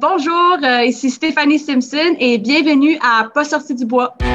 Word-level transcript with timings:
Bonjour, 0.00 0.58
euh, 0.62 0.84
ici 0.84 1.10
Stéphanie 1.10 1.58
Simpson 1.58 2.14
et 2.20 2.38
bienvenue 2.38 3.00
à 3.02 3.24
Pas 3.34 3.42
sorti 3.42 3.74
du 3.74 3.84
bois. 3.84 4.14
Mesdames, 4.20 4.30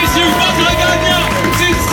messieurs, 0.00 0.30
votre 0.30 0.70
gagnant 0.78 1.26
du 1.58 1.74
110 1.74 1.90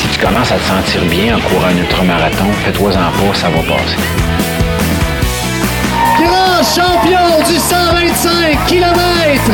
Si 0.00 0.08
tu 0.08 0.18
commences 0.18 0.50
à 0.50 0.56
te 0.56 0.64
sentir 0.64 1.04
bien 1.04 1.36
en 1.36 1.40
courant 1.42 1.68
un 1.68 1.76
ultramarathon, 1.76 2.50
fais-toi-en 2.64 2.92
pas, 2.92 3.34
ça 3.34 3.50
va 3.50 3.62
passer. 3.62 3.98
Grand 6.18 6.64
champion 6.64 7.38
du 7.46 7.54
125 7.54 8.66
km. 8.66 9.52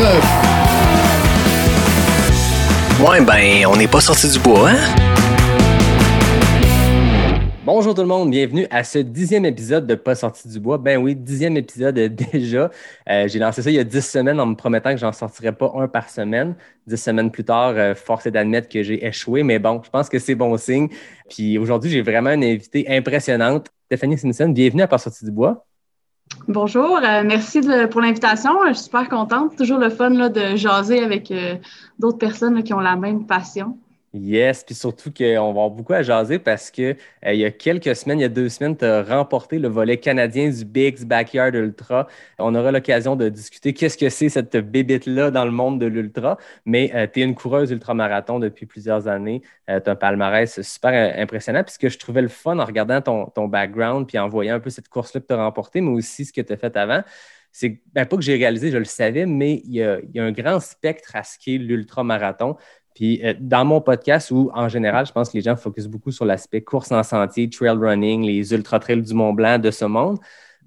Ouais, 3.00 3.24
ben, 3.24 3.64
on 3.66 3.76
n'est 3.76 3.88
pas 3.88 4.02
sorti 4.02 4.30
du 4.30 4.38
bois, 4.40 4.72
hein? 4.72 4.94
Bonjour 7.64 7.94
tout 7.94 8.02
le 8.02 8.06
monde, 8.06 8.30
bienvenue 8.30 8.66
à 8.70 8.84
ce 8.84 8.98
dixième 8.98 9.46
épisode 9.46 9.86
de 9.86 9.94
Pas 9.94 10.14
sorti 10.14 10.48
du 10.48 10.60
bois. 10.60 10.76
Ben 10.76 10.98
oui, 10.98 11.16
dixième 11.16 11.56
épisode 11.56 11.94
déjà. 12.32 12.70
Euh, 13.08 13.26
j'ai 13.26 13.38
lancé 13.38 13.62
ça 13.62 13.70
il 13.70 13.76
y 13.76 13.78
a 13.78 13.84
dix 13.84 14.04
semaines 14.04 14.38
en 14.38 14.44
me 14.44 14.54
promettant 14.54 14.90
que 14.90 14.98
j'en 14.98 15.12
sortirais 15.12 15.52
pas 15.52 15.72
un 15.76 15.88
par 15.88 16.10
semaine. 16.10 16.54
Dix 16.86 16.98
semaines 16.98 17.30
plus 17.30 17.44
tard, 17.44 17.72
euh, 17.74 17.94
force 17.94 18.26
est 18.26 18.32
d'admettre 18.32 18.68
que 18.68 18.82
j'ai 18.82 19.06
échoué, 19.06 19.44
mais 19.44 19.58
bon, 19.58 19.80
je 19.82 19.88
pense 19.88 20.10
que 20.10 20.18
c'est 20.18 20.34
bon 20.34 20.54
signe. 20.58 20.88
Puis 21.30 21.56
aujourd'hui, 21.56 21.90
j'ai 21.90 22.02
vraiment 22.02 22.32
une 22.32 22.44
invitée 22.44 22.84
impressionnante, 22.86 23.68
Stéphanie 23.86 24.18
Simpson. 24.18 24.50
Bienvenue 24.50 24.82
à 24.82 24.88
Pas 24.88 24.98
sorti 24.98 25.24
du 25.24 25.30
bois. 25.30 25.64
Bonjour, 26.48 26.98
euh, 26.98 27.22
merci 27.24 27.60
pour 27.90 28.00
l'invitation. 28.00 28.50
Je 28.68 28.72
suis 28.72 28.84
super 28.84 29.08
contente. 29.08 29.56
Toujours 29.56 29.78
le 29.78 29.90
fun 29.90 30.10
de 30.10 30.56
jaser 30.56 31.02
avec 31.02 31.30
euh, 31.30 31.56
d'autres 31.98 32.18
personnes 32.18 32.62
qui 32.62 32.72
ont 32.72 32.80
la 32.80 32.96
même 32.96 33.26
passion. 33.26 33.78
Yes, 34.12 34.64
puis 34.64 34.74
surtout 34.74 35.12
qu'on 35.12 35.24
va 35.24 35.48
avoir 35.48 35.70
beaucoup 35.70 35.92
à 35.92 36.02
jaser 36.02 36.40
parce 36.40 36.72
que 36.72 36.96
euh, 37.24 37.32
il 37.32 37.38
y 37.38 37.44
a 37.44 37.52
quelques 37.52 37.94
semaines, 37.94 38.18
il 38.18 38.22
y 38.22 38.24
a 38.24 38.28
deux 38.28 38.48
semaines, 38.48 38.76
tu 38.76 38.84
as 38.84 39.04
remporté 39.04 39.60
le 39.60 39.68
volet 39.68 39.98
canadien 39.98 40.50
du 40.50 40.64
Big's 40.64 41.04
Backyard 41.04 41.54
Ultra. 41.54 42.08
On 42.40 42.56
aura 42.56 42.72
l'occasion 42.72 43.14
de 43.14 43.28
discuter 43.28 43.72
qu'est-ce 43.72 43.96
que 43.96 44.08
c'est 44.08 44.28
cette 44.28 44.56
bébite-là 44.56 45.30
dans 45.30 45.44
le 45.44 45.52
monde 45.52 45.78
de 45.80 45.86
l'ultra. 45.86 46.38
Mais 46.64 46.90
tu 47.12 47.20
es 47.20 47.22
une 47.22 47.36
coureuse 47.36 47.70
ultramarathon 47.70 48.40
depuis 48.40 48.66
plusieurs 48.66 49.06
années. 49.06 49.42
tu 49.68 49.74
as 49.74 49.82
un 49.86 49.94
palmarès 49.94 50.60
super 50.60 50.90
euh, 50.92 51.22
impressionnant. 51.22 51.62
Puis 51.62 51.74
ce 51.74 51.78
que 51.78 51.88
je 51.88 51.98
trouvais 51.98 52.22
le 52.22 52.28
fun 52.28 52.58
en 52.58 52.64
regardant 52.64 53.00
ton, 53.00 53.26
ton 53.26 53.46
background 53.46 54.08
puis 54.08 54.18
en 54.18 54.28
voyant 54.28 54.56
un 54.56 54.60
peu 54.60 54.70
cette 54.70 54.88
course-là 54.88 55.20
que 55.20 55.26
tu 55.28 55.34
as 55.34 55.36
remportée, 55.36 55.80
mais 55.80 55.90
aussi 55.92 56.24
ce 56.24 56.32
que 56.32 56.40
tu 56.40 56.52
as 56.52 56.56
fait 56.56 56.76
avant, 56.76 57.02
c'est 57.52 57.80
ben, 57.92 58.06
pas 58.06 58.16
que 58.16 58.22
j'ai 58.22 58.36
réalisé, 58.36 58.70
je 58.70 58.78
le 58.78 58.84
savais, 58.84 59.26
mais 59.26 59.60
il 59.64 59.72
y 59.72 59.82
a, 59.82 59.98
il 60.00 60.10
y 60.14 60.20
a 60.20 60.24
un 60.24 60.32
grand 60.32 60.60
spectre 60.60 61.16
à 61.16 61.24
ce 61.24 61.38
qu'est 61.38 61.58
l'ultramarathon. 61.58 62.56
Puis 63.00 63.18
euh, 63.24 63.32
dans 63.40 63.64
mon 63.64 63.80
podcast, 63.80 64.30
où 64.30 64.50
en 64.52 64.68
général, 64.68 65.06
je 65.06 65.12
pense 65.12 65.30
que 65.30 65.38
les 65.38 65.42
gens 65.42 65.56
focusent 65.56 65.88
beaucoup 65.88 66.10
sur 66.10 66.26
l'aspect 66.26 66.60
course 66.60 66.92
en 66.92 67.02
sentier, 67.02 67.48
trail 67.48 67.78
running, 67.78 68.22
les 68.22 68.52
ultra-trails 68.52 69.00
du 69.00 69.14
Mont 69.14 69.32
Blanc 69.32 69.58
de 69.58 69.70
ce 69.70 69.86
monde. 69.86 70.18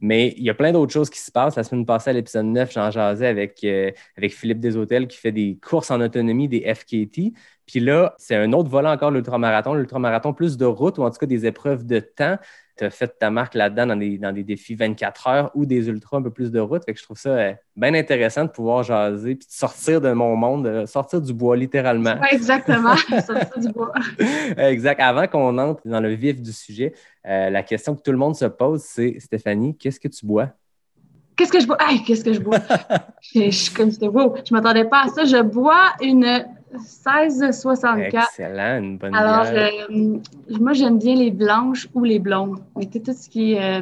Mais 0.01 0.33
il 0.37 0.43
y 0.43 0.49
a 0.49 0.55
plein 0.55 0.71
d'autres 0.71 0.91
choses 0.91 1.11
qui 1.11 1.19
se 1.19 1.31
passent. 1.31 1.57
La 1.57 1.63
semaine 1.63 1.85
passée, 1.85 2.09
à 2.09 2.13
l'épisode 2.13 2.47
9, 2.47 2.71
j'en 2.73 2.89
jasais 2.89 3.27
avec, 3.27 3.63
euh, 3.63 3.91
avec 4.17 4.33
Philippe 4.33 4.59
Deshôtels 4.59 5.07
qui 5.07 5.17
fait 5.19 5.31
des 5.31 5.59
courses 5.63 5.91
en 5.91 6.01
autonomie, 6.01 6.47
des 6.47 6.61
FKT. 6.73 7.33
Puis 7.67 7.79
là, 7.79 8.15
c'est 8.17 8.35
un 8.35 8.51
autre 8.51 8.67
volet 8.67 8.89
encore, 8.89 9.11
l'ultramarathon. 9.11 9.75
L'ultramarathon, 9.75 10.33
plus 10.33 10.57
de 10.57 10.65
route 10.65 10.97
ou 10.97 11.03
en 11.03 11.11
tout 11.11 11.19
cas 11.19 11.27
des 11.27 11.45
épreuves 11.45 11.85
de 11.85 11.99
temps. 11.99 12.37
Tu 12.77 12.85
as 12.85 12.89
fait 12.89 13.07
ta 13.19 13.29
marque 13.29 13.53
là-dedans 13.53 13.87
dans 13.87 13.95
des, 13.95 14.17
dans 14.17 14.31
des 14.31 14.43
défis 14.43 14.75
24 14.75 15.27
heures 15.27 15.51
ou 15.53 15.65
des 15.65 15.87
ultras 15.87 16.17
un 16.17 16.21
peu 16.23 16.31
plus 16.31 16.51
de 16.51 16.59
route. 16.59 16.83
Fait 16.85 16.93
que 16.93 16.99
je 16.99 17.03
trouve 17.03 17.17
ça 17.17 17.29
euh, 17.29 17.53
bien 17.75 17.93
intéressant 17.93 18.45
de 18.45 18.49
pouvoir 18.49 18.83
jaser 18.83 19.35
puis 19.35 19.47
de 19.47 19.53
sortir 19.53 20.01
de 20.01 20.11
mon 20.11 20.35
monde, 20.35 20.65
de 20.65 20.85
sortir 20.85 21.21
du 21.21 21.33
bois 21.33 21.55
littéralement. 21.55 22.19
Ouais, 22.19 22.33
exactement. 22.33 22.95
Sortir 23.25 23.59
du 23.59 23.71
bois. 23.71 23.93
exact. 24.57 24.99
Avant 24.99 25.27
qu'on 25.27 25.57
entre 25.57 25.81
dans 25.85 25.99
le 25.99 26.13
vif 26.13 26.41
du 26.41 26.51
sujet, 26.51 26.93
euh, 27.27 27.49
la 27.49 27.63
question 27.63 27.95
que 27.95 28.01
tout 28.01 28.11
le 28.11 28.17
monde 28.17 28.35
se 28.35 28.45
pose, 28.45 28.81
c'est 28.81 29.19
Stéphanie, 29.19 29.77
qu'est-ce 29.77 29.99
que 29.99 30.07
tu 30.07 30.25
bois? 30.25 30.49
Qu'est-ce 31.35 31.51
que 31.51 31.59
je 31.59 31.67
bois? 31.67 31.77
Hey, 31.79 32.03
qu'est-ce 32.03 32.23
que 32.23 32.33
je 32.33 32.39
bois? 32.39 32.59
je, 33.21 33.45
je 33.45 33.49
suis 33.49 33.73
comme 33.73 33.91
c'était 33.91 34.07
wow. 34.07 34.35
Je 34.47 34.53
m'attendais 34.53 34.85
pas 34.85 35.03
à 35.05 35.07
ça. 35.07 35.25
Je 35.25 35.41
bois 35.41 35.93
une 36.01 36.45
1664. 36.73 38.29
Excellent, 38.29 38.79
une 38.79 38.97
bonne 38.97 39.15
Alors, 39.15 39.51
bière. 39.51 39.71
euh, 39.89 40.17
moi, 40.59 40.73
j'aime 40.73 40.97
bien 40.99 41.15
les 41.15 41.31
blanches 41.31 41.87
ou 41.93 42.03
les 42.03 42.19
blondes. 42.19 42.59
Mais 42.75 42.85
tout 42.85 43.01
ce 43.13 43.29
qui 43.29 43.53
est 43.53 43.81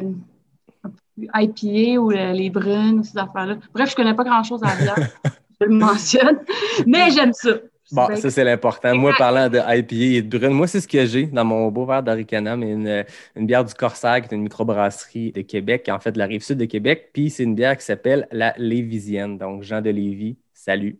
IPA 1.34 2.00
ou 2.00 2.12
euh, 2.12 2.32
les 2.32 2.50
brunes 2.50 3.00
ou 3.00 3.04
ces 3.04 3.18
affaires-là. 3.18 3.56
Bref, 3.74 3.90
je 3.90 3.96
connais 3.96 4.14
pas 4.14 4.24
grand-chose 4.24 4.62
à 4.62 4.68
la 4.68 4.76
bière. 4.76 5.08
je 5.60 5.66
le 5.66 5.74
mentionne. 5.74 6.38
Mais 6.86 7.10
j'aime 7.10 7.32
ça. 7.32 7.50
Bon, 7.90 8.08
ça, 8.16 8.30
c'est 8.30 8.44
l'important. 8.44 8.94
Moi, 8.96 9.12
parlant 9.18 9.50
de 9.50 9.58
IPA 9.58 10.16
et 10.16 10.22
de 10.22 10.38
brune, 10.38 10.54
moi, 10.54 10.66
c'est 10.66 10.80
ce 10.80 10.88
que 10.88 11.04
j'ai 11.04 11.26
dans 11.26 11.44
mon 11.44 11.68
beau 11.70 11.84
verre 11.84 12.02
d'Aricana, 12.02 12.56
mais 12.56 12.70
une, 12.72 13.04
une 13.36 13.46
bière 13.46 13.64
du 13.64 13.74
Corsair, 13.74 14.22
qui 14.22 14.32
est 14.32 14.36
une 14.36 14.44
microbrasserie 14.44 15.32
de 15.32 15.42
Québec, 15.42 15.90
en 15.92 15.98
fait, 15.98 16.12
de 16.12 16.18
la 16.18 16.24
rive 16.24 16.42
sud 16.42 16.56
de 16.56 16.64
Québec. 16.64 17.10
Puis, 17.12 17.28
c'est 17.28 17.42
une 17.42 17.54
bière 17.54 17.76
qui 17.76 17.84
s'appelle 17.84 18.28
la 18.32 18.54
Lévisienne. 18.56 19.36
Donc, 19.36 19.62
Jean 19.62 19.82
de 19.82 19.90
Lévis, 19.90 20.38
salut. 20.54 20.96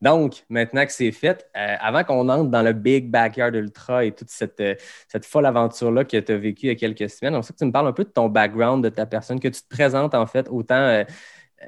Donc, 0.00 0.44
maintenant 0.48 0.84
que 0.86 0.92
c'est 0.92 1.10
fait, 1.10 1.46
euh, 1.56 1.74
avant 1.80 2.04
qu'on 2.04 2.28
entre 2.28 2.50
dans 2.50 2.62
le 2.62 2.72
Big 2.72 3.10
Backyard 3.10 3.54
Ultra 3.54 4.04
et 4.04 4.12
toute 4.12 4.30
cette, 4.30 4.60
euh, 4.60 4.74
cette 5.08 5.26
folle 5.26 5.46
aventure-là 5.46 6.04
que 6.04 6.16
tu 6.16 6.32
as 6.32 6.36
vécue 6.36 6.66
il 6.66 6.68
y 6.68 6.72
a 6.72 6.76
quelques 6.76 7.10
semaines, 7.10 7.34
on 7.34 7.42
sait 7.42 7.52
que 7.52 7.58
tu 7.58 7.64
me 7.64 7.72
parles 7.72 7.88
un 7.88 7.92
peu 7.92 8.04
de 8.04 8.10
ton 8.10 8.28
background, 8.28 8.84
de 8.84 8.90
ta 8.90 9.06
personne, 9.06 9.40
que 9.40 9.48
tu 9.48 9.60
te 9.60 9.68
présentes 9.68 10.14
en 10.14 10.26
fait 10.26 10.46
autant 10.50 10.76
euh, 10.76 11.04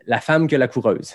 la 0.07 0.21
femme 0.21 0.47
que 0.47 0.55
la 0.57 0.69
coureuse. 0.69 1.15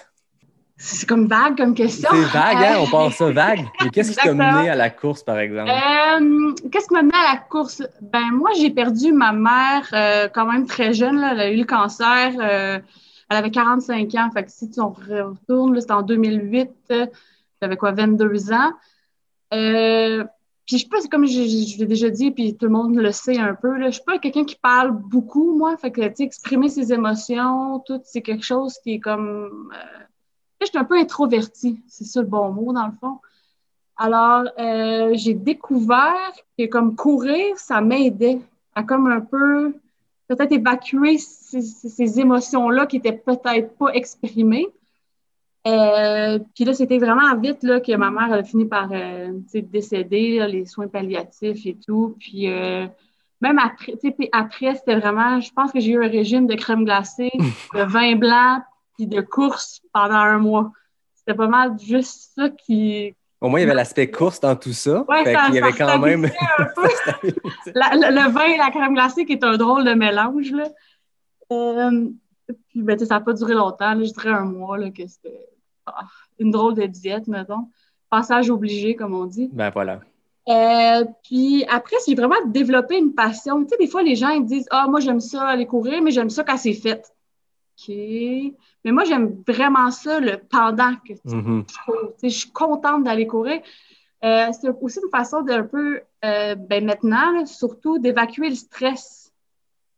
C'est 0.77 1.07
comme 1.07 1.25
vague 1.27 1.55
comme 1.55 1.73
question. 1.73 2.09
C'est 2.11 2.37
vague, 2.37 2.57
hein? 2.57 2.75
On 2.79 2.87
pense 2.87 3.15
ça 3.15 3.31
vague. 3.31 3.61
Mais 3.81 3.89
qu'est-ce 3.91 4.09
qui 4.11 4.17
t'a 4.17 4.33
mené 4.33 4.69
à 4.69 4.75
la 4.75 4.89
course, 4.89 5.23
par 5.23 5.39
exemple? 5.39 5.71
Euh, 5.71 6.51
Qu'est-ce 6.69 6.87
qui 6.89 6.93
m'a 6.95 7.01
mené 7.01 7.15
à 7.15 7.35
la 7.35 7.37
course? 7.37 7.81
Ben 8.01 8.29
moi, 8.33 8.49
j'ai 8.59 8.71
perdu 8.71 9.13
ma 9.13 9.31
mère 9.31 9.87
euh, 9.93 10.27
quand 10.33 10.45
même 10.51 10.65
très 10.67 10.93
jeune. 10.93 11.17
Là. 11.21 11.29
Elle 11.31 11.39
a 11.39 11.49
eu 11.49 11.55
le 11.59 11.63
cancer. 11.63 12.33
euh, 12.41 12.79
elle 13.29 13.37
avait 13.37 13.51
45 13.51 14.13
ans. 14.15 14.29
Fait 14.31 14.43
que 14.43 14.51
si 14.51 14.69
tu 14.69 14.81
retournes, 14.81 15.73
là, 15.73 15.81
c'était 15.81 15.93
en 15.93 16.01
2008. 16.01 16.71
euh, 16.91 17.07
J'avais 17.61 17.77
quoi, 17.77 17.91
22 17.91 18.51
ans. 18.51 18.71
Euh, 19.53 20.23
puis 20.65 20.77
je 20.77 20.83
sais 20.83 20.89
pas, 20.89 20.97
comme 21.09 21.25
je, 21.25 21.77
l'ai 21.79 21.85
déjà 21.85 22.09
dit, 22.09 22.31
puis 22.31 22.57
tout 22.57 22.65
le 22.65 22.71
monde 22.71 22.95
le 22.95 23.11
sait 23.11 23.37
un 23.37 23.53
peu. 23.53 23.81
Je 23.85 23.91
suis 23.91 24.03
pas 24.03 24.17
quelqu'un 24.17 24.45
qui 24.45 24.55
parle 24.55 24.91
beaucoup, 24.91 25.55
moi. 25.57 25.77
Fait 25.77 25.91
que, 25.91 26.01
tu 26.07 26.15
sais, 26.17 26.23
exprimer 26.23 26.69
ses 26.69 26.91
émotions, 26.91 27.79
tout, 27.85 28.01
c'est 28.03 28.21
quelque 28.21 28.43
chose 28.43 28.77
qui 28.83 28.93
est 28.93 28.99
comme... 28.99 29.71
Euh, 29.73 30.03
je 30.61 30.67
suis 30.67 30.77
un 30.77 30.85
peu 30.85 30.97
introvertie, 30.97 31.79
c'est 31.87 32.05
ça 32.05 32.21
le 32.21 32.27
bon 32.27 32.51
mot, 32.51 32.73
dans 32.73 32.87
le 32.87 32.93
fond. 32.99 33.19
Alors, 33.97 34.45
euh, 34.59 35.11
j'ai 35.13 35.33
découvert 35.35 36.31
que 36.57 36.65
comme 36.65 36.95
courir, 36.95 37.57
ça 37.57 37.81
m'aidait 37.81 38.39
à 38.73 38.83
comme 38.83 39.07
un 39.07 39.21
peu 39.21 39.75
peut-être 40.27 40.51
évacuer 40.51 41.17
ces, 41.17 42.19
émotions-là 42.19 42.85
qui 42.85 42.97
étaient 42.97 43.13
peut-être 43.13 43.77
pas 43.77 43.89
exprimées. 43.93 44.67
Euh, 45.67 46.39
puis 46.53 46.63
là, 46.63 46.73
c'était 46.73 46.99
vraiment 46.99 47.35
vite 47.37 47.63
là, 47.63 47.79
que 47.79 47.95
ma 47.95 48.11
mère 48.11 48.31
a 48.31 48.43
fini 48.43 48.65
par 48.65 48.89
euh, 48.91 49.31
décéder, 49.53 50.37
là, 50.37 50.47
les 50.47 50.65
soins 50.65 50.87
palliatifs 50.87 51.65
et 51.65 51.77
tout. 51.85 52.15
Puis 52.19 52.51
euh, 52.51 52.87
même 53.41 53.59
après, 53.59 53.93
puis 53.97 54.29
après, 54.31 54.75
c'était 54.75 54.99
vraiment, 54.99 55.39
je 55.39 55.51
pense 55.51 55.71
que 55.71 55.79
j'ai 55.79 55.91
eu 55.91 56.03
un 56.03 56.09
régime 56.09 56.47
de 56.47 56.55
crème 56.55 56.85
glacée, 56.85 57.31
de 57.73 57.81
vin 57.81 58.15
blanc, 58.15 58.59
puis 58.95 59.07
de 59.07 59.21
course 59.21 59.81
pendant 59.91 60.15
un 60.15 60.37
mois. 60.37 60.71
C'était 61.15 61.35
pas 61.35 61.47
mal 61.47 61.79
juste 61.79 62.33
ça 62.35 62.49
qui, 62.49 63.15
Au 63.45 63.49
moins, 63.49 63.59
il 63.59 63.63
y 63.63 63.65
avait 63.65 63.75
l'aspect 63.75 64.09
course 64.09 64.39
dans 64.39 64.55
tout 64.55 64.73
ça. 64.73 65.05
Qu'il 65.23 65.31
y 65.53 65.59
avait 65.59 65.71
ça 65.71 65.77
quand 65.85 65.99
même. 65.99 66.25
stabilisait 66.27 66.37
un 66.57 66.65
peu. 67.21 67.31
La- 67.75 68.09
le, 68.09 68.15
le 68.15 68.31
vin 68.31 68.45
et 68.45 68.57
la 68.57 68.71
crème 68.71 68.95
glacée 68.95 69.23
qui 69.25 69.33
est 69.33 69.43
un 69.43 69.55
drôle 69.55 69.85
de 69.85 69.93
mélange. 69.93 70.51
Là. 70.51 70.67
Euh, 71.51 72.09
puis, 72.69 72.81
ben, 72.81 72.97
ça 72.97 73.05
n'a 73.05 73.21
pas 73.21 73.33
duré 73.33 73.53
longtemps. 73.53 73.93
Là, 73.93 74.03
je 74.03 74.11
dirais 74.11 74.31
un 74.31 74.45
mois 74.45 74.79
là, 74.79 74.89
que 74.89 75.05
c'était 75.07 75.45
ah, 75.85 76.05
une 76.39 76.49
drôle 76.49 76.73
de 76.73 76.87
diète, 76.87 77.27
mettons. 77.27 77.67
Passage 78.09 78.49
obligé, 78.49 78.95
comme 78.95 79.13
on 79.13 79.25
dit. 79.25 79.49
ben 79.53 79.69
voilà. 79.69 79.99
Euh, 80.49 81.05
puis 81.23 81.65
après, 81.69 81.97
j'ai 82.07 82.15
vraiment 82.15 82.35
développé 82.47 82.97
une 82.97 83.13
passion. 83.13 83.63
Tu 83.63 83.69
sais, 83.69 83.77
des 83.77 83.87
fois, 83.87 84.01
les 84.01 84.15
gens 84.15 84.29
ils 84.29 84.45
disent 84.45 84.67
Ah, 84.71 84.87
moi, 84.89 85.01
j'aime 85.01 85.19
ça 85.19 85.43
aller 85.43 85.67
courir, 85.67 86.01
mais 86.01 86.09
j'aime 86.09 86.31
ça 86.31 86.43
quand 86.43 86.57
c'est 86.57 86.73
fait. 86.73 87.03
OK. 87.77 87.93
Mais 88.85 88.91
moi, 88.91 89.03
j'aime 89.03 89.43
vraiment 89.47 89.91
ça, 89.91 90.19
le 90.19 90.37
pendant 90.37 90.95
que 90.95 91.13
tu 91.13 91.65
cours. 91.85 92.13
Tu 92.13 92.29
sais, 92.29 92.29
je 92.29 92.39
suis 92.39 92.51
contente 92.51 93.03
d'aller 93.03 93.27
courir. 93.27 93.61
Euh, 94.23 94.47
c'est 94.59 94.69
aussi 94.81 94.99
une 95.03 95.09
façon 95.09 95.41
d'un 95.41 95.63
peu, 95.63 96.01
euh, 96.23 96.55
ben 96.55 96.85
maintenant, 96.85 97.31
là, 97.31 97.45
surtout 97.45 97.99
d'évacuer 97.99 98.49
le 98.49 98.55
stress. 98.55 99.31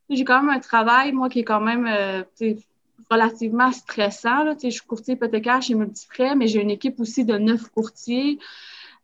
J'ai 0.09 0.23
quand 0.23 0.41
même 0.41 0.55
un 0.55 0.59
travail, 0.59 1.11
moi, 1.11 1.29
qui 1.29 1.39
est 1.39 1.43
quand 1.43 1.61
même 1.61 1.85
euh, 1.85 2.23
relativement 3.11 3.71
stressant. 3.71 4.43
Là. 4.43 4.55
Je 4.61 4.69
suis 4.69 4.81
courtier 4.81 5.13
hypothécaire 5.13 5.61
chez 5.61 5.75
Multifrais, 5.75 6.35
mais 6.35 6.47
j'ai 6.47 6.61
une 6.61 6.71
équipe 6.71 6.99
aussi 6.99 7.25
de 7.25 7.37
neuf 7.37 7.69
courtiers. 7.69 8.39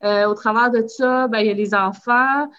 Euh, 0.04 0.28
au 0.28 0.34
travers 0.34 0.72
de 0.72 0.86
ça, 0.88 1.28
ben, 1.28 1.40
il 1.40 1.48
y 1.48 1.52
a 1.52 1.54
les 1.54 1.74
enfants. 1.76 2.50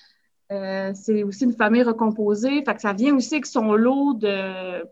C'est 0.94 1.24
aussi 1.24 1.44
une 1.44 1.56
famille 1.56 1.82
recomposée. 1.82 2.62
Fait 2.64 2.74
que 2.76 2.80
ça 2.80 2.92
vient 2.92 3.16
aussi 3.16 3.34
avec 3.34 3.46
son 3.46 3.72
lot 3.72 4.14
de, 4.14 4.84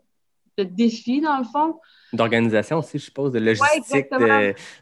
de 0.57 0.63
défis, 0.63 1.21
dans 1.21 1.37
le 1.37 1.43
fond. 1.43 1.79
d'organisation 2.11 2.77
aussi, 2.79 2.99
je 2.99 3.05
suppose, 3.05 3.31
de 3.31 3.39
logistique, 3.39 4.07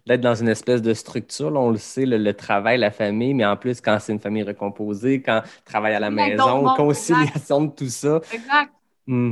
d'être 0.05 0.21
dans 0.21 0.35
une 0.35 0.49
espèce 0.49 0.81
de 0.81 0.93
structure. 0.93 1.49
Là, 1.51 1.59
on 1.59 1.69
le 1.71 1.77
sait, 1.77 2.05
le, 2.05 2.17
le 2.17 2.33
travail, 2.33 2.77
la 2.77 2.91
famille, 2.91 3.33
mais 3.33 3.45
en 3.45 3.55
plus, 3.57 3.79
quand 3.81 3.97
c'est 3.99 4.11
une 4.13 4.19
famille 4.19 4.43
recomposée, 4.43 5.21
quand 5.21 5.41
travail 5.65 5.93
à 5.93 5.99
la 5.99 6.11
maison, 6.11 6.69
conciliation 6.75 7.65
de 7.65 7.71
tout 7.71 7.87
ça. 7.89 8.21
Exact. 8.31 8.73
Hmm. 9.07 9.31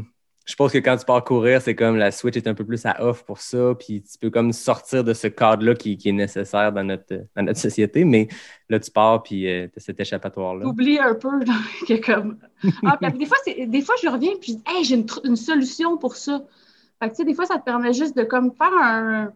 Je 0.50 0.56
pense 0.56 0.72
que 0.72 0.80
quand 0.80 0.98
tu 0.98 1.06
pars 1.06 1.24
courir, 1.24 1.62
c'est 1.62 1.76
comme 1.76 1.96
la 1.96 2.10
Switch 2.10 2.36
est 2.36 2.48
un 2.48 2.56
peu 2.56 2.66
plus 2.66 2.84
à 2.84 3.06
off 3.06 3.24
pour 3.24 3.40
ça, 3.40 3.76
puis 3.78 4.02
tu 4.02 4.18
peux 4.18 4.32
comme 4.32 4.52
sortir 4.52 5.04
de 5.04 5.14
ce 5.14 5.28
cadre-là 5.28 5.76
qui, 5.76 6.00
est 6.04 6.12
nécessaire 6.12 6.74
dans 6.74 6.84
notre, 6.84 7.54
société, 7.54 8.04
mais 8.04 8.28
là, 8.68 8.80
tu 8.80 8.90
pars, 8.90 9.22
puis 9.22 9.42
tu 9.44 9.72
as 9.78 9.80
cet 9.80 10.00
échappatoire-là. 10.00 10.66
T'oublies 10.66 10.98
un 10.98 11.14
peu 11.14 11.30
que 11.88 12.04
comme. 12.04 12.40
Ah, 12.84 12.98
des 13.12 13.28
fois, 13.28 13.38
des 13.46 13.82
fois, 13.82 13.94
je 14.02 14.10
reviens 14.10 14.32
puis 14.42 14.54
je 14.54 14.58
dis, 14.58 14.64
hey, 14.68 14.84
j'ai 14.84 14.96
une, 15.24 15.36
solution 15.36 15.98
pour 15.98 16.16
ça. 16.16 16.42
Fait 17.00 17.12
que, 17.12 17.24
des 17.24 17.36
fois, 17.36 17.46
ça 17.46 17.60
te 17.60 17.64
permet 17.64 17.94
juste 17.94 18.18
de 18.18 18.24
comme 18.24 18.52
faire 18.52 18.74
un, 18.74 19.32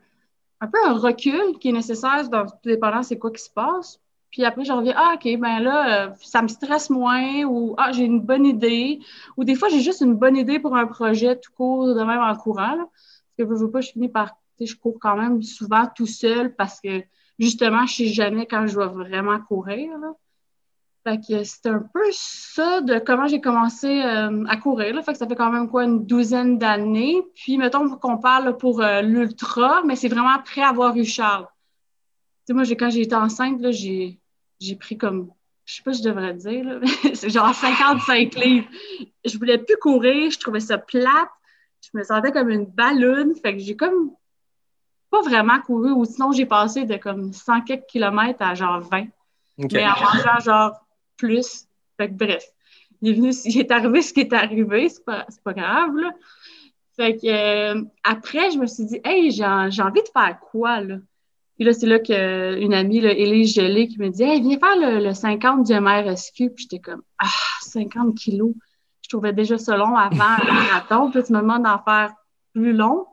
un 0.62 0.68
peu 0.68 0.80
un 0.84 0.94
recul 0.94 1.60
qui 1.60 1.70
est 1.70 1.74
nécessaire 1.74 2.28
dans 2.28 2.48
tout 2.48 2.56
dépendant 2.66 3.04
c'est 3.04 3.20
quoi 3.20 3.30
qui 3.32 3.44
se 3.44 3.52
passe. 3.52 4.00
Puis 4.34 4.44
après, 4.46 4.66
je 4.66 4.74
reviens, 4.74 4.96
ah, 4.98 5.14
OK, 5.14 5.40
ben 5.40 5.60
là, 5.60 6.08
euh, 6.08 6.10
ça 6.20 6.42
me 6.42 6.48
stresse 6.48 6.90
moins 6.90 7.44
ou 7.44 7.76
ah, 7.78 7.92
j'ai 7.92 8.04
une 8.04 8.20
bonne 8.20 8.48
idée. 8.48 9.00
Ou 9.38 9.44
des 9.44 9.54
fois, 9.54 9.70
j'ai 9.70 9.80
juste 9.80 10.02
une 10.02 10.16
bonne 10.16 10.36
idée 10.36 10.58
pour 10.58 10.76
un 10.76 10.88
projet 10.88 11.40
tout 11.40 11.52
court, 11.56 11.94
de 11.94 12.04
même 12.04 12.20
en 12.20 12.36
courant. 12.36 12.76
Parce 12.76 12.90
que 13.38 13.56
je 13.56 13.64
veux 13.64 13.70
pas, 13.70 13.82
je 13.82 13.92
finis 13.92 14.10
par, 14.10 14.32
tu 14.58 14.66
sais, 14.66 14.74
je 14.74 14.76
cours 14.76 14.98
quand 15.00 15.16
même 15.16 15.44
souvent 15.44 15.86
tout 15.96 16.08
seul 16.08 16.56
parce 16.56 16.82
que 16.82 17.04
justement, 17.38 17.86
je 17.86 17.94
sais 17.94 18.08
jamais 18.08 18.48
quand 18.48 18.66
je 18.66 18.74
dois 18.74 18.88
vraiment 18.88 19.40
courir. 19.40 19.96
Là. 20.00 20.14
Fait 21.04 21.20
que 21.20 21.44
c'est 21.44 21.68
un 21.68 21.88
peu 21.94 22.06
ça 22.12 22.82
de 22.82 22.98
comment 22.98 23.28
j'ai 23.28 23.40
commencé 23.40 24.02
euh, 24.02 24.46
à 24.48 24.58
courir. 24.58 24.96
Là. 24.96 25.04
Fait 25.04 25.12
que 25.12 25.20
ça 25.20 25.28
fait 25.28 25.36
quand 25.36 25.52
même 25.52 25.70
quoi, 25.70 25.84
une 25.84 26.08
douzaine 26.08 26.58
d'années. 26.58 27.22
Puis, 27.36 27.60
mettons 27.60 27.88
qu'on 27.98 28.18
parle 28.18 28.58
pour 28.58 28.82
euh, 28.82 29.02
l'ultra, 29.02 29.84
mais 29.86 29.96
c'est 29.96 30.08
vraiment 30.08 30.34
après 30.34 30.64
avoir 30.64 30.98
eu 30.98 31.06
Charles. 31.06 31.46
Tu 31.46 32.48
sais, 32.48 32.54
moi, 32.54 32.64
quand 32.64 32.90
j'ai 32.90 33.02
été 33.02 33.16
enceinte, 33.16 33.62
là, 33.62 33.70
j'ai, 33.70 34.20
j'ai 34.64 34.76
pris 34.76 34.98
comme, 34.98 35.30
je 35.66 35.76
sais 35.76 35.84
pas 35.84 35.94
si 35.94 36.04
je 36.04 36.10
devrais 36.10 36.34
dire, 36.34 36.64
là, 36.64 36.80
c'est 37.14 37.30
genre 37.30 37.54
55 37.54 38.36
livres. 38.36 38.68
Je 39.26 39.38
voulais 39.38 39.58
plus 39.58 39.78
courir, 39.78 40.32
je 40.32 40.40
trouvais 40.40 40.60
ça 40.60 40.78
plate. 40.78 41.30
Je 41.82 41.98
me 41.98 42.04
sentais 42.04 42.32
comme 42.32 42.50
une 42.50 42.66
balloune. 42.66 43.36
Fait 43.36 43.54
que 43.54 43.60
j'ai 43.60 43.76
comme 43.76 44.12
pas 45.10 45.22
vraiment 45.22 45.60
couru, 45.60 45.92
ou 45.92 46.06
sinon 46.06 46.32
j'ai 46.32 46.46
passé 46.46 46.86
de 46.86 46.98
comme 46.98 47.34
100 47.34 47.62
quelques 47.62 47.86
kilomètres 47.86 48.42
à 48.42 48.56
genre 48.56 48.80
20 48.80 49.04
OK. 49.60 49.72
mais 49.72 49.86
en 49.86 49.90
mangeant 49.90 50.40
genre 50.44 50.88
plus. 51.18 51.68
Fait 51.98 52.08
que 52.10 52.14
bref, 52.14 52.44
il 53.02 53.10
est 53.10 53.14
venu, 53.14 53.30
il 53.46 53.60
est 53.60 53.72
arrivé 53.72 54.02
ce 54.02 54.14
qui 54.14 54.22
est 54.22 54.34
arrivé, 54.34 54.90
c'est 54.90 55.06
pas, 55.06 55.26
c'est 55.30 55.44
pas 55.44 55.54
grave, 55.54 55.96
là. 55.96 56.12
Fait 56.96 57.16
que 57.16 57.28
euh, 57.28 57.84
après, 58.04 58.52
je 58.52 58.60
me 58.60 58.68
suis 58.68 58.86
dit, 58.86 59.02
hey, 59.04 59.32
j'ai, 59.32 59.46
j'ai 59.70 59.82
envie 59.82 60.02
de 60.02 60.10
faire 60.14 60.40
quoi, 60.40 60.80
là? 60.80 60.98
Puis 61.56 61.66
là, 61.66 61.74
c'est 61.74 61.86
là 61.86 62.00
qu'une 62.00 62.74
amie, 62.74 63.02
là, 63.02 63.12
Élise 63.12 63.54
Gelé, 63.54 63.88
qui 63.88 64.00
me 64.00 64.10
dit, 64.10 64.24
hey, 64.24 64.42
viens 64.42 64.58
faire 64.58 64.76
le, 64.76 65.04
le 65.04 65.14
50 65.14 65.68
du 65.68 65.74
MRSQ. 65.74 66.50
Puis 66.50 66.68
j'étais 66.70 66.80
comme, 66.80 67.04
ah, 67.20 67.28
50 67.62 68.16
kilos. 68.16 68.54
Je 69.02 69.10
trouvais 69.10 69.34
déjà 69.34 69.58
ça 69.58 69.78
long 69.78 69.96
avant 69.96 70.38
le 70.46 70.52
marathon. 70.54 71.12
Puis 71.12 71.24
tu 71.24 71.34
me 71.34 71.40
demandes 71.40 71.64
d'en 71.64 71.80
faire 71.84 72.14
plus 72.54 72.74
long. 72.74 73.06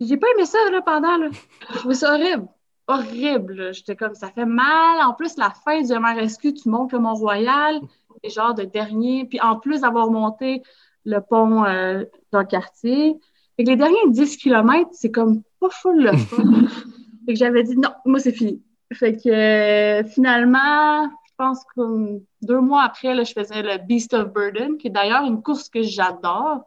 J'ai 0.00 0.16
pas 0.16 0.26
aimé 0.34 0.46
ça, 0.46 0.58
là, 0.70 0.82
pendant, 0.82 1.16
là. 1.16 1.28
Je 1.70 1.78
trouvais 1.78 1.94
ça 1.94 2.14
horrible 2.14 2.48
horrible. 2.86 3.72
J'étais 3.72 3.96
comme, 3.96 4.14
ça 4.14 4.30
fait 4.30 4.46
mal. 4.46 5.00
En 5.06 5.14
plus, 5.14 5.36
la 5.36 5.50
fin 5.50 5.80
du 5.80 5.92
MRSQ, 5.92 6.54
tu 6.54 6.68
montes 6.68 6.92
le 6.92 6.98
Mont-Royal, 6.98 7.80
et 8.22 8.30
genre 8.30 8.54
de 8.54 8.64
dernier. 8.64 9.26
Puis 9.26 9.40
en 9.40 9.56
plus 9.56 9.82
d'avoir 9.82 10.10
monté 10.10 10.62
le 11.04 11.20
pont 11.20 11.64
euh, 11.64 12.04
dans 12.32 12.40
le 12.40 12.46
quartier. 12.46 13.16
Fait 13.56 13.64
que 13.64 13.70
les 13.70 13.76
derniers 13.76 13.96
10 14.08 14.36
km, 14.36 14.88
c'est 14.92 15.10
comme 15.10 15.42
pas 15.60 15.70
full 15.70 16.02
le 16.02 16.16
fun. 16.16 16.42
fait 17.26 17.32
que 17.32 17.38
j'avais 17.38 17.62
dit, 17.62 17.76
non, 17.76 17.90
moi, 18.04 18.18
c'est 18.18 18.32
fini. 18.32 18.62
Fait 18.92 19.16
que 19.16 19.28
euh, 19.28 20.04
finalement, 20.04 21.04
je 21.26 21.32
pense 21.36 21.64
que 21.74 22.20
deux 22.42 22.60
mois 22.60 22.82
après, 22.82 23.14
là, 23.14 23.24
je 23.24 23.32
faisais 23.32 23.62
le 23.62 23.78
Beast 23.78 24.14
of 24.14 24.32
Burden, 24.32 24.76
qui 24.78 24.88
est 24.88 24.90
d'ailleurs 24.90 25.24
une 25.24 25.42
course 25.42 25.68
que 25.68 25.82
j'adore. 25.82 26.64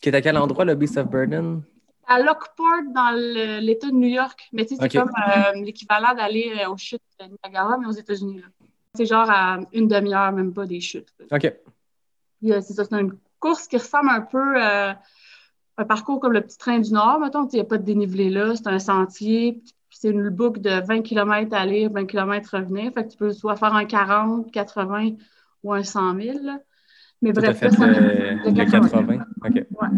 Qui 0.00 0.08
est 0.08 0.14
à 0.14 0.20
quel 0.20 0.36
endroit, 0.36 0.64
le 0.64 0.74
Beast 0.74 0.96
of 0.98 1.08
Burden? 1.08 1.62
à 2.06 2.20
Lockport, 2.20 2.82
dans 2.94 3.10
l'État 3.60 3.88
de 3.88 3.94
New 3.94 4.08
York. 4.08 4.48
Mais 4.52 4.66
tu 4.66 4.74
sais, 4.76 4.82
c'est 4.82 4.98
comme 4.98 5.10
euh, 5.10 5.52
l'équivalent 5.62 6.14
d'aller 6.14 6.52
euh, 6.60 6.70
aux 6.70 6.76
chutes 6.76 7.00
de 7.20 7.26
Niagara, 7.26 7.78
mais 7.78 7.86
aux 7.86 7.92
États-Unis. 7.92 8.42
C'est 8.94 9.06
genre 9.06 9.30
à 9.30 9.58
une 9.72 9.88
demi-heure, 9.88 10.32
même 10.32 10.52
pas 10.52 10.66
des 10.66 10.80
chutes. 10.80 11.12
là. 11.18 11.36
OK. 11.36 11.44
Euh, 11.44 12.60
c'est 12.60 12.74
ça, 12.74 12.84
c'est 12.84 13.00
une 13.00 13.16
course 13.38 13.66
qui 13.66 13.76
ressemble 13.76 14.10
un 14.10 14.20
peu 14.20 14.56
un 15.78 15.84
parcours 15.84 16.20
comme 16.20 16.32
le 16.32 16.40
petit 16.42 16.58
train 16.58 16.78
du 16.78 16.92
Nord, 16.92 17.18
mettons. 17.20 17.46
Il 17.48 17.54
n'y 17.54 17.60
a 17.60 17.64
pas 17.64 17.78
de 17.78 17.84
dénivelé 17.84 18.30
là, 18.30 18.54
c'est 18.54 18.66
un 18.68 18.78
sentier. 18.78 19.62
Puis 19.88 19.98
c'est 20.00 20.08
une 20.10 20.28
boucle 20.30 20.60
de 20.60 20.84
20 20.86 21.02
km 21.02 21.54
aller, 21.54 21.88
20 21.88 22.06
km 22.06 22.56
revenir. 22.56 22.92
Fait 22.92 23.04
que 23.04 23.10
tu 23.10 23.16
peux 23.18 23.32
soit 23.32 23.56
faire 23.56 23.74
un 23.74 23.84
40, 23.84 24.50
80 24.50 25.10
ou 25.62 25.72
un 25.72 25.82
100 25.82 26.14
000. 26.20 26.38
là. 26.42 26.58
Mais 27.20 27.32
Tout 27.32 27.40
bref, 27.40 27.58
fait 27.58 27.68
là, 27.68 27.76
ça- 27.76 27.86
le, 27.86 28.50
le 28.50 28.52
80. 28.52 29.18
OK. 29.44 29.54
Ouais. 29.54 29.88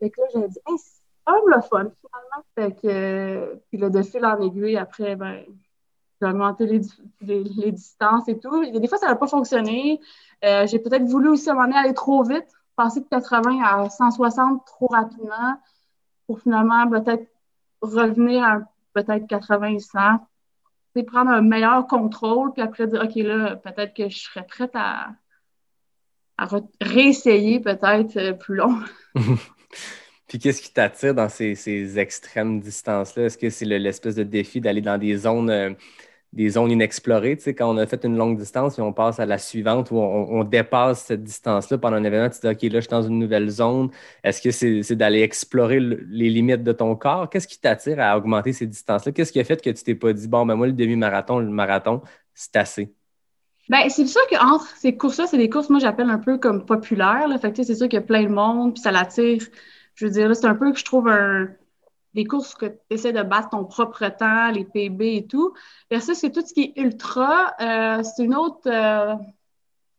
Fait 0.00 0.10
que 0.10 0.20
là, 0.20 0.26
j'ai 0.34 0.48
dit, 0.48 0.58
hey, 0.66 0.78
c'est 0.78 1.02
le 1.46 1.60
fun, 1.62 1.90
finalement. 2.00 2.44
Fait 2.56 2.72
que, 2.72 2.86
euh, 2.88 3.54
puis 3.68 3.78
là, 3.78 3.90
de 3.90 4.02
fil 4.02 4.24
en 4.24 4.40
aiguille, 4.40 4.76
après, 4.76 5.16
ben, 5.16 5.42
j'ai 6.20 6.28
augmenté 6.28 6.66
les, 6.66 6.80
les 7.44 7.72
distances 7.72 8.28
et 8.28 8.38
tout. 8.38 8.62
Et 8.62 8.78
des 8.78 8.88
fois, 8.88 8.98
ça 8.98 9.06
n'a 9.08 9.16
pas 9.16 9.26
fonctionné. 9.26 10.00
Euh, 10.44 10.66
j'ai 10.66 10.78
peut-être 10.78 11.04
voulu 11.04 11.28
aussi 11.28 11.48
à 11.48 11.52
un 11.52 11.56
moment 11.56 11.66
donné 11.66 11.78
aller 11.78 11.94
trop 11.94 12.22
vite, 12.22 12.46
passer 12.76 13.00
de 13.00 13.06
80 13.08 13.62
à 13.62 13.88
160 13.88 14.64
trop 14.66 14.86
rapidement 14.86 15.60
pour 16.26 16.40
finalement 16.40 16.88
peut-être 16.88 17.26
revenir 17.80 18.42
à 18.44 18.60
peut-être 18.94 19.26
80 19.26 19.66
et 19.68 19.78
100. 19.78 19.98
C'est 20.94 21.02
prendre 21.04 21.30
un 21.30 21.40
meilleur 21.42 21.86
contrôle, 21.86 22.52
puis 22.52 22.62
après 22.62 22.86
dire, 22.86 23.02
OK, 23.02 23.14
là, 23.16 23.56
peut-être 23.56 23.94
que 23.94 24.08
je 24.08 24.18
serais 24.18 24.46
prête 24.46 24.72
à, 24.74 25.08
à 26.36 26.46
réessayer 26.80 27.60
peut-être 27.60 28.16
euh, 28.18 28.32
plus 28.34 28.56
long. 28.56 28.78
Puis 30.28 30.38
qu'est-ce 30.38 30.62
qui 30.62 30.72
t'attire 30.72 31.14
dans 31.14 31.28
ces, 31.28 31.54
ces 31.54 31.98
extrêmes 31.98 32.58
distances-là? 32.58 33.24
Est-ce 33.24 33.36
que 33.36 33.50
c'est 33.50 33.66
le- 33.66 33.76
l'espèce 33.76 34.14
de 34.14 34.22
défi 34.22 34.62
d'aller 34.62 34.80
dans 34.80 34.96
des 34.96 35.14
zones, 35.16 35.50
euh, 35.50 35.74
des 36.32 36.48
zones 36.50 36.70
inexplorées? 36.70 37.36
Tu 37.36 37.42
sais, 37.42 37.54
quand 37.54 37.70
on 37.70 37.76
a 37.76 37.86
fait 37.86 38.04
une 38.04 38.16
longue 38.16 38.38
distance, 38.38 38.74
puis 38.74 38.82
on 38.82 38.92
passe 38.92 39.20
à 39.20 39.26
la 39.26 39.38
suivante 39.38 39.90
où 39.90 39.96
on, 39.98 40.44
dépasse 40.44 41.04
cette 41.04 41.22
distance-là 41.22 41.78
pendant 41.78 41.96
un 41.96 42.04
événement, 42.04 42.30
tu 42.30 42.40
te 42.40 42.46
dis, 42.46 42.52
OK, 42.52 42.72
là, 42.72 42.80
je 42.80 42.80
suis 42.80 42.90
dans 42.90 43.02
une 43.02 43.18
nouvelle 43.18 43.48
zone. 43.48 43.90
Est-ce 44.24 44.40
que 44.40 44.50
c'est 44.50 44.96
d'aller 44.96 45.22
explorer 45.22 45.80
le- 45.80 46.04
les 46.08 46.30
limites 46.30 46.62
de 46.62 46.72
ton 46.72 46.96
corps? 46.96 47.28
Qu'est-ce 47.28 47.48
qui 47.48 47.60
t'attire 47.60 48.00
à 48.00 48.16
augmenter 48.16 48.52
ces 48.52 48.66
distances-là? 48.66 49.12
Qu'est-ce 49.12 49.32
qui 49.32 49.40
a 49.40 49.44
fait 49.44 49.62
que 49.62 49.70
tu 49.70 49.84
t'es 49.84 49.94
pas 49.94 50.12
dit, 50.12 50.28
bon, 50.28 50.46
ben 50.46 50.54
moi, 50.54 50.66
le 50.66 50.72
demi-marathon, 50.72 51.38
le 51.38 51.50
marathon, 51.50 52.00
c'est 52.34 52.56
assez? 52.56 52.92
Ben, 53.68 53.88
c'est 53.88 54.06
sûr 54.06 54.22
qu'entre 54.28 54.66
ces 54.76 54.96
courses-là, 54.96 55.26
c'est 55.26 55.38
des 55.38 55.48
courses, 55.48 55.70
moi, 55.70 55.80
j'appelle 55.80 56.10
un 56.10 56.18
peu 56.18 56.38
comme 56.38 56.64
populaires. 56.66 57.28
Là. 57.28 57.38
Fait 57.38 57.50
que, 57.50 57.56
tu 57.56 57.62
sais, 57.62 57.72
c'est 57.72 57.78
sûr 57.78 57.88
qu'il 57.88 57.98
y 57.98 58.02
a 58.02 58.06
plein 58.06 58.24
de 58.24 58.28
monde, 58.28 58.74
puis 58.74 58.82
ça 58.82 58.90
l'attire. 58.90 59.42
Je 59.94 60.06
veux 60.06 60.10
dire, 60.10 60.34
c'est 60.34 60.46
un 60.46 60.54
peu 60.54 60.72
que 60.72 60.78
je 60.78 60.84
trouve 60.84 61.08
un... 61.08 61.48
des 62.14 62.24
courses 62.24 62.54
que 62.54 62.66
tu 62.66 62.78
essaies 62.90 63.12
de 63.12 63.22
battre 63.22 63.50
ton 63.50 63.64
propre 63.64 64.08
temps, 64.08 64.50
les 64.50 64.64
PB 64.64 65.16
et 65.16 65.26
tout. 65.26 65.54
Versus 65.90 66.20
que 66.20 66.26
tout 66.28 66.46
ce 66.46 66.52
qui 66.52 66.72
est 66.74 66.80
ultra, 66.80 67.54
euh, 67.60 68.02
c'est 68.02 68.24
une 68.24 68.34
autre. 68.34 68.60
Euh... 68.66 69.14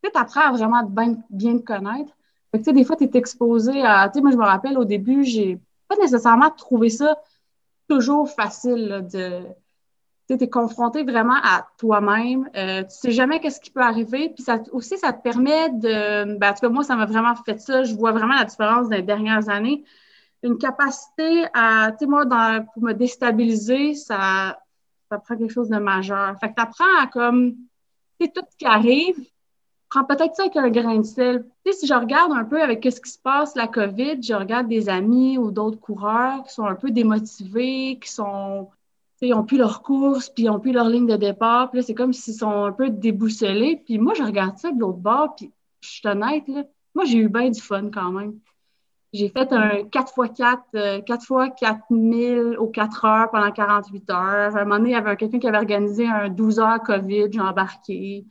Tu 0.03 0.09
apprends 0.15 0.41
à 0.41 0.51
vraiment 0.51 0.83
bien, 0.83 1.57
te 1.57 1.63
connaître. 1.63 2.13
Fait 2.51 2.61
que, 2.61 2.71
des 2.71 2.83
fois, 2.83 2.95
tu 2.95 3.05
es 3.05 3.11
exposé 3.13 3.83
à. 3.83 4.09
Tu 4.09 4.15
sais, 4.15 4.21
moi, 4.21 4.31
je 4.31 4.37
me 4.37 4.43
rappelle 4.43 4.77
au 4.77 4.85
début, 4.85 5.23
j'ai 5.23 5.59
pas 5.87 5.95
nécessairement 5.95 6.51
trouvé 6.51 6.89
ça 6.89 7.17
toujours 7.87 8.29
facile 8.29 8.87
là, 8.87 9.01
de 9.01 9.43
tu 10.27 10.43
es 10.43 10.49
confronté 10.49 11.03
vraiment 11.03 11.35
à 11.43 11.67
toi-même. 11.77 12.49
Euh, 12.55 12.83
tu 12.83 12.89
sais 12.89 13.11
jamais 13.11 13.39
qu'est-ce 13.39 13.59
qui 13.59 13.71
peut 13.71 13.81
arriver. 13.81 14.29
Puis 14.29 14.43
ça, 14.43 14.59
aussi, 14.71 14.97
ça 14.97 15.13
te 15.13 15.21
permet 15.21 15.69
de... 15.69 16.37
Ben, 16.37 16.51
en 16.51 16.53
tout 16.53 16.61
cas, 16.61 16.69
moi, 16.69 16.83
ça 16.83 16.95
m'a 16.95 17.05
vraiment 17.05 17.35
fait 17.35 17.59
ça. 17.59 17.83
Je 17.83 17.93
vois 17.95 18.11
vraiment 18.11 18.35
la 18.35 18.45
différence 18.45 18.89
les 18.89 19.01
dernières 19.01 19.49
années. 19.49 19.83
Une 20.43 20.57
capacité 20.57 21.45
à... 21.53 21.91
Tu 21.91 21.99
sais, 21.99 22.05
moi, 22.05 22.25
pour 22.73 22.83
me 22.83 22.93
déstabiliser, 22.93 23.95
ça, 23.95 24.59
ça 25.09 25.17
prend 25.17 25.37
quelque 25.37 25.53
chose 25.53 25.69
de 25.69 25.77
majeur. 25.77 26.35
Fait 26.39 26.49
que 26.49 26.55
tu 26.55 26.61
apprends 26.61 27.01
à 27.01 27.07
comme... 27.07 27.53
Tu 28.19 28.25
sais, 28.25 28.31
tout 28.33 28.45
ce 28.49 28.57
qui 28.57 28.65
arrive, 28.65 29.15
prends 29.89 30.03
peut-être 30.03 30.35
ça 30.35 30.43
avec 30.43 30.57
un 30.57 30.69
grain 30.69 30.97
de 30.97 31.03
sel. 31.03 31.45
Tu 31.65 31.71
sais, 31.71 31.79
si 31.79 31.87
je 31.87 31.93
regarde 31.93 32.31
un 32.31 32.43
peu 32.43 32.61
avec 32.61 32.83
ce 32.83 32.99
qui 32.99 33.11
se 33.11 33.19
passe, 33.19 33.55
la 33.55 33.67
COVID, 33.67 34.21
je 34.21 34.33
regarde 34.33 34.67
des 34.67 34.89
amis 34.89 35.37
ou 35.37 35.51
d'autres 35.51 35.79
coureurs 35.79 36.43
qui 36.43 36.53
sont 36.53 36.65
un 36.65 36.75
peu 36.75 36.91
démotivés, 36.91 37.99
qui 38.01 38.11
sont 38.11 38.69
tu 39.19 39.19
sais, 39.19 39.27
ils 39.27 39.33
ont 39.35 39.43
plus 39.43 39.57
leur 39.57 39.83
course, 39.83 40.29
puis 40.29 40.45
ils 40.45 40.49
ont 40.49 40.59
plus 40.59 40.71
leur 40.71 40.89
ligne 40.89 41.05
de 41.05 41.15
départ. 41.15 41.69
Puis 41.69 41.79
là, 41.79 41.83
c'est 41.85 41.93
comme 41.93 42.13
s'ils 42.13 42.33
sont 42.33 42.65
un 42.65 42.71
peu 42.71 42.89
déboussolés. 42.89 43.81
Puis 43.85 43.99
moi, 43.99 44.13
je 44.15 44.23
regarde 44.23 44.57
ça 44.57 44.71
de 44.71 44.79
l'autre 44.79 44.97
bord, 44.97 45.35
puis 45.35 45.51
je 45.81 45.89
suis 45.89 46.07
honnête, 46.07 46.47
là, 46.47 46.63
moi, 46.95 47.05
j'ai 47.05 47.17
eu 47.17 47.29
bien 47.29 47.49
du 47.49 47.61
fun 47.61 47.89
quand 47.91 48.11
même. 48.11 48.39
J'ai 49.13 49.29
fait 49.29 49.53
un 49.53 49.83
4x4, 49.83 50.57
euh, 50.73 50.99
4x 51.01 51.53
4000 51.59 52.57
aux 52.57 52.67
4 52.67 53.05
heures 53.05 53.31
pendant 53.31 53.51
48 53.51 54.09
heures. 54.09 54.17
À 54.17 54.59
un 54.59 54.63
moment 54.63 54.79
donné, 54.79 54.89
il 54.89 54.93
y 54.93 54.95
avait 54.95 55.15
quelqu'un 55.15 55.37
qui 55.37 55.47
avait 55.47 55.59
organisé 55.59 56.07
un 56.07 56.29
12 56.29 56.59
heures 56.59 56.81
COVID, 56.81 57.27
j'ai 57.31 57.39
embarqué. 57.39 58.25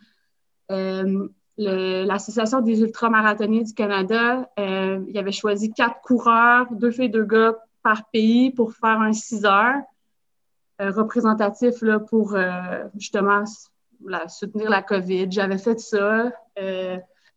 Euh, 0.72 1.28
L'Association 1.56 2.62
des 2.62 2.80
ultramarathoniens 2.80 3.62
du 3.62 3.74
Canada, 3.74 4.50
euh, 4.58 5.04
il 5.06 5.16
avait 5.18 5.32
choisi 5.32 5.72
quatre 5.72 6.00
coureurs, 6.00 6.66
deux 6.72 6.90
filles, 6.90 7.10
deux 7.10 7.26
gars, 7.26 7.54
par 7.84 8.08
pays 8.10 8.50
pour 8.50 8.72
faire 8.72 9.00
un 9.00 9.12
6 9.12 9.44
heures 9.44 9.82
euh, 10.80 10.90
représentatif 10.90 11.82
là, 11.82 12.00
pour 12.00 12.36
justement 12.98 13.44
soutenir 14.26 14.68
la 14.68 14.82
COVID. 14.82 15.30
J'avais 15.30 15.58
fait 15.58 15.78
ça. 15.78 16.32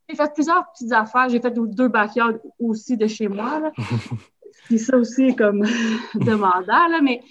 J'ai 0.07 0.15
fait 0.15 0.33
plusieurs 0.33 0.71
petites 0.71 0.91
affaires. 0.91 1.29
J'ai 1.29 1.39
fait 1.39 1.51
deux 1.51 1.87
backyards 1.87 2.35
aussi 2.59 2.97
de 2.97 3.07
chez 3.07 3.27
moi. 3.27 3.59
Là. 3.59 3.71
Puis 4.65 4.79
ça 4.79 4.97
aussi 4.97 5.35
comme 5.35 5.63
demandant, 6.15 6.87
là, 6.87 7.01
mais 7.01 7.21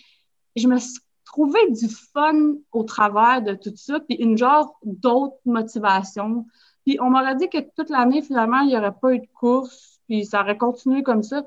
je 0.56 0.68
me 0.68 0.78
suis 0.78 1.00
trouvé 1.24 1.58
du 1.70 1.88
fun 1.88 2.54
au 2.70 2.84
travers 2.84 3.42
de 3.42 3.54
tout 3.54 3.72
ça, 3.74 3.98
puis 3.98 4.14
une 4.16 4.38
genre 4.38 4.78
d'autres 4.84 5.38
motivations. 5.44 6.46
Puis 6.84 6.98
on 7.00 7.10
m'aurait 7.10 7.34
dit 7.34 7.48
que 7.48 7.58
toute 7.74 7.90
l'année, 7.90 8.22
finalement, 8.22 8.60
il 8.60 8.68
n'y 8.68 8.76
aurait 8.76 8.94
pas 9.00 9.12
eu 9.12 9.18
de 9.18 9.26
course, 9.34 10.00
puis 10.06 10.24
ça 10.24 10.42
aurait 10.42 10.56
continué 10.56 11.02
comme 11.02 11.24
ça. 11.24 11.44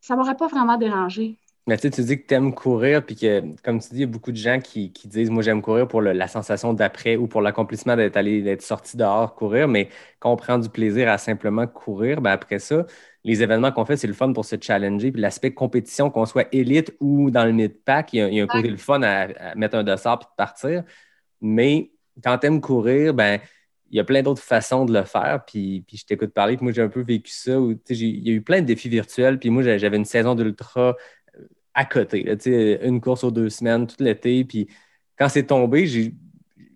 Ça 0.00 0.14
m'aurait 0.14 0.36
pas 0.36 0.46
vraiment 0.46 0.76
dérangé. 0.76 1.40
Mais 1.68 1.76
tu, 1.76 1.90
tu 1.90 2.02
dis 2.02 2.18
que 2.18 2.26
tu 2.26 2.32
aimes 2.32 2.54
courir, 2.54 3.04
puis 3.04 3.14
que, 3.14 3.42
comme 3.62 3.78
tu 3.78 3.90
dis, 3.90 3.96
il 3.96 4.00
y 4.00 4.04
a 4.04 4.06
beaucoup 4.06 4.32
de 4.32 4.38
gens 4.38 4.58
qui, 4.58 4.90
disent 5.04 5.28
Moi, 5.28 5.42
j'aime 5.42 5.60
courir 5.60 5.86
pour 5.86 6.00
la 6.00 6.26
sensation 6.26 6.72
d'après 6.72 7.16
ou 7.16 7.26
pour 7.26 7.42
l'accomplissement 7.42 7.94
d'être 7.94 8.16
allé, 8.16 8.40
d'être 8.40 8.62
sorti 8.62 8.96
dehors 8.96 9.34
courir. 9.34 9.68
Mais 9.68 9.90
quand 10.18 10.32
on 10.32 10.36
prend 10.36 10.58
du 10.58 10.70
plaisir 10.70 11.10
à 11.10 11.18
simplement 11.18 11.66
courir, 11.66 12.22
ben 12.22 12.30
après 12.30 12.58
ça, 12.58 12.86
les 13.22 13.42
événements 13.42 13.70
qu'on 13.70 13.84
fait, 13.84 13.98
c'est 13.98 14.06
le 14.06 14.14
fun 14.14 14.32
pour 14.32 14.46
se 14.46 14.56
challenger. 14.58 15.12
Puis 15.12 15.20
l'aspect 15.20 15.52
compétition, 15.52 16.10
qu'on 16.10 16.24
soit 16.24 16.48
élite 16.52 16.96
ou 17.00 17.30
dans 17.30 17.44
le 17.44 17.52
mid-pack, 17.52 18.14
il, 18.14 18.32
y 18.32 18.40
a, 18.40 18.44
un 18.44 18.46
côté 18.46 18.68
le 18.70 18.78
fun 18.78 19.02
à, 19.02 19.54
mettre 19.54 19.76
un 19.76 19.84
dossard 19.84 20.20
puis 20.20 20.28
de 20.30 20.36
partir. 20.36 20.84
Mais 21.42 21.92
quand 22.24 22.38
tu 22.38 22.46
aimes 22.46 22.62
courir, 22.62 23.12
ben 23.12 23.40
il 23.90 23.96
y 23.96 24.00
a 24.00 24.04
plein 24.04 24.22
d'autres 24.22 24.42
façons 24.42 24.84
de 24.84 24.92
le 24.92 25.04
faire. 25.04 25.44
Puis, 25.46 25.84
puis 25.86 25.96
je 25.98 26.06
t'écoute 26.06 26.32
parler, 26.32 26.56
puis 26.56 26.64
moi, 26.64 26.72
j'ai 26.72 26.82
un 26.82 26.88
peu 26.88 27.02
vécu 27.02 27.30
ça. 27.30 27.60
Où, 27.60 27.72
il 27.90 28.28
y 28.28 28.30
a 28.30 28.32
eu 28.32 28.42
plein 28.42 28.60
de 28.60 28.66
défis 28.66 28.88
virtuels. 28.88 29.38
Puis 29.38 29.50
moi, 29.50 29.62
j'avais 29.62 29.96
une 29.96 30.04
saison 30.04 30.34
d'ultra 30.34 30.96
à 31.78 31.84
côté. 31.84 32.26
une 32.82 33.00
course 33.00 33.22
aux 33.22 33.30
deux 33.30 33.50
semaines, 33.50 33.86
tout 33.86 34.02
l'été. 34.02 34.44
Puis 34.44 34.66
quand 35.16 35.28
c'est 35.28 35.44
tombé, 35.44 35.86
j'ai 35.86 36.12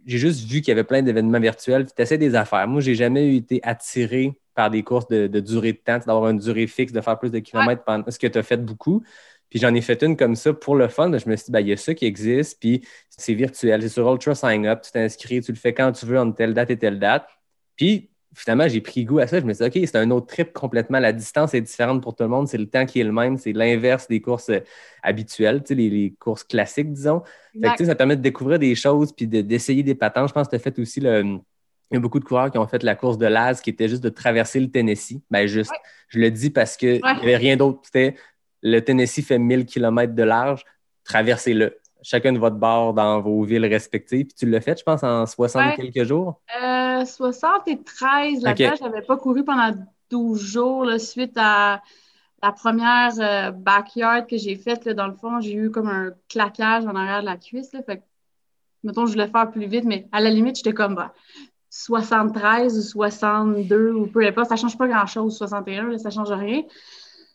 juste 0.06 0.49
vu 0.49 0.61
qu'il 0.61 0.68
y 0.68 0.71
avait 0.71 0.85
plein 0.85 1.02
d'événements 1.02 1.40
virtuels. 1.40 1.87
Tu 1.87 2.00
essaies 2.00 2.18
des 2.18 2.37
affaires. 2.37 2.68
Moi, 2.68 2.80
j'ai 2.80 2.94
jamais 2.94 3.35
été 3.35 3.59
attiré 3.64 4.38
par 4.54 4.71
des 4.71 4.85
courses 4.85 5.09
de, 5.09 5.26
durée 5.40 5.73
de 5.73 5.78
temps, 5.78 5.99
d'avoir 5.99 6.28
une 6.28 6.38
durée 6.38 6.68
fixe, 6.68 6.92
de 6.92 7.00
faire 7.00 7.18
plus 7.18 7.32
de 7.32 7.40
kilomètres 7.40 7.82
pendant 7.82 8.09
ce 8.09 8.18
que 8.18 8.28
tu 8.28 8.38
as 8.38 8.44
fait 8.44 8.59
beaucoup. 8.59 9.02
Puis 9.50 9.59
j'en 9.59 9.75
ai 9.75 9.80
fait 9.80 10.00
une 10.04 10.16
comme 10.16 10.37
ça 10.37 10.52
pour 10.52 10.76
le 10.76 10.87
fun. 10.87 11.06
Je 11.18 11.28
me 11.28 11.35
suis 11.35 11.47
dit, 11.47 11.50
ben, 11.50 11.61
il 11.61 11.68
y 11.68 11.73
a 11.73 11.76
ça 11.76 11.94
qui 11.94 12.06
existe, 12.06 12.61
puis 12.61 12.87
c'est 13.11 13.35
virtuel. 13.35 13.82
C'est 13.82 13.88
sur 13.88 14.11
Ultra 14.11 14.37
Sign 14.37 14.66
Up, 14.66 14.82
tu 14.85 14.92
t'inscris, 14.92 15.40
tu 15.40 15.50
le 15.50 15.59
fais 15.59 15.75
quand 15.75 15.90
tu 15.90 16.06
veux, 16.06 16.18
entre 16.18 16.37
telle 16.37 16.54
date 16.54 16.71
et 16.71 16.78
telle 16.78 17.00
date. 17.00 17.26
Puis 17.75 18.12
finalement, 18.34 18.68
j'ai 18.68 18.80
pris 18.80 19.04
goût 19.04 19.18
à 19.18 19.26
ça. 19.26 19.40
Je 19.40 19.44
me 19.44 19.52
suis 19.52 19.68
dit, 19.68 19.80
OK, 19.80 19.86
c'est 19.86 19.96
un 19.96 20.10
autre 20.10 20.26
trip 20.26 20.52
complètement. 20.52 20.98
La 20.98 21.12
distance 21.12 21.54
est 21.54 21.60
différente 21.60 22.02
pour 22.02 22.14
tout 22.14 22.22
le 22.22 22.28
monde. 22.28 22.48
C'est 22.48 22.58
le 22.58 22.68
temps 22.68 22.86
qui 22.86 23.00
est 23.00 23.04
le 23.04 23.12
même. 23.12 23.36
C'est 23.38 23.52
l'inverse 23.52 24.08
des 24.08 24.20
courses 24.20 24.48
euh, 24.48 24.60
habituelles, 25.02 25.62
les, 25.70 25.90
les, 25.90 26.14
courses 26.18 26.44
classiques, 26.44 26.92
disons. 26.92 27.22
ça 27.62 27.94
permet 27.94 28.16
de 28.16 28.22
découvrir 28.22 28.58
des 28.58 28.74
choses 28.74 29.12
puis 29.12 29.26
d'essayer 29.26 29.82
des 29.82 29.94
patents. 29.94 30.26
Je 30.26 30.32
pense 30.32 30.46
que 30.46 30.50
tu 30.50 30.56
as 30.56 30.60
fait 30.60 30.78
aussi 30.78 31.00
le. 31.00 31.38
Il 31.90 31.96
y 31.96 31.98
a 31.98 32.00
beaucoup 32.00 32.20
de 32.20 32.24
coureurs 32.24 32.50
qui 32.50 32.56
ont 32.56 32.66
fait 32.66 32.82
la 32.84 32.94
course 32.94 33.18
de 33.18 33.26
Laz 33.26 33.60
qui 33.60 33.68
était 33.68 33.86
juste 33.86 34.02
de 34.02 34.08
traverser 34.08 34.58
le 34.60 34.70
Tennessee. 34.70 35.20
Ben 35.30 35.46
juste, 35.46 35.72
je 36.08 36.20
le 36.20 36.30
dis 36.30 36.48
parce 36.48 36.78
qu'il 36.78 37.02
n'y 37.02 37.02
avait 37.02 37.36
rien 37.36 37.58
d'autre. 37.58 37.80
C'était 37.84 38.14
le 38.62 38.80
Tennessee 38.80 39.22
fait 39.22 39.38
1000 39.38 39.66
km 39.66 40.14
de 40.14 40.22
large, 40.22 40.64
traversez-le 41.04 41.76
chacun 42.02 42.32
de 42.32 42.38
votre 42.38 42.56
bord 42.56 42.94
dans 42.94 43.21
vos 43.21 43.42
villes 43.44 43.66
respectives. 43.66 44.26
Puis 44.26 44.35
tu 44.35 44.47
l'as 44.47 44.61
fait, 44.61 44.78
je 44.78 44.85
pense, 44.85 45.02
en 45.02 45.26
60 45.26 45.76
quelques 45.76 46.04
jours? 46.04 46.40
Euh, 46.62 47.04
73. 47.04 48.42
La 48.42 48.52
okay. 48.52 48.71
je 48.78 48.85
n'avais 48.85 49.02
pas 49.02 49.16
couru 49.16 49.44
pendant 49.44 49.73
12 50.11 50.40
jours 50.40 51.00
suite 51.00 51.35
à 51.37 51.82
la 52.42 52.52
première 52.52 53.12
euh, 53.21 53.50
backyard 53.52 54.26
que 54.26 54.37
j'ai 54.37 54.56
faite. 54.56 54.88
Dans 54.88 55.06
le 55.06 55.14
fond, 55.14 55.40
j'ai 55.40 55.54
eu 55.54 55.71
comme 55.71 55.88
un 55.88 56.11
claquage 56.28 56.85
en 56.87 56.94
arrière 56.94 57.21
de 57.21 57.26
la 57.26 57.37
cuisse. 57.37 57.73
Là, 57.73 57.82
fait 57.82 58.02
mettons, 58.82 59.06
je 59.06 59.12
voulais 59.12 59.28
faire 59.28 59.50
plus 59.50 59.66
vite, 59.66 59.85
mais 59.85 60.09
à 60.12 60.21
la 60.21 60.30
limite, 60.30 60.56
j'étais 60.56 60.73
comme 60.73 61.09
73 61.71 62.76
ou 62.78 62.82
62 62.82 63.92
ou 63.92 64.06
peu 64.06 64.26
importe. 64.26 64.49
Ça 64.49 64.56
ne 64.56 64.61
change 64.61 64.76
pas 64.76 64.88
grand-chose, 64.88 65.37
61, 65.37 65.99
ça 65.99 66.09
ne 66.09 66.14
change 66.14 66.32
rien. 66.32 66.62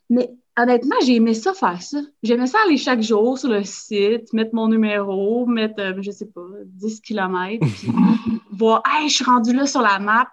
Mais 0.09 0.29
honnêtement, 0.57 0.95
j'ai 1.05 1.15
aimé 1.15 1.33
ça 1.33 1.53
faire 1.53 1.81
ça. 1.81 1.99
J'aimais 2.23 2.47
ça 2.47 2.57
aller 2.65 2.77
chaque 2.77 3.01
jour 3.01 3.37
sur 3.37 3.49
le 3.49 3.63
site, 3.63 4.33
mettre 4.33 4.53
mon 4.53 4.67
numéro, 4.67 5.45
mettre, 5.45 5.79
euh, 5.79 5.93
je 6.01 6.11
sais 6.11 6.25
pas, 6.25 6.41
10 6.65 7.01
km, 7.01 7.65
puis 7.65 7.87
voir, 8.51 8.81
hey, 8.87 9.07
je 9.07 9.15
suis 9.15 9.25
rendu 9.25 9.53
là 9.53 9.65
sur 9.67 9.81
la 9.81 9.99
map. 9.99 10.27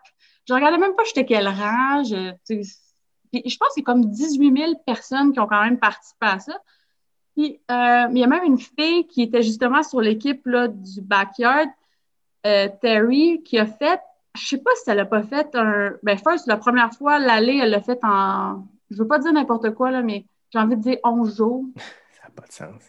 Je 0.49 0.54
regardais 0.54 0.78
même 0.78 0.95
pas 0.97 1.04
j'étais 1.04 1.25
quel 1.25 1.47
rang. 1.47 2.02
Je, 2.04 2.33
je 2.49 3.57
pense 3.57 3.75
qu'il 3.75 3.83
y 3.83 3.83
a 3.83 3.85
comme 3.85 4.07
18 4.07 4.57
000 4.57 4.73
personnes 4.87 5.33
qui 5.33 5.40
ont 5.40 5.47
quand 5.47 5.62
même 5.62 5.78
participé 5.78 6.26
à 6.26 6.38
ça. 6.38 6.59
Puis, 7.37 7.61
euh, 7.71 8.07
il 8.11 8.19
y 8.19 8.25
a 8.25 8.26
même 8.26 8.45
une 8.45 8.59
fille 8.59 9.07
qui 9.09 9.23
était 9.23 9.43
justement 9.43 9.83
sur 9.83 10.00
l'équipe 10.00 10.43
du 10.47 11.00
backyard, 11.00 11.66
euh, 12.47 12.69
Terry, 12.81 13.43
qui 13.43 13.59
a 13.59 13.66
fait, 13.66 14.00
je 14.37 14.47
sais 14.47 14.59
pas 14.59 14.71
si 14.76 14.90
elle 14.90 15.00
a 15.00 15.07
pas 15.07 15.23
fait 15.23 15.49
un. 15.54 15.95
Ben, 16.02 16.16
first, 16.16 16.47
la 16.47 16.57
première 16.57 16.93
fois, 16.95 17.19
l'aller, 17.19 17.59
elle 17.61 17.71
l'a 17.71 17.81
fait 17.81 17.99
en 18.04 18.64
je 18.95 19.03
veux 19.03 19.09
pas 19.09 19.19
dire 19.19 19.33
n'importe 19.33 19.71
quoi, 19.75 19.91
là, 19.91 20.03
mais 20.03 20.27
j'ai 20.53 20.59
envie 20.59 20.77
de 20.77 20.83
dire 20.83 20.99
11 21.05 21.37
jours. 21.37 21.65
Ça 21.77 22.25
n'a 22.25 22.31
pas 22.31 22.47
de 22.47 22.53
sens. 22.53 22.83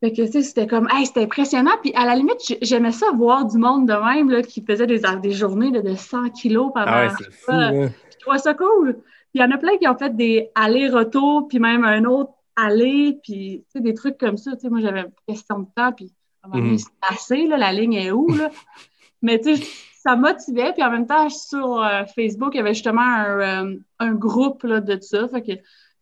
Fait 0.00 0.12
que, 0.12 0.22
tu 0.22 0.32
sais, 0.32 0.42
c'était 0.42 0.66
comme, 0.66 0.88
hey, 0.92 1.06
c'était 1.06 1.22
impressionnant. 1.22 1.72
Puis, 1.80 1.92
à 1.94 2.04
la 2.04 2.14
limite, 2.14 2.36
j'aimais 2.60 2.92
ça 2.92 3.06
voir 3.12 3.46
du 3.46 3.56
monde 3.56 3.88
de 3.88 3.94
même, 3.94 4.30
là, 4.30 4.42
qui 4.42 4.62
faisait 4.62 4.86
des, 4.86 5.00
des 5.22 5.30
journées 5.30 5.70
de 5.70 5.94
100 5.94 6.30
kilos 6.30 6.70
pendant. 6.74 6.86
Ah 6.88 7.06
ouais, 7.06 7.12
c'est 7.16 7.32
fou, 7.32 7.52
Je 7.52 8.18
trouvais 8.20 8.38
ça 8.38 8.52
cool. 8.52 8.94
Puis, 8.94 9.02
il 9.34 9.40
y 9.40 9.44
en 9.44 9.50
a 9.50 9.56
plein 9.56 9.78
qui 9.78 9.88
ont 9.88 9.96
fait 9.96 10.14
des 10.14 10.50
allers-retours, 10.54 11.48
puis 11.48 11.58
même 11.58 11.84
un 11.84 12.04
autre 12.04 12.32
aller, 12.54 13.18
puis, 13.22 13.64
tu 13.66 13.78
sais, 13.78 13.80
des 13.80 13.94
trucs 13.94 14.18
comme 14.18 14.36
ça. 14.36 14.52
Tu 14.52 14.60
sais, 14.60 14.68
moi, 14.68 14.80
j'avais 14.80 15.00
une 15.00 15.12
question 15.26 15.60
de 15.60 15.68
temps, 15.74 15.92
puis, 15.92 16.12
à 16.42 16.46
un 16.46 16.50
moment 16.50 16.62
donné, 16.62 16.72
mhm. 16.72 16.78
c'est 16.78 17.14
assez, 17.14 17.46
là, 17.46 17.56
la 17.56 17.72
ligne 17.72 17.94
est 17.94 18.10
où, 18.10 18.28
là? 18.28 18.50
Mais, 19.22 19.40
tu 19.40 19.56
sais, 19.56 19.66
ça 20.04 20.16
motivait. 20.16 20.72
Puis 20.72 20.82
en 20.82 20.90
même 20.90 21.06
temps, 21.06 21.28
sur 21.30 21.82
euh, 21.82 22.04
Facebook, 22.14 22.54
il 22.54 22.58
y 22.58 22.60
avait 22.60 22.74
justement 22.74 23.00
un, 23.00 23.64
euh, 23.64 23.76
un 23.98 24.12
groupe 24.12 24.62
là, 24.62 24.80
de 24.80 25.00
ça. 25.00 25.26
Fait 25.28 25.42
que 25.42 25.52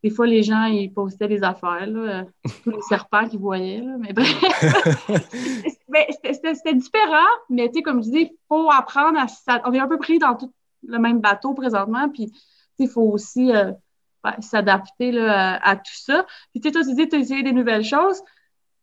des 0.03 0.11
fois, 0.11 0.27
les 0.27 0.43
gens, 0.43 0.65
ils 0.65 0.93
postaient 0.93 1.29
des 1.29 1.45
affaires, 1.45 1.87
là, 1.87 2.01
euh, 2.01 2.25
tous 2.65 2.71
les 2.71 2.83
serpents 2.89 3.29
qu'ils 3.29 3.39
voyaient. 3.39 3.81
Là, 3.81 3.97
mais 4.01 4.13
bref, 4.13 4.29
c'était 6.33 6.75
différent. 6.75 7.29
Mais 7.49 7.69
tu 7.69 7.75
sais, 7.75 7.83
comme 7.83 8.03
je 8.03 8.11
dis, 8.11 8.33
il 8.33 8.37
faut 8.49 8.69
apprendre 8.71 9.21
à... 9.21 9.27
On 9.65 9.73
est 9.73 9.79
un 9.79 9.87
peu 9.87 9.99
pris 9.99 10.19
dans 10.19 10.35
tout 10.35 10.53
le 10.85 10.99
même 10.99 11.21
bateau 11.21 11.55
présentement. 11.55 12.09
Puis 12.09 12.33
il 12.81 12.89
faut 12.89 13.03
aussi 13.03 13.53
s'adapter 14.41 15.17
à, 15.21 15.77
tout 15.77 15.95
ça. 15.95 16.27
Puis 16.51 16.61
tu 16.61 16.69
sais, 16.69 16.73
toi, 16.73 16.83
tu 16.83 16.97
dis 16.97 17.09
tu 17.09 17.15
as 17.15 17.19
essayé 17.21 17.45
des 17.45 17.53
nouvelles 17.53 17.85
choses. 17.85 18.21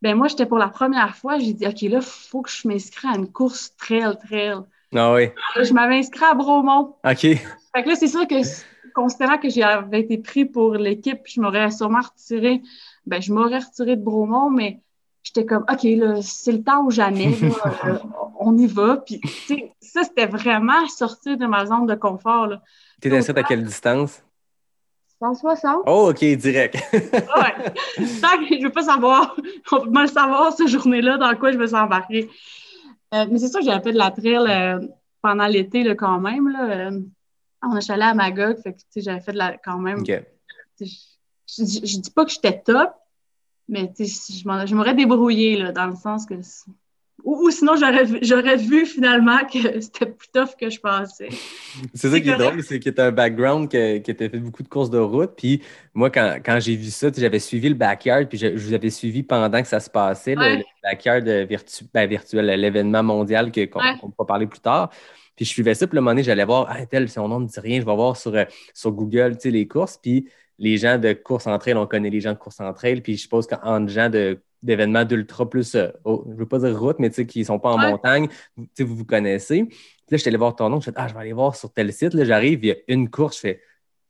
Ben 0.00 0.16
moi, 0.16 0.28
j'étais 0.28 0.46
pour 0.46 0.56
la 0.56 0.68
première 0.68 1.14
fois, 1.14 1.38
j'ai 1.38 1.52
dit, 1.52 1.66
OK, 1.66 1.82
là, 1.82 1.98
il 1.98 2.02
faut 2.02 2.40
que 2.40 2.50
je 2.50 2.66
m'inscrive 2.66 3.10
à 3.10 3.16
une 3.16 3.30
course 3.30 3.76
trail-trail. 3.76 4.62
Ah 4.94 5.14
oui. 5.14 5.30
Je 5.56 5.72
m'avais 5.72 5.96
inscrit 5.96 6.24
à 6.24 6.34
Bromont. 6.34 6.96
OK. 7.04 7.20
Fait 7.20 7.82
que 7.82 7.88
là, 7.88 7.94
c'est 7.94 8.08
sûr 8.08 8.26
que, 8.26 8.34
considérant 8.94 9.38
que 9.38 9.48
j'avais 9.48 10.00
été 10.00 10.18
pris 10.18 10.44
pour 10.44 10.74
l'équipe, 10.74 11.20
je 11.24 11.40
m'aurais 11.40 11.70
sûrement 11.70 12.00
retiré, 12.00 12.60
ben, 13.06 13.22
je 13.22 13.32
m'aurais 13.32 13.58
retiré 13.58 13.96
de 13.96 14.02
Bromont, 14.02 14.50
mais 14.50 14.80
j'étais 15.22 15.44
comme, 15.44 15.64
OK, 15.70 15.82
là, 15.84 16.20
c'est 16.22 16.52
le 16.52 16.62
temps 16.62 16.84
ou 16.84 16.90
jamais, 16.90 17.34
euh, 17.84 17.98
on 18.38 18.56
y 18.56 18.66
va. 18.66 18.96
Puis, 18.96 19.20
tu 19.20 19.28
sais, 19.28 19.72
ça, 19.80 20.02
c'était 20.02 20.26
vraiment 20.26 20.88
sortir 20.88 21.36
de 21.36 21.46
ma 21.46 21.66
zone 21.66 21.86
de 21.86 21.94
confort, 21.94 22.46
là. 22.46 22.62
T'es 23.00 23.16
inscrite 23.16 23.38
à 23.38 23.42
quelle 23.44 23.64
distance? 23.64 24.22
160. 25.20 25.82
Oh, 25.86 26.10
OK, 26.10 26.24
direct. 26.36 26.76
ouais. 26.92 27.02
Tant 28.20 28.38
que 28.38 28.58
je 28.58 28.62
veux 28.62 28.72
pas 28.72 28.82
savoir, 28.82 29.36
on 29.72 29.80
peut 29.80 29.90
mal 29.90 30.08
savoir, 30.08 30.52
cette 30.52 30.68
journée-là, 30.68 31.18
dans 31.18 31.34
quoi 31.36 31.52
je 31.52 31.58
me 31.58 31.66
sens 31.66 31.80
embarquer. 31.80 32.28
Euh, 33.14 33.26
mais 33.30 33.38
c'est 33.38 33.48
sûr 33.48 33.60
que 33.60 33.66
j'ai 33.66 33.80
fait 33.80 33.92
de 33.92 33.98
la 33.98 34.10
trail 34.10 34.36
euh, 34.36 34.86
pendant 35.20 35.46
l'été 35.46 35.96
quand 35.96 36.20
même. 36.20 36.48
Là, 36.48 36.88
euh, 36.88 37.00
on 37.62 37.76
est 37.76 37.90
allé 37.90 38.02
à 38.02 38.14
Magog, 38.14 38.58
fait 38.62 38.72
que 38.72 39.00
j'avais 39.00 39.20
fait 39.20 39.32
de 39.32 39.38
la 39.38 39.56
quand 39.58 39.78
même. 39.78 40.04
Je, 40.06 40.14
je, 41.48 41.98
dis 41.98 42.10
pas 42.10 42.24
que 42.24 42.30
j'étais 42.30 42.60
top, 42.60 42.94
mais 43.68 43.92
je 43.98 44.74
m'aurais 44.74 44.94
débrouillé 44.94 45.56
là, 45.56 45.72
dans 45.72 45.88
le 45.88 45.96
sens 45.96 46.24
que 46.24 46.36
ou, 47.24 47.50
sinon, 47.50 47.74
j'aurais 47.76 48.56
vu 48.56 48.86
finalement 48.86 49.38
que 49.40 49.58
c'était 49.80 50.06
plus 50.06 50.28
tough 50.32 50.56
que 50.58 50.70
je 50.70 50.80
pensais. 50.80 51.28
C'est 51.94 52.10
ça 52.10 52.20
qui 52.20 52.28
est 52.28 52.36
drôle, 52.36 52.62
c'est 52.62 52.80
que 52.80 52.90
tu 52.90 53.00
as 53.00 53.06
un 53.06 53.12
background 53.12 53.68
qui 53.68 54.02
qui 54.02 54.14
fait 54.14 54.28
beaucoup 54.38 54.62
de 54.62 54.68
courses 54.68 54.90
de 54.90 54.98
route. 54.98 55.32
Puis 55.36 55.62
moi, 55.94 56.10
quand, 56.10 56.58
j'ai 56.60 56.76
vu 56.76 56.90
ça, 56.90 57.08
j'avais 57.16 57.38
suivi 57.38 57.68
le 57.68 57.74
backyard, 57.74 58.28
puis 58.28 58.38
je, 58.38 58.48
vous 58.48 58.72
avais 58.72 58.90
suivi 58.90 59.22
pendant 59.22 59.60
que 59.62 59.68
ça 59.68 59.80
se 59.80 59.90
passait, 59.90 60.34
le, 60.34 60.62
backyard 60.82 61.22
ben, 61.22 62.08
virtuel, 62.08 62.46
l'événement 62.46 63.02
mondial 63.02 63.50
qu'on 63.52 64.12
va 64.18 64.24
parler 64.24 64.46
plus 64.46 64.60
tard. 64.60 64.90
Puis 65.36 65.46
je 65.46 65.50
suivais 65.50 65.74
ça, 65.74 65.86
puis 65.86 65.96
le 65.96 66.02
moment 66.02 66.10
donné, 66.10 66.22
j'allais 66.22 66.44
voir, 66.44 66.66
ah, 66.68 66.84
tel, 66.84 67.08
son 67.08 67.26
nom 67.28 67.40
ne 67.40 67.46
dit 67.46 67.60
rien, 67.60 67.80
je 67.80 67.86
vais 67.86 67.94
voir 67.94 68.14
sur, 68.16 68.34
euh, 68.34 68.44
sur 68.74 68.92
Google 68.92 69.38
les 69.42 69.66
courses. 69.66 69.96
Puis 69.96 70.28
les 70.58 70.76
gens 70.76 70.98
de 70.98 71.14
course 71.14 71.46
en 71.46 71.58
trail, 71.58 71.74
on 71.74 71.86
connaît 71.86 72.10
les 72.10 72.20
gens 72.20 72.32
de 72.32 72.38
course 72.38 72.60
en 72.60 72.72
trail. 72.74 73.00
Puis 73.00 73.16
je 73.16 73.22
suppose 73.22 73.46
qu'en 73.46 73.88
gens 73.88 74.10
de 74.10 74.38
d'événements 74.62 75.04
d'ultra 75.04 75.48
plus, 75.48 75.74
euh, 75.74 75.88
oh, 76.04 76.22
je 76.26 76.32
ne 76.32 76.38
veux 76.38 76.46
pas 76.46 76.58
dire 76.58 76.78
route, 76.78 76.98
mais 76.98 77.10
qui 77.10 77.40
ne 77.40 77.44
sont 77.44 77.58
pas 77.58 77.70
en 77.70 77.78
montagne, 77.78 78.28
vous, 78.56 78.66
vous 78.80 78.96
vous 78.96 79.04
connaissez. 79.04 79.64
Puis 79.64 79.76
là, 80.10 80.16
je 80.16 80.22
suis 80.22 80.28
allé 80.28 80.36
voir 80.38 80.54
ton 80.56 80.68
nom, 80.68 80.80
je 80.80 80.86
fais, 80.86 80.92
ah, 80.96 81.08
je 81.08 81.14
vais 81.14 81.20
aller 81.20 81.32
voir 81.32 81.56
sur 81.56 81.72
tel 81.72 81.92
site. 81.92 82.14
Là, 82.14 82.24
j'arrive, 82.24 82.60
il 82.64 82.68
y 82.68 82.72
a 82.72 82.76
une 82.88 83.08
course, 83.10 83.36
je 83.36 83.40
fais, 83.40 83.60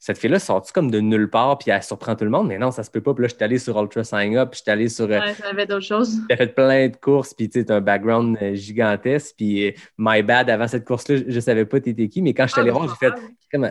cette 0.02 0.16
fille-là 0.16 0.38
sort-tu 0.38 0.73
comme 0.73 0.90
de 0.90 0.99
nulle 0.99 1.28
part, 1.28 1.59
puis 1.59 1.71
elle 1.71 1.83
surprend 1.83 2.16
tout 2.16 2.25
le 2.25 2.30
monde, 2.30 2.49
mais 2.49 2.57
non, 2.57 2.71
ça 2.71 2.83
se 2.83 2.90
peut 2.90 3.02
pas. 3.02 3.12
Puis 3.12 3.21
là, 3.21 3.28
je 3.28 3.35
suis 3.35 3.45
allé 3.45 3.59
sur 3.59 3.78
Ultra 3.78 4.02
Sign 4.02 4.35
Up, 4.38 4.49
puis 4.50 4.59
je 4.59 4.62
suis 4.62 4.71
allé 4.71 4.88
sur. 4.88 5.04
euh, 5.04 5.21
Ouais, 5.21 5.35
ça 5.35 5.49
avait 5.50 5.66
d'autres 5.66 5.85
choses. 5.85 6.21
T'as 6.28 6.37
fait 6.38 6.54
plein 6.54 6.88
de 6.88 6.97
courses, 6.97 7.35
puis 7.35 7.50
tu 7.50 7.62
as 7.69 7.75
un 7.75 7.83
background 7.83 8.38
euh, 8.40 8.54
gigantesque. 8.54 9.35
Puis 9.37 9.75
My 9.99 10.23
Bad, 10.23 10.49
avant 10.49 10.66
cette 10.69 10.87
course-là, 10.87 11.16
je, 11.19 11.25
je 11.28 11.38
savais 11.40 11.66
pas 11.66 11.80
t'étais 11.80 12.09
qui, 12.09 12.23
mais 12.23 12.33
quand 12.33 12.47
je 12.47 12.52
suis 12.52 12.61
allé 12.62 12.71
Ah, 12.71 12.78
voir, 12.78 12.88
j'ai 12.99 13.09
fait. 13.09 13.14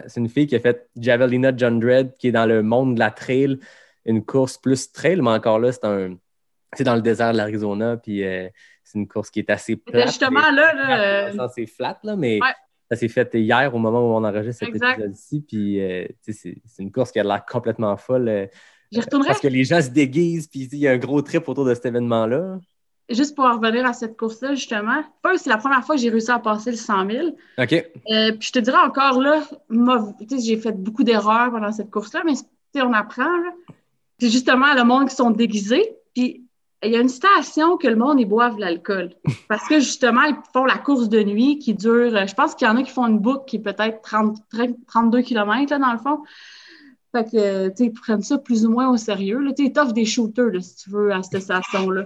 C'est 0.08 0.20
une 0.20 0.30
fille 0.30 0.46
qui 0.46 0.56
a 0.56 0.60
fait 0.60 0.88
Javelina 1.00 1.52
John 1.58 1.80
Dredd, 1.80 2.16
qui 2.20 2.28
est 2.28 2.32
dans 2.32 2.46
le 2.46 2.62
monde 2.62 2.94
de 2.94 3.00
la 3.00 3.10
trail, 3.10 3.58
une 4.06 4.24
course 4.24 4.60
plus 4.60 4.92
trail, 4.92 5.20
mais 5.22 5.32
encore 5.32 5.58
là, 5.58 5.72
c'est 5.72 5.86
un. 5.86 6.16
C'est 6.76 6.84
dans 6.84 6.96
le 6.96 7.02
désert 7.02 7.32
de 7.32 7.38
l'Arizona, 7.38 7.98
puis 7.98 8.24
euh, 8.24 8.48
c'est 8.84 9.00
une 9.00 9.08
course 9.08 9.30
qui 9.32 9.40
est 9.40 9.50
assez 9.50 9.76
plate. 9.76 10.08
justement 10.08 10.42
mais- 10.52 10.56
là, 10.56 10.74
là, 10.74 11.30
euh, 11.30 11.48
C'est 11.56 11.66
flat, 11.66 11.98
là, 12.04 12.16
mais 12.16 12.40
Ouais. 12.42 12.54
ça 12.92 12.96
s'est 12.98 13.08
fait 13.08 13.30
hier 13.36 13.74
au 13.74 13.80
moment 13.80 14.00
où 14.02 14.14
on 14.16 14.24
enregistre 14.24 14.66
cet 14.66 14.76
épisode-ci. 14.76 15.42
Puis 15.48 15.82
euh, 15.82 16.06
c'est 16.22 16.34
c'est 16.34 16.56
une 16.84 16.92
course 16.92 17.12
qui 17.12 17.20
a 17.20 17.24
l'air 17.24 17.44
complètement 17.46 17.96
folle. 17.98 18.30
euh, 18.30 18.46
j'y 18.92 19.00
retournerai 19.02 19.28
parce 19.30 19.40
que 19.40 19.48
les 19.48 19.64
gens 19.64 19.82
se 19.82 19.90
déguisent, 19.90 20.48
puis 20.48 20.68
il 20.72 20.78
y 20.80 20.88
a 20.88 20.92
un 20.92 20.98
gros 20.98 21.22
trip 21.22 21.48
autour 21.50 21.66
de 21.66 21.74
cet 21.74 21.86
événement-là. 21.88 22.60
juste 23.10 23.36
pour 23.36 23.46
en 23.46 23.58
revenir 23.58 23.86
à 23.88 23.94
cette 23.94 24.16
course-là, 24.16 24.54
justement. 24.54 25.04
C'est 25.38 25.50
la 25.50 25.58
première 25.58 25.84
fois 25.84 25.96
que 25.96 26.02
j'ai 26.02 26.10
réussi 26.12 26.30
à 26.30 26.38
passer 26.38 26.70
le 26.70 26.78
100 26.78 27.10
000. 27.10 27.28
OK. 27.58 27.68
Puis 27.68 28.48
je 28.48 28.52
te 28.52 28.60
dirais 28.60 28.78
encore 28.78 29.20
là, 29.20 29.42
j'ai 30.40 30.58
fait 30.58 30.74
beaucoup 30.74 31.04
d'erreurs 31.04 31.50
pendant 31.52 31.72
cette 31.72 31.90
course-là, 31.90 32.22
mais 32.24 32.34
on 32.82 32.94
apprend. 32.94 33.26
Justement, 34.22 34.74
le 34.76 34.84
monde 34.84 35.10
qui 35.10 35.16
sont 35.16 35.32
déguisés. 35.32 35.96
Puis 36.14 36.44
il 36.84 36.92
y 36.92 36.96
a 36.96 37.02
une 37.02 37.10
station 37.10 37.78
que 37.78 37.88
le 37.88 37.96
monde, 37.96 38.20
ils 38.20 38.26
boivent 38.26 38.58
l'alcool. 38.58 39.12
Parce 39.50 39.68
que 39.68 39.80
justement, 39.80 40.24
ils 40.24 40.36
font 40.54 40.66
la 40.66 40.78
course 40.78 41.10
de 41.10 41.22
nuit 41.24 41.60
qui 41.60 41.74
dure, 41.74 42.16
euh, 42.16 42.26
je 42.26 42.34
pense 42.34 42.56
qu'il 42.56 42.68
y 42.68 42.70
en 42.70 42.78
a 42.78 42.84
qui 42.84 42.92
font 42.92 43.08
une 43.08 43.20
boucle 43.20 43.46
qui 43.46 43.58
est 43.58 43.60
peut-être 43.60 44.02
30, 44.02 44.38
30, 44.52 44.76
32 44.88 45.22
km 45.22 45.72
là, 45.72 45.80
dans 45.80 45.92
le 45.92 46.00
fond. 46.00 46.24
Fait 47.12 47.30
que, 47.30 47.38
euh, 47.38 47.70
tu 47.70 47.78
sais, 47.78 47.86
ils 47.86 47.94
prennent 47.94 48.22
ça 48.22 48.38
plus 48.38 48.66
ou 48.66 48.72
moins 48.72 48.90
au 48.90 48.98
sérieux. 48.98 49.40
Tu 49.58 49.66
sais, 49.66 49.94
des 49.94 50.06
shooters, 50.06 50.52
là, 50.52 50.62
si 50.62 50.76
tu 50.76 50.90
veux, 50.90 51.12
à 51.12 51.24
cette 51.24 51.42
station-là. 51.42 52.06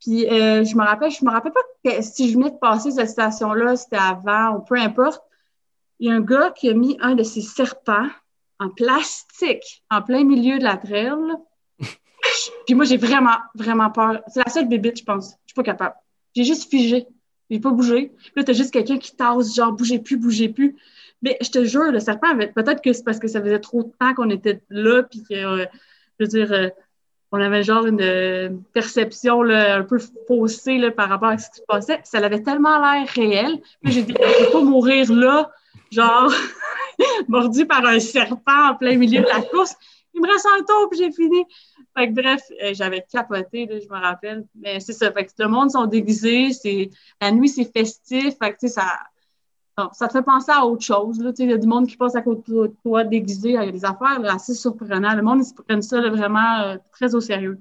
Puis 0.00 0.26
euh, 0.26 0.64
je 0.64 0.76
me 0.76 0.82
rappelle, 0.82 1.10
je 1.10 1.24
me 1.24 1.30
rappelle 1.30 1.52
pas 1.52 2.02
si 2.02 2.30
je 2.30 2.38
venais 2.38 2.50
de 2.50 2.58
passer 2.58 2.92
cette 2.92 3.08
station-là, 3.08 3.76
c'était 3.76 3.96
avant 3.96 4.56
ou 4.56 4.60
peu 4.60 4.76
importe. 4.76 5.22
Il 5.98 6.08
y 6.08 6.12
a 6.12 6.14
un 6.14 6.20
gars 6.20 6.52
qui 6.52 6.68
a 6.68 6.74
mis 6.74 6.96
un 7.00 7.14
de 7.14 7.24
ses 7.24 7.40
serpents 7.40 8.06
en 8.60 8.68
plastique 8.70 9.84
en 9.90 10.02
plein 10.02 10.24
milieu 10.24 10.58
de 10.58 10.64
la 10.64 10.76
trail. 10.76 11.16
Puis 12.66 12.74
moi, 12.74 12.84
j'ai 12.84 12.96
vraiment, 12.96 13.36
vraiment 13.54 13.90
peur. 13.90 14.22
C'est 14.28 14.44
la 14.44 14.50
seule 14.50 14.68
bébite, 14.68 14.98
je 14.98 15.04
pense. 15.04 15.30
Je 15.46 15.52
suis 15.52 15.54
pas 15.54 15.62
capable. 15.62 15.94
J'ai 16.34 16.44
juste 16.44 16.70
figé. 16.70 17.06
J'ai 17.50 17.60
pas 17.60 17.70
bougé. 17.70 18.12
Là, 18.36 18.44
t'as 18.44 18.52
juste 18.52 18.72
quelqu'un 18.72 18.98
qui 18.98 19.16
tasse, 19.16 19.54
genre, 19.54 19.72
bougez 19.72 19.98
plus, 19.98 20.16
bougez 20.16 20.48
plus. 20.48 20.76
Mais 21.22 21.36
je 21.40 21.50
te 21.50 21.64
jure, 21.64 21.90
le 21.90 22.00
serpent 22.00 22.30
avait. 22.30 22.48
Peut-être 22.48 22.82
que 22.82 22.92
c'est 22.92 23.02
parce 23.02 23.18
que 23.18 23.28
ça 23.28 23.40
faisait 23.40 23.58
trop 23.58 23.82
de 23.82 23.90
temps 23.98 24.14
qu'on 24.14 24.30
était 24.30 24.62
là, 24.70 25.02
puis 25.02 25.22
que, 25.28 25.34
euh, 25.34 25.66
je 26.18 26.24
veux 26.24 26.28
dire, 26.28 26.52
euh, 26.52 26.68
on 27.32 27.40
avait 27.40 27.62
genre 27.62 27.86
une 27.86 28.00
euh, 28.00 28.50
perception 28.72 29.42
un 29.42 29.82
peu 29.82 29.98
faussée 30.26 30.90
par 30.90 31.08
rapport 31.08 31.28
à 31.28 31.38
ce 31.38 31.50
qui 31.50 31.56
se 31.56 31.62
passait. 31.66 32.00
Ça 32.04 32.18
avait 32.18 32.42
tellement 32.42 32.78
l'air 32.78 33.08
réel. 33.08 33.60
Puis 33.82 33.92
j'ai 33.92 34.02
dit, 34.02 34.14
je 34.14 34.44
vais 34.44 34.52
pas 34.52 34.62
mourir 34.62 35.12
là, 35.12 35.50
genre, 35.90 36.32
mordu 37.28 37.66
par 37.66 37.84
un 37.84 37.98
serpent 37.98 38.70
en 38.70 38.74
plein 38.76 38.96
milieu 38.96 39.20
de 39.20 39.26
la 39.26 39.42
course. 39.42 39.76
Il 40.18 40.22
me 40.22 40.32
reste 40.32 40.46
un 40.46 40.64
tour, 40.64 40.88
puis 40.90 40.98
j'ai 40.98 41.12
fini. 41.12 41.44
Fait 41.96 42.08
que 42.08 42.14
bref, 42.14 42.42
euh, 42.62 42.72
j'avais 42.74 43.04
capoté, 43.10 43.68
je 43.70 43.88
me 43.88 44.00
rappelle. 44.00 44.44
Mais 44.54 44.80
c'est 44.80 44.92
ça. 44.92 45.12
Fait 45.12 45.32
le 45.38 45.48
monde 45.48 45.70
sont 45.70 45.86
déguisés. 45.86 46.52
C'est, 46.52 46.90
la 47.20 47.30
nuit, 47.30 47.48
c'est 47.48 47.70
festif. 47.72 48.34
Tu 48.38 48.54
sais, 48.58 48.68
ça, 48.68 48.98
ça 49.92 50.08
te 50.08 50.12
fait 50.12 50.22
penser 50.22 50.50
à 50.50 50.64
autre 50.64 50.84
chose. 50.84 51.20
Là. 51.20 51.30
Tu 51.30 51.36
sais, 51.36 51.42
Il 51.44 51.50
y 51.50 51.54
a 51.54 51.58
du 51.58 51.66
monde 51.66 51.86
qui 51.86 51.96
passe 51.96 52.16
à 52.16 52.22
côté 52.22 52.50
de 52.50 52.74
toi 52.82 53.04
déguisé. 53.04 53.50
Il 53.50 53.54
y 53.54 53.58
a 53.58 53.70
des 53.70 53.84
affaires 53.84 54.18
assez 54.24 54.54
surprenantes. 54.54 55.16
Le 55.16 55.22
monde, 55.22 55.40
ils 55.42 55.46
se 55.46 55.54
prennent 55.54 55.82
ça 55.82 56.00
vraiment 56.00 56.60
euh, 56.62 56.76
très 56.92 57.14
au 57.14 57.20
sérieux. 57.20 57.58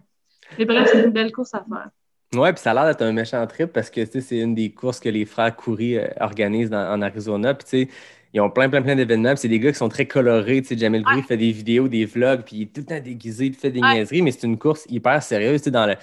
Mais 0.57 0.65
bref, 0.65 0.89
c'est 0.91 1.03
une 1.03 1.11
belle 1.11 1.31
course 1.31 1.53
à 1.53 1.63
faire. 1.67 1.89
Ouais, 2.35 2.51
puis 2.51 2.61
ça 2.61 2.71
a 2.71 2.73
l'air 2.73 2.85
d'être 2.85 3.03
un 3.03 3.13
méchant 3.13 3.45
trip 3.47 3.71
parce 3.71 3.89
que 3.89 4.05
c'est 4.05 4.39
une 4.39 4.53
des 4.53 4.71
courses 4.71 4.99
que 4.99 5.07
les 5.07 5.25
frères 5.25 5.55
Coury 5.55 5.97
euh, 5.97 6.07
organisent 6.19 6.73
en 6.73 7.01
Arizona. 7.01 7.53
Puis 7.53 7.89
ils 8.37 8.41
ont 8.41 8.49
plein, 8.49 8.69
plein, 8.69 8.81
plein 8.81 8.95
d'événements. 8.95 9.35
C'est 9.35 9.47
des 9.47 9.59
gars 9.59 9.71
qui 9.71 9.77
sont 9.77 9.89
très 9.89 10.05
colorés. 10.05 10.61
Tu 10.61 10.69
sais, 10.69 10.77
Jamel 10.77 11.03
Coury 11.03 11.23
fait 11.23 11.37
des 11.37 11.51
vidéos, 11.51 11.87
des 11.87 12.05
vlogs, 12.05 12.43
puis 12.43 12.55
il 12.57 12.61
est 12.63 12.65
tout 12.73 12.81
le 12.81 12.85
temps 12.85 12.99
déguisé, 12.99 13.47
il 13.47 13.53
fait 13.55 13.71
des 13.71 13.81
niaiseries, 13.81 14.21
mais 14.21 14.31
c'est 14.31 14.43
une 14.47 14.57
course 14.57 14.85
hyper 14.89 15.21
sérieuse. 15.23 15.61
Tu 15.61 15.65
sais, 15.65 15.71
dans 15.71 15.85
le... 15.85 15.95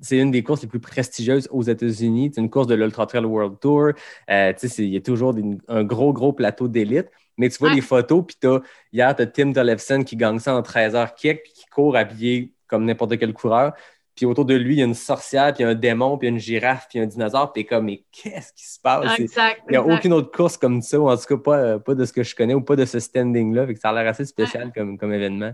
C'est 0.00 0.18
une 0.18 0.30
des 0.30 0.44
courses 0.44 0.62
les 0.62 0.68
plus 0.68 0.78
prestigieuses 0.78 1.48
aux 1.50 1.62
États-Unis. 1.62 2.30
C'est 2.34 2.40
une 2.40 2.50
course 2.50 2.68
de 2.68 2.74
l'Ultra 2.76 3.06
Trail 3.06 3.24
World 3.24 3.58
Tour. 3.60 3.90
Euh, 4.30 4.52
tu 4.52 4.58
sais, 4.60 4.68
c'est- 4.68 4.84
il 4.84 4.90
y 4.92 4.96
a 4.96 5.00
toujours 5.00 5.34
des- 5.34 5.42
un 5.66 5.82
gros, 5.82 6.12
gros 6.12 6.32
plateau 6.32 6.68
d'élite. 6.68 7.08
Mais 7.36 7.48
tu 7.48 7.58
vois 7.58 7.70
Ouais. 7.70 7.74
les 7.76 7.80
photos, 7.80 8.24
puis 8.26 8.36
t'as, 8.40 8.60
hier, 8.92 9.14
tu 9.16 9.22
as 9.22 9.26
Tim 9.26 9.52
Tollefson 9.52 10.02
qui 10.04 10.14
gagne 10.16 10.38
ça 10.38 10.54
en 10.54 10.62
13 10.62 10.94
heures 10.94 11.14
kick, 11.14 11.42
puis 11.42 11.52
qui 11.52 11.66
court 11.66 11.96
habillé 11.96 12.52
comme 12.68 12.84
n'importe 12.84 13.16
quel 13.18 13.32
coureur. 13.32 13.72
Puis 14.18 14.26
autour 14.26 14.44
de 14.44 14.54
lui, 14.54 14.74
il 14.74 14.78
y 14.80 14.82
a 14.82 14.84
une 14.84 14.94
sorcière, 14.94 15.54
puis 15.54 15.62
un 15.62 15.76
démon, 15.76 16.18
puis 16.18 16.26
une 16.26 16.40
girafe, 16.40 16.88
puis 16.90 16.98
un 16.98 17.06
dinosaure. 17.06 17.52
Puis 17.52 17.64
comme, 17.64 17.84
mais 17.84 18.02
qu'est-ce 18.10 18.52
qui 18.52 18.66
se 18.66 18.80
passe? 18.80 19.16
Exact. 19.16 19.62
Il 19.68 19.70
n'y 19.70 19.76
a 19.76 19.80
exact. 19.80 19.96
aucune 19.96 20.12
autre 20.12 20.32
course 20.32 20.56
comme 20.56 20.82
ça, 20.82 20.98
ou 20.98 21.08
en 21.08 21.16
tout 21.16 21.22
cas 21.28 21.36
pas, 21.36 21.56
euh, 21.58 21.78
pas 21.78 21.94
de 21.94 22.04
ce 22.04 22.12
que 22.12 22.24
je 22.24 22.34
connais, 22.34 22.54
ou 22.54 22.60
pas 22.60 22.74
de 22.74 22.84
ce 22.84 22.98
standing-là. 22.98 23.64
Fait 23.68 23.74
que 23.74 23.78
ça 23.78 23.90
a 23.90 23.92
l'air 23.92 24.10
assez 24.10 24.24
spécial 24.24 24.72
comme, 24.74 24.98
comme 24.98 25.12
événement. 25.12 25.52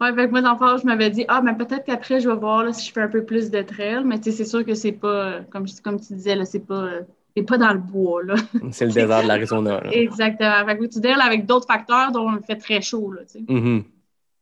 Que 0.00 0.40
moi, 0.40 0.56
fond, 0.56 0.78
je 0.78 0.86
m'avais 0.86 1.10
dit, 1.10 1.26
ah, 1.28 1.42
mais 1.42 1.54
peut-être 1.54 1.84
qu'après, 1.84 2.20
je 2.20 2.30
vais 2.30 2.36
voir 2.36 2.64
là, 2.64 2.72
si 2.72 2.88
je 2.88 2.92
fais 2.94 3.02
un 3.02 3.08
peu 3.08 3.26
plus 3.26 3.50
de 3.50 3.60
trail. 3.60 4.04
Mais 4.06 4.18
tu 4.18 4.30
sais, 4.30 4.38
c'est 4.38 4.44
sûr 4.46 4.64
que 4.64 4.72
c'est 4.72 4.92
pas, 4.92 5.08
euh, 5.08 5.40
comme, 5.50 5.66
comme 5.84 6.00
tu 6.00 6.14
disais, 6.14 6.42
c'est 6.46 6.66
pas, 6.66 6.84
euh, 6.84 7.02
c'est 7.36 7.42
pas 7.42 7.58
dans 7.58 7.74
le 7.74 7.78
bois, 7.78 8.22
là. 8.22 8.36
C'est 8.70 8.86
le 8.86 8.92
désert 8.92 9.22
de 9.22 9.28
l'Arizona. 9.28 9.82
Exactement. 9.92 10.64
Fait 10.64 10.78
que 10.78 10.86
tu 10.86 11.00
là, 11.00 11.26
avec 11.26 11.44
d'autres 11.44 11.66
facteurs 11.66 12.10
dont 12.10 12.30
il 12.34 12.42
fait 12.44 12.56
très 12.56 12.80
chaud, 12.80 13.12
là, 13.12 13.20
tu 13.26 13.38
sais. 13.38 13.44
Mhm. 13.46 13.84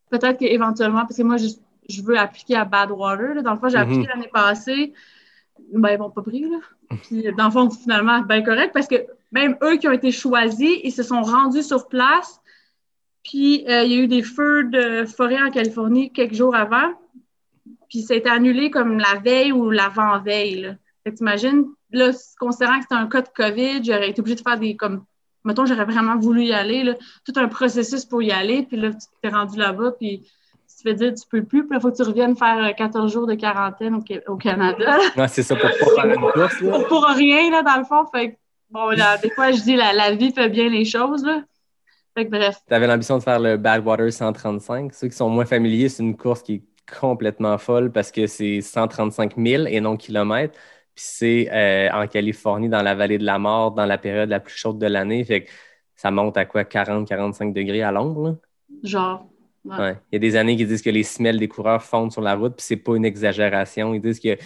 Peut-être 0.08 0.38
qu'éventuellement, 0.38 1.00
parce 1.00 1.16
que 1.16 1.22
moi, 1.24 1.36
je, 1.36 1.48
je 1.88 2.02
veux 2.02 2.18
appliquer 2.18 2.56
à 2.56 2.64
Badwater. 2.64 3.34
Là. 3.34 3.42
Dans 3.42 3.52
le 3.54 3.58
fond, 3.58 3.68
j'ai 3.68 3.76
Mhm. 3.78 3.82
appliqué 3.82 4.06
l'année 4.08 4.30
passée. 4.32 4.92
Ben, 5.72 5.90
ils 5.90 5.98
m'ont 5.98 6.10
pas 6.10 6.22
pris, 6.22 6.42
là. 6.48 6.58
Puis, 7.02 7.24
dans 7.36 7.46
le 7.46 7.50
fond, 7.50 7.70
finalement, 7.70 8.20
ben 8.20 8.44
correct, 8.44 8.70
parce 8.72 8.86
que 8.86 8.96
même 9.32 9.56
eux 9.62 9.76
qui 9.76 9.88
ont 9.88 9.92
été 9.92 10.12
choisis, 10.12 10.78
ils 10.84 10.92
se 10.92 11.02
sont 11.02 11.22
rendus 11.22 11.62
sur 11.62 11.88
place. 11.88 12.40
Puis, 13.24 13.64
euh, 13.68 13.82
il 13.82 13.92
y 13.92 13.94
a 13.96 13.98
eu 14.02 14.06
des 14.08 14.22
feux 14.22 14.64
de 14.64 15.04
forêt 15.06 15.42
en 15.42 15.50
Californie 15.50 16.12
quelques 16.12 16.34
jours 16.34 16.54
avant. 16.54 16.92
Puis, 17.88 18.02
ça 18.02 18.14
a 18.14 18.16
été 18.16 18.28
annulé 18.28 18.70
comme 18.70 18.98
la 18.98 19.18
veille 19.18 19.52
ou 19.52 19.70
l'avant-veille. 19.70 20.76
Fait 21.02 21.12
que 21.12 21.16
t'imagines, 21.16 21.66
là, 21.90 22.10
considérant 22.38 22.76
que 22.76 22.82
c'était 22.82 22.94
un 22.94 23.06
cas 23.06 23.22
de 23.22 23.28
COVID, 23.28 23.82
j'aurais 23.84 24.10
été 24.10 24.20
obligée 24.20 24.36
de 24.36 24.40
faire 24.42 24.58
des, 24.58 24.76
comme, 24.76 25.04
mettons, 25.44 25.66
j'aurais 25.66 25.84
vraiment 25.84 26.16
voulu 26.18 26.44
y 26.44 26.52
aller, 26.52 26.84
là, 26.84 26.94
tout 27.24 27.32
un 27.36 27.48
processus 27.48 28.04
pour 28.04 28.22
y 28.22 28.30
aller, 28.30 28.64
puis 28.64 28.76
là, 28.76 28.90
tu 28.90 29.06
t'es 29.22 29.28
rendu 29.28 29.58
là-bas, 29.58 29.92
puis 29.92 30.28
tu 30.76 30.82
te 30.82 30.88
fais 30.88 30.94
dire, 30.94 31.14
tu 31.14 31.26
peux 31.28 31.42
plus, 31.44 31.66
puis 31.66 31.76
il 31.78 31.80
faut 31.80 31.90
que 31.90 31.96
tu 31.96 32.02
reviennes 32.02 32.36
faire 32.36 32.58
euh, 32.64 32.72
14 32.72 33.12
jours 33.12 33.26
de 33.26 33.34
quarantaine 33.34 33.94
au, 33.94 34.02
Ca- 34.06 34.20
au 34.28 34.36
Canada, 34.36 34.98
Ouais, 35.16 35.28
c'est 35.28 35.42
ça 35.42 35.56
pour 35.56 35.68
pas 35.70 36.02
faire 36.02 36.04
une 36.14 36.20
course. 36.20 36.60
Là. 36.60 36.70
pour, 36.70 36.86
pour 36.88 37.04
rien, 37.06 37.50
là, 37.50 37.62
dans 37.62 37.78
le 37.78 37.84
fond, 37.84 38.04
fait 38.14 38.32
que, 38.32 38.36
bon, 38.70 38.90
là, 38.90 39.16
des 39.18 39.30
fois, 39.30 39.52
je 39.52 39.62
dis, 39.62 39.74
la, 39.76 39.92
la 39.92 40.12
vie 40.14 40.32
fait 40.32 40.48
bien 40.48 40.68
les 40.68 40.84
choses, 40.84 41.24
là, 41.24 41.42
fait 42.14 42.26
que 42.26 42.30
bref, 42.30 42.56
Tu 42.66 42.74
avais 42.74 42.86
l'ambition 42.86 43.18
de 43.18 43.22
faire 43.22 43.38
le 43.40 43.56
Badwater 43.58 44.10
135. 44.12 44.92
Ceux 44.94 45.08
qui 45.08 45.16
sont 45.16 45.28
moins 45.28 45.44
familiers, 45.44 45.88
c'est 45.90 46.02
une 46.02 46.16
course 46.16 46.42
qui 46.42 46.54
est 46.54 46.62
complètement 46.98 47.58
folle 47.58 47.90
parce 47.92 48.10
que 48.10 48.26
c'est 48.26 48.60
135 48.62 49.34
000 49.36 49.64
et 49.66 49.80
non 49.80 49.96
kilomètres. 49.98 50.58
Puis 50.94 51.04
c'est 51.06 51.48
euh, 51.52 51.90
en 51.92 52.06
Californie, 52.06 52.70
dans 52.70 52.80
la 52.80 52.94
vallée 52.94 53.18
de 53.18 53.24
la 53.24 53.38
mort, 53.38 53.72
dans 53.72 53.84
la 53.84 53.98
période 53.98 54.30
la 54.30 54.40
plus 54.40 54.54
chaude 54.56 54.78
de 54.78 54.86
l'année. 54.86 55.22
Fait 55.24 55.44
que 55.44 55.50
ça 55.94 56.10
monte 56.10 56.38
à 56.38 56.46
quoi, 56.46 56.62
40-45 56.64 57.52
degrés 57.52 57.82
à 57.82 57.92
l'ombre. 57.92 58.38
genre, 58.82 59.26
ouais. 59.66 59.78
Ouais. 59.78 59.98
Il 60.10 60.14
y 60.14 60.16
a 60.16 60.18
des 60.18 60.36
années 60.36 60.56
qui 60.56 60.64
disent 60.64 60.82
que 60.82 60.90
les 60.90 61.02
semelles 61.02 61.38
des 61.38 61.48
coureurs 61.48 61.82
fondent 61.82 62.12
sur 62.12 62.22
la 62.22 62.34
route, 62.34 62.54
puis 62.56 62.64
c'est 62.66 62.76
pas 62.76 62.96
une 62.96 63.04
exagération. 63.04 63.94
Ils 63.94 64.00
disent 64.00 64.20
que 64.20 64.36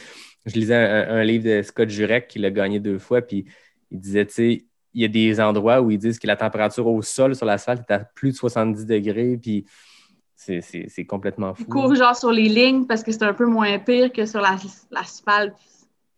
je 0.47 0.55
lisais 0.55 0.75
un, 0.75 1.17
un 1.17 1.23
livre 1.25 1.45
de 1.45 1.63
Scott 1.63 1.89
Jurek 1.89 2.29
qui 2.29 2.39
l'a 2.39 2.51
gagné 2.51 2.81
deux 2.81 2.99
fois, 2.99 3.21
puis 3.23 3.45
il 3.91 4.01
disait, 4.01 4.27
tu 4.27 4.33
sais, 4.33 4.65
il 4.93 5.03
y 5.03 5.05
a 5.05 5.09
des 5.09 5.41
endroits 5.41 5.81
où 5.81 5.91
ils 5.91 5.99
disent 5.99 6.19
que 6.19 6.27
la 6.27 6.37
température 6.37 6.87
au 6.87 7.01
sol 7.03 7.37
sur 7.37 7.47
l'asphalte 7.47 7.85
est 7.89 7.93
à 7.93 7.99
plus 8.01 8.33
de 8.33 8.37
70 8.37 8.87
degrés, 8.87 9.39
puis 9.41 9.65
c'est, 10.35 11.05
complètement 11.07 11.55
fou. 11.55 11.63
Ils 11.63 11.69
courent 11.69 11.95
genre 11.95 12.17
sur 12.17 12.33
les 12.33 12.49
lignes 12.49 12.87
parce 12.87 13.03
que 13.03 13.13
c'est 13.13 13.23
un 13.23 13.35
peu 13.35 13.47
moins 13.47 13.79
pire 13.79 14.13
que 14.13 14.25
sur 14.27 14.41
la- 14.41 14.57
l'asphalte 14.91 15.55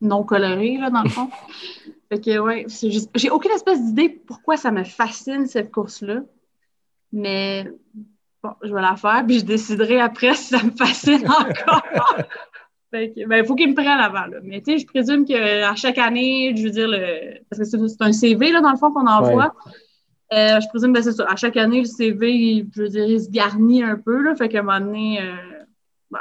non 0.01 0.23
coloré, 0.25 0.79
là, 0.79 0.91
dans 0.91 1.03
le 1.03 1.09
fond. 1.09 1.29
fait 2.09 2.21
que, 2.21 2.39
ouais, 2.39 2.65
c'est 2.69 2.91
juste- 2.91 3.11
j'ai 3.15 3.31
aucune 3.31 3.51
espèce 3.53 3.83
d'idée 3.83 4.09
pourquoi 4.09 4.57
ça 4.57 4.71
me 4.71 4.85
fascine, 4.85 5.47
cette 5.47 5.71
course-là. 5.71 6.23
Mais, 7.13 7.69
bon, 8.43 8.51
je 8.63 8.73
vais 8.73 8.81
la 8.81 8.97
faire, 8.97 9.25
puis 9.27 9.41
je 9.41 9.45
déciderai 9.45 10.01
après 10.01 10.35
si 10.35 10.55
ça 10.57 10.63
me 10.63 10.71
fascine 10.71 11.27
encore. 11.29 12.17
fait 12.91 13.13
que, 13.13 13.27
ben, 13.27 13.39
il 13.39 13.47
faut 13.47 13.55
qu'ils 13.55 13.71
me 13.71 13.75
prennent 13.75 13.89
avant, 13.89 14.27
là. 14.27 14.39
Mais, 14.43 14.61
tu 14.61 14.73
sais, 14.73 14.79
je 14.79 14.87
présume 14.87 15.25
qu'à 15.25 15.75
chaque 15.75 15.99
année, 15.99 16.55
je 16.57 16.65
veux 16.65 16.71
dire, 16.71 16.89
le, 16.89 17.41
parce 17.49 17.71
que 17.71 17.89
c'est 17.89 18.03
un 18.03 18.13
CV, 18.13 18.53
là, 18.53 18.61
dans 18.61 18.73
le 18.73 18.77
fond, 18.77 18.93
qu'on 18.93 19.07
envoie. 19.07 19.55
Euh, 20.33 20.61
je 20.61 20.69
présume 20.69 20.95
que 20.95 21.03
c'est 21.03 21.13
ça. 21.13 21.27
À 21.29 21.37
chaque 21.37 21.59
année, 21.59 21.81
le 21.81 21.87
CV, 21.87 22.65
je 22.75 22.83
veux 22.83 22.89
dire, 22.89 23.05
il 23.05 23.21
se 23.21 23.31
garnit 23.31 23.83
un 23.83 23.97
peu. 23.97 24.23
Là, 24.23 24.35
fait 24.35 24.49
qu'à 24.49 24.61
un 24.61 24.63
moment 24.63 24.81
donné, 24.81 25.21
euh, 25.21 25.35
ben, 26.11 26.21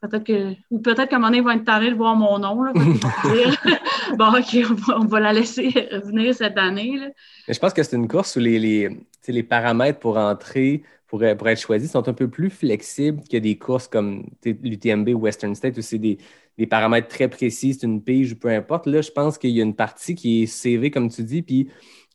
peut-être 0.00 0.24
que. 0.24 0.54
Ou 0.70 0.78
peut-être 0.78 1.10
qu'à 1.10 1.16
un 1.16 1.18
moment 1.18 1.30
donné, 1.30 1.42
vont 1.42 1.50
être 1.50 1.64
tannés 1.64 1.90
de 1.90 1.96
voir 1.96 2.16
mon 2.16 2.38
nom. 2.38 2.62
Là, 2.62 2.72
dire, 2.72 3.62
bon, 4.18 4.28
OK, 4.38 4.56
on 4.70 4.74
va, 4.74 5.00
on 5.00 5.04
va 5.04 5.20
la 5.20 5.32
laisser 5.34 5.68
revenir 5.92 6.34
cette 6.34 6.56
année. 6.56 6.96
Là. 6.98 7.08
Mais 7.46 7.52
je 7.52 7.60
pense 7.60 7.74
que 7.74 7.82
c'est 7.82 7.96
une 7.96 8.08
course 8.08 8.36
où 8.36 8.38
les, 8.38 8.58
les, 8.58 8.88
les 9.28 9.42
paramètres 9.42 9.98
pour 9.98 10.16
entrer, 10.16 10.82
pour, 11.12 11.22
pour 11.36 11.48
être 11.50 11.60
choisis 11.60 11.90
sont 11.90 12.08
un 12.08 12.14
peu 12.14 12.26
plus 12.26 12.48
flexibles 12.48 13.22
que 13.30 13.36
des 13.36 13.58
courses 13.58 13.86
comme 13.86 14.24
l'UTMB 14.46 15.10
ou 15.10 15.18
Western 15.18 15.54
State 15.54 15.76
où 15.76 15.82
c'est 15.82 15.98
des, 15.98 16.16
des, 16.56 16.66
paramètres 16.66 17.08
très 17.08 17.28
précis, 17.28 17.74
c'est 17.74 17.86
une 17.86 18.02
pige 18.02 18.32
ou 18.32 18.36
peu 18.36 18.48
importe. 18.48 18.86
Là, 18.86 19.02
je 19.02 19.10
pense 19.10 19.36
qu'il 19.36 19.50
y 19.50 19.60
a 19.60 19.62
une 19.62 19.76
partie 19.76 20.14
qui 20.14 20.44
est 20.44 20.46
CV, 20.46 20.90
comme 20.90 21.10
tu 21.10 21.22
dis, 21.22 21.42
puis 21.42 21.68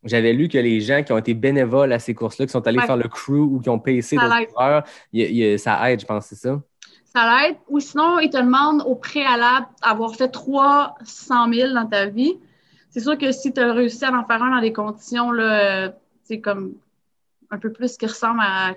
j'avais 0.03 0.33
lu 0.33 0.47
que 0.47 0.57
les 0.57 0.81
gens 0.81 1.03
qui 1.03 1.13
ont 1.13 1.17
été 1.19 1.35
bénévoles 1.35 1.93
à 1.93 1.99
ces 1.99 2.15
courses-là, 2.15 2.47
qui 2.47 2.51
sont 2.51 2.65
allés 2.65 2.79
faire 2.79 2.97
le 2.97 3.07
crew 3.07 3.33
ou 3.33 3.59
qui 3.59 3.69
ont 3.69 3.77
payé 3.77 4.01
d'autres 4.01 4.47
coureurs, 4.47 4.83
ça 5.59 5.91
aide, 5.91 5.99
je 5.99 6.05
pense, 6.07 6.25
c'est 6.25 6.35
ça? 6.35 6.59
Ça 7.05 7.49
aide. 7.49 7.57
Ou 7.69 7.79
sinon, 7.79 8.17
ils 8.17 8.31
te 8.31 8.37
demandent 8.37 8.81
au 8.87 8.95
préalable 8.95 9.67
d'avoir 9.83 10.15
fait 10.15 10.29
300 10.29 11.53
000 11.53 11.73
dans 11.75 11.85
ta 11.85 12.07
vie. 12.07 12.39
C'est 12.89 13.01
sûr 13.01 13.15
que 13.15 13.31
si 13.31 13.53
tu 13.53 13.61
as 13.61 13.73
réussi 13.73 14.05
à 14.05 14.11
en 14.11 14.25
faire 14.25 14.41
un 14.41 14.55
dans 14.55 14.61
des 14.61 14.73
conditions, 14.73 15.29
c'est 16.23 16.41
comme 16.41 16.73
un 17.51 17.59
peu 17.59 17.71
plus 17.71 17.95
qui 17.95 18.07
ressemble 18.07 18.39
à 18.41 18.73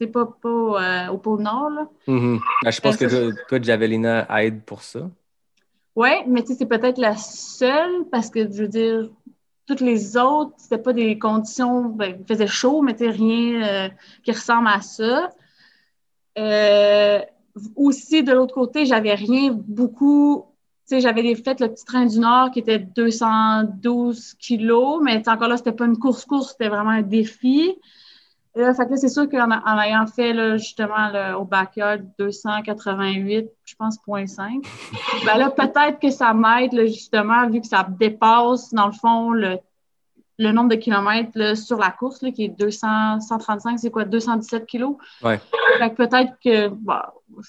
c'est 0.00 0.08
pas, 0.08 0.26
pas 0.26 0.48
euh, 0.48 1.08
au 1.12 1.18
pôle 1.18 1.42
Nord. 1.42 1.70
Là. 1.70 1.88
Mm-hmm. 2.08 2.40
Ben, 2.62 2.70
je 2.70 2.80
pense 2.80 2.96
que 2.96 3.46
toi, 3.48 3.58
Javelina 3.60 4.26
aide 4.42 4.62
pour 4.62 4.82
ça. 4.82 5.10
Oui, 5.96 6.10
mais 6.26 6.44
c'est 6.44 6.66
peut-être 6.66 6.98
la 6.98 7.16
seule 7.16 8.04
parce 8.10 8.28
que 8.28 8.40
je 8.40 8.62
veux 8.62 8.68
dire, 8.68 9.08
toutes 9.66 9.80
les 9.80 10.16
autres, 10.16 10.52
c'était 10.58 10.78
pas 10.78 10.92
des 10.92 11.18
conditions, 11.18 11.84
ben, 11.84 12.16
il 12.18 12.26
faisait 12.26 12.46
chaud, 12.46 12.82
mais 12.82 12.94
rien 12.98 13.62
euh, 13.62 13.88
qui 14.22 14.32
ressemble 14.32 14.68
à 14.68 14.80
ça. 14.80 15.30
Euh, 16.36 17.20
aussi, 17.76 18.22
de 18.22 18.32
l'autre 18.32 18.54
côté, 18.54 18.86
j'avais 18.86 19.14
rien 19.14 19.52
beaucoup. 19.52 20.46
Tu 20.88 20.96
sais, 20.96 21.00
j'avais 21.00 21.34
fait 21.36 21.60
le 21.60 21.68
petit 21.68 21.84
train 21.84 22.04
du 22.04 22.18
Nord 22.18 22.50
qui 22.50 22.58
était 22.58 22.78
212 22.78 24.34
kilos, 24.34 25.00
mais 25.02 25.26
encore 25.28 25.48
là, 25.48 25.56
c'était 25.56 25.72
pas 25.72 25.86
une 25.86 25.96
course-course, 25.96 26.50
c'était 26.52 26.68
vraiment 26.68 26.90
un 26.90 27.02
défi. 27.02 27.76
Fait 28.54 28.88
que 28.88 28.96
c'est 28.96 29.08
sûr 29.08 29.28
qu'en 29.28 29.50
en 29.50 29.80
ayant 29.80 30.06
fait 30.06 30.32
là, 30.32 30.56
justement 30.56 31.10
au 31.36 31.44
backyard 31.44 32.02
288, 32.18 33.50
je 33.64 33.74
pense, 33.74 33.98
0.5, 34.06 34.64
ben 35.26 35.38
là, 35.38 35.50
peut-être 35.50 35.98
que 35.98 36.10
ça 36.10 36.32
m'aide 36.32 36.86
justement, 36.86 37.48
vu 37.48 37.60
que 37.60 37.66
ça 37.66 37.84
dépasse, 37.88 38.72
dans 38.72 38.86
le 38.86 38.92
fond, 38.92 39.30
le, 39.30 39.58
le 40.38 40.52
nombre 40.52 40.70
de 40.70 40.76
kilomètres 40.76 41.32
là, 41.34 41.56
sur 41.56 41.78
la 41.78 41.90
course, 41.90 42.20
qui 42.32 42.44
est 42.44 42.48
200, 42.48 43.20
135, 43.20 43.78
c'est 43.78 43.90
quoi, 43.90 44.04
217 44.04 44.66
kilos? 44.66 44.96
Ouais. 45.22 45.40
Fait 45.78 45.90
que 45.90 45.96
peut-être 45.96 46.34
que, 46.42 46.68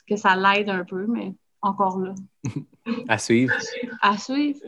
que 0.10 0.16
ça 0.16 0.36
l'aide 0.36 0.70
un 0.70 0.84
peu, 0.84 1.06
mais 1.08 1.34
encore 1.62 2.00
là. 2.00 2.14
à 3.08 3.18
suivre. 3.20 3.54
À 4.02 4.18
suivre. 4.18 4.60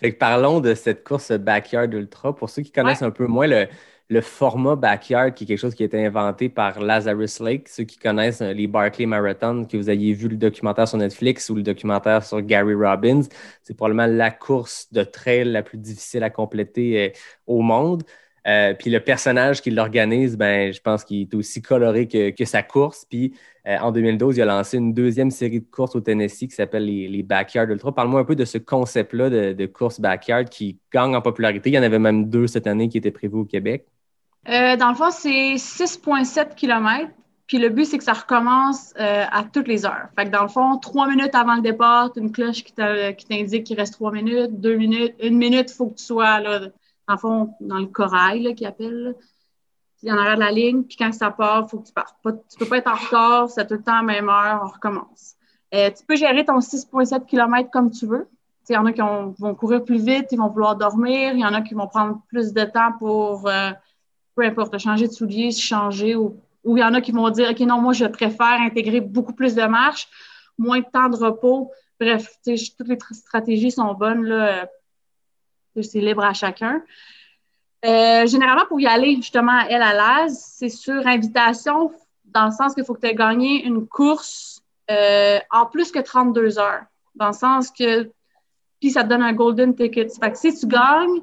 Fait 0.00 0.12
que 0.12 0.18
parlons 0.18 0.60
de 0.60 0.74
cette 0.74 1.04
course 1.04 1.32
Backyard 1.32 1.92
Ultra. 1.92 2.34
Pour 2.34 2.50
ceux 2.50 2.62
qui 2.62 2.72
connaissent 2.72 3.02
un 3.02 3.10
peu 3.10 3.26
moins 3.26 3.46
le, 3.46 3.68
le 4.10 4.20
format 4.22 4.74
backyard, 4.74 5.34
qui 5.34 5.44
est 5.44 5.46
quelque 5.46 5.58
chose 5.58 5.74
qui 5.74 5.82
a 5.82 5.86
été 5.86 6.04
inventé 6.04 6.48
par 6.48 6.80
Lazarus 6.80 7.40
Lake. 7.40 7.68
Ceux 7.68 7.84
qui 7.84 7.98
connaissent 7.98 8.40
euh, 8.40 8.54
les 8.54 8.66
Barclay 8.66 9.04
Marathon, 9.04 9.66
que 9.66 9.76
vous 9.76 9.90
ayez 9.90 10.14
vu 10.14 10.28
le 10.28 10.36
documentaire 10.36 10.88
sur 10.88 10.96
Netflix 10.96 11.50
ou 11.50 11.54
le 11.56 11.62
documentaire 11.62 12.24
sur 12.24 12.40
Gary 12.40 12.74
Robbins, 12.74 13.22
c'est 13.62 13.76
probablement 13.76 14.06
la 14.06 14.30
course 14.30 14.90
de 14.92 15.02
trail 15.02 15.44
la 15.44 15.62
plus 15.62 15.76
difficile 15.76 16.22
à 16.22 16.30
compléter 16.30 17.08
euh, 17.08 17.10
au 17.46 17.60
monde. 17.60 18.02
Euh, 18.46 18.72
puis 18.72 18.90
le 18.90 19.00
personnage 19.00 19.60
qui 19.60 19.70
l'organise, 19.70 20.38
ben, 20.38 20.72
je 20.72 20.80
pense 20.80 21.04
qu'il 21.04 21.20
est 21.22 21.34
aussi 21.34 21.60
coloré 21.60 22.08
que, 22.08 22.44
sa 22.46 22.62
course. 22.62 23.04
Puis 23.04 23.34
en 23.66 23.92
2012, 23.92 24.38
il 24.38 24.42
a 24.42 24.46
lancé 24.46 24.78
une 24.78 24.94
deuxième 24.94 25.30
série 25.30 25.60
de 25.60 25.66
courses 25.70 25.94
au 25.94 26.00
Tennessee 26.00 26.48
qui 26.48 26.52
s'appelle 26.52 26.86
les, 26.86 27.22
Backyard 27.22 27.68
Ultra. 27.68 27.94
Parle-moi 27.94 28.20
un 28.20 28.24
peu 28.24 28.36
de 28.36 28.46
ce 28.46 28.56
concept-là 28.56 29.28
de, 29.28 29.52
de, 29.52 29.66
course 29.66 30.00
backyard 30.00 30.48
qui 30.48 30.78
gagne 30.90 31.14
en 31.14 31.20
popularité. 31.20 31.68
Il 31.68 31.74
y 31.74 31.78
en 31.78 31.82
avait 31.82 31.98
même 31.98 32.30
deux 32.30 32.46
cette 32.46 32.66
année 32.66 32.88
qui 32.88 32.96
étaient 32.96 33.10
prévus 33.10 33.36
au 33.36 33.44
Québec. 33.44 33.84
Euh, 34.48 34.76
dans 34.76 34.88
le 34.88 34.94
fond, 34.94 35.10
c'est 35.10 35.54
6,7 35.56 36.54
km. 36.54 37.10
Puis 37.46 37.58
le 37.58 37.70
but, 37.70 37.86
c'est 37.86 37.98
que 37.98 38.04
ça 38.04 38.12
recommence 38.12 38.92
euh, 39.00 39.24
à 39.30 39.42
toutes 39.42 39.68
les 39.68 39.86
heures. 39.86 40.08
Fait 40.16 40.26
que 40.26 40.30
dans 40.30 40.42
le 40.42 40.48
fond, 40.48 40.76
trois 40.78 41.08
minutes 41.08 41.34
avant 41.34 41.56
le 41.56 41.62
départ, 41.62 42.10
une 42.16 42.30
cloche 42.30 42.62
qui 42.62 42.74
t'indique 42.74 43.64
qu'il 43.64 43.76
reste 43.78 43.94
trois 43.94 44.12
minutes, 44.12 44.60
deux 44.60 44.76
minutes, 44.76 45.14
une 45.22 45.38
minute, 45.38 45.70
il 45.70 45.74
faut 45.74 45.86
que 45.86 45.96
tu 45.96 46.04
sois 46.04 46.40
là, 46.40 46.60
dans 46.60 47.14
le 47.14 47.18
fond, 47.18 47.54
dans 47.60 47.78
le 47.78 47.86
corail 47.86 48.42
là, 48.42 48.52
qui 48.52 48.66
appelle. 48.66 49.14
Il 50.02 50.10
y 50.10 50.12
en 50.12 50.18
a 50.18 50.34
de 50.34 50.40
la 50.40 50.52
ligne, 50.52 50.84
puis 50.84 50.96
quand 50.96 51.12
ça 51.12 51.30
part, 51.30 51.68
faut 51.68 51.80
que 51.80 51.88
tu 51.88 51.92
partes. 51.92 52.16
tu 52.22 52.28
ne 52.30 52.58
peux 52.58 52.66
pas 52.66 52.76
être 52.76 52.90
en 52.90 52.94
retard, 52.94 53.50
c'est 53.50 53.66
tout 53.66 53.74
le 53.74 53.82
temps 53.82 53.98
à 53.98 54.02
même 54.02 54.28
heure, 54.28 54.60
on 54.62 54.68
recommence. 54.68 55.34
Euh, 55.74 55.90
tu 55.90 56.04
peux 56.06 56.16
gérer 56.16 56.44
ton 56.44 56.58
6,7 56.58 57.24
km 57.24 57.70
comme 57.70 57.90
tu 57.90 58.06
veux. 58.06 58.28
Il 58.68 58.74
y 58.74 58.76
en 58.76 58.84
a 58.84 58.92
qui 58.92 59.00
vont 59.00 59.54
courir 59.54 59.82
plus 59.82 60.04
vite, 60.04 60.26
ils 60.30 60.38
vont 60.38 60.48
vouloir 60.48 60.76
dormir. 60.76 61.32
Il 61.32 61.40
y 61.40 61.44
en 61.44 61.54
a 61.54 61.62
qui 61.62 61.72
vont 61.72 61.86
prendre 61.86 62.20
plus 62.28 62.52
de 62.52 62.64
temps 62.64 62.92
pour 62.98 63.48
peu 64.38 64.44
importe, 64.44 64.78
changer 64.78 65.08
de 65.08 65.12
souliers, 65.12 65.50
changer, 65.50 66.14
ou, 66.14 66.36
il 66.64 66.78
y 66.78 66.84
en 66.84 66.94
a 66.94 67.00
qui 67.00 67.10
vont 67.10 67.28
dire, 67.30 67.50
OK, 67.50 67.58
non, 67.60 67.80
moi, 67.80 67.92
je 67.92 68.04
préfère 68.04 68.60
intégrer 68.60 69.00
beaucoup 69.00 69.32
plus 69.32 69.56
de 69.56 69.64
marche, 69.64 70.06
moins 70.56 70.78
de 70.78 70.86
temps 70.92 71.08
de 71.08 71.16
repos. 71.16 71.72
Bref, 71.98 72.38
toutes 72.44 72.88
les 72.88 72.98
stratégies 73.10 73.72
sont 73.72 73.92
bonnes, 73.94 74.22
là. 74.24 74.62
Euh, 74.62 75.82
c'est 75.82 76.00
libre 76.00 76.24
à 76.24 76.34
chacun. 76.34 76.82
Euh, 77.84 78.26
généralement, 78.26 78.66
pour 78.68 78.80
y 78.80 78.86
aller 78.86 79.16
justement 79.16 79.60
elle 79.68 79.82
à 79.82 79.92
l'AS, 79.92 80.54
c'est 80.56 80.68
sur 80.68 81.04
invitation, 81.06 81.92
dans 82.24 82.46
le 82.46 82.52
sens 82.52 82.74
qu'il 82.74 82.84
faut 82.84 82.94
que 82.94 83.00
tu 83.00 83.06
aies 83.06 83.14
gagné 83.14 83.64
une 83.64 83.86
course 83.86 84.62
euh, 84.90 85.38
en 85.50 85.66
plus 85.66 85.90
que 85.90 85.98
32 85.98 86.58
heures. 86.60 86.82
Dans 87.16 87.28
le 87.28 87.32
sens 87.32 87.70
que, 87.72 88.10
puis 88.80 88.90
ça 88.90 89.02
te 89.02 89.08
donne 89.08 89.22
un 89.22 89.32
golden 89.32 89.74
ticket. 89.74 90.08
Fait 90.20 90.30
que 90.30 90.38
si 90.38 90.54
tu 90.54 90.66
gagnes 90.66 91.22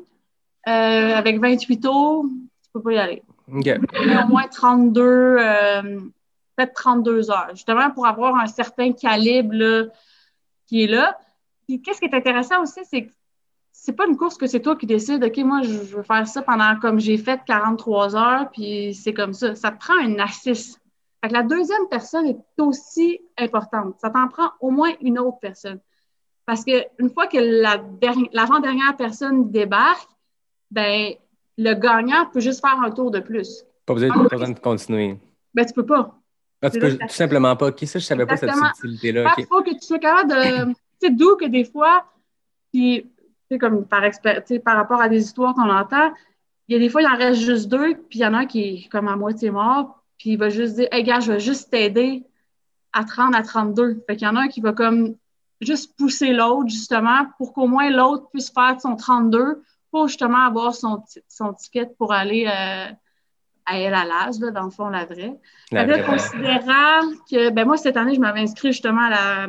avec 0.65 1.39
28 1.39 1.80
tours, 1.80 2.25
peux 2.75 2.81
pas 2.81 2.93
y 2.93 2.97
aller. 2.97 3.23
Au 3.47 4.27
moins 4.27 4.47
32, 4.47 5.01
euh, 5.01 5.99
peut-être 6.55 6.73
32 6.73 7.31
heures, 7.31 7.49
justement 7.51 7.91
pour 7.91 8.05
avoir 8.05 8.35
un 8.35 8.47
certain 8.47 8.91
calibre 8.91 9.91
qui 10.67 10.83
est 10.83 10.88
là. 10.88 11.17
Puis 11.67 11.81
qu'est-ce 11.81 11.99
qui 11.99 12.05
est 12.05 12.13
intéressant 12.13 12.61
aussi, 12.61 12.81
c'est 12.85 13.05
que 13.05 13.11
c'est 13.71 13.93
pas 13.93 14.07
une 14.07 14.17
course 14.17 14.38
que 14.38 14.47
c'est 14.47 14.61
toi 14.61 14.75
qui 14.75 14.85
décides, 14.85 15.23
OK, 15.23 15.38
moi, 15.39 15.61
je 15.61 15.95
veux 15.95 16.03
faire 16.03 16.27
ça 16.27 16.41
pendant 16.41 16.79
comme 16.79 16.99
j'ai 16.99 17.17
fait 17.17 17.41
43 17.45 18.15
heures, 18.15 18.49
puis 18.51 18.93
c'est 18.95 19.13
comme 19.13 19.33
ça. 19.33 19.53
Ça 19.53 19.71
te 19.71 19.77
prend 19.77 19.97
une 19.99 20.19
assise. 20.19 20.79
Fait 21.21 21.29
que 21.29 21.33
la 21.33 21.43
deuxième 21.43 21.88
personne 21.89 22.25
est 22.25 22.61
aussi 22.61 23.21
importante. 23.38 23.95
Ça 23.99 24.09
t'en 24.09 24.27
prend 24.27 24.51
au 24.59 24.71
moins 24.71 24.91
une 25.01 25.19
autre 25.19 25.39
personne. 25.39 25.79
Parce 26.45 26.63
qu'une 26.63 27.09
fois 27.13 27.27
que 27.27 27.38
l'avant-dernière 28.33 28.95
personne 28.97 29.51
débarque, 29.51 30.09
ben 30.71 31.13
le 31.57 31.73
gagnant 31.73 32.25
peut 32.31 32.39
juste 32.39 32.61
faire 32.61 32.79
un 32.81 32.91
tour 32.91 33.11
de 33.11 33.19
plus. 33.19 33.63
Pas 33.85 33.93
besoin, 33.93 34.09
pas 34.09 34.37
besoin 34.37 34.49
de 34.49 34.59
continuer. 34.59 35.19
Ben, 35.53 35.65
tu 35.65 35.73
peux 35.73 35.85
pas. 35.85 36.15
Ah, 36.61 36.69
tu 36.69 36.79
peux 36.79 36.97
tout 36.97 37.07
simplement 37.09 37.55
pas. 37.55 37.71
Qui 37.71 37.87
ça, 37.87 37.99
je 37.99 38.05
savais 38.05 38.25
pas 38.25 38.37
cette 38.37 38.51
subtilité-là. 38.53 39.33
Il 39.37 39.45
faut 39.45 39.61
que 39.61 39.71
tu 39.71 39.81
sois 39.81 39.99
capable 39.99 40.31
de. 40.31 40.73
tu 41.01 41.07
sais, 41.07 41.09
d'où 41.11 41.35
que 41.35 41.45
des 41.45 41.65
fois, 41.65 42.05
puis, 42.71 43.09
tu 43.49 43.57
comme 43.57 43.85
par, 43.85 44.03
par 44.63 44.75
rapport 44.75 45.01
à 45.01 45.09
des 45.09 45.21
histoires 45.21 45.53
qu'on 45.53 45.69
entend, 45.69 46.11
il 46.67 46.73
y 46.73 46.75
a 46.75 46.79
des 46.79 46.89
fois, 46.89 47.01
il 47.01 47.07
en 47.07 47.15
reste 47.15 47.41
juste 47.41 47.69
deux, 47.69 47.95
puis 48.09 48.19
il 48.19 48.21
y 48.21 48.25
en 48.25 48.33
a 48.33 48.39
un 48.39 48.45
qui 48.45 48.61
est 48.61 48.89
comme 48.89 49.07
à 49.07 49.15
moitié 49.15 49.51
mort, 49.51 50.03
puis 50.17 50.31
il 50.31 50.37
va 50.37 50.49
juste 50.49 50.75
dire, 50.75 50.87
hey, 50.91 51.03
gars, 51.03 51.19
je 51.19 51.33
vais 51.33 51.39
juste 51.39 51.69
t'aider 51.69 52.23
à 52.91 53.03
30 53.03 53.35
à 53.35 53.43
32. 53.43 54.03
Fait 54.07 54.15
qu'il 54.15 54.27
y 54.27 54.29
en 54.29 54.35
a 54.35 54.41
un 54.41 54.47
qui 54.47 54.61
va 54.61 54.73
comme 54.73 55.15
juste 55.61 55.95
pousser 55.97 56.33
l'autre, 56.33 56.69
justement, 56.69 57.27
pour 57.37 57.53
qu'au 57.53 57.67
moins 57.67 57.89
l'autre 57.89 58.29
puisse 58.31 58.51
faire 58.51 58.79
son 58.81 58.95
32 58.95 59.61
pour 59.95 60.10
justement 60.10 60.45
avoir 60.45 60.75
son, 60.75 61.01
son 61.29 61.53
ticket 61.53 61.86
pour 61.97 62.12
aller 62.12 62.45
euh, 62.47 62.91
à 63.65 63.79
El 63.79 63.93
Alaz, 63.93 64.39
dans 64.39 64.65
le 64.65 64.69
fond, 64.69 64.89
la 64.89 65.05
vraie. 65.05 65.39
La 65.71 65.86
considérant 66.03 66.99
que, 67.31 67.49
ben 67.51 67.65
moi, 67.65 67.77
cette 67.77 67.95
année, 67.95 68.13
je 68.13 68.19
m'avais 68.19 68.41
inscrit 68.41 68.73
justement 68.73 69.03
à 69.03 69.10
la, 69.10 69.47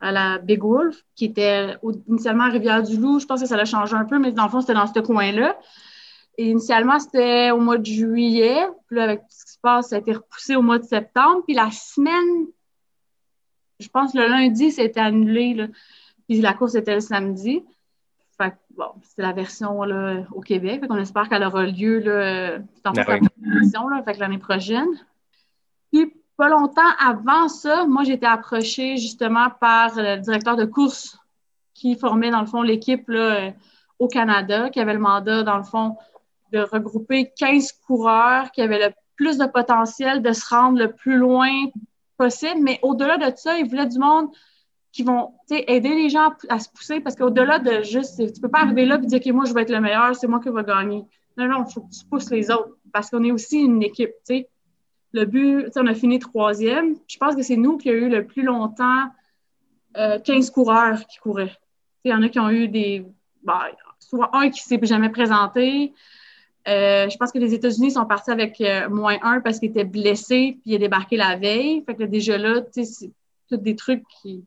à 0.00 0.10
la 0.10 0.38
Big 0.38 0.60
Wolf, 0.60 0.96
qui 1.14 1.26
était 1.26 1.76
initialement 2.08 2.42
à 2.42 2.48
Rivière-du-Loup. 2.48 3.20
Je 3.20 3.26
pense 3.26 3.40
que 3.40 3.46
ça 3.46 3.56
l'a 3.56 3.64
changé 3.64 3.94
un 3.94 4.04
peu, 4.04 4.18
mais 4.18 4.32
dans 4.32 4.42
le 4.42 4.50
fond, 4.50 4.62
c'était 4.62 4.74
dans 4.74 4.92
ce 4.92 4.98
coin-là. 4.98 5.56
Et 6.38 6.50
initialement, 6.50 6.98
c'était 6.98 7.52
au 7.52 7.60
mois 7.60 7.78
de 7.78 7.86
juillet. 7.86 8.66
Puis 8.88 8.96
là, 8.96 9.04
avec 9.04 9.20
tout 9.20 9.26
ce 9.28 9.44
qui 9.44 9.52
se 9.52 9.60
passe, 9.62 9.90
ça 9.90 9.94
a 9.94 9.98
été 10.00 10.12
repoussé 10.12 10.56
au 10.56 10.62
mois 10.62 10.80
de 10.80 10.84
septembre. 10.84 11.44
Puis 11.46 11.54
la 11.54 11.70
semaine, 11.70 12.48
je 13.78 13.86
pense 13.86 14.12
le 14.12 14.26
lundi, 14.26 14.74
été 14.76 14.98
annulé. 14.98 15.54
Là. 15.54 15.68
Puis 16.28 16.40
la 16.40 16.52
course 16.52 16.74
était 16.74 16.94
le 16.94 17.00
samedi 17.00 17.62
bon, 18.76 18.92
c'est 19.02 19.22
la 19.22 19.32
version 19.32 19.82
là, 19.82 20.24
au 20.32 20.40
Québec. 20.40 20.82
On 20.88 20.96
espère 20.96 21.28
qu'elle 21.28 21.44
aura 21.44 21.66
lieu 21.66 21.98
là, 21.98 22.58
dans 22.84 22.92
l'année 24.18 24.38
prochaine. 24.38 24.88
Puis, 25.92 26.14
pas 26.36 26.48
longtemps 26.48 26.80
avant 26.98 27.48
ça, 27.48 27.86
moi, 27.86 28.04
j'ai 28.04 28.14
été 28.14 28.26
approchée 28.26 28.96
justement 28.96 29.48
par 29.60 29.92
le 29.96 30.16
directeur 30.16 30.56
de 30.56 30.64
course 30.64 31.18
qui 31.74 31.96
formait, 31.96 32.30
dans 32.30 32.40
le 32.40 32.46
fond, 32.46 32.62
l'équipe 32.62 33.10
au 33.98 34.08
Canada, 34.08 34.70
qui 34.70 34.80
avait 34.80 34.94
le 34.94 34.98
mandat, 34.98 35.42
dans 35.42 35.58
le 35.58 35.64
fond, 35.64 35.96
de 36.52 36.60
regrouper 36.60 37.32
15 37.36 37.72
coureurs 37.86 38.50
qui 38.50 38.62
avaient 38.62 38.88
le 38.88 38.92
plus 39.16 39.38
de 39.38 39.46
potentiel 39.46 40.22
de 40.22 40.32
se 40.32 40.48
rendre 40.48 40.78
le 40.78 40.92
plus 40.92 41.16
loin 41.16 41.50
possible. 42.16 42.60
Mais 42.60 42.78
au-delà 42.82 43.18
de 43.18 43.36
ça, 43.36 43.58
il 43.58 43.68
voulait 43.68 43.86
du 43.86 43.98
monde 43.98 44.28
qui 44.92 45.02
vont 45.02 45.32
aider 45.50 45.94
les 45.94 46.10
gens 46.10 46.32
à, 46.48 46.58
se 46.58 46.68
pousser 46.68 47.00
parce 47.00 47.16
qu'au-delà 47.16 47.58
de 47.58 47.82
juste, 47.82 48.32
tu 48.32 48.40
peux 48.40 48.48
pas 48.48 48.60
arriver 48.60 48.84
là 48.84 49.00
et 49.02 49.06
dire 49.06 49.20
que 49.20 49.30
moi, 49.30 49.46
je 49.46 49.54
vais 49.54 49.62
être 49.62 49.70
le 49.70 49.80
meilleur, 49.80 50.14
c'est 50.14 50.26
moi 50.26 50.38
qui 50.38 50.50
vais 50.50 50.64
gagner. 50.64 51.04
Non, 51.38 51.48
non, 51.48 51.64
il 51.66 51.72
faut 51.72 51.80
que 51.80 51.90
tu 51.90 52.04
pousses 52.04 52.30
les 52.30 52.50
autres 52.50 52.76
parce 52.92 53.08
qu'on 53.08 53.24
est 53.24 53.32
aussi 53.32 53.60
une 53.60 53.82
équipe. 53.82 54.12
sais. 54.24 54.48
le 55.12 55.24
but, 55.24 55.70
on 55.76 55.86
a 55.86 55.94
fini 55.94 56.18
troisième. 56.18 56.96
Je 57.08 57.16
pense 57.16 57.34
que 57.34 57.42
c'est 57.42 57.56
nous 57.56 57.78
qui 57.78 57.88
a 57.88 57.94
eu 57.94 58.10
le 58.10 58.26
plus 58.26 58.42
longtemps 58.42 59.06
euh, 59.96 60.18
15 60.18 60.50
coureurs 60.50 61.06
qui 61.06 61.18
couraient. 61.18 61.56
Il 62.04 62.10
y 62.10 62.14
en 62.14 62.22
a 62.22 62.28
qui 62.28 62.38
ont 62.38 62.50
eu 62.50 62.68
des. 62.68 63.06
Bah, 63.42 63.68
soit 63.98 64.30
un 64.36 64.50
qui 64.50 64.60
ne 64.64 64.78
s'est 64.78 64.86
jamais 64.86 65.08
présenté. 65.08 65.94
Euh, 66.68 67.08
je 67.08 67.16
pense 67.16 67.32
que 67.32 67.38
les 67.38 67.54
États-Unis 67.54 67.92
sont 67.92 68.04
partis 68.04 68.30
avec 68.30 68.60
euh, 68.60 68.88
moins 68.88 69.16
un 69.22 69.40
parce 69.40 69.58
qu'il 69.58 69.70
était 69.70 69.84
blessé 69.84 70.58
puis 70.60 70.70
il 70.70 70.74
est 70.74 70.78
débarqué 70.78 71.16
la 71.16 71.36
veille. 71.36 71.82
Fait 71.84 71.94
que 71.94 72.04
déjà 72.04 72.36
là, 72.36 72.62
c'est 72.70 73.10
tous 73.48 73.56
des 73.56 73.74
trucs 73.74 74.04
qui. 74.20 74.44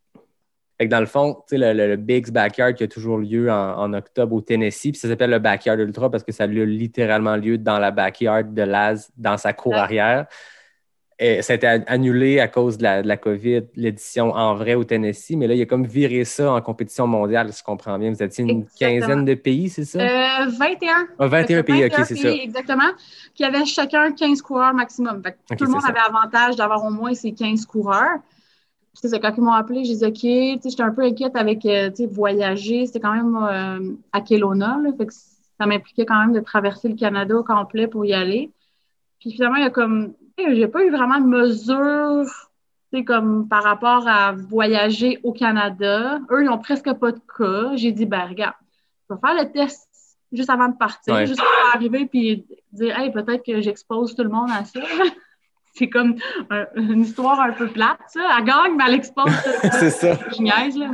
Fait 0.78 0.86
que 0.88 0.92
dans 0.92 1.00
le 1.00 1.06
fond, 1.06 1.42
le, 1.52 1.74
le, 1.74 1.88
le 1.88 1.96
Big's 1.96 2.32
Backyard 2.32 2.74
qui 2.74 2.84
a 2.84 2.88
toujours 2.88 3.18
lieu 3.18 3.50
en, 3.50 3.94
octobre 3.94 4.36
au 4.36 4.42
Tennessee, 4.42 4.92
puis 4.92 4.96
ça 4.96 5.08
s'appelle 5.08 5.30
le 5.30 5.40
Backyard 5.40 5.80
Ultra 5.80 6.10
parce 6.10 6.24
que 6.24 6.34
ça 6.34 6.44
a 6.44 6.48
littéralement 6.48 7.38
lieu 7.38 7.58
dans 7.58 7.80
la 7.80 7.92
backyard 7.92 8.54
de 8.54 8.62
Laz, 8.62 9.10
dans 9.16 9.38
sa 9.38 9.54
cour 9.54 9.76
arrière. 9.76 10.28
Et 11.18 11.42
ça 11.42 11.54
a 11.54 11.56
été 11.56 11.66
annulé 11.88 12.42
à 12.42 12.50
cause 12.50 12.78
de 12.78 12.84
la, 12.84 13.02
de 13.02 13.08
la 13.08 13.16
COVID, 13.16 13.64
l'édition 13.76 14.32
en 14.32 14.54
vrai 14.56 14.74
au 14.74 14.84
Tennessee, 14.84 15.38
mais 15.38 15.48
là, 15.48 15.54
il 15.54 15.62
a 15.62 15.66
comme 15.66 15.86
viré 15.86 16.26
ça 16.26 16.52
en 16.52 16.62
compétition 16.62 17.08
mondiale, 17.08 17.54
si 17.54 17.60
je 17.60 17.64
comprends 17.64 17.98
bien. 17.98 18.12
Vous 18.12 18.22
étiez 18.22 18.44
une 18.44 18.66
quinzaine 18.78 19.24
de 19.24 19.34
pays, 19.34 19.70
c'est 19.70 19.86
ça? 19.86 20.00
Euh, 20.00 20.50
21. 20.60 21.08
Ah, 21.18 21.28
21 21.28 21.64
pays, 21.64 21.86
OK, 21.86 21.94
c'est 22.04 22.18
ça. 22.18 22.32
Exactement. 22.32 22.92
Qui 23.34 23.46
avaient 23.46 23.64
chacun 23.64 24.12
15 24.12 24.42
coureurs 24.42 24.74
maximum. 24.74 25.22
Fait 25.24 25.38
que 25.56 25.56
tout 25.56 25.64
le 25.64 25.72
monde 25.72 25.86
avait 25.88 26.00
avantage 26.00 26.58
d'avoir 26.58 26.84
au 26.84 26.90
moins 26.90 27.14
ces 27.14 27.32
15 27.32 27.66
coureurs. 27.66 28.20
C'est 28.96 29.10
ça, 29.10 29.20
quand 29.20 29.34
ils 29.38 29.44
m'ont 29.44 29.52
appelé, 29.52 29.84
j'ai 29.84 29.96
dit 29.96 30.06
OK, 30.06 30.62
j'étais 30.64 30.82
un 30.82 30.92
peu 30.92 31.04
inquiète 31.04 31.36
avec 31.36 31.66
euh, 31.66 31.92
voyager. 32.10 32.86
C'était 32.86 33.00
quand 33.00 33.14
même 33.14 33.36
euh, 33.36 33.96
à 34.14 34.22
Kelowna, 34.22 34.80
là, 34.82 34.90
fait 34.98 35.06
que 35.06 35.14
ça 35.14 35.66
m'impliquait 35.66 36.06
quand 36.06 36.20
même 36.20 36.34
de 36.34 36.40
traverser 36.40 36.90
le 36.90 36.96
Canada 36.96 37.36
au 37.36 37.44
complet 37.44 37.88
pour 37.88 38.06
y 38.06 38.14
aller. 38.14 38.52
Puis 39.20 39.32
finalement, 39.32 39.58
il 39.58 39.64
y 39.64 39.68
a 39.68 39.70
comme 39.70 40.14
j'ai 40.38 40.68
pas 40.68 40.84
eu 40.84 40.92
vraiment 40.92 41.20
de 41.20 41.28
mesures 41.28 42.30
comme 43.04 43.48
par 43.48 43.64
rapport 43.64 44.08
à 44.08 44.32
voyager 44.32 45.20
au 45.24 45.34
Canada. 45.34 46.20
Eux, 46.32 46.44
ils 46.44 46.46
n'ont 46.46 46.60
presque 46.60 46.92
pas 46.94 47.12
de 47.12 47.20
cas. 47.38 47.76
J'ai 47.76 47.92
dit, 47.92 48.06
ben 48.06 48.28
regarde, 48.28 48.56
je 49.10 49.16
vais 49.16 49.20
faire 49.20 49.44
le 49.44 49.52
test 49.52 49.90
juste 50.32 50.50
avant 50.50 50.70
de 50.70 50.78
partir, 50.78 51.26
juste 51.26 51.40
pour 51.40 51.76
arriver 51.76 52.06
puis 52.06 52.46
dire, 52.72 52.98
hey, 52.98 53.12
peut-être 53.12 53.46
que 53.46 53.62
j'expose 53.62 54.16
tout 54.16 54.24
le 54.24 54.30
monde 54.30 54.50
à 54.52 54.64
ça. 54.66 54.80
C'est 55.78 55.90
comme 55.90 56.16
une 56.76 57.02
histoire 57.02 57.40
un 57.40 57.52
peu 57.52 57.68
plate, 57.68 58.00
ça. 58.08 58.22
Elle 58.38 58.46
gagne, 58.46 58.76
mais 58.78 58.86
elle 58.88 58.94
expose. 58.96 59.32
C'est 59.80 59.90
ça. 59.90 60.18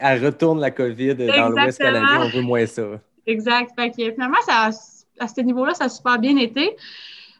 Elle 0.01 0.25
retourne 0.25 0.59
la 0.59 0.71
COVID 0.71 1.15
dans 1.15 1.49
l'Ouest 1.49 1.79
canadien, 1.79 2.23
on 2.23 2.29
veut 2.29 2.41
moins 2.41 2.65
ça. 2.65 2.83
Exact. 3.27 3.71
Fait 3.79 3.91
que, 3.91 4.11
finalement, 4.11 4.41
ça, 4.45 4.69
à 5.19 5.27
ce 5.27 5.41
niveau-là, 5.41 5.75
ça 5.75 5.85
a 5.85 5.89
super 5.89 6.17
bien 6.17 6.35
été. 6.37 6.75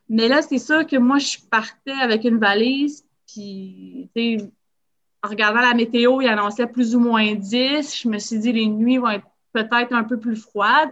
Mais 0.08 0.27
là, 0.27 0.41
c'est 0.41 0.60
sûr 0.60 0.86
que 0.86 0.97
moi, 0.97 1.17
je 1.17 1.38
partais 1.49 1.99
avec 1.99 2.25
une 2.25 2.38
valise, 2.38 3.06
puis, 3.27 4.10
en 5.23 5.30
regardant 5.30 5.62
la 5.62 5.73
météo, 5.73 6.21
il 6.21 6.27
annonçait 6.27 6.67
plus 6.67 6.95
ou 6.95 6.99
moins 6.99 7.34
10. 7.34 8.01
Je 8.04 8.08
me 8.08 8.19
suis 8.19 8.38
dit, 8.38 8.51
les 8.51 8.67
nuits 8.67 8.97
vont 8.97 9.10
être 9.10 9.25
peut-être 9.54 9.93
un 9.93 10.04
peu 10.04 10.19
plus 10.19 10.36
froides. 10.36 10.89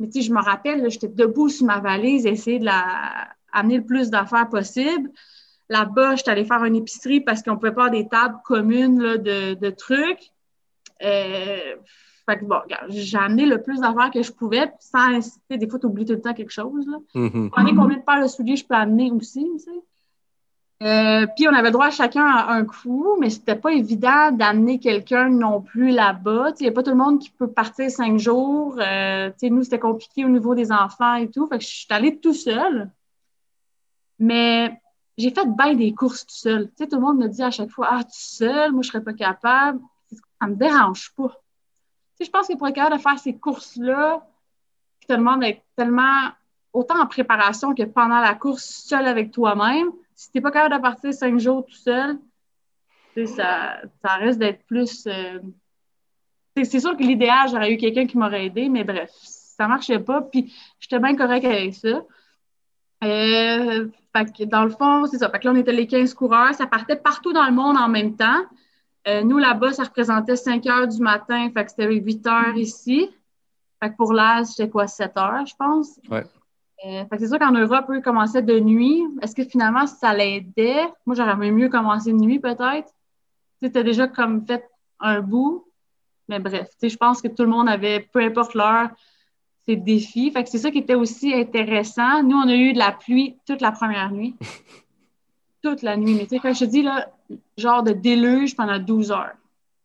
Mais, 0.00 0.08
tu 0.08 0.20
sais, 0.20 0.28
je 0.28 0.32
me 0.32 0.42
rappelle, 0.42 0.90
j'étais 0.90 1.08
debout 1.08 1.48
sur 1.48 1.66
ma 1.66 1.80
valise, 1.80 2.26
essayer 2.26 2.58
de 2.58 2.66
la 2.66 3.28
amener 3.52 3.78
le 3.78 3.84
plus 3.84 4.10
d'affaires 4.10 4.48
possible. 4.48 5.10
Là-bas, 5.70 6.16
j'étais 6.16 6.30
allée 6.30 6.44
faire 6.44 6.64
une 6.64 6.76
épicerie 6.76 7.20
parce 7.20 7.42
qu'on 7.42 7.52
ne 7.52 7.56
pouvait 7.56 7.72
pas 7.72 7.86
avoir 7.86 7.90
des 7.90 8.08
tables 8.08 8.38
communes 8.44 9.02
là, 9.02 9.18
de, 9.18 9.54
de, 9.54 9.70
trucs. 9.70 10.30
Euh, 11.02 11.76
fait 12.26 12.38
que 12.38 12.44
bon, 12.44 12.60
j'ai 12.88 13.18
amené 13.18 13.46
le 13.46 13.62
plus 13.62 13.80
d'affaires 13.80 14.10
que 14.10 14.22
je 14.22 14.32
pouvais, 14.32 14.72
sans 14.80 15.14
inciter. 15.14 15.58
Des 15.58 15.68
fois, 15.68 15.78
tu 15.78 15.86
oublies 15.86 16.06
tout 16.06 16.14
le 16.14 16.20
temps 16.20 16.34
quelque 16.34 16.52
chose. 16.52 16.86
Là. 16.86 16.98
Mm-hmm. 17.14 17.50
combien 17.76 17.96
de 17.96 18.02
paires 18.02 18.22
de 18.22 18.28
souliers 18.28 18.56
je 18.56 18.66
peux 18.66 18.74
amener 18.74 19.10
aussi, 19.10 19.46
tu 19.58 19.64
sais? 19.64 19.80
Euh, 20.80 21.26
puis 21.34 21.48
on 21.48 21.54
avait 21.54 21.72
droit 21.72 21.86
à 21.86 21.90
chacun 21.90 22.24
à 22.24 22.52
un 22.52 22.64
coup, 22.64 23.16
mais 23.18 23.30
c'était 23.30 23.56
pas 23.56 23.72
évident 23.72 24.30
d'amener 24.30 24.78
quelqu'un 24.78 25.28
non 25.28 25.60
plus 25.60 25.90
là-bas. 25.90 26.52
Il 26.60 26.62
n'y 26.62 26.68
a 26.68 26.72
pas 26.72 26.84
tout 26.84 26.90
le 26.90 26.96
monde 26.96 27.18
qui 27.18 27.30
peut 27.30 27.50
partir 27.50 27.90
cinq 27.90 28.18
jours. 28.18 28.76
Euh, 28.78 29.30
nous, 29.42 29.64
c'était 29.64 29.80
compliqué 29.80 30.24
au 30.24 30.28
niveau 30.28 30.54
des 30.54 30.70
enfants 30.70 31.14
et 31.14 31.28
tout. 31.28 31.48
Fait 31.48 31.58
que 31.58 31.64
je 31.64 31.68
suis 31.68 31.86
allée 31.90 32.18
tout 32.18 32.32
seul. 32.32 32.90
Mais 34.20 34.80
j'ai 35.18 35.30
fait 35.30 35.46
bien 35.46 35.74
des 35.74 35.92
courses 35.92 36.24
tout 36.24 36.34
seul. 36.34 36.70
tout 36.78 36.88
le 36.90 37.00
monde 37.00 37.18
me 37.18 37.28
dit 37.28 37.42
à 37.42 37.50
chaque 37.50 37.70
fois 37.70 37.88
Ah, 37.90 38.04
tout 38.04 38.10
seul, 38.12 38.72
moi 38.72 38.82
je 38.82 38.88
serais 38.88 39.02
pas 39.02 39.12
capable. 39.12 39.80
Ça 40.40 40.46
me 40.46 40.54
dérange 40.54 41.12
pas 41.14 41.34
je 42.24 42.30
pense 42.30 42.48
que 42.48 42.56
pour 42.56 42.68
être 42.68 42.74
capable 42.74 42.96
de 42.96 43.02
faire 43.02 43.18
ces 43.18 43.36
courses-là, 43.36 44.26
qui 45.00 45.06
te 45.06 45.12
demandent 45.12 45.40
d'être 45.40 45.62
tellement 45.76 46.30
autant 46.72 47.00
en 47.00 47.06
préparation 47.06 47.74
que 47.74 47.84
pendant 47.84 48.20
la 48.20 48.34
course 48.34 48.64
seul 48.64 49.06
avec 49.06 49.30
toi-même, 49.30 49.90
si 50.14 50.30
tu 50.30 50.38
n'es 50.38 50.42
pas 50.42 50.50
capable 50.50 50.76
de 50.76 50.80
partir 50.80 51.14
cinq 51.14 51.38
jours 51.38 51.64
tout 51.64 51.76
seul, 51.76 52.18
ça, 53.26 53.80
ça 54.04 54.14
reste 54.16 54.38
d'être 54.38 54.64
plus. 54.66 55.06
Euh, 55.06 55.40
c'est 56.56 56.80
sûr 56.80 56.96
que 56.96 57.02
l'idéal, 57.02 57.48
j'aurais 57.48 57.72
eu 57.72 57.76
quelqu'un 57.76 58.06
qui 58.06 58.16
m'aurait 58.16 58.46
aidé, 58.46 58.68
mais 58.68 58.84
bref, 58.84 59.10
ça 59.12 59.66
marchait 59.66 59.98
pas. 59.98 60.22
Puis 60.22 60.52
j'étais 60.78 60.98
bien 60.98 61.16
correct 61.16 61.44
avec 61.44 61.74
ça. 61.74 62.04
Euh, 63.04 63.88
dans 64.46 64.64
le 64.64 64.70
fond, 64.70 65.06
c'est 65.06 65.18
ça. 65.18 65.30
Fait 65.30 65.38
que 65.38 65.46
là, 65.46 65.52
on 65.52 65.56
était 65.56 65.72
les 65.72 65.86
15 65.86 66.14
coureurs. 66.14 66.54
Ça 66.54 66.66
partait 66.66 66.96
partout 66.96 67.32
dans 67.32 67.46
le 67.46 67.52
monde 67.52 67.76
en 67.76 67.88
même 67.88 68.16
temps. 68.16 68.42
Euh, 69.06 69.22
nous, 69.22 69.38
là-bas, 69.38 69.72
ça 69.72 69.84
représentait 69.84 70.36
5 70.36 70.66
heures 70.66 70.88
du 70.88 71.00
matin, 71.00 71.50
fait 71.54 71.64
que 71.64 71.70
c'était 71.70 71.92
8 71.92 72.26
heures 72.26 72.56
ici. 72.56 73.10
Fait 73.82 73.90
que 73.90 73.96
pour 73.96 74.12
l'As, 74.12 74.46
c'était 74.46 74.68
quoi, 74.68 74.86
7 74.86 75.16
heures, 75.16 75.46
je 75.46 75.54
pense? 75.56 75.98
Ouais. 76.10 76.24
Euh, 76.86 77.04
fait 77.04 77.08
que 77.10 77.18
c'est 77.18 77.28
sûr 77.28 77.38
qu'en 77.38 77.52
Europe, 77.52 77.86
eux 77.90 78.00
commençaient 78.00 78.42
de 78.42 78.58
nuit. 78.60 79.02
Est-ce 79.22 79.34
que 79.34 79.44
finalement, 79.44 79.86
ça 79.86 80.14
l'aidait? 80.14 80.86
Moi, 81.06 81.16
j'aurais 81.16 81.36
mieux 81.36 81.68
commencé 81.68 82.12
de 82.12 82.18
nuit, 82.18 82.38
peut-être. 82.38 82.92
C'était 83.60 83.82
déjà 83.82 84.06
comme 84.08 84.46
fait 84.46 84.68
un 85.00 85.20
bout. 85.20 85.64
Mais 86.28 86.38
bref, 86.38 86.68
je 86.82 86.96
pense 86.96 87.22
que 87.22 87.28
tout 87.28 87.42
le 87.42 87.48
monde 87.48 87.68
avait, 87.68 88.00
peu 88.12 88.20
importe 88.20 88.54
l'heure, 88.54 88.90
ses 89.68 89.76
défis. 89.76 90.30
Fait 90.30 90.42
que 90.42 90.48
c'est 90.48 90.58
ça 90.58 90.70
qui 90.70 90.78
était 90.78 90.94
aussi 90.94 91.34
intéressant. 91.34 92.22
Nous, 92.22 92.36
on 92.36 92.48
a 92.48 92.54
eu 92.54 92.72
de 92.72 92.78
la 92.78 92.92
pluie 92.92 93.36
toute 93.46 93.60
la 93.60 93.70
première 93.70 94.10
nuit. 94.10 94.34
toute 95.62 95.82
la 95.82 95.96
nuit. 95.96 96.14
Mais 96.14 96.22
tu 96.22 96.30
sais, 96.30 96.38
quand 96.38 96.54
je 96.54 96.60
te 96.60 96.64
dis, 96.64 96.82
là, 96.82 97.10
genre 97.58 97.82
de 97.82 97.92
déluge 97.92 98.56
pendant 98.56 98.78
12 98.78 99.12
heures. 99.12 99.34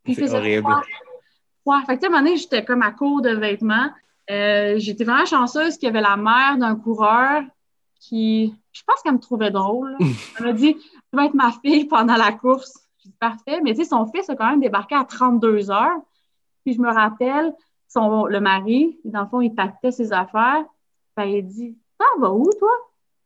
C'est 0.05 0.33
horrible. 0.33 0.73
Ouais, 1.65 1.77
fait 1.85 1.97
que, 1.97 2.05
à 2.05 2.07
un 2.07 2.11
moment 2.11 2.23
donné, 2.23 2.37
j'étais 2.37 2.63
comme 2.63 2.81
à 2.81 2.91
court 2.91 3.21
de 3.21 3.31
vêtements. 3.31 3.89
Euh, 4.31 4.75
j'étais 4.77 5.03
vraiment 5.03 5.25
chanceuse 5.25 5.77
qu'il 5.77 5.87
y 5.87 5.89
avait 5.89 6.01
la 6.01 6.15
mère 6.15 6.57
d'un 6.57 6.75
coureur 6.75 7.43
qui, 7.99 8.53
je 8.71 8.81
pense 8.85 9.01
qu'elle 9.01 9.13
me 9.13 9.19
trouvait 9.19 9.51
drôle. 9.51 9.97
Elle 10.39 10.45
m'a 10.45 10.53
dit, 10.53 10.75
tu 10.75 10.81
vas 11.11 11.25
être 11.25 11.33
ma 11.33 11.51
fille 11.51 11.85
pendant 11.85 12.15
la 12.15 12.31
course. 12.31 12.87
J'ai 12.99 13.09
dit, 13.09 13.15
parfait. 13.19 13.59
Mais 13.61 13.73
tu 13.73 13.83
sais, 13.83 13.89
son 13.89 14.05
fils 14.07 14.29
a 14.29 14.35
quand 14.35 14.49
même 14.49 14.61
débarqué 14.61 14.95
à 14.95 15.03
32 15.03 15.71
heures. 15.71 15.99
Puis 16.63 16.75
je 16.75 16.81
me 16.81 16.89
rappelle, 16.89 17.53
son, 17.93 18.25
le 18.25 18.39
mari, 18.39 18.97
dans 19.05 19.21
le 19.21 19.27
fond, 19.27 19.41
il 19.41 19.53
pactait 19.53 19.91
ses 19.91 20.11
affaires. 20.11 20.63
Ben, 21.15 21.25
il 21.25 21.45
dit, 21.45 21.77
ça 21.99 22.05
va 22.19 22.31
où, 22.31 22.49
toi? 22.59 22.71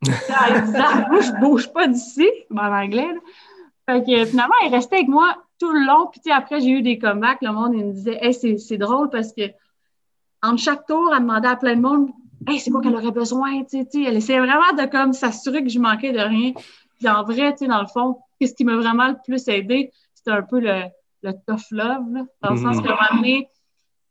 elle 0.06 0.65
dit, 0.65 0.73
ah, 0.75 1.08
moi, 1.10 1.21
je 1.21 1.32
bouge 1.39 1.71
pas 1.71 1.88
d'ici, 1.88 2.27
en 2.51 2.58
anglais. 2.58 3.10
Fait 3.89 4.03
que 4.03 4.25
finalement, 4.25 4.53
il 4.65 4.73
restait 4.73 4.97
avec 4.97 5.08
moi 5.08 5.38
tout 5.60 5.71
le 5.71 5.86
long. 5.86 6.08
Puis 6.12 6.32
après, 6.32 6.60
j'ai 6.60 6.69
eu 6.69 6.82
des 6.82 6.99
comebacks. 6.99 7.41
Le 7.41 7.51
monde, 7.51 7.73
il 7.73 7.86
me 7.86 7.93
disait, 7.93 8.19
hey, 8.21 8.34
c'est 8.34 8.77
drôle 8.77 9.10
parce 9.10 9.32
que 9.34 9.43
entre 10.43 10.62
chaque 10.62 10.86
tour, 10.86 11.13
elle 11.15 11.21
demandait 11.21 11.47
à 11.47 11.56
plein 11.56 11.75
de 11.75 11.82
monde, 11.82 12.10
hey, 12.47 12.60
c'est 12.60 12.69
quoi 12.69 12.82
qu'elle 12.82 12.95
aurait 12.95 13.12
besoin, 13.12 13.63
tu 13.63 13.84
sais, 13.89 14.03
Elle 14.03 14.17
essayait 14.17 14.39
vraiment 14.39 14.73
de 14.77 14.86
comme 14.89 15.13
s'assurer 15.13 15.63
que 15.63 15.69
je 15.69 15.80
manquais 15.80 16.12
de 16.12 16.19
rien. 16.19 16.51
Puis 16.99 17.10
en 17.10 17.23
vrai, 17.23 17.56
dans 17.62 17.82
le 17.82 17.88
fond, 17.88 18.19
ce 18.41 18.53
qui 18.53 18.65
m'a 18.65 18.75
vraiment 18.75 19.08
le 19.08 19.15
plus 19.25 19.47
aidé, 19.47 19.91
c'était 20.13 20.32
un 20.32 20.43
peu 20.43 20.60
le, 20.60 20.84
le 21.23 21.32
tough 21.47 21.71
love, 21.71 22.25
dans 22.41 22.51
le 22.51 22.58
sens 22.58 22.82
que, 22.82 22.89
un 22.89 23.21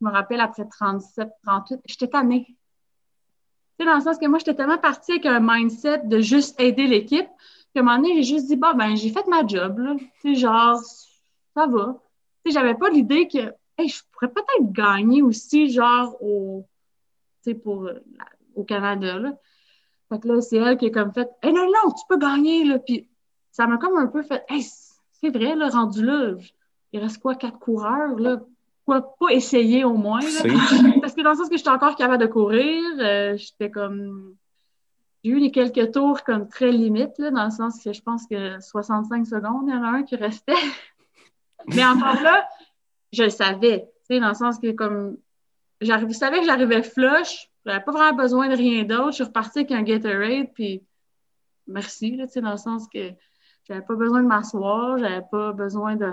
je 0.00 0.06
me 0.06 0.10
rappelle, 0.10 0.40
après 0.40 0.66
37, 0.66 1.28
38, 1.44 1.80
j'étais 1.86 2.08
tannée. 2.08 2.56
Tu 3.78 3.84
dans 3.84 3.96
le 3.96 4.00
sens 4.00 4.18
que 4.18 4.26
moi, 4.26 4.38
j'étais 4.38 4.54
tellement 4.54 4.78
partie 4.78 5.12
avec 5.12 5.26
un 5.26 5.40
mindset 5.40 6.02
de 6.04 6.20
juste 6.20 6.58
aider 6.60 6.86
l'équipe 6.86 7.28
à 7.78 7.82
un 7.82 7.84
moment 7.84 7.96
donné, 7.96 8.22
j'ai 8.22 8.34
juste 8.34 8.46
dit, 8.46 8.56
bah, 8.56 8.74
ben, 8.74 8.96
j'ai 8.96 9.10
fait 9.10 9.26
ma 9.26 9.46
job, 9.46 9.78
là. 9.78 9.96
Tu 10.20 10.34
sais, 10.34 10.34
genre, 10.34 10.80
ça 11.54 11.66
va. 11.66 12.00
Tu 12.44 12.52
j'avais 12.52 12.74
pas 12.74 12.88
l'idée 12.90 13.28
que, 13.28 13.52
hey, 13.78 13.88
je 13.88 14.02
pourrais 14.12 14.32
peut-être 14.32 14.72
gagner 14.72 15.22
aussi, 15.22 15.70
genre, 15.70 16.16
au, 16.22 16.66
tu 17.42 17.50
sais, 17.50 17.54
pour, 17.54 17.88
au 18.54 18.64
Canada, 18.64 19.18
là. 19.18 19.36
Fait 20.08 20.20
que 20.20 20.28
là, 20.28 20.40
c'est 20.40 20.56
elle 20.56 20.78
qui 20.78 20.86
a 20.86 20.90
comme 20.90 21.12
fait, 21.12 21.28
hey, 21.42 21.52
non, 21.52 21.66
non, 21.66 21.90
tu 21.90 22.04
peux 22.08 22.18
gagner, 22.18 22.64
là. 22.64 22.78
Puis 22.78 23.08
ça 23.50 23.66
m'a 23.66 23.78
comme 23.78 23.98
un 23.98 24.06
peu 24.06 24.22
fait, 24.22 24.44
hey, 24.48 24.62
c'est 25.12 25.30
vrai, 25.30 25.54
là, 25.54 25.68
rendu 25.68 26.04
là, 26.04 26.34
il 26.92 27.00
reste 27.00 27.18
quoi, 27.20 27.34
quatre 27.34 27.58
coureurs, 27.58 28.18
là? 28.18 28.40
Pourquoi 28.86 29.16
pas 29.18 29.32
essayer 29.34 29.84
au 29.84 29.94
moins? 29.94 30.20
Parce 31.00 31.14
que 31.14 31.22
dans 31.22 31.30
le 31.30 31.36
sens 31.36 31.48
que 31.48 31.56
j'étais 31.56 31.70
encore 31.70 31.96
capable 31.96 32.22
de 32.22 32.28
courir, 32.28 32.82
euh, 33.00 33.36
j'étais 33.36 33.70
comme 33.70 34.36
j'ai 35.24 35.32
eu 35.32 35.38
les 35.40 35.50
quelques 35.50 35.90
tours 35.90 36.22
comme 36.22 36.48
très 36.48 36.70
limites, 36.70 37.18
là, 37.18 37.32
dans 37.32 37.46
le 37.46 37.50
sens 37.50 37.82
que 37.82 37.92
je 37.92 38.00
pense 38.00 38.28
que 38.28 38.60
65 38.60 39.26
secondes, 39.26 39.64
il 39.66 39.74
y 39.74 39.76
en 39.76 39.82
a 39.82 39.88
un 39.88 40.02
qui 40.04 40.14
restait. 40.14 40.54
Mais 41.66 41.84
encore 41.84 42.22
là, 42.22 42.48
je 43.12 43.24
le 43.24 43.30
savais, 43.30 43.88
dans 44.08 44.28
le 44.28 44.34
sens 44.34 44.60
que 44.60 44.70
comme 44.70 45.16
je 45.80 45.86
savais 46.12 46.38
que 46.38 46.46
j'arrivais 46.46 46.84
flush, 46.84 47.50
j'avais 47.64 47.82
pas 47.82 47.90
vraiment 47.90 48.16
besoin 48.16 48.48
de 48.48 48.54
rien 48.54 48.84
d'autre. 48.84 49.10
Je 49.10 49.14
suis 49.16 49.24
repartie 49.24 49.58
avec 49.60 49.72
un 49.72 49.82
Gatorade, 49.82 50.52
puis 50.54 50.84
merci, 51.66 52.14
là, 52.14 52.26
dans 52.36 52.52
le 52.52 52.56
sens 52.56 52.86
que 52.86 53.10
J'avais 53.66 53.82
pas 53.82 53.96
besoin 53.96 54.22
de 54.22 54.28
m'asseoir, 54.28 54.96
j'avais 54.98 55.24
pas 55.28 55.52
besoin 55.52 55.96
de, 55.96 56.12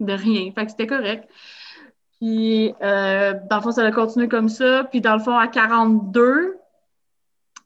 de 0.00 0.12
rien. 0.12 0.52
Fait 0.52 0.66
que 0.66 0.72
c'était 0.72 0.86
correct. 0.86 1.26
Puis, 2.20 2.74
euh, 2.82 3.34
dans 3.48 3.56
le 3.56 3.62
fond, 3.62 3.72
ça 3.72 3.82
a 3.84 3.90
continué 3.92 4.28
comme 4.28 4.48
ça. 4.50 4.84
Puis, 4.84 5.00
dans 5.00 5.14
le 5.16 5.22
fond, 5.22 5.36
à 5.36 5.48
42, 5.48 6.58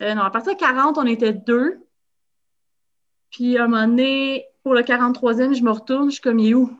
euh, 0.02 0.14
non, 0.14 0.22
à 0.22 0.30
partir 0.30 0.54
de 0.54 0.58
40, 0.58 0.96
on 0.98 1.06
était 1.06 1.32
deux. 1.32 1.80
Puis, 3.30 3.58
à 3.58 3.64
un 3.64 3.68
moment 3.68 3.86
donné, 3.88 4.46
pour 4.62 4.74
le 4.74 4.82
43e, 4.82 5.54
je 5.54 5.62
me 5.62 5.70
retourne, 5.70 6.08
je 6.10 6.14
suis 6.14 6.22
comme, 6.22 6.38
il 6.38 6.50
est 6.50 6.54
où? 6.54 6.70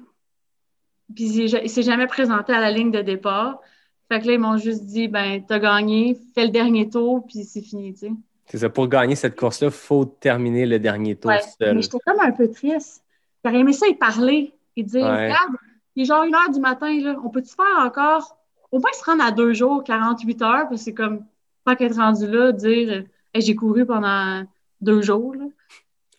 Puis, 1.15 1.25
il 1.25 1.69
s'est 1.71 1.83
jamais 1.83 2.07
présenté 2.07 2.53
à 2.53 2.61
la 2.61 2.71
ligne 2.71 2.91
de 2.93 3.03
départ. 3.03 3.61
Fait 4.09 4.21
que 4.21 4.27
là, 4.27 4.33
ils 4.35 4.39
m'ont 4.39 4.57
juste 4.57 4.85
dit, 4.85 5.09
ben, 5.09 5.43
t'as 5.45 5.59
gagné, 5.59 6.17
fais 6.35 6.45
le 6.45 6.51
dernier 6.51 6.89
tour, 6.89 7.27
puis 7.27 7.43
c'est 7.45 7.63
fini, 7.63 7.93
tu 7.95 8.01
sais. 8.01 8.13
C'est 8.47 8.59
ça, 8.59 8.69
pour 8.69 8.87
gagner 8.89 9.17
cette 9.17 9.37
course-là, 9.37 9.69
il 9.69 9.73
faut 9.73 10.05
terminer 10.05 10.67
le 10.67 10.79
dernier 10.79 11.17
tour 11.17 11.31
Ouais, 11.31 11.41
seul. 11.59 11.75
mais 11.75 11.83
j'étais 11.83 11.99
comme 12.07 12.21
un 12.21 12.31
peu 12.31 12.49
triste. 12.51 13.03
J'aurais 13.43 13.59
aimé 13.59 13.73
ça 13.73 13.87
y 13.89 13.95
parler 13.95 14.55
et 14.77 14.83
dire, 14.83 15.03
Ouais. 15.05 15.25
regarde, 15.29 15.55
il 15.97 16.03
est 16.03 16.05
genre 16.07 16.25
une 16.25 16.35
heure 16.35 16.51
du 16.53 16.61
matin, 16.61 16.91
là, 17.01 17.17
on 17.25 17.29
peut-tu 17.31 17.55
faire 17.55 17.85
encore, 17.85 18.37
au 18.73 18.79
moins 18.79 18.93
se 18.93 19.05
rendre 19.05 19.25
à 19.25 19.31
deux 19.31 19.53
jours, 19.53 19.85
48 19.85 20.43
heures, 20.43 20.69
parce 20.69 20.71
que 20.71 20.77
c'est 20.77 20.95
comme, 20.95 21.25
tant 21.65 21.75
qu'être 21.77 21.97
rendu 21.97 22.27
là, 22.27 22.53
dire, 22.53 23.05
Hey, 23.33 23.43
j'ai 23.43 23.55
couru 23.57 23.85
pendant 23.87 24.45
deux 24.81 25.03
jours, 25.03 25.35
là. 25.35 25.45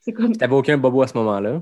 C'est 0.02 0.14
comme, 0.14 0.32
Tu 0.34 0.40
n'avais 0.40 0.56
aucun 0.56 0.78
bobo 0.78 1.02
à 1.02 1.08
ce 1.08 1.18
moment-là? 1.18 1.62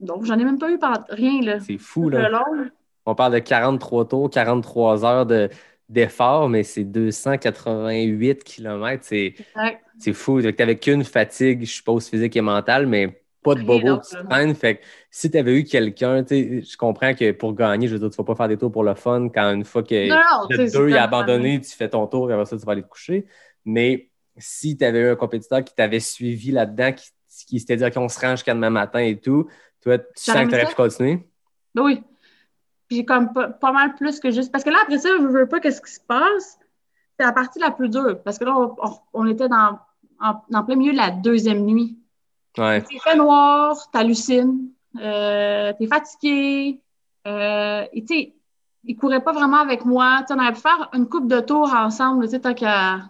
donc 0.00 0.24
j'en 0.24 0.38
ai 0.38 0.44
même 0.44 0.58
pas 0.58 0.70
eu 0.70 0.78
par 0.78 1.04
rien, 1.10 1.42
là. 1.42 1.60
C'est 1.60 1.76
fou, 1.78 2.08
là. 2.08 2.28
long, 2.30 2.66
On 3.06 3.14
parle 3.14 3.34
de 3.34 3.38
43 3.38 4.08
tours, 4.08 4.30
43 4.30 5.04
heures 5.04 5.26
de- 5.26 5.48
d'effort, 5.90 6.48
mais 6.48 6.62
c'est 6.62 6.84
288 6.84 8.44
km. 8.44 9.04
C'est 9.04 9.34
c'est 9.98 10.12
fou. 10.12 10.40
Tu 10.40 10.54
n'avais 10.58 10.78
qu'une 10.78 11.04
fatigue, 11.04 11.64
je 11.64 11.72
suppose, 11.72 12.08
physique 12.08 12.36
et 12.36 12.40
mentale, 12.40 12.86
mais 12.86 13.19
pas 13.42 13.54
de 13.54 13.62
bobo 13.62 13.98
qui 14.00 14.16
prennent. 14.28 14.54
Fait 14.54 14.76
que 14.76 14.82
si 15.10 15.30
tu 15.30 15.38
avais 15.38 15.58
eu 15.58 15.64
quelqu'un, 15.64 16.22
tu 16.22 16.28
sais, 16.28 16.62
je 16.62 16.76
comprends 16.76 17.14
que 17.14 17.32
pour 17.32 17.54
gagner, 17.54 17.88
je 17.88 17.94
veux 17.94 17.98
dire, 17.98 18.10
tu 18.10 18.20
ne 18.20 18.24
vas 18.24 18.34
pas 18.34 18.36
faire 18.36 18.48
des 18.48 18.56
tours 18.58 18.70
pour 18.72 18.84
le 18.84 18.94
fun 18.94 19.28
quand 19.28 19.52
une 19.54 19.64
fois 19.64 19.82
que 19.82 20.08
Non, 20.08 20.46
c'est 20.50 20.56
deux, 20.66 20.88
tellement 20.88 20.96
abandonné, 21.02 21.60
tu 21.60 21.70
fais 21.70 21.88
ton 21.88 22.06
tour 22.06 22.30
et 22.30 22.34
après 22.34 22.46
ça, 22.46 22.56
tu 22.58 22.64
vas 22.66 22.72
aller 22.72 22.82
te 22.82 22.88
coucher. 22.88 23.26
Mais 23.64 24.10
si 24.36 24.76
tu 24.76 24.84
avais 24.84 25.00
eu 25.00 25.08
un 25.10 25.16
compétiteur 25.16 25.64
qui 25.64 25.74
t'avait 25.74 26.00
suivi 26.00 26.50
là-dedans, 26.50 26.92
qui, 26.92 27.10
qui 27.46 27.60
s'était 27.60 27.76
dit 27.76 27.90
qu'on 27.90 28.08
se 28.08 28.20
range 28.20 28.38
jusqu'à 28.38 28.54
demain 28.54 28.70
matin 28.70 29.00
et 29.00 29.18
tout, 29.18 29.48
toi, 29.82 29.98
tu 29.98 30.04
sens 30.16 30.36
que 30.44 30.48
tu 30.48 30.54
aurais 30.54 30.66
pu 30.66 30.74
continuer? 30.74 31.26
Ben 31.74 31.82
oui. 31.82 32.02
Puis 32.88 32.98
j'ai 32.98 33.04
comme 33.04 33.32
pas, 33.32 33.48
pas 33.48 33.72
mal 33.72 33.94
plus 33.94 34.18
que 34.20 34.30
juste. 34.30 34.50
Parce 34.50 34.64
que 34.64 34.70
là, 34.70 34.78
après 34.82 34.98
ça, 34.98 35.08
je 35.18 35.26
veux 35.26 35.46
pas 35.46 35.60
qu'est-ce 35.60 35.80
qui 35.80 35.92
se 35.92 36.00
passe. 36.00 36.58
C'est 37.18 37.24
la 37.24 37.32
partie 37.32 37.58
la 37.60 37.70
plus 37.70 37.88
dure. 37.88 38.20
Parce 38.22 38.38
que 38.38 38.44
là, 38.44 38.54
on, 38.56 38.74
on- 38.82 38.98
on 39.12 39.26
était 39.26 39.48
dans, 39.48 39.78
en, 40.20 40.34
en 40.52 40.64
plein 40.64 40.74
milieu 40.76 40.92
de 40.92 40.96
la 40.96 41.10
deuxième 41.10 41.64
nuit. 41.64 41.96
Ouais. 42.58 42.82
Il 42.90 43.00
fait 43.00 43.16
noir, 43.16 43.76
t'hallucines, 43.92 44.70
euh, 45.00 45.72
t'es 45.78 45.86
fatigué. 45.86 46.80
Euh, 47.26 47.84
et 47.92 48.04
tu 48.04 48.14
sais, 48.14 48.34
il 48.84 48.96
courait 48.96 49.22
pas 49.22 49.32
vraiment 49.32 49.58
avec 49.58 49.84
moi. 49.84 50.20
Tu 50.20 50.28
sais, 50.28 50.34
on 50.34 50.42
aurait 50.42 50.52
pu 50.52 50.60
faire 50.60 50.88
une 50.94 51.08
coupe 51.08 51.28
de 51.28 51.40
tours 51.40 51.72
ensemble. 51.74 52.24
Tu 52.24 52.30
sais, 52.30 52.40
tant 52.40 52.54
qu'à 52.54 53.00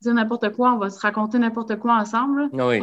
dire 0.00 0.14
n'importe 0.14 0.50
quoi, 0.54 0.74
on 0.74 0.78
va 0.78 0.90
se 0.90 1.00
raconter 1.00 1.38
n'importe 1.38 1.76
quoi 1.78 1.94
ensemble. 1.94 2.50
Ah 2.58 2.66
Oui. 2.66 2.82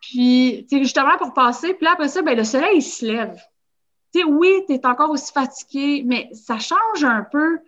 Puis, 0.00 0.66
tu 0.68 0.76
sais, 0.76 0.82
justement, 0.82 1.16
pour 1.18 1.34
passer, 1.34 1.74
puis 1.74 1.84
là, 1.84 1.92
après 1.92 2.08
ça, 2.08 2.22
ben, 2.22 2.36
le 2.36 2.44
soleil, 2.44 2.78
il 2.78 2.82
se 2.82 3.04
lève. 3.04 3.38
Tu 4.12 4.20
sais, 4.20 4.24
oui, 4.24 4.50
tu 4.66 4.74
es 4.74 4.86
encore 4.86 5.10
aussi 5.10 5.32
fatigué, 5.32 6.02
mais 6.06 6.30
ça 6.32 6.58
change 6.58 7.04
un 7.04 7.24
peu. 7.30 7.58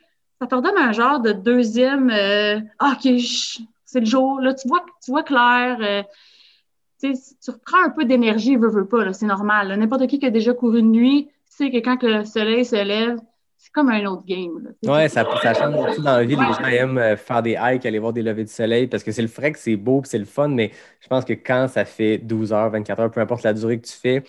Ça 0.40 0.46
te 0.46 0.55
redonne 0.55 0.79
un 0.79 0.92
genre 0.92 1.20
de 1.20 1.33
deuxième, 1.33 2.11
euh, 2.11 2.61
Ah, 2.79 2.94
OK, 2.96 3.12
c'est 3.85 4.01
le 4.01 4.07
jour. 4.07 4.40
Là, 4.40 4.55
tu 4.55 4.66
vois, 4.68 4.85
tu 5.05 5.11
vois 5.11 5.22
clair. 5.22 6.05
Tu 7.00 7.12
tu 7.14 7.50
reprends 7.50 7.85
un 7.85 7.90
peu 7.90 8.04
d'énergie, 8.04 8.56
veux, 8.56 8.68
veux 8.70 8.87
pas, 8.87 9.12
c'est 9.12 9.26
normal. 9.26 9.74
N'importe 9.78 10.06
qui 10.06 10.18
qui 10.18 10.26
a 10.26 10.30
déjà 10.30 10.54
couru 10.54 10.80
une 10.80 10.92
nuit, 10.92 11.28
c'est 11.46 11.70
que 11.70 11.78
quand 11.78 11.96
que 11.96 12.06
le 12.06 12.24
soleil 12.24 12.64
se 12.64 12.76
lève, 12.76 13.18
c'est 13.59 13.72
comme 13.72 13.88
un 13.90 14.04
autre 14.06 14.24
game. 14.26 14.72
Tu 14.82 14.88
c'est- 14.88 15.09
ça, 15.09 15.26
ça 15.42 15.54
change 15.54 15.74
aussi 15.88 16.00
dans 16.02 16.16
la 16.16 16.24
vie. 16.24 16.37
Les 16.37 16.42
gens 16.42 16.64
aiment 16.66 16.98
euh, 16.98 17.16
faire 17.16 17.42
des 17.42 17.56
hikes, 17.61 17.85
aller 17.87 17.98
voir 17.98 18.12
des 18.12 18.22
levées 18.22 18.44
de 18.44 18.48
soleil 18.48 18.87
parce 18.87 19.02
que 19.02 19.12
c'est 19.12 19.22
le 19.22 19.28
frais 19.28 19.52
que 19.52 19.59
c'est 19.59 19.76
beau 19.76 20.02
c'est 20.04 20.18
le 20.18 20.24
fun, 20.24 20.48
mais 20.48 20.70
je 21.00 21.09
pense 21.09 21.24
que 21.24 21.32
quand 21.32 21.66
ça 21.68 21.85
fait 21.85 22.18
12 22.18 22.52
heures, 22.52 22.70
24 22.70 23.00
heures, 23.00 23.11
peu 23.11 23.20
importe 23.20 23.42
la 23.42 23.52
durée 23.54 23.78
que 23.80 23.87
tu 23.87 23.94
fais, 23.94 24.22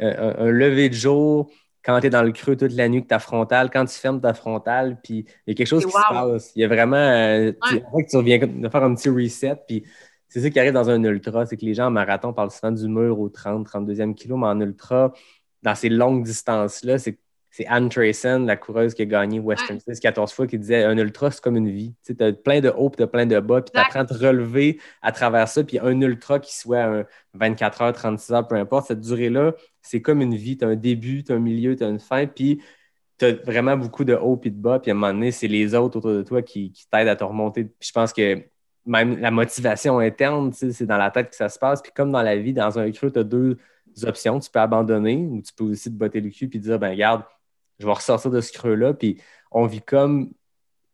euh, 0.00 0.34
un, 0.38 0.46
un 0.46 0.50
lever 0.50 0.88
de 0.88 0.94
jour, 0.94 1.50
quand 1.84 2.00
tu 2.00 2.06
es 2.06 2.10
dans 2.10 2.22
le 2.22 2.32
creux 2.32 2.56
toute 2.56 2.72
la 2.72 2.88
nuit, 2.88 3.02
que 3.02 3.08
ta 3.08 3.18
frontale, 3.18 3.68
quand 3.70 3.84
tu 3.84 3.94
fermes 3.98 4.20
ta 4.20 4.32
frontale, 4.34 4.98
puis 5.02 5.26
il 5.46 5.50
y 5.50 5.52
a 5.52 5.54
quelque 5.54 5.66
chose 5.66 5.84
qui 5.84 5.92
se 5.92 5.98
passe. 6.08 6.52
Il 6.56 6.62
y 6.62 6.64
a 6.64 6.68
vraiment. 6.68 6.96
euh, 6.96 7.52
tu, 7.68 7.74
Ouais. 7.92 8.04
que 8.04 8.10
tu 8.10 8.16
reviens 8.16 8.38
de 8.38 8.68
faire 8.68 8.82
un 8.84 8.94
petit 8.94 9.08
reset, 9.10 9.56
puis 9.66 9.84
c'est 10.28 10.40
ça 10.40 10.50
qui 10.50 10.58
arrive 10.58 10.72
dans 10.72 10.90
un 10.90 11.02
ultra, 11.04 11.46
c'est 11.46 11.56
que 11.56 11.64
les 11.64 11.74
gens 11.74 11.86
en 11.86 11.90
marathon 11.90 12.32
parlent 12.32 12.50
souvent 12.50 12.72
du 12.72 12.88
mur 12.88 13.20
au 13.20 13.28
30, 13.28 13.66
32e 13.68 14.14
kilo, 14.14 14.36
mais 14.36 14.46
en 14.46 14.60
ultra, 14.60 15.12
dans 15.62 15.74
ces 15.74 15.88
longues 15.88 16.24
distances-là, 16.24 16.98
c'est 16.98 17.18
c'est 17.56 17.66
Anne 17.66 17.88
Trayson, 17.88 18.46
la 18.48 18.56
coureuse 18.56 18.94
qui 18.94 19.02
a 19.02 19.04
gagné 19.04 19.38
Western 19.38 19.78
States 19.78 20.00
14 20.00 20.32
fois, 20.32 20.48
qui 20.48 20.58
disait 20.58 20.82
un 20.82 20.98
ultra, 20.98 21.30
c'est 21.30 21.40
comme 21.40 21.56
une 21.56 21.70
vie. 21.70 21.94
Tu 22.04 22.16
as 22.18 22.32
plein 22.32 22.60
de 22.60 22.68
hauts, 22.68 22.90
tu 22.90 23.00
as 23.00 23.06
plein 23.06 23.26
de 23.26 23.38
bas, 23.38 23.62
puis 23.62 23.70
tu 23.72 23.78
apprends 23.78 24.00
à 24.00 24.04
te 24.04 24.12
relever 24.12 24.80
à 25.02 25.12
travers 25.12 25.46
ça. 25.46 25.62
Puis 25.62 25.78
un 25.78 26.00
ultra 26.00 26.40
qui 26.40 26.52
soit 26.52 26.82
un 26.82 27.04
24 27.34 27.82
heures, 27.82 27.92
36 27.92 28.32
heures, 28.32 28.48
peu 28.48 28.56
importe, 28.56 28.88
cette 28.88 29.02
durée-là, 29.02 29.54
c'est 29.82 30.02
comme 30.02 30.20
une 30.20 30.34
vie. 30.34 30.56
Tu 30.56 30.64
as 30.64 30.68
un 30.68 30.74
début, 30.74 31.22
tu 31.22 31.30
as 31.30 31.36
un 31.36 31.38
milieu, 31.38 31.76
tu 31.76 31.84
as 31.84 31.88
une 31.88 32.00
fin, 32.00 32.26
puis 32.26 32.60
tu 33.18 33.26
as 33.26 33.34
vraiment 33.34 33.76
beaucoup 33.76 34.02
de 34.02 34.14
hauts 34.14 34.40
et 34.42 34.50
de 34.50 34.60
bas. 34.60 34.80
Puis 34.80 34.90
à 34.90 34.94
un 34.94 34.96
moment 34.96 35.14
donné, 35.14 35.30
c'est 35.30 35.46
les 35.46 35.76
autres 35.76 35.98
autour 35.98 36.10
de 36.10 36.22
toi 36.24 36.42
qui, 36.42 36.72
qui 36.72 36.88
t'aident 36.90 37.06
à 37.06 37.14
te 37.14 37.22
remonter. 37.22 37.62
Puis 37.62 37.86
je 37.86 37.92
pense 37.92 38.12
que 38.12 38.42
même 38.86 39.18
la 39.18 39.30
motivation 39.30 39.98
interne, 39.98 40.52
c'est 40.52 40.86
dans 40.86 40.96
la 40.98 41.10
tête 41.10 41.30
que 41.30 41.36
ça 41.36 41.48
se 41.48 41.58
passe. 41.58 41.80
Puis 41.82 41.92
comme 41.94 42.12
dans 42.12 42.22
la 42.22 42.36
vie, 42.36 42.52
dans 42.52 42.78
un 42.78 42.90
creux, 42.90 43.10
tu 43.10 43.18
as 43.18 43.24
deux 43.24 43.58
options. 44.02 44.38
Tu 44.40 44.50
peux 44.50 44.60
abandonner 44.60 45.16
ou 45.16 45.40
tu 45.42 45.52
peux 45.54 45.64
aussi 45.64 45.90
te 45.90 45.96
botter 45.96 46.20
le 46.20 46.30
cul 46.30 46.48
puis 46.48 46.58
dire, 46.58 46.78
ben 46.78 46.90
regarde, 46.90 47.22
je 47.78 47.86
vais 47.86 47.92
ressortir 47.92 48.30
de 48.30 48.40
ce 48.40 48.52
creux-là. 48.52 48.92
Puis 48.94 49.20
on 49.50 49.66
vit 49.66 49.82
comme 49.82 50.32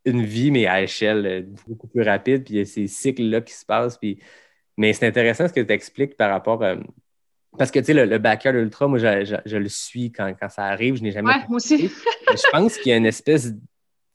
une 0.04 0.24
vie, 0.24 0.50
mais 0.50 0.66
à 0.66 0.82
échelle 0.82 1.26
euh, 1.26 1.42
beaucoup 1.66 1.86
plus 1.88 2.02
rapide. 2.02 2.44
Puis 2.44 2.54
il 2.54 2.58
y 2.58 2.60
a 2.60 2.64
ces 2.64 2.86
cycles-là 2.86 3.40
qui 3.40 3.52
se 3.54 3.64
passent. 3.66 3.98
Puis... 3.98 4.18
Mais 4.76 4.92
c'est 4.92 5.06
intéressant 5.06 5.46
ce 5.48 5.52
que 5.52 5.60
tu 5.60 5.72
expliques 5.72 6.16
par 6.16 6.30
rapport. 6.30 6.62
euh, 6.62 6.76
Parce 7.58 7.70
que 7.70 7.80
tu 7.80 7.86
sais, 7.86 7.94
le, 7.94 8.04
le 8.06 8.18
backyard 8.18 8.54
ultra, 8.54 8.86
moi, 8.88 8.98
je, 8.98 9.24
je- 9.24 9.34
je 9.44 9.56
le 9.56 9.68
suis 9.68 10.10
quand, 10.12 10.32
quand 10.40 10.48
ça 10.48 10.64
arrive. 10.64 10.96
Je 10.96 11.02
n'ai 11.02 11.10
jamais. 11.10 11.32
Ouais, 11.34 11.40
moi 11.48 11.56
aussi. 11.56 11.88
Je 11.88 12.50
pense 12.52 12.76
qu'il 12.78 12.90
y 12.90 12.92
a 12.94 12.96
une 12.96 13.06
espèce. 13.06 13.52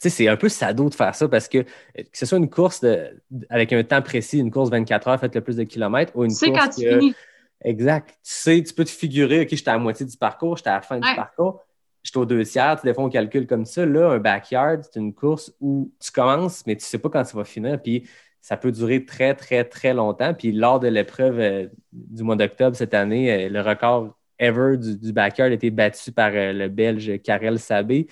Tu 0.01 0.09
c'est 0.09 0.27
un 0.27 0.35
peu 0.37 0.49
sado 0.49 0.89
de 0.89 0.93
faire 0.95 1.15
ça 1.15 1.27
parce 1.27 1.47
que 1.47 1.59
euh, 1.59 1.63
que 1.95 2.17
ce 2.17 2.25
soit 2.25 2.37
une 2.37 2.49
course 2.49 2.81
de- 2.81 3.21
avec 3.49 3.71
un 3.73 3.83
temps 3.83 4.01
précis, 4.01 4.39
une 4.39 4.51
course 4.51 4.69
24 4.69 5.07
heures, 5.07 5.19
faites 5.19 5.33
le 5.35 5.41
plus 5.41 5.55
de 5.55 5.63
kilomètres, 5.63 6.11
ou 6.15 6.23
une 6.25 6.31
Tu 6.31 6.35
sais 6.37 6.47
course. 6.47 6.59
quand 6.65 6.69
tu 6.71 6.83
que- 6.83 6.89
finis. 6.99 7.15
Exact. 7.63 8.09
Tu 8.09 8.15
sais, 8.23 8.63
tu 8.63 8.73
peux 8.73 8.83
te 8.83 8.89
figurer, 8.89 9.41
OK, 9.41 9.47
j'étais 9.51 9.69
à 9.69 9.73
la 9.73 9.79
moitié 9.79 10.05
du 10.05 10.17
parcours, 10.17 10.57
j'étais 10.57 10.69
à 10.69 10.75
la 10.75 10.81
fin 10.81 10.99
du 10.99 11.07
parcours, 11.15 11.63
j'étais 12.03 12.17
aux 12.17 12.25
deux 12.25 12.43
tiers, 12.43 12.79
tu 12.79 12.85
des 12.85 12.93
fois 12.93 13.05
on 13.05 13.09
calcule 13.09 13.47
comme 13.47 13.65
ça. 13.65 13.85
Là, 13.85 14.09
un 14.11 14.19
backyard, 14.19 14.81
c'est 14.83 14.99
une 14.99 15.13
course 15.13 15.53
où 15.61 15.91
tu 15.99 16.11
commences, 16.11 16.63
mais 16.67 16.75
tu 16.75 16.83
sais 16.85 16.99
pas 16.99 17.09
quand 17.09 17.23
tu 17.23 17.35
vas 17.35 17.45
finir, 17.45 17.81
puis 17.81 18.07
ça 18.41 18.57
peut 18.57 18.71
durer 18.71 19.05
très, 19.05 19.33
très, 19.33 19.63
très 19.63 19.93
longtemps. 19.93 20.33
Puis 20.35 20.51
lors 20.51 20.79
de 20.79 20.87
l'épreuve 20.89 21.39
euh, 21.39 21.67
du 21.91 22.21
mois 22.21 22.35
d'octobre 22.35 22.75
cette 22.75 22.93
année, 22.93 23.45
euh, 23.45 23.49
le 23.49 23.61
record 23.61 24.15
ever 24.37 24.77
du, 24.77 24.97
du 24.97 25.13
backyard 25.13 25.49
a 25.49 25.53
été 25.53 25.71
battu 25.71 26.11
par 26.11 26.31
euh, 26.33 26.51
le 26.53 26.67
Belge 26.67 27.19
Karel 27.23 27.57
Sabé, 27.57 28.05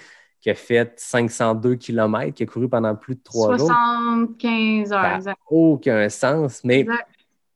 qui 0.43 0.49
a 0.49 0.55
fait 0.55 0.91
502 0.97 1.75
km, 1.75 2.33
qui 2.33 2.43
a 2.43 2.45
couru 2.45 2.67
pendant 2.67 2.93
plus 2.95 3.15
de 3.15 3.21
trois 3.23 3.57
jours. 3.57 3.67
75 3.67 4.91
heures, 4.91 5.01
Ça 5.01 5.15
exact. 5.15 5.39
Aucun 5.49 6.09
sens, 6.09 6.61
mais 6.65 6.81
Exact. 6.81 7.07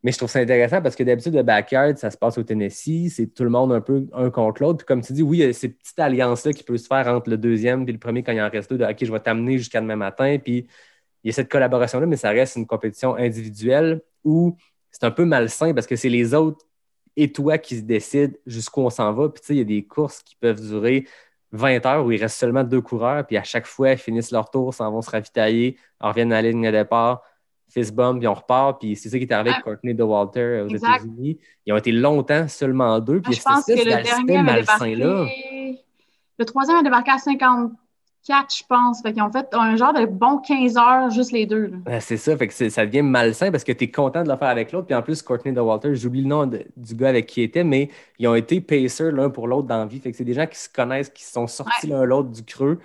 mais 0.03 0.13
je 0.13 0.17
trouve 0.17 0.29
ça 0.29 0.39
intéressant 0.39 0.81
parce 0.81 0.95
que 0.95 1.03
d'habitude, 1.03 1.33
le 1.35 1.43
backyard, 1.43 1.97
ça 1.97 2.09
se 2.09 2.17
passe 2.17 2.37
au 2.37 2.43
Tennessee, 2.43 3.11
c'est 3.13 3.27
tout 3.27 3.43
le 3.43 3.49
monde 3.49 3.73
un 3.73 3.81
peu 3.81 4.05
un 4.13 4.29
contre 4.29 4.61
l'autre. 4.61 4.77
Puis 4.77 4.85
comme 4.85 5.01
tu 5.01 5.11
dis, 5.11 5.21
oui, 5.21 5.39
il 5.39 5.45
y 5.45 5.49
a 5.49 5.51
ces 5.51 5.67
petites 5.67 5.99
alliances-là 5.99 6.53
qui 6.53 6.63
peuvent 6.63 6.77
se 6.77 6.87
faire 6.87 7.05
entre 7.09 7.29
le 7.29 7.37
deuxième 7.37 7.83
et 7.89 7.91
le 7.91 7.97
premier 7.99 8.23
quand 8.23 8.31
il 8.31 8.39
en 8.39 8.49
reste 8.49 8.69
deux, 8.69 8.77
de 8.77 8.85
OK, 8.85 8.95
je 9.03 9.11
vais 9.11 9.19
t'amener 9.19 9.57
jusqu'à 9.57 9.81
demain 9.81 9.97
matin. 9.97 10.37
Puis 10.41 10.65
il 11.25 11.27
y 11.27 11.29
a 11.29 11.33
cette 11.33 11.51
collaboration-là, 11.51 12.05
mais 12.05 12.15
ça 12.15 12.29
reste 12.29 12.55
une 12.55 12.65
compétition 12.67 13.15
individuelle 13.17 14.01
où 14.23 14.55
c'est 14.91 15.03
un 15.03 15.11
peu 15.11 15.25
malsain 15.25 15.73
parce 15.73 15.87
que 15.87 15.97
c'est 15.97 16.07
les 16.07 16.33
autres 16.33 16.65
et 17.17 17.33
toi 17.33 17.57
qui 17.57 17.75
se 17.75 17.81
décident 17.81 18.33
jusqu'où 18.45 18.79
on 18.79 18.89
s'en 18.89 19.11
va. 19.11 19.27
Puis 19.27 19.41
tu 19.41 19.47
sais, 19.47 19.53
il 19.55 19.57
y 19.57 19.61
a 19.61 19.65
des 19.65 19.83
courses 19.83 20.23
qui 20.23 20.37
peuvent 20.39 20.61
durer 20.61 21.05
20 21.57 21.85
heures 21.85 22.05
où 22.05 22.11
il 22.11 22.21
reste 22.21 22.37
seulement 22.37 22.63
deux 22.63 22.81
coureurs, 22.81 23.25
puis 23.25 23.37
à 23.37 23.43
chaque 23.43 23.65
fois, 23.65 23.91
ils 23.91 23.97
finissent 23.97 24.31
leur 24.31 24.49
tour, 24.49 24.73
s'en 24.73 24.91
vont 24.91 25.01
se 25.01 25.09
ravitailler, 25.09 25.77
en 25.99 26.09
reviennent 26.09 26.31
à 26.31 26.41
la 26.41 26.49
ligne 26.49 26.65
de 26.65 26.71
départ, 26.71 27.23
fist 27.69 27.93
bump, 27.93 28.19
puis 28.19 28.27
on 28.27 28.33
repart. 28.33 28.79
Puis 28.79 28.95
c'est 28.95 29.09
ça 29.09 29.17
qui 29.17 29.25
est 29.25 29.31
arrivé 29.31 29.51
avec 29.51 29.63
Courtney 29.63 29.93
DeWalter 29.93 30.39
euh, 30.39 30.65
aux. 30.65 30.69
États-Unis. 30.69 31.39
Ils 31.65 31.73
ont 31.73 31.77
été 31.77 31.91
longtemps 31.91 32.47
seulement 32.47 32.99
deux, 32.99 33.21
puis 33.21 33.31
Moi, 33.31 33.31
il 33.31 33.35
y 33.35 33.39
a 33.39 33.41
je 33.41 33.55
pense 33.55 33.65
que 33.65 33.71
le 33.71 34.03
dernier 34.03 34.25
débarqué. 34.25 34.43
malsain-là. 34.43 35.25
Le 36.39 36.45
troisième 36.45 36.77
a 36.77 36.83
débarqué 36.83 37.11
à 37.11 37.17
54, 38.27 38.55
je 38.57 38.63
pense. 38.67 39.01
Fait 39.01 39.13
qu'ils 39.13 39.21
ont 39.23 39.31
fait 39.31 39.47
un 39.53 39.75
genre 39.77 39.93
de 39.93 40.05
bon 40.05 40.37
15 40.39 40.77
heures, 40.77 41.09
juste 41.09 41.31
les 41.31 41.45
deux. 41.45 41.67
Ben, 41.67 41.99
c'est 41.99 42.17
ça, 42.17 42.35
fait 42.37 42.47
que 42.47 42.69
ça 42.69 42.85
devient 42.85 43.01
malsain 43.01 43.51
parce 43.51 43.63
que 43.63 43.71
tu 43.71 43.85
es 43.85 43.91
content 43.91 44.23
de 44.23 44.29
le 44.29 44.35
faire 44.37 44.49
avec 44.49 44.71
l'autre. 44.71 44.87
Puis 44.87 44.95
en 44.95 45.01
plus, 45.01 45.21
Courtney 45.21 45.53
DeWalter, 45.53 45.95
j'oublie 45.95 46.21
le 46.21 46.27
nom 46.27 46.45
de- 46.45 46.65
du 46.75 46.95
gars 46.95 47.09
avec 47.09 47.25
qui 47.27 47.41
il 47.41 47.43
était, 47.45 47.63
mais 47.63 47.89
ils 48.19 48.27
ont 48.27 48.35
été 48.35 48.59
pacers 48.61 49.11
l'un 49.11 49.29
pour 49.29 49.47
l'autre 49.47 49.67
dans 49.67 49.77
la 49.79 49.85
vie. 49.85 49.99
Fait 49.99 50.11
que 50.11 50.17
c'est 50.17 50.23
des 50.25 50.33
gens 50.33 50.47
qui 50.47 50.57
se 50.57 50.69
connaissent, 50.69 51.09
qui 51.09 51.23
sont 51.23 51.47
sortis 51.47 51.87
l'un 51.87 52.03
l'autre 52.03 52.29
du 52.29 52.43
creux. 52.43 52.79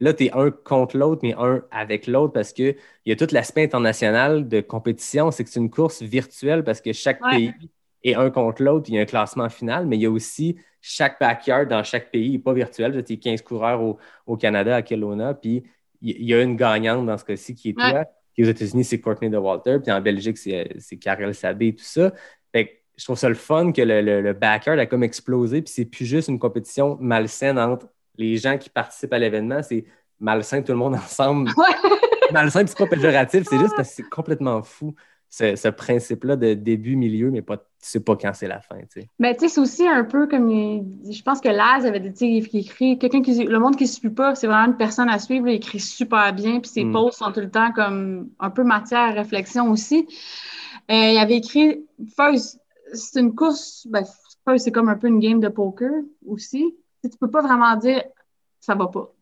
Là, 0.00 0.12
tu 0.12 0.24
es 0.26 0.32
un 0.32 0.50
contre 0.50 0.96
l'autre, 0.98 1.20
mais 1.22 1.34
un 1.38 1.62
avec 1.70 2.06
l'autre 2.06 2.32
parce 2.34 2.52
qu'il 2.52 2.76
y 3.06 3.12
a 3.12 3.16
tout 3.16 3.28
l'aspect 3.32 3.64
international 3.64 4.46
de 4.48 4.60
compétition. 4.60 5.30
C'est 5.30 5.44
que 5.44 5.50
c'est 5.50 5.60
une 5.60 5.70
course 5.70 6.02
virtuelle 6.02 6.64
parce 6.64 6.80
que 6.82 6.92
chaque 6.92 7.20
Ouais. 7.24 7.30
pays 7.30 7.54
et 8.06 8.14
un 8.14 8.30
contre 8.30 8.62
l'autre. 8.62 8.88
Il 8.88 8.94
y 8.94 8.98
a 8.98 9.02
un 9.02 9.06
classement 9.06 9.48
final, 9.48 9.84
mais 9.86 9.96
il 9.96 10.02
y 10.02 10.06
a 10.06 10.10
aussi 10.10 10.56
chaque 10.80 11.18
backyard 11.18 11.66
dans 11.66 11.82
chaque 11.82 12.12
pays, 12.12 12.26
il 12.26 12.32
n'est 12.32 12.38
pas 12.38 12.52
virtuel. 12.52 12.94
J'étais 12.94 13.16
15 13.16 13.42
coureurs 13.42 13.82
au, 13.82 13.98
au, 14.26 14.36
Canada, 14.36 14.76
à 14.76 14.82
Kelowna, 14.82 15.34
puis 15.34 15.64
il 16.00 16.24
y 16.24 16.32
a 16.32 16.40
une 16.40 16.56
gagnante 16.56 17.04
dans 17.04 17.18
ce 17.18 17.24
cas-ci 17.24 17.54
qui 17.54 17.70
est 17.70 17.72
toi. 17.72 18.04
Puis 18.32 18.44
aux 18.44 18.48
États-Unis, 18.48 18.84
c'est 18.84 19.00
Courtney 19.00 19.28
de 19.28 19.36
Walter, 19.36 19.78
puis 19.82 19.90
en 19.90 20.00
Belgique, 20.00 20.38
c'est 20.38 20.96
Karel 21.00 21.34
Sabé 21.34 21.68
et 21.68 21.74
tout 21.74 21.84
ça. 21.84 22.12
Fait 22.52 22.82
je 22.96 23.04
trouve 23.04 23.18
ça 23.18 23.28
le 23.28 23.34
fun 23.34 23.72
que 23.72 23.82
le, 23.82 24.00
le, 24.00 24.32
backyard 24.32 24.78
a 24.78 24.86
comme 24.86 25.02
explosé, 25.02 25.60
puis 25.60 25.72
c'est 25.74 25.84
plus 25.84 26.06
juste 26.06 26.28
une 26.28 26.38
compétition 26.38 26.96
malsaine 27.00 27.58
entre 27.58 27.88
les 28.16 28.36
gens 28.36 28.56
qui 28.56 28.70
participent 28.70 29.12
à 29.12 29.18
l'événement, 29.18 29.62
c'est 29.62 29.84
malsain 30.20 30.62
tout 30.62 30.72
le 30.72 30.78
monde 30.78 30.94
ensemble. 31.04 31.50
malsain, 32.32 32.66
c'est 32.66 32.78
pas 32.78 32.86
péjoratif, 32.86 33.44
c'est 33.48 33.58
juste 33.58 33.74
parce 33.76 33.88
que 33.88 33.94
c'est 33.96 34.08
complètement 34.08 34.62
fou 34.62 34.94
ce, 35.36 35.68
principe-là 35.68 36.36
de 36.36 36.54
début, 36.54 36.96
milieu, 36.96 37.30
mais 37.30 37.42
pas, 37.42 37.58
tu 37.58 37.64
sais 37.80 38.00
pas 38.00 38.16
quand 38.16 38.32
c'est 38.32 38.48
la 38.48 38.60
fin. 38.60 38.76
Mais 39.18 39.34
tu 39.34 39.40
sais, 39.40 39.48
c'est 39.48 39.60
aussi 39.60 39.86
un 39.86 40.04
peu 40.04 40.26
comme 40.26 40.50
je 40.50 41.22
pense 41.22 41.40
que 41.40 41.48
Laz 41.48 41.84
avait 41.84 42.00
dit 42.00 42.42
qui 42.42 42.58
écrit 42.58 42.98
quelqu'un 42.98 43.20
qui 43.20 43.44
le 43.44 43.58
monde 43.58 43.76
qui 43.76 43.84
ne 43.84 43.88
suit 43.88 44.10
pas, 44.10 44.34
c'est 44.34 44.46
vraiment 44.46 44.68
une 44.68 44.78
personne 44.78 45.10
à 45.10 45.18
suivre, 45.18 45.46
il 45.48 45.56
écrit 45.56 45.80
super 45.80 46.32
bien, 46.32 46.60
puis 46.60 46.70
ses 46.70 46.84
mm. 46.84 46.92
posts 46.92 47.18
sont 47.18 47.32
tout 47.32 47.40
le 47.40 47.50
temps 47.50 47.70
comme 47.72 48.30
un 48.40 48.50
peu 48.50 48.64
matière 48.64 49.00
à 49.00 49.10
réflexion 49.10 49.70
aussi. 49.70 50.08
Euh, 50.90 51.10
il 51.12 51.18
avait 51.18 51.36
écrit 51.36 51.84
First, 52.16 52.58
c'est 52.94 53.20
une 53.20 53.34
course, 53.34 53.86
ben, 53.90 54.04
c'est 54.56 54.72
comme 54.72 54.88
un 54.88 54.96
peu 54.96 55.08
une 55.08 55.20
game 55.20 55.40
de 55.40 55.48
poker 55.48 55.90
aussi. 56.26 56.74
Tu 57.02 57.10
peux 57.20 57.30
pas 57.30 57.42
vraiment 57.42 57.76
dire 57.76 58.02
ça 58.60 58.74
va 58.74 58.86
pas. 58.86 59.12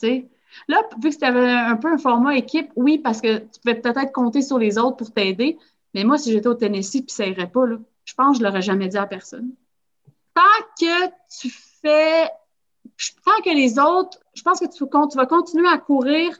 Tu 0.00 0.06
sais. 0.06 0.28
Là, 0.68 0.82
vu 1.02 1.08
que 1.08 1.14
c'était 1.14 1.26
un 1.26 1.76
peu 1.76 1.92
un 1.92 1.98
format 1.98 2.36
équipe, 2.36 2.70
oui, 2.76 2.98
parce 2.98 3.20
que 3.20 3.38
tu 3.38 3.60
pouvais 3.60 3.80
peut-être 3.80 4.12
compter 4.12 4.42
sur 4.42 4.58
les 4.58 4.78
autres 4.78 4.96
pour 4.96 5.12
t'aider. 5.12 5.58
Mais 5.94 6.04
moi, 6.04 6.18
si 6.18 6.32
j'étais 6.32 6.48
au 6.48 6.54
Tennessee 6.54 7.02
puis 7.02 7.10
ça 7.10 7.26
irait 7.26 7.50
pas, 7.50 7.66
là, 7.66 7.76
je 8.04 8.14
pense 8.14 8.38
que 8.38 8.42
je 8.42 8.48
l'aurais 8.48 8.62
jamais 8.62 8.88
dit 8.88 8.98
à 8.98 9.06
personne. 9.06 9.50
Tant 10.34 10.42
que 10.78 11.08
tu 11.40 11.50
fais, 11.50 12.28
tant 13.24 13.42
que 13.44 13.54
les 13.54 13.78
autres, 13.78 14.18
je 14.34 14.42
pense 14.42 14.60
que 14.60 14.66
tu, 14.66 14.84
tu 14.84 15.16
vas 15.16 15.26
continuer 15.26 15.68
à 15.68 15.78
courir 15.78 16.38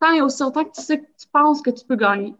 tant 0.00 0.12
et 0.12 0.20
aussi 0.20 0.42
longtemps 0.42 0.64
que 0.64 0.74
tu 0.74 0.82
sais 0.82 1.00
que 1.00 1.06
tu 1.18 1.26
penses 1.32 1.62
que 1.62 1.70
tu 1.70 1.84
peux 1.84 1.96
gagner. 1.96 2.34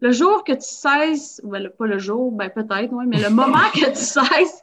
Le 0.00 0.12
jour 0.12 0.44
que 0.44 0.52
tu 0.52 0.68
cesses, 0.68 1.40
ben, 1.42 1.68
pas 1.70 1.86
le 1.86 1.98
jour, 1.98 2.30
ben 2.30 2.50
peut-être, 2.50 2.92
oui, 2.92 3.06
mais 3.06 3.20
le 3.20 3.30
moment 3.34 3.70
que 3.74 3.88
tu 3.90 3.96
cesses 3.96 4.62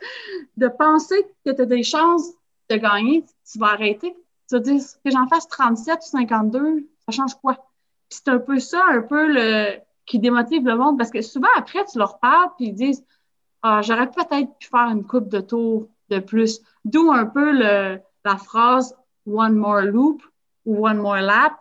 de 0.56 0.68
penser 0.68 1.26
que 1.46 1.52
tu 1.52 1.62
as 1.62 1.66
des 1.66 1.84
chances 1.84 2.30
de 2.70 2.78
gagner, 2.78 3.26
tu 3.52 3.60
vas 3.60 3.72
arrêter. 3.74 4.16
Tu 4.48 4.56
vas 4.56 4.60
dire 4.60 4.82
que 5.04 5.12
j'en 5.12 5.28
fasse 5.28 5.48
37 5.48 6.00
ou 6.00 6.08
52, 6.08 6.88
ça 7.06 7.12
change 7.12 7.36
quoi? 7.36 7.66
c'est 8.10 8.28
un 8.30 8.40
peu 8.40 8.60
ça, 8.60 8.84
un 8.90 9.02
peu 9.02 9.32
le 9.32 9.80
qui 10.06 10.20
démotive 10.20 10.66
le 10.66 10.76
monde 10.76 10.98
parce 10.98 11.10
que 11.10 11.22
souvent 11.22 11.48
après, 11.58 11.84
tu 11.86 11.98
leur 11.98 12.20
parles 12.20 12.50
puis 12.58 12.68
ils 12.68 12.74
disent 12.74 13.04
Ah, 13.64 13.82
j'aurais 13.82 14.10
peut-être 14.10 14.58
pu 14.60 14.68
faire 14.68 14.90
une 14.90 15.06
coupe 15.06 15.30
de 15.30 15.40
tours 15.40 15.90
de 16.10 16.20
plus. 16.20 16.62
D'où 16.84 17.12
un 17.12 17.26
peu 17.26 17.52
le, 17.52 18.00
la 18.24 18.38
phrase 18.38 18.96
One 19.26 19.56
more 19.56 19.82
loop 19.82 20.22
ou 20.66 20.88
One 20.88 20.98
more 20.98 21.18
lap. 21.18 21.54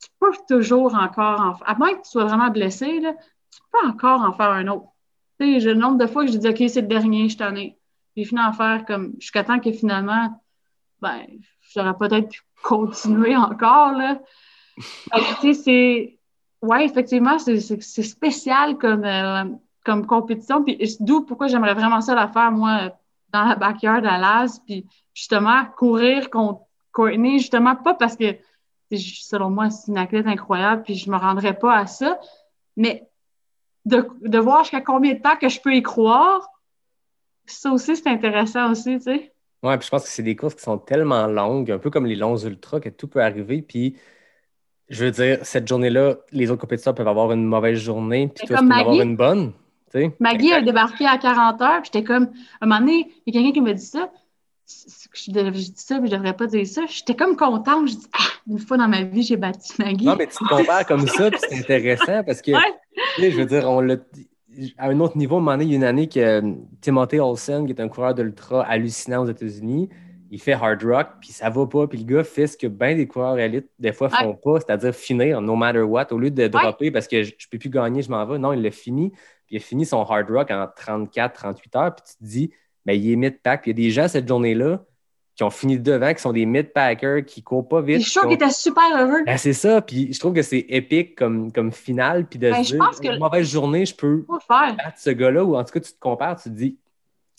Tu 0.00 0.08
peux 0.18 0.32
toujours 0.48 0.94
encore 0.94 1.40
en 1.40 1.54
faire. 1.54 1.68
À 1.68 1.74
moins 1.76 1.94
que 1.94 2.02
tu 2.02 2.10
sois 2.10 2.24
vraiment 2.24 2.50
blessé, 2.50 3.00
là, 3.00 3.14
tu 3.50 3.60
peux 3.70 3.88
encore 3.88 4.22
en 4.22 4.32
faire 4.32 4.50
un 4.50 4.66
autre. 4.66 4.88
Tu 5.38 5.60
sais, 5.60 5.66
le 5.66 5.74
nombre 5.74 5.98
de 5.98 6.06
fois 6.06 6.26
que 6.26 6.32
je 6.32 6.38
dis 6.38 6.48
OK, 6.48 6.62
c'est 6.68 6.82
le 6.82 6.88
dernier, 6.88 7.28
je 7.28 7.38
t'en 7.38 7.54
ai. 7.54 7.78
Fini 8.16 8.40
en 8.40 8.52
faire 8.52 8.84
comme 8.86 9.12
jusqu'à 9.18 9.44
temps 9.44 9.58
que 9.58 9.72
finalement, 9.72 10.40
ben, 11.00 11.26
j'aurais 11.74 11.96
peut-être 11.96 12.28
pu 12.28 12.40
continuer 12.62 13.36
encore, 13.36 13.92
là. 13.92 14.18
c'est... 15.52 16.18
Ouais, 16.62 16.86
effectivement, 16.86 17.38
c'est 17.38 17.80
spécial 17.80 18.78
comme, 18.78 19.04
euh, 19.04 19.44
comme 19.84 20.06
compétition. 20.06 20.64
Puis 20.64 20.96
d'où 21.00 21.22
pourquoi 21.22 21.46
j'aimerais 21.46 21.74
vraiment 21.74 22.00
ça 22.00 22.14
la 22.14 22.28
faire, 22.28 22.50
moi, 22.50 22.90
dans 23.30 23.44
la 23.44 23.54
backyard 23.56 24.06
à 24.06 24.16
Las. 24.16 24.60
Puis 24.60 24.86
justement, 25.12 25.66
courir 25.76 26.30
contre 26.30 26.62
Courtney, 26.92 27.38
justement, 27.38 27.76
pas 27.76 27.94
parce 27.94 28.16
que, 28.16 28.36
selon 28.90 29.50
moi, 29.50 29.68
c'est 29.68 29.90
une 29.90 29.98
athlète 29.98 30.26
incroyable, 30.26 30.84
puis 30.84 30.94
je 30.94 31.10
me 31.10 31.16
rendrais 31.16 31.58
pas 31.58 31.76
à 31.76 31.86
ça, 31.86 32.18
mais 32.76 33.08
de, 33.84 34.08
de 34.22 34.38
voir 34.38 34.62
jusqu'à 34.62 34.80
combien 34.80 35.12
de 35.14 35.20
temps 35.20 35.36
que 35.36 35.48
je 35.48 35.60
peux 35.60 35.74
y 35.74 35.82
croire, 35.82 36.48
ça 37.46 37.72
aussi, 37.72 37.96
c'est 37.96 38.08
intéressant 38.08 38.70
aussi, 38.70 38.96
tu 38.96 39.02
sais. 39.02 39.33
Ouais, 39.64 39.78
puis 39.78 39.86
je 39.86 39.90
pense 39.90 40.04
que 40.04 40.10
c'est 40.10 40.22
des 40.22 40.36
courses 40.36 40.54
qui 40.54 40.62
sont 40.62 40.76
tellement 40.76 41.26
longues, 41.26 41.70
un 41.70 41.78
peu 41.78 41.88
comme 41.88 42.04
les 42.04 42.16
longs 42.16 42.36
ultras, 42.36 42.80
que 42.80 42.90
tout 42.90 43.08
peut 43.08 43.22
arriver. 43.22 43.62
Puis, 43.62 43.96
je 44.90 45.06
veux 45.06 45.10
dire, 45.10 45.38
cette 45.42 45.66
journée-là, 45.66 46.16
les 46.32 46.50
autres 46.50 46.60
compétiteurs 46.60 46.94
peuvent 46.94 47.08
avoir 47.08 47.32
une 47.32 47.46
mauvaise 47.46 47.78
journée, 47.78 48.28
puis 48.28 48.46
toi, 48.46 48.58
tu 48.58 48.68
peux 48.68 48.74
avoir 48.74 49.00
une 49.00 49.16
bonne. 49.16 49.52
Maggie 50.20 50.52
a 50.52 50.60
débarqué 50.60 51.06
à 51.06 51.16
40 51.16 51.62
heures, 51.62 51.82
puis 51.82 51.90
j'étais 51.92 52.04
comme, 52.04 52.24
à 52.60 52.64
un 52.64 52.66
moment 52.66 52.80
donné, 52.80 53.10
il 53.26 53.34
y 53.34 53.38
a 53.38 53.40
quelqu'un 53.40 53.54
qui 53.54 53.60
m'a 53.60 53.72
dit 53.72 53.86
ça. 53.86 54.10
Je, 54.66 55.30
dis 55.30 55.72
ça, 55.76 56.00
mais 56.00 56.08
je 56.08 56.16
devrais 56.16 56.34
pas 56.34 56.46
dire 56.46 56.66
ça. 56.66 56.82
J'étais 56.88 57.14
comme 57.14 57.36
contente. 57.36 57.88
Je 57.88 57.94
dis, 57.94 58.06
ah, 58.12 58.32
une 58.48 58.58
fois 58.58 58.76
dans 58.76 58.88
ma 58.88 59.02
vie, 59.02 59.22
j'ai 59.22 59.36
battu 59.36 59.72
Maggie. 59.78 60.04
Non, 60.04 60.16
mais 60.16 60.26
tu 60.26 60.36
te 60.36 60.48
compares 60.48 60.86
comme 60.86 61.06
ça, 61.06 61.30
puis 61.30 61.40
c'est 61.48 61.58
intéressant 61.58 62.24
parce 62.24 62.42
que, 62.42 62.52
je 63.18 63.36
veux 63.36 63.46
dire, 63.46 63.68
on 63.68 63.80
l'a 63.80 63.96
à 64.78 64.88
un 64.88 65.00
autre 65.00 65.16
niveau, 65.16 65.40
donné, 65.40 65.64
il 65.64 65.70
y 65.70 65.74
a 65.74 65.76
une 65.76 65.84
année 65.84 66.08
que 66.08 66.20
euh, 66.20 66.52
Timothy 66.80 67.18
Olsen, 67.20 67.66
qui 67.66 67.72
est 67.72 67.80
un 67.80 67.88
coureur 67.88 68.14
d'ultra 68.14 68.62
hallucinant 68.62 69.22
aux 69.22 69.28
États-Unis, 69.28 69.88
il 70.30 70.40
fait 70.40 70.52
hard 70.52 70.82
rock, 70.82 71.08
puis 71.20 71.30
ça 71.30 71.48
va 71.48 71.66
pas. 71.66 71.86
Puis 71.86 71.98
le 71.98 72.04
gars 72.04 72.24
fait 72.24 72.46
ce 72.46 72.56
que 72.56 72.66
bien 72.66 72.96
des 72.96 73.06
coureurs 73.06 73.38
élites, 73.38 73.70
des 73.78 73.92
fois, 73.92 74.08
font 74.08 74.34
pas, 74.34 74.58
c'est-à-dire 74.58 74.94
finir 74.94 75.40
no 75.40 75.54
matter 75.54 75.82
what, 75.82 76.12
au 76.12 76.18
lieu 76.18 76.30
de 76.30 76.48
dropper 76.48 76.90
parce 76.90 77.06
que 77.06 77.22
je, 77.22 77.30
ne 77.30 77.50
peux 77.50 77.58
plus 77.58 77.70
gagner, 77.70 78.02
je 78.02 78.10
m'en 78.10 78.24
vais. 78.26 78.38
Non, 78.38 78.52
il 78.52 78.60
l'a 78.60 78.70
fini. 78.70 79.10
Puis 79.46 79.54
il 79.54 79.56
a 79.58 79.60
fini 79.60 79.86
son 79.86 80.02
hard 80.02 80.28
rock 80.30 80.50
en 80.50 80.66
34, 80.74 81.34
38 81.34 81.76
heures. 81.76 81.94
Puis 81.94 82.04
tu 82.10 82.16
te 82.16 82.24
dis, 82.24 82.50
mais 82.84 82.98
il 82.98 83.12
est 83.12 83.16
mid-pack. 83.16 83.62
Puis 83.62 83.70
il 83.70 83.78
y 83.78 83.82
a 83.82 83.86
des 83.86 83.90
gens 83.92 84.08
cette 84.08 84.26
journée-là 84.26 84.84
qui 85.36 85.42
ont 85.42 85.50
fini 85.50 85.78
devant, 85.78 86.14
qui 86.14 86.20
sont 86.20 86.32
des 86.32 86.46
mid-packers, 86.46 87.24
qui 87.24 87.42
courent 87.42 87.66
pas 87.66 87.80
vite. 87.80 87.98
Je 87.98 88.02
suis 88.02 88.12
sûr 88.12 88.22
qu'ils 88.22 88.34
étaient 88.34 88.50
super 88.50 88.84
heureux? 88.96 89.24
Ben, 89.26 89.36
c'est 89.36 89.52
ça, 89.52 89.80
puis 89.80 90.12
je 90.12 90.18
trouve 90.20 90.32
que 90.32 90.42
c'est 90.42 90.64
épique 90.68 91.16
comme, 91.16 91.50
comme 91.50 91.72
finale, 91.72 92.26
puis 92.26 92.38
de 92.38 92.50
ben, 92.50 92.62
dire, 92.62 92.80
une 93.02 93.18
mauvaise 93.18 93.50
journée, 93.50 93.84
je 93.84 93.94
peux 93.94 94.24
faire. 94.46 94.76
battre 94.76 94.96
ce 94.96 95.10
gars-là, 95.10 95.44
ou 95.44 95.56
en 95.56 95.64
tout 95.64 95.72
cas, 95.72 95.80
tu 95.80 95.92
te 95.92 95.98
compares, 95.98 96.40
tu 96.40 96.50
te 96.50 96.54
dis, 96.54 96.78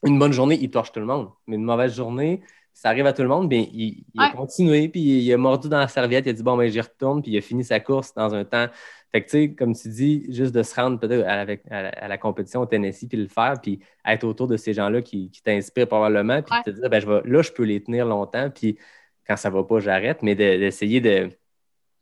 une 0.06 0.20
bonne 0.20 0.34
journée, 0.34 0.58
il 0.62 0.70
torche 0.70 0.92
tout 0.92 1.00
le 1.00 1.06
monde, 1.06 1.30
mais 1.48 1.56
une 1.56 1.64
mauvaise 1.64 1.96
journée, 1.96 2.42
ça 2.74 2.90
arrive 2.90 3.06
à 3.06 3.14
tout 3.14 3.22
le 3.22 3.30
monde, 3.30 3.48
bien, 3.48 3.66
il, 3.72 4.04
a 4.18 4.30
continué, 4.32 4.90
puis 4.90 5.00
il 5.00 5.34
a 5.34 5.38
mordu 5.38 5.70
dans 5.70 5.80
la 5.80 5.88
serviette, 5.88 6.26
il 6.26 6.30
a 6.30 6.34
dit, 6.34 6.44
bon, 6.44 6.58
ben, 6.58 6.70
j'y 6.70 6.82
retourne, 6.82 7.22
puis 7.22 7.32
il 7.32 7.38
a 7.38 7.42
fini 7.42 7.64
sa 7.64 7.80
course 7.80 8.14
dans 8.14 8.34
un 8.34 8.44
temps 8.44 8.68
fait 9.16 9.22
que, 9.22 9.30
tu 9.30 9.38
sais, 9.38 9.50
comme 9.54 9.74
tu 9.74 9.88
dis, 9.88 10.26
juste 10.28 10.54
de 10.54 10.62
se 10.62 10.76
rendre 10.76 11.00
peut-être 11.00 11.26
à, 11.26 12.08
la 12.10 12.18
compétition 12.18 12.60
au 12.60 12.66
Tennessee, 12.66 13.08
puis 13.08 13.18
le 13.18 13.30
faire, 13.30 13.54
puis 13.64 13.80
être 14.06 14.26
autour 14.26 14.50
de 14.50 14.58
ces 14.58 14.74
gens-là 14.74 15.02
qui, 15.02 15.32
t'inspirent 15.42 15.88
probablement, 15.88 16.42
puis 16.42 16.54
te 16.66 16.70
dire, 16.72 16.90
ben, 16.90 17.00
je 17.00 17.08
vais, 17.08 17.22
là, 17.24 17.42
je 17.42 17.50
peux 17.54 17.64
les 17.64 17.82
tenir 17.82 18.06
longtemps, 18.06 18.50
puis 18.50 18.78
quand 19.26 19.38
ça 19.38 19.50
va 19.50 19.64
pas, 19.64 19.80
j'arrête, 19.80 20.22
mais 20.22 20.36
d'essayer 20.36 21.00
de, 21.00 21.30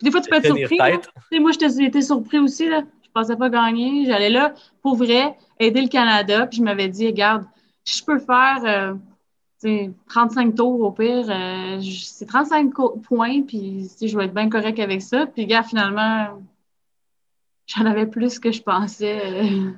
Des 0.02 0.10
fois, 0.10 0.22
tu 0.22 0.30
peux 0.32 0.38
être 0.38 0.58
surpris. 0.58 1.40
Moi, 1.40 1.52
je 1.52 1.86
été 1.86 2.02
surpris 2.02 2.40
aussi. 2.40 2.68
Là. 2.68 2.82
Je 3.04 3.10
pensais 3.14 3.36
pas 3.36 3.52
gagner. 3.52 4.08
J'allais 4.08 4.32
là, 4.32 4.56
pour 4.82 4.96
vrai, 4.96 5.36
aider 5.60 5.84
le 5.84 5.90
Canada, 5.90 6.48
puis 6.48 6.58
je 6.58 6.64
m'avais 6.64 6.88
dit, 6.88 7.06
regarde, 7.06 7.46
je 7.86 8.04
peux 8.04 8.18
faire. 8.18 8.98
35 10.10 10.48
euh, 10.48 10.52
tours 10.52 10.82
au 10.82 10.92
pire, 10.92 11.28
euh, 11.30 11.80
c'est 11.80 12.26
35 12.26 12.74
points, 13.04 13.44
puis 13.44 13.88
je 14.02 14.18
vais 14.18 14.26
être 14.26 14.34
bien 14.34 14.50
correct 14.50 14.80
avec 14.80 15.04
ça. 15.04 15.28
Puis, 15.28 15.46
gars, 15.46 15.62
finalement, 15.62 16.42
j'en 17.68 17.86
avais 17.86 18.08
plus 18.08 18.40
que 18.40 18.52
je 18.52 18.62
pensais. 18.62 19.22
Euh, 19.26 19.72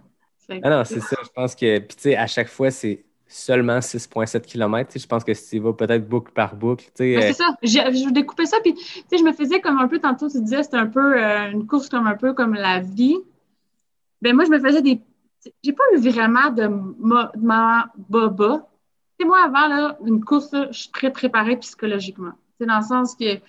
ah 0.64 0.70
non, 0.70 0.84
c'est 0.84 1.00
ça. 1.00 1.18
Je 1.24 1.30
pense 1.30 1.56
que, 1.56 1.80
puis 1.80 1.96
tu 1.96 2.02
sais, 2.04 2.16
à 2.16 2.28
chaque 2.28 2.48
fois, 2.48 2.72
c'est 2.72 3.06
seulement 3.28 3.80
6,7 3.80 4.42
km. 4.42 4.98
Je 4.98 5.08
pense 5.08 5.24
que 5.24 5.34
si 5.34 5.58
tu 5.58 5.60
vas 5.60 5.74
peut-être 5.74 6.08
boucle 6.08 6.32
par 6.32 6.56
boucle. 6.56 6.86
c'est 6.94 7.18
euh, 7.18 7.34
ça. 7.34 7.46
Je 7.64 8.12
découpais 8.12 8.46
ça, 8.46 8.58
puis 8.62 8.76
je 9.12 9.24
me 9.24 9.34
faisais 9.34 9.60
comme 9.62 9.80
un 9.80 9.88
peu, 9.88 10.00
tantôt 10.00 10.30
tu 10.30 10.42
disais, 10.42 10.64
c'était 10.64 10.78
un 10.78 10.88
peu 10.88 11.22
euh, 11.22 11.52
une 11.52 11.66
course 11.66 11.90
comme 11.90 12.08
un 12.08 12.16
peu 12.16 12.34
comme 12.34 12.54
la 12.54 12.80
vie. 12.80 13.18
Ben 14.22 14.36
moi, 14.36 14.46
je 14.46 14.52
me 14.52 14.60
faisais 14.60 14.82
des. 14.82 15.02
J'ai 15.64 15.74
pas 15.74 15.84
eu 15.94 15.98
vraiment 15.98 16.50
de 16.50 16.68
ma 17.38 17.92
baba. 18.10 18.68
Tu 19.20 19.26
moi, 19.26 19.44
avant, 19.46 19.68
là, 19.68 19.98
une 20.06 20.24
course, 20.24 20.50
je 20.72 20.78
suis 20.78 20.92
très 20.92 21.12
préparée 21.12 21.58
psychologiquement. 21.58 22.34
C'est 22.60 22.66
dans 22.66 22.80
le 22.80 22.86
sens 22.86 23.16
que 23.16 23.40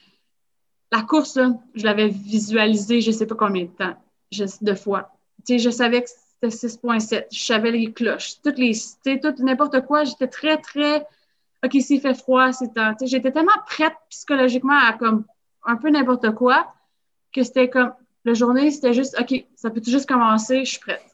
la 0.92 1.02
course, 1.02 1.38
je 1.74 1.84
l'avais 1.84 2.08
visualisée, 2.08 3.00
je 3.00 3.10
sais 3.10 3.26
pas 3.26 3.34
combien 3.34 3.64
de 3.64 3.70
temps 3.70 3.96
de 4.62 4.74
fois. 4.74 5.10
Je 5.48 5.70
savais 5.70 6.02
que 6.02 6.08
c'était 6.08 6.68
6.7. 6.68 7.26
Je 7.32 7.44
savais 7.44 7.70
les 7.70 7.92
cloches. 7.92 8.40
Toutes 8.42 8.58
les, 8.58 8.74
tout, 9.20 9.42
n'importe 9.42 9.84
quoi. 9.86 10.04
J'étais 10.04 10.28
très, 10.28 10.58
très, 10.58 11.06
OK, 11.64 11.72
s'il 11.80 12.00
fait 12.00 12.14
froid, 12.14 12.52
c'est 12.52 12.70
j'étais 13.04 13.32
tellement 13.32 13.52
prête 13.66 13.94
psychologiquement 14.10 14.78
à 14.78 14.92
comme 14.92 15.24
un 15.64 15.76
peu 15.76 15.90
n'importe 15.90 16.32
quoi 16.34 16.72
que 17.32 17.42
c'était 17.42 17.68
comme, 17.68 17.92
la 18.26 18.34
journée, 18.34 18.70
c'était 18.72 18.92
juste, 18.92 19.16
OK, 19.20 19.46
ça 19.54 19.70
peut 19.70 19.80
juste 19.84 20.08
commencer, 20.08 20.64
je 20.64 20.70
suis 20.72 20.80
prête. 20.80 21.04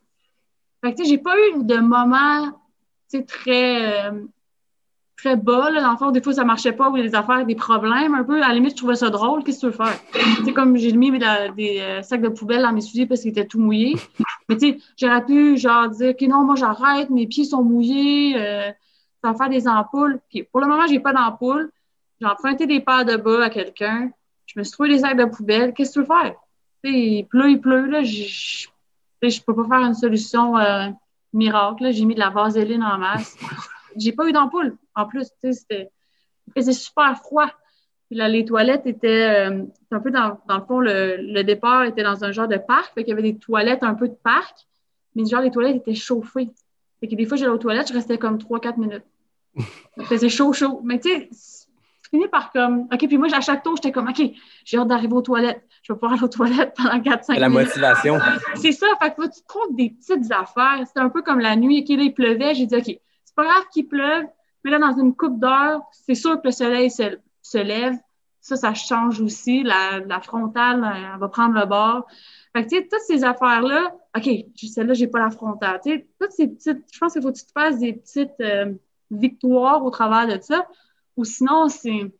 Fait 0.82 0.94
que, 0.94 1.04
j'ai 1.04 1.18
pas 1.18 1.36
eu 1.38 1.62
de 1.62 1.76
moment, 1.76 2.58
très, 3.28 4.06
euh, 4.06 4.24
très 5.22 5.36
bas. 5.36 5.70
Là. 5.70 5.80
Dans 5.80 5.92
le 5.92 5.96
fond, 5.96 6.10
des 6.10 6.22
fois, 6.22 6.32
ça 6.32 6.44
marchait 6.44 6.72
pas, 6.72 6.90
ou 6.90 6.96
il 6.96 7.04
y 7.04 7.06
a 7.06 7.08
des 7.08 7.14
affaires, 7.14 7.46
des 7.46 7.54
problèmes 7.54 8.14
un 8.14 8.24
peu. 8.24 8.42
À 8.42 8.48
la 8.48 8.54
limite, 8.54 8.72
je 8.72 8.76
trouvais 8.76 8.96
ça 8.96 9.10
drôle. 9.10 9.44
Qu'est-ce 9.44 9.66
que 9.66 9.72
tu 9.72 9.78
veux 9.78 9.84
faire? 9.84 10.54
comme 10.54 10.76
j'ai 10.76 10.92
mis 10.92 11.10
des 11.10 11.80
euh, 11.80 12.02
sacs 12.02 12.20
de 12.20 12.28
poubelle 12.28 12.62
dans 12.62 12.72
mes 12.72 12.80
souliers 12.80 13.06
parce 13.06 13.20
qu'ils 13.20 13.30
étaient 13.30 13.46
tout 13.46 13.60
mouillés. 13.60 13.96
Mais 14.48 14.56
tu 14.56 14.72
sais, 14.72 14.78
j'aurais 14.96 15.24
pu 15.24 15.56
genre 15.56 15.88
dire 15.88 16.10
OK, 16.10 16.20
non, 16.22 16.44
moi 16.44 16.56
j'arrête, 16.56 17.10
mes 17.10 17.26
pieds 17.26 17.44
sont 17.44 17.62
mouillés, 17.62 18.34
euh, 18.36 18.70
ça 19.22 19.34
faire 19.34 19.48
des 19.48 19.68
ampoules. 19.68 20.20
Puis 20.28 20.42
pour 20.42 20.60
le 20.60 20.66
moment, 20.66 20.86
j'ai 20.86 21.00
pas 21.00 21.12
d'ampoule. 21.12 21.70
J'ai 22.20 22.26
emprunté 22.26 22.66
des 22.66 22.80
paires 22.80 23.04
de 23.04 23.16
bas 23.16 23.44
à 23.44 23.50
quelqu'un. 23.50 24.10
Je 24.46 24.58
me 24.58 24.64
suis 24.64 24.72
trouvé 24.72 24.90
des 24.90 24.98
sacs 24.98 25.16
de 25.16 25.24
poubelle. 25.24 25.72
Qu'est-ce 25.72 25.90
que 25.90 25.94
tu 25.94 26.00
veux 26.00 26.06
faire? 26.06 26.34
il 26.84 27.24
pleut, 27.26 27.50
il 27.50 27.60
pleut, 27.60 27.86
là. 27.86 28.02
Je, 28.02 28.66
je 29.22 29.42
peux 29.42 29.54
pas 29.54 29.64
faire 29.68 29.86
une 29.86 29.94
solution 29.94 30.58
euh, 30.58 30.88
miracle. 31.32 31.92
J'ai 31.92 32.04
mis 32.04 32.14
de 32.14 32.20
la 32.20 32.30
vaseline 32.30 32.82
en 32.82 32.98
masse. 32.98 33.36
J'ai 33.97 34.12
pas 34.12 34.28
eu 34.28 34.32
d'ampoule. 34.32 34.76
En 34.95 35.07
plus, 35.07 35.28
c'était, 35.43 35.90
il 36.47 36.53
faisait 36.55 36.72
super 36.72 37.16
froid. 37.18 37.51
Puis 38.09 38.18
là, 38.18 38.28
les 38.28 38.45
toilettes 38.45 38.86
étaient 38.86 39.49
euh, 39.49 39.64
un 39.90 40.01
peu 40.01 40.11
dans, 40.11 40.38
dans 40.47 40.59
le 40.59 40.64
fond, 40.64 40.80
le, 40.80 41.16
le, 41.18 41.43
départ 41.45 41.84
était 41.84 42.03
dans 42.03 42.24
un 42.24 42.32
genre 42.32 42.49
de 42.49 42.59
parc. 42.59 42.93
Fait 42.95 43.05
qu'il 43.05 43.11
y 43.11 43.12
avait 43.12 43.22
des 43.22 43.38
toilettes 43.38 43.82
un 43.82 43.95
peu 43.95 44.09
de 44.09 44.16
parc, 44.22 44.66
mais 45.14 45.24
genre 45.24 45.40
les 45.40 45.51
toilettes 45.51 45.76
étaient 45.76 45.95
chauffées. 45.95 46.51
Fait 47.01 47.09
que 47.09 47.14
des 47.14 47.26
fois, 47.26 47.36
j'allais 47.36 47.53
aux 47.53 47.59
toilettes, 47.59 47.88
je 47.88 47.95
restais 47.95 48.18
comme 48.18 48.36
3-4 48.36 48.78
minutes. 48.78 49.05
Ça 49.97 50.05
faisait 50.05 50.28
chaud, 50.28 50.53
chaud. 50.53 50.80
Mais 50.84 51.01
tu 51.01 51.09
sais, 51.09 51.28
fini 52.12 52.28
par 52.28 52.53
comme, 52.53 52.82
OK, 52.93 52.99
puis 52.99 53.18
moi, 53.18 53.28
à 53.32 53.40
chaque 53.40 53.62
tour, 53.62 53.76
j'étais 53.76 53.93
comme, 53.93 54.09
OK, 54.09 54.22
j'ai 54.64 54.76
hâte 54.76 54.88
d'arriver 54.88 55.14
aux 55.14 55.22
toilettes. 55.22 55.62
Je 55.82 55.93
vais 55.93 55.99
pouvoir 55.99 56.12
aller 56.12 56.22
aux 56.22 56.28
toilettes 56.28 56.74
pendant 56.76 56.99
4-5 56.99 57.01
minutes. 57.01 57.40
La 57.40 57.49
motivation. 57.49 58.18
C'est 58.55 58.72
ça. 58.72 58.86
Fait 59.01 59.14
que 59.14 59.22
tu 59.22 59.43
trouves 59.49 59.74
des 59.74 59.90
petites 59.90 60.30
affaires. 60.30 60.84
C'était 60.86 61.01
un 61.01 61.09
peu 61.09 61.22
comme 61.22 61.40
la 61.40 61.57
nuit, 61.57 61.82
OK, 61.82 61.97
là, 61.97 62.03
il 62.05 62.14
pleuvait. 62.14 62.55
J'ai 62.55 62.66
dit, 62.66 62.76
OK, 62.76 63.01
c'est 63.33 63.43
pas 63.43 63.45
grave 63.45 63.64
qu'il 63.72 63.89
pleuve, 63.89 64.26
mais 64.62 64.70
là, 64.70 64.78
dans 64.78 64.97
une 64.99 65.14
coupe 65.16 65.41
d'heure, 65.41 65.83
c'est 65.91 66.14
sûr 66.14 66.41
que 66.41 66.49
le 66.49 66.53
soleil 66.53 66.91
se, 66.91 67.18
se, 67.41 67.59
lève. 67.59 67.95
Ça, 68.41 68.57
ça 68.57 68.74
change 68.74 69.20
aussi. 69.20 69.62
La, 69.62 70.01
la 70.01 70.20
frontale, 70.20 70.85
elle 70.95 71.18
va 71.18 71.28
prendre 71.28 71.59
le 71.59 71.64
bord. 71.64 72.07
Fait 72.55 72.64
que, 72.64 72.68
tu 72.68 72.76
sais, 72.76 72.89
toutes 72.89 73.01
ces 73.07 73.24
affaires-là, 73.24 73.95
OK, 74.16 74.28
celle-là, 74.57 74.95
j'ai 74.95 75.07
pas 75.07 75.20
la 75.20 75.30
frontale. 75.30 75.80
Tu 75.83 75.91
sais, 75.91 76.09
toutes 76.20 76.33
ces 76.33 76.49
petites, 76.49 76.85
je 76.93 76.99
pense 76.99 77.14
qu'il 77.14 77.22
faut 77.22 77.33
que 77.33 77.39
tu 77.39 77.47
te 77.47 77.53
fasses 77.53 77.78
des 77.78 77.95
petites 77.95 78.41
euh, 78.41 78.72
victoires 79.11 79.85
au 79.85 79.91
travers 79.91 80.26
de 80.26 80.41
ça. 80.43 80.68
Ou 81.16 81.24
sinon, 81.24 81.68
c'est 81.68 82.12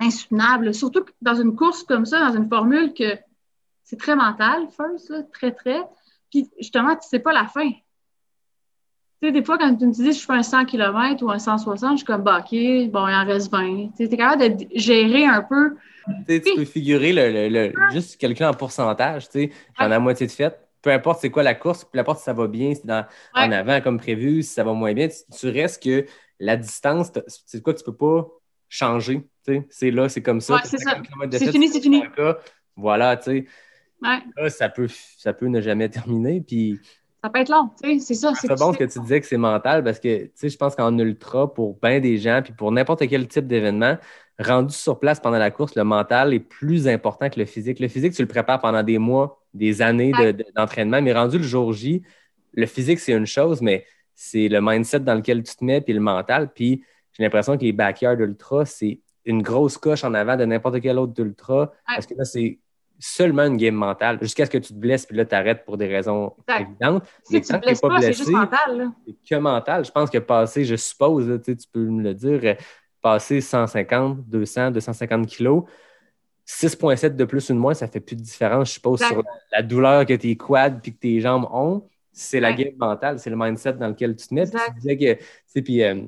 insoutenable. 0.00 0.72
Surtout 0.72 1.04
dans 1.20 1.34
une 1.34 1.54
course 1.54 1.82
comme 1.82 2.06
ça, 2.06 2.30
dans 2.30 2.36
une 2.36 2.48
formule 2.48 2.94
que 2.94 3.18
c'est 3.84 3.98
très 3.98 4.16
mental, 4.16 4.68
first, 4.70 5.10
là, 5.10 5.22
très, 5.24 5.52
très. 5.52 5.82
Puis 6.30 6.48
justement, 6.58 6.96
tu 6.96 7.06
sais 7.08 7.18
pas 7.18 7.32
la 7.32 7.46
fin. 7.46 7.70
Tu 9.22 9.28
sais, 9.28 9.32
des 9.32 9.44
fois, 9.44 9.56
quand 9.56 9.72
tu 9.76 9.86
me 9.86 9.92
dis 9.92 10.12
je 10.12 10.26
fais 10.26 10.32
un 10.32 10.42
100 10.42 10.64
km 10.64 11.22
ou 11.24 11.30
un 11.30 11.38
160, 11.38 11.92
je 11.92 11.96
suis 11.98 12.04
comme, 12.04 12.22
bah, 12.22 12.40
OK, 12.40 12.50
bon, 12.90 13.06
il 13.06 13.14
en 13.14 13.24
reste 13.24 13.52
20. 13.52 13.90
Tu 13.96 14.02
es 14.02 14.08
capable 14.16 14.56
de 14.56 14.66
gérer 14.74 15.26
un 15.26 15.42
peu. 15.42 15.76
tu 16.26 16.40
peux 16.56 16.64
figurer 16.64 17.12
le, 17.12 17.48
le, 17.48 17.72
juste 17.92 18.20
calculer 18.20 18.48
en 18.48 18.54
pourcentage. 18.54 19.28
Tu 19.28 19.42
sais, 19.44 19.50
j'en 19.78 19.86
ai 19.86 19.90
la 19.90 20.00
moitié 20.00 20.26
de 20.26 20.32
fait. 20.32 20.58
Peu 20.82 20.90
importe 20.90 21.20
c'est 21.20 21.30
quoi 21.30 21.44
la 21.44 21.54
course, 21.54 21.84
peu 21.84 22.00
importe 22.00 22.18
si 22.18 22.24
ça 22.24 22.32
va 22.32 22.48
bien, 22.48 22.74
si 22.74 22.82
c'est 22.84 22.90
en 22.90 23.52
avant 23.52 23.80
comme 23.80 23.98
prévu, 23.98 24.42
si 24.42 24.52
ça 24.52 24.64
va 24.64 24.72
moins 24.72 24.92
bien, 24.92 25.06
tu, 25.06 25.14
tu 25.38 25.48
restes 25.48 25.80
que 25.80 26.04
la 26.40 26.56
distance, 26.56 27.12
c'est 27.46 27.62
quoi 27.62 27.72
que 27.72 27.78
tu 27.78 27.84
peux 27.84 27.94
pas 27.94 28.26
changer. 28.68 29.24
C'est 29.70 29.92
là, 29.92 30.08
c'est 30.08 30.22
comme 30.22 30.40
ça. 30.40 30.60
c'est 30.64 30.78
ça. 30.78 31.00
C'est 31.30 31.52
fini, 31.52 31.68
c'est 31.68 31.80
fini. 31.80 32.02
Voilà, 32.74 33.16
tu 33.16 33.24
sais. 33.24 33.46
Ouais. 34.02 34.50
ça, 34.50 34.68
peut, 34.68 34.88
ça 35.16 35.32
peut 35.32 35.46
ne 35.46 35.60
jamais 35.60 35.88
terminer. 35.88 36.40
Puis, 36.40 36.80
ça 37.22 37.30
peut 37.30 37.38
être 37.38 37.50
long, 37.50 37.70
tu 37.80 37.88
sais, 37.88 37.98
c'est 38.00 38.14
ça. 38.14 38.32
C'est 38.34 38.58
bon 38.58 38.72
que 38.72 38.82
tu 38.82 38.98
disais 38.98 39.20
que 39.20 39.26
c'est 39.26 39.36
mental 39.36 39.84
parce 39.84 40.00
que, 40.00 40.24
tu 40.24 40.30
sais, 40.34 40.48
je 40.48 40.56
pense 40.56 40.74
qu'en 40.74 40.96
ultra, 40.98 41.52
pour 41.52 41.78
bien 41.80 42.00
des 42.00 42.18
gens, 42.18 42.40
puis 42.42 42.52
pour 42.52 42.72
n'importe 42.72 43.06
quel 43.08 43.28
type 43.28 43.46
d'événement, 43.46 43.96
rendu 44.40 44.74
sur 44.74 44.98
place 44.98 45.20
pendant 45.20 45.38
la 45.38 45.52
course, 45.52 45.76
le 45.76 45.84
mental 45.84 46.34
est 46.34 46.40
plus 46.40 46.88
important 46.88 47.30
que 47.30 47.38
le 47.38 47.46
physique. 47.46 47.78
Le 47.78 47.86
physique, 47.86 48.14
tu 48.14 48.22
le 48.22 48.28
prépares 48.28 48.60
pendant 48.60 48.82
des 48.82 48.98
mois, 48.98 49.40
des 49.54 49.82
années 49.82 50.12
d'entraînement, 50.56 51.00
mais 51.00 51.12
rendu 51.12 51.38
le 51.38 51.44
jour 51.44 51.72
J, 51.72 52.02
le 52.54 52.66
physique, 52.66 52.98
c'est 52.98 53.12
une 53.12 53.26
chose, 53.26 53.62
mais 53.62 53.86
c'est 54.14 54.48
le 54.48 54.60
mindset 54.60 55.00
dans 55.00 55.14
lequel 55.14 55.44
tu 55.44 55.54
te 55.54 55.64
mets, 55.64 55.80
puis 55.80 55.92
le 55.92 56.00
mental. 56.00 56.50
Puis 56.52 56.82
j'ai 57.12 57.22
l'impression 57.22 57.56
que 57.56 57.62
les 57.62 57.72
backyard 57.72 58.18
ultra, 58.18 58.64
c'est 58.64 59.00
une 59.24 59.42
grosse 59.42 59.78
coche 59.78 60.02
en 60.02 60.12
avant 60.14 60.36
de 60.36 60.44
n'importe 60.44 60.80
quel 60.80 60.98
autre 60.98 61.22
ultra. 61.22 61.72
Parce 61.86 62.06
que 62.06 62.14
là, 62.14 62.24
c'est 62.24 62.58
seulement 63.02 63.42
une 63.42 63.56
game 63.56 63.74
mentale 63.74 64.18
jusqu'à 64.20 64.46
ce 64.46 64.50
que 64.50 64.58
tu 64.58 64.72
te 64.72 64.78
blesses, 64.78 65.06
puis 65.06 65.16
là, 65.16 65.24
tu 65.24 65.34
arrêtes 65.34 65.64
pour 65.64 65.76
des 65.76 65.88
raisons 65.88 66.34
évidentes. 66.48 67.04
Si 67.24 67.40
tu 67.40 67.52
ne 67.52 67.58
blesses 67.58 67.80
pas, 67.80 68.00
c'est 68.00 68.12
juste 68.12 68.30
mental. 68.30 68.90
C'est 69.04 69.28
que 69.28 69.40
mental. 69.40 69.84
Je 69.84 69.90
pense 69.90 70.08
que 70.08 70.18
passer, 70.18 70.64
je 70.64 70.76
suppose, 70.76 71.40
tu 71.44 71.56
peux 71.72 71.80
me 71.80 72.02
le 72.02 72.14
dire, 72.14 72.40
euh, 72.44 72.54
passer 73.00 73.40
150, 73.40 74.28
200, 74.28 74.70
250 74.70 75.26
kilos, 75.26 75.64
6,7 76.46 77.16
de 77.16 77.24
plus 77.24 77.50
ou 77.50 77.54
de 77.54 77.58
moins, 77.58 77.74
ça 77.74 77.88
fait 77.88 78.00
plus 78.00 78.14
de 78.14 78.22
différence, 78.22 78.68
je 78.68 78.74
suppose, 78.74 79.00
sur 79.02 79.24
la 79.50 79.62
douleur 79.62 80.06
que 80.06 80.14
tes 80.14 80.36
quads 80.36 80.78
puis 80.80 80.94
que 80.94 80.98
tes 80.98 81.20
jambes 81.20 81.48
ont. 81.52 81.88
C'est 82.12 82.40
la 82.40 82.52
game 82.52 82.74
mentale, 82.76 83.18
c'est 83.18 83.30
le 83.30 83.36
mindset 83.36 83.72
dans 83.74 83.88
lequel 83.88 84.14
tu 84.14 84.28
te 84.28 84.34
mets. 84.34 84.44
Puis 84.44 84.60
tu 84.66 84.74
disais 84.74 84.96
que, 84.96 85.20
tu 85.20 85.28
sais, 85.46 85.62
puis 85.62 85.82
euh, 85.82 86.02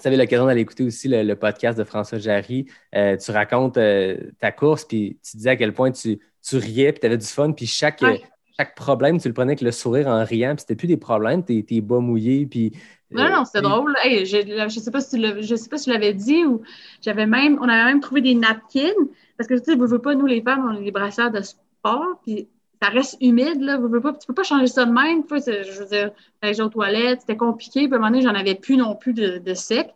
vous 0.00 0.08
avez 0.08 0.16
l'occasion 0.16 0.46
d'aller 0.46 0.62
écouter 0.62 0.84
aussi 0.84 1.08
le, 1.08 1.34
podcast 1.34 1.78
de 1.78 1.84
François 1.84 2.18
Jarry. 2.18 2.66
Euh, 2.94 3.16
tu 3.16 3.30
racontes 3.30 3.76
euh, 3.76 4.16
ta 4.38 4.52
course, 4.52 4.84
puis 4.84 5.18
tu 5.22 5.36
disais 5.36 5.50
à 5.50 5.56
quel 5.56 5.74
point 5.74 5.90
tu, 5.90 6.18
tu 6.42 6.56
riais, 6.56 6.92
puis 6.92 7.00
tu 7.00 7.06
avais 7.06 7.18
du 7.18 7.26
fun, 7.26 7.52
puis 7.52 7.66
chaque, 7.66 8.02
chaque 8.58 8.74
problème, 8.74 9.20
tu 9.20 9.28
le 9.28 9.34
prenais 9.34 9.52
avec 9.52 9.60
le 9.60 9.72
sourire 9.72 10.08
en 10.08 10.24
riant, 10.24 10.54
puis 10.54 10.62
c'était 10.62 10.76
plus 10.76 10.88
des 10.88 10.96
problèmes, 10.96 11.44
tes, 11.44 11.80
bas 11.80 12.00
mouillés, 12.00 12.46
puis... 12.46 12.72
Non, 13.12 13.28
non, 13.28 13.44
c'était 13.44 13.62
drôle. 13.62 13.92
je 14.04 14.62
ne 14.62 14.68
sais 14.68 14.90
pas 14.92 15.00
si 15.00 15.20
tu 15.20 15.42
je 15.42 15.54
sais 15.56 15.68
pas 15.68 15.78
si 15.78 15.84
tu 15.84 15.90
l'avais 15.90 16.14
dit 16.14 16.44
ou 16.44 16.62
j'avais 17.02 17.26
même, 17.26 17.58
on 17.60 17.68
avait 17.68 17.84
même 17.84 17.98
trouvé 17.98 18.20
des 18.20 18.36
napkins 18.36 18.94
parce 19.36 19.48
que 19.48 19.54
tu 19.54 19.64
sais, 19.64 19.74
vous 19.74 19.88
veux 19.88 20.00
pas, 20.00 20.14
nous 20.14 20.26
les 20.26 20.42
femmes, 20.42 20.70
on 20.70 20.76
a 20.76 20.80
des 20.80 20.92
brassières 20.92 21.32
de 21.32 21.40
sport, 21.40 22.20
puis 22.22 22.48
ça 22.82 22.88
reste 22.88 23.16
humide, 23.20 23.60
là. 23.60 23.76
Tu 23.76 24.00
peux 24.00 24.12
tu 24.12 24.26
peux 24.26 24.34
pas 24.34 24.42
changer 24.42 24.66
ça 24.66 24.84
de 24.84 24.92
même. 24.92 25.22
Je 25.30 25.80
veux 25.80 25.86
dire, 25.86 26.64
aux 26.64 26.68
toilettes, 26.68 27.20
c'était 27.20 27.36
compliqué. 27.36 27.82
À 27.82 27.84
un 27.84 27.88
moment 27.88 28.10
donné, 28.10 28.22
j'en 28.22 28.34
avais 28.34 28.54
plus 28.54 28.76
non 28.76 28.94
plus 28.96 29.12
de, 29.12 29.54
sec. 29.54 29.94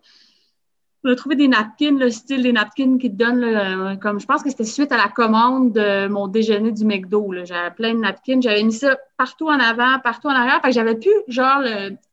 On 1.07 1.11
a 1.11 1.17
trouvé 1.17 1.37
des 1.37 1.49
napkins, 1.49 1.99
le 1.99 2.11
style 2.11 2.43
des 2.43 2.53
napkins 2.53 2.97
qui 2.99 3.11
te 3.11 3.17
donnent, 3.17 3.99
comme 4.01 4.21
je 4.21 4.27
pense 4.27 4.43
que 4.43 4.51
c'était 4.51 4.65
suite 4.65 4.91
à 4.91 4.97
la 4.97 5.09
commande 5.09 5.73
de 5.73 6.09
mon 6.09 6.29
déjeuner 6.29 6.73
du 6.73 6.85
McDo. 6.85 7.31
J'avais 7.45 7.75
plein 7.75 7.95
de 7.95 8.01
napkins. 8.01 8.41
J'avais 8.41 8.63
mis 8.63 8.73
ça 8.73 8.99
partout 9.17 9.49
en 9.49 9.59
avant, 9.59 9.99
partout 10.01 10.29
en 10.29 10.35
arrière. 10.35 10.61
Fait 10.63 10.69
que 10.69 10.75
j'avais 10.75 10.97
plus, 10.97 11.13
genre, 11.29 11.63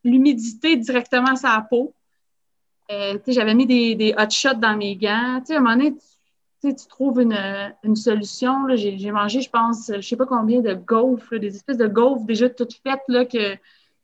l'humidité 0.04 0.78
directement 0.78 1.36
sur 1.36 1.50
la 1.50 1.62
peau. 1.62 1.94
Euh, 2.92 3.18
j'avais 3.28 3.54
mis 3.54 3.66
des, 3.66 4.14
hot 4.18 4.30
shots 4.30 4.56
dans 4.56 4.76
mes 4.76 4.96
gants. 4.96 5.42
à 5.50 5.54
un 5.54 5.60
moment 5.60 5.76
donné, 5.76 5.94
tu, 6.62 6.76
trouves 6.88 7.22
une, 7.22 7.38
une 7.84 7.96
solution. 7.96 8.68
J'ai 8.76 9.12
mangé, 9.12 9.42
je 9.42 9.50
pense, 9.50 9.92
je 9.94 10.02
sais 10.02 10.16
pas 10.16 10.26
combien 10.26 10.62
de 10.62 10.74
gaufres, 10.74 11.38
des 11.38 11.56
espèces 11.56 11.78
de 11.78 11.88
gaufres 11.88 12.26
déjà 12.26 12.50
toutes 12.50 12.74
faites 12.74 13.02
là, 13.08 13.26
que 13.26 13.58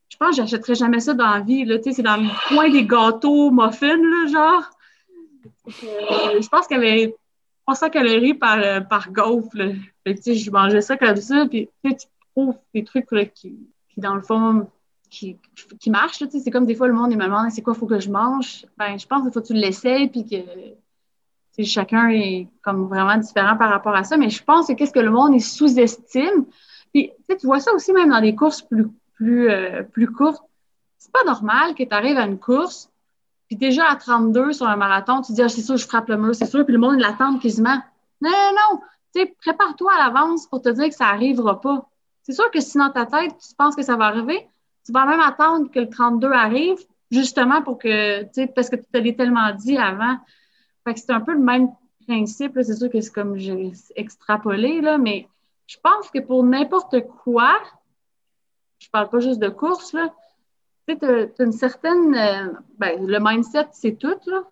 je 0.09 0.17
pense 0.17 0.31
que 0.31 0.35
j'achèterais 0.37 0.75
jamais 0.75 0.99
ça 0.99 1.13
dans 1.13 1.29
la 1.29 1.41
vie. 1.41 1.65
C'est 1.83 2.01
dans 2.01 2.17
le 2.17 2.27
coin 2.47 2.69
des 2.69 2.85
gâteaux 2.85 3.51
muffins, 3.51 3.97
là, 3.97 4.27
genre. 4.31 4.69
Euh, 5.67 6.41
je 6.41 6.47
pense 6.47 6.67
qu'il 6.67 6.77
y 6.77 6.79
avait 6.79 7.15
300 7.65 7.89
calories 7.89 8.33
par, 8.33 8.59
euh, 8.59 8.79
par 8.79 9.11
gaufre. 9.11 9.55
Là. 9.55 9.71
je 10.05 10.51
mangeais 10.51 10.81
ça 10.81 10.97
comme 10.97 11.17
ça, 11.17 11.45
puis 11.45 11.69
tu 11.83 11.93
trouves 12.35 12.55
des 12.73 12.83
trucs 12.83 13.07
qui, 13.33 13.57
qui, 13.89 13.99
dans 13.99 14.15
le 14.15 14.21
fond, 14.21 14.67
qui, 15.09 15.37
qui 15.79 15.89
marchent. 15.89 16.23
C'est 16.29 16.51
comme 16.51 16.65
des 16.65 16.75
fois, 16.75 16.87
le 16.87 16.93
monde 16.93 17.15
me 17.15 17.23
demande 17.23 17.51
c'est 17.51 17.61
quoi 17.61 17.73
faut 17.73 17.87
que 17.87 17.99
je 17.99 18.09
mange? 18.09 18.65
Ben, 18.77 18.97
je 18.97 19.05
pense 19.05 19.21
qu'il 19.23 19.31
faut 19.31 19.41
que 19.41 19.47
tu 19.47 19.53
l'essayes, 19.53 20.07
puis 20.07 20.25
que 20.25 20.37
chacun 21.63 22.09
est 22.09 22.47
comme 22.61 22.87
vraiment 22.87 23.17
différent 23.17 23.57
par 23.57 23.69
rapport 23.69 23.95
à 23.95 24.03
ça, 24.03 24.17
mais 24.17 24.29
je 24.29 24.43
pense 24.43 24.67
que 24.67 24.73
qu'est-ce 24.73 24.93
que 24.93 24.99
le 24.99 25.09
monde 25.09 25.33
est 25.35 25.39
sous-estime? 25.39 26.45
Puis 26.93 27.11
tu 27.27 27.45
vois 27.45 27.59
ça 27.59 27.73
aussi 27.73 27.93
même 27.93 28.09
dans 28.09 28.21
des 28.21 28.35
courses 28.35 28.61
plus, 28.61 28.87
plus, 29.15 29.49
euh, 29.49 29.83
plus 29.83 30.11
courtes. 30.11 30.43
C'est 30.97 31.11
pas 31.11 31.23
normal 31.25 31.75
que 31.75 31.83
tu 31.83 31.93
arrives 31.93 32.17
à 32.17 32.25
une 32.25 32.39
course, 32.39 32.89
puis 33.47 33.55
déjà 33.55 33.85
à 33.89 33.95
32 33.95 34.53
sur 34.53 34.67
un 34.67 34.75
marathon, 34.75 35.21
tu 35.21 35.33
dis 35.33 35.41
ah, 35.41 35.49
c'est 35.49 35.61
sûr, 35.61 35.77
je 35.77 35.87
frappe 35.87 36.09
le 36.09 36.17
mur, 36.17 36.35
c'est 36.35 36.45
sûr, 36.45 36.63
puis 36.65 36.73
le 36.73 36.79
monde 36.79 36.99
l'attend 36.99 37.37
quasiment. 37.39 37.81
Non, 38.21 38.29
non, 38.29 38.51
non. 38.73 38.81
Tu 39.15 39.25
prépare-toi 39.39 39.91
à 39.93 40.05
l'avance 40.05 40.47
pour 40.47 40.61
te 40.61 40.69
dire 40.69 40.89
que 40.89 40.95
ça 40.95 41.07
arrivera 41.07 41.59
pas. 41.61 41.87
C'est 42.23 42.33
sûr 42.33 42.51
que 42.51 42.59
si 42.59 42.77
dans 42.77 42.89
ta 42.89 43.05
tête, 43.05 43.35
tu 43.37 43.55
penses 43.55 43.75
que 43.75 43.83
ça 43.83 43.95
va 43.95 44.05
arriver, 44.05 44.47
tu 44.85 44.91
vas 44.91 45.05
même 45.05 45.21
attendre 45.21 45.71
que 45.71 45.79
le 45.79 45.89
32 45.89 46.29
arrive, 46.31 46.77
justement 47.09 47.61
pour 47.61 47.77
que, 47.77 48.23
tu 48.33 48.47
parce 48.53 48.69
que 48.69 48.75
tu 48.75 48.85
te 48.85 49.11
tellement 49.11 49.53
dit 49.53 49.77
avant 49.77 50.17
c'est 50.95 51.11
un 51.11 51.21
peu 51.21 51.33
le 51.33 51.39
même 51.39 51.69
principe. 52.07 52.53
C'est 52.61 52.75
sûr 52.75 52.89
que 52.89 53.01
c'est 53.01 53.13
comme 53.13 53.37
j'ai 53.37 53.71
extrapolé, 53.95 54.81
là, 54.81 54.97
mais 54.97 55.27
je 55.67 55.77
pense 55.83 56.09
que 56.09 56.19
pour 56.19 56.43
n'importe 56.43 57.01
quoi, 57.23 57.59
je 58.79 58.89
parle 58.89 59.09
pas 59.09 59.19
juste 59.19 59.39
de 59.39 59.49
course, 59.49 59.93
là, 59.93 60.13
tu 60.87 61.05
as, 61.05 61.43
une 61.43 61.51
certaine. 61.51 62.15
Euh, 62.15 62.53
ben, 62.77 63.05
le 63.05 63.19
mindset, 63.19 63.67
c'est 63.71 63.97
tout, 63.97 64.19
là. 64.27 64.43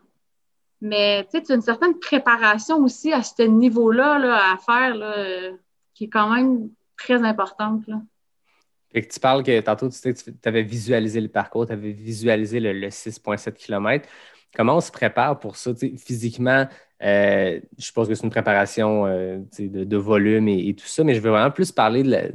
Mais 0.81 1.25
tu 1.31 1.37
as 1.37 1.55
une 1.55 1.61
certaine 1.61 1.97
préparation 1.99 2.77
aussi 2.79 3.13
à 3.13 3.23
ce 3.23 3.43
niveau-là 3.43 4.19
là, 4.19 4.53
à 4.53 4.57
faire 4.57 4.95
là, 4.95 5.51
qui 5.93 6.05
est 6.05 6.09
quand 6.09 6.29
même 6.29 6.69
très 6.97 7.23
importante. 7.23 7.87
Là. 7.87 8.01
que 8.93 8.99
tu 8.99 9.19
parles 9.19 9.43
que 9.43 9.61
tantôt, 9.61 9.89
tu, 9.89 10.13
tu 10.13 10.33
avais 10.43 10.63
visualisé 10.63 11.21
le 11.21 11.29
parcours, 11.29 11.65
tu 11.65 11.71
avais 11.71 11.91
visualisé 11.91 12.59
le, 12.59 12.73
le 12.73 12.89
6,7 12.89 13.53
km 13.53 14.07
comment 14.55 14.77
on 14.77 14.81
se 14.81 14.91
prépare 14.91 15.39
pour 15.39 15.55
ça? 15.55 15.71
physiquement, 15.97 16.67
euh, 17.03 17.59
je 17.77 17.85
suppose 17.85 18.07
que 18.07 18.15
c'est 18.15 18.23
une 18.23 18.29
préparation 18.29 19.05
euh, 19.05 19.39
de, 19.59 19.97
volume 19.97 20.47
et, 20.47 20.73
tout 20.73 20.87
ça, 20.87 21.03
mais 21.03 21.13
je 21.13 21.19
veux 21.19 21.29
vraiment 21.29 21.51
plus 21.51 21.71
parler 21.71 22.03
de 22.03 22.33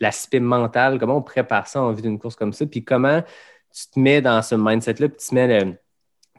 l'aspect 0.00 0.40
mental, 0.40 0.98
comment 0.98 1.16
on 1.16 1.22
prépare 1.22 1.66
ça 1.66 1.82
en 1.82 1.92
vue 1.92 2.02
d'une 2.02 2.18
course 2.18 2.36
comme 2.36 2.52
ça, 2.52 2.66
puis 2.66 2.84
comment 2.84 3.22
tu 3.72 3.88
te 3.88 3.98
mets 3.98 4.22
dans 4.22 4.40
ce 4.42 4.54
mindset-là, 4.54 5.08
puis 5.08 5.18
tu, 5.18 5.34
mets 5.34 5.60
le, 5.60 5.74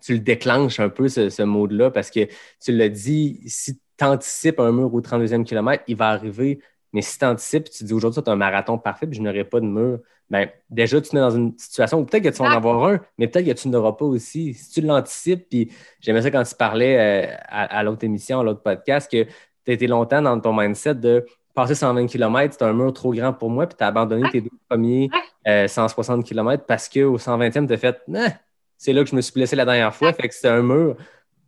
tu 0.01 0.13
le 0.13 0.19
déclenches 0.19 0.79
un 0.79 0.89
peu, 0.89 1.07
ce, 1.09 1.43
mode-là, 1.43 1.91
parce 1.91 2.09
que 2.09 2.27
tu 2.63 2.71
l'as 2.71 2.89
dit, 2.89 3.41
si 3.45 3.77
tu 3.97 4.05
anticipes 4.05 4.59
un 4.59 4.71
mur 4.71 4.93
au 4.93 5.01
32e 5.01 5.43
kilomètre, 5.43 5.83
il 5.87 5.97
va 5.97 6.09
arriver, 6.09 6.59
mais 6.95 7.01
si 7.01 7.19
tu 7.19 7.25
anticipes, 7.25 7.69
tu 7.69 7.83
dis 7.83 7.91
aujourd'hui, 7.91 8.21
c'est 8.23 8.31
un 8.31 8.37
marathon 8.37 8.77
parfait, 8.77 9.05
puis 9.05 9.17
je 9.17 9.21
n'aurai 9.21 9.43
pas 9.43 9.59
de 9.59 9.65
mur, 9.65 9.99
bien, 10.29 10.47
déjà, 10.69 11.01
tu 11.01 11.13
es 11.13 11.19
dans 11.19 11.29
une 11.29 11.57
situation 11.57 11.99
où 11.99 12.05
peut-être 12.05 12.23
que 12.23 12.29
tu 12.29 12.37
vas 12.41 12.45
en 12.45 12.51
avoir 12.55 12.85
un, 12.85 13.01
mais 13.17 13.27
peut-être 13.27 13.45
que 13.45 13.51
tu 13.51 13.67
n'auras 13.67 13.91
pas 13.91 14.05
aussi. 14.05 14.53
Si 14.53 14.71
tu 14.71 14.79
l'anticipes, 14.79 15.49
puis 15.49 15.73
j'aimais 15.99 16.21
ça 16.21 16.31
quand 16.31 16.43
tu 16.43 16.55
parlais 16.55 16.97
euh, 16.97 17.35
à, 17.49 17.83
l'autre 17.83 18.05
émission, 18.05 18.39
à 18.39 18.43
l'autre 18.45 18.61
podcast, 18.61 19.11
que 19.11 19.23
tu 19.23 19.71
été 19.73 19.87
longtemps 19.87 20.21
dans 20.21 20.39
ton 20.39 20.53
mindset 20.53 20.95
de 20.95 21.25
passer 21.53 21.75
120 21.75 22.07
km, 22.07 22.55
c'est 22.57 22.63
un 22.63 22.71
mur 22.71 22.93
trop 22.93 23.13
grand 23.13 23.33
pour 23.33 23.49
moi, 23.49 23.67
puis 23.67 23.77
tu 23.77 23.83
as 23.83 23.87
abandonné 23.87 24.29
tes 24.29 24.39
deux 24.39 24.49
premiers 24.69 25.09
160 25.45 26.19
euh, 26.19 26.23
km 26.23 26.63
parce 26.65 26.87
qu'au 26.87 27.17
120e, 27.17 27.67
tu 27.67 27.73
as 27.73 27.77
fait 27.77 27.97
nah, 28.07 28.29
c'est 28.77 28.93
là 28.93 29.03
que 29.03 29.09
je 29.09 29.15
me 29.17 29.21
suis 29.21 29.33
blessé 29.33 29.57
la 29.57 29.65
dernière 29.65 29.93
fois, 29.93 30.13
fait 30.13 30.29
que 30.29 30.33
c'est 30.33 30.47
un 30.47 30.61
mur. 30.61 30.95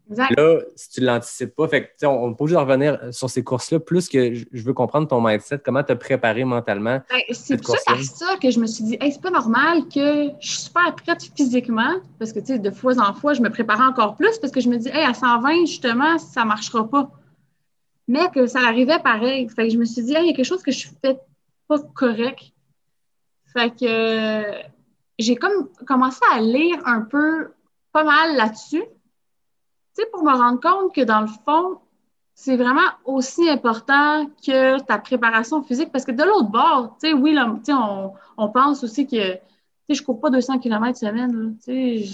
Là, 0.10 0.60
si 0.76 0.90
tu 0.90 1.02
ne 1.02 1.08
l'anticipes 1.08 1.56
pas, 1.56 1.68
fait 1.68 1.94
que, 2.00 2.06
on, 2.06 2.34
peut 2.34 2.48
juste 2.48 2.60
revenir 2.60 3.00
sur 3.12 3.30
ces 3.30 3.44
courses-là, 3.44 3.80
plus 3.80 4.08
que 4.08 4.34
je 4.34 4.64
veux 4.64 4.74
comprendre 4.74 5.08
ton 5.08 5.20
mindset, 5.20 5.60
comment 5.60 5.84
te 5.84 5.94
préparer 5.94 6.46
mentalement. 6.46 7.02
Ben, 7.10 7.20
c'est 7.32 7.62
pour 7.62 7.76
ça, 7.78 7.96
ça 8.02 8.38
que 8.42 8.50
je 8.50 8.60
me 8.60 8.68
suis 8.68 8.84
dit, 8.84 8.98
hey, 9.02 9.12
c'est 9.12 9.22
pas 9.22 9.32
normal 9.32 9.84
que 9.94 10.30
je 10.40 10.48
suis 10.48 10.62
super 10.62 10.96
prête 10.96 11.30
physiquement, 11.36 11.96
parce 12.20 12.32
que 12.32 12.58
de 12.58 12.72
fois 12.72 12.98
en 13.00 13.14
fois, 13.14 13.34
je 13.34 13.42
me 13.42 13.50
préparais 13.50 13.86
encore 13.86 14.16
plus, 14.16 14.38
parce 14.40 14.54
que 14.54 14.62
je 14.62 14.70
me 14.70 14.78
dis, 14.78 14.90
hey, 14.90 15.04
à 15.04 15.14
120, 15.14 15.66
justement, 15.66 16.18
ça 16.18 16.44
ne 16.44 16.48
marchera 16.48 16.88
pas. 16.88 17.12
Mais 18.08 18.30
que 18.34 18.48
ça 18.48 18.60
arrivait 18.60 19.00
pareil. 19.00 19.50
Fait 19.50 19.68
que 19.68 19.74
je 19.74 19.78
me 19.78 19.86
suis 19.86 20.04
dit, 20.04 20.14
hey, 20.14 20.24
il 20.24 20.28
y 20.28 20.34
a 20.34 20.36
quelque 20.36 20.46
chose 20.46 20.64
que 20.64 20.72
je 20.72 20.88
fais 21.02 21.20
pas 21.68 21.80
correct. 21.94 22.54
Fait 23.54 23.72
que 23.72 24.44
j'ai 25.20 25.36
comme 25.36 25.70
commencé 25.86 26.20
à 26.32 26.40
lire 26.40 26.78
un 26.86 27.02
peu 27.02 27.50
pas 27.92 28.04
mal 28.04 28.38
là-dessus 28.38 28.84
pour 30.12 30.24
me 30.24 30.32
rendre 30.32 30.60
compte 30.60 30.94
que 30.94 31.02
dans 31.02 31.22
le 31.22 31.28
fond, 31.28 31.80
c'est 32.34 32.56
vraiment 32.56 32.90
aussi 33.06 33.50
important 33.50 34.28
que 34.46 34.80
ta 34.82 35.00
préparation 35.00 35.64
physique. 35.64 35.92
Parce 35.92 36.06
que 36.06 36.12
de 36.12 36.24
l'autre 36.24 36.50
bord, 36.50 36.96
tu 37.02 37.10
sais, 37.10 37.14
oui, 37.14 37.38
on, 37.70 38.14
on 38.38 38.50
pense 38.50 38.84
aussi 38.84 39.08
que, 39.08 39.34
sais, 39.34 39.40
je 39.90 40.04
cours 40.04 40.20
pas 40.20 40.30
200 40.30 40.60
km 40.60 40.98
semaine, 40.98 41.58
il 41.68 42.06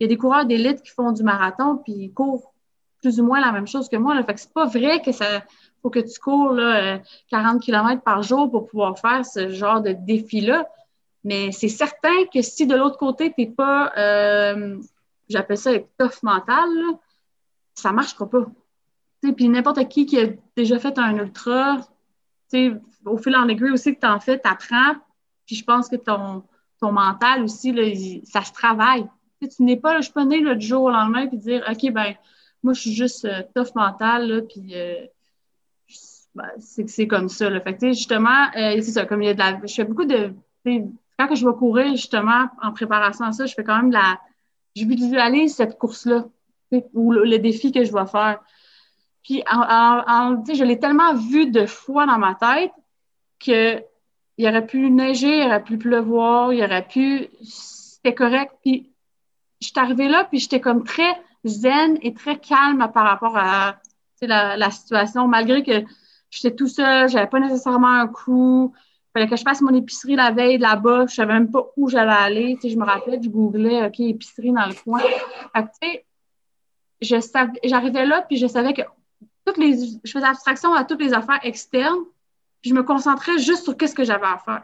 y 0.00 0.04
a 0.04 0.06
des 0.06 0.16
coureurs 0.16 0.46
d'élite 0.46 0.82
qui 0.82 0.90
font 0.90 1.12
du 1.12 1.22
marathon 1.22 1.78
puis 1.78 1.92
ils 1.92 2.12
courent 2.12 2.52
plus 3.00 3.20
ou 3.20 3.24
moins 3.24 3.40
la 3.40 3.50
même 3.52 3.66
chose 3.66 3.88
que 3.88 3.96
moi. 3.96 4.14
Là. 4.14 4.22
Fait 4.22 4.34
que 4.34 4.40
c'est 4.40 4.52
pas 4.52 4.66
vrai 4.66 5.02
que 5.02 5.12
ça 5.12 5.42
faut 5.82 5.90
que 5.90 5.98
tu 5.98 6.18
cours 6.20 6.52
là, 6.52 7.00
40 7.30 7.60
km 7.60 8.02
par 8.02 8.22
jour 8.22 8.50
pour 8.50 8.68
pouvoir 8.68 8.98
faire 8.98 9.26
ce 9.26 9.50
genre 9.50 9.80
de 9.80 9.92
défi-là. 9.92 10.68
Mais 11.24 11.52
c'est 11.52 11.68
certain 11.68 12.24
que 12.32 12.40
si 12.42 12.66
de 12.66 12.76
l'autre 12.76 12.98
côté, 12.98 13.32
tu 13.32 13.42
n'es 13.42 13.50
pas, 13.50 13.92
euh, 13.96 14.78
j'appelle 15.28 15.58
ça 15.58 15.72
être 15.72 15.88
tough 15.98 16.22
mental, 16.22 16.68
ça 17.74 17.90
ne 17.90 17.96
marchera 17.96 18.28
pas. 18.28 18.46
Puis 19.36 19.48
n'importe 19.48 19.88
qui 19.88 20.06
qui 20.06 20.18
a 20.20 20.26
déjà 20.56 20.78
fait 20.78 20.98
un 20.98 21.16
ultra, 21.16 21.78
au 23.04 23.18
fil 23.18 23.36
en 23.36 23.48
aiguille 23.48 23.70
aussi 23.70 23.94
que 23.94 24.00
tu 24.00 24.06
en 24.06 24.20
fais, 24.20 24.40
tu 24.40 24.48
apprends. 24.48 24.94
Puis 25.46 25.56
je 25.56 25.64
pense 25.64 25.88
que 25.88 25.96
ton, 25.96 26.44
ton 26.80 26.92
mental 26.92 27.42
aussi, 27.44 27.72
là, 27.72 27.82
ça 28.24 28.42
se 28.42 28.52
travaille. 28.52 29.06
tu 29.40 29.62
n'es 29.62 29.76
pas, 29.76 29.98
je 29.98 30.02
suis 30.02 30.12
pas 30.12 30.24
née 30.24 30.42
du 30.56 30.66
jour 30.66 30.82
au 30.84 30.90
lendemain 30.90 31.26
puis 31.28 31.38
dire 31.38 31.64
OK, 31.70 31.92
ben 31.92 32.14
moi, 32.62 32.74
je 32.74 32.80
suis 32.80 32.92
juste 32.92 33.24
euh, 33.24 33.42
tough 33.54 33.74
mental, 33.74 34.28
là, 34.28 34.42
puis 34.42 34.74
euh, 34.74 35.04
ben, 36.34 36.48
c'est 36.58 37.06
comme 37.06 37.28
ça. 37.28 37.50
Là. 37.50 37.60
Justement, 37.80 38.46
euh, 38.56 38.76
c'est 38.76 38.92
ça, 38.92 39.04
comme 39.04 39.22
il 39.22 39.26
y 39.26 39.30
a 39.30 39.34
de 39.34 39.38
la. 39.38 39.60
Je 39.64 39.74
fais 39.74 39.84
beaucoup 39.84 40.04
de. 40.04 40.32
Quand 41.18 41.34
je 41.34 41.46
vais 41.46 41.54
courir, 41.54 41.90
justement, 41.92 42.46
en 42.62 42.72
préparation 42.72 43.24
à 43.24 43.32
ça, 43.32 43.46
je 43.46 43.54
fais 43.54 43.64
quand 43.64 43.76
même 43.76 43.90
la. 43.90 44.20
Je 44.76 44.86
visualise 44.86 45.54
cette 45.54 45.78
course-là 45.78 46.24
ou 46.94 47.12
le, 47.12 47.38
défi 47.38 47.72
que 47.72 47.84
je 47.84 47.90
dois 47.90 48.06
faire. 48.06 48.40
Puis, 49.22 49.42
en, 49.50 50.42
je 50.46 50.64
l'ai 50.64 50.78
tellement 50.78 51.14
vu 51.14 51.50
de 51.50 51.66
fois 51.66 52.06
dans 52.06 52.18
ma 52.18 52.34
tête 52.34 52.72
qu'il 53.38 53.84
aurait 54.48 54.66
pu 54.66 54.90
neiger, 54.90 55.38
il 55.38 55.46
aurait 55.46 55.62
pu 55.62 55.78
pleuvoir, 55.78 56.52
il 56.52 56.62
aurait 56.62 56.86
pu. 56.86 57.28
C'était 57.42 58.14
correct. 58.14 58.52
Puis, 58.62 58.90
je 59.60 59.68
suis 59.68 59.78
arrivée 59.78 60.08
là, 60.08 60.24
puis 60.24 60.38
j'étais 60.38 60.60
comme 60.60 60.84
très 60.84 61.20
zen 61.44 61.98
et 62.02 62.14
très 62.14 62.38
calme 62.38 62.90
par 62.92 63.04
rapport 63.04 63.36
à 63.36 63.76
la, 64.20 64.70
situation, 64.70 65.28
malgré 65.28 65.62
que 65.62 65.84
j'étais 66.30 66.54
tout 66.54 66.68
seul, 66.68 67.08
j'avais 67.08 67.26
pas 67.26 67.40
nécessairement 67.40 68.00
un 68.00 68.08
coup. 68.08 68.72
Il 68.76 69.12
fallait 69.12 69.28
que 69.28 69.36
je 69.36 69.42
fasse 69.42 69.60
mon 69.60 69.74
épicerie 69.74 70.16
la 70.16 70.30
veille 70.30 70.58
là-bas. 70.58 71.06
Je 71.06 71.14
savais 71.14 71.34
même 71.34 71.50
pas 71.50 71.66
où 71.76 71.88
j'allais 71.88 72.12
aller. 72.12 72.58
Je 72.62 72.76
me 72.76 72.84
rappelais, 72.84 73.20
je 73.22 73.28
googlais, 73.28 73.84
OK, 73.84 74.00
épicerie 74.00 74.52
dans 74.52 74.66
le 74.66 74.74
coin. 74.74 75.00
Fait 75.80 76.06
j'arrivais 77.02 78.06
là, 78.06 78.22
puis 78.22 78.36
je 78.36 78.46
savais 78.46 78.72
que 78.72 78.82
toutes 79.44 79.58
les, 79.58 79.76
je 80.04 80.10
faisais 80.10 80.24
abstraction 80.24 80.72
à 80.74 80.84
toutes 80.84 81.00
les 81.00 81.12
affaires 81.12 81.40
externes, 81.42 82.04
puis 82.60 82.70
je 82.70 82.74
me 82.74 82.82
concentrais 82.82 83.38
juste 83.38 83.64
sur 83.64 83.76
qu'est-ce 83.76 83.94
que 83.94 84.04
j'avais 84.04 84.26
à 84.26 84.38
faire. 84.38 84.62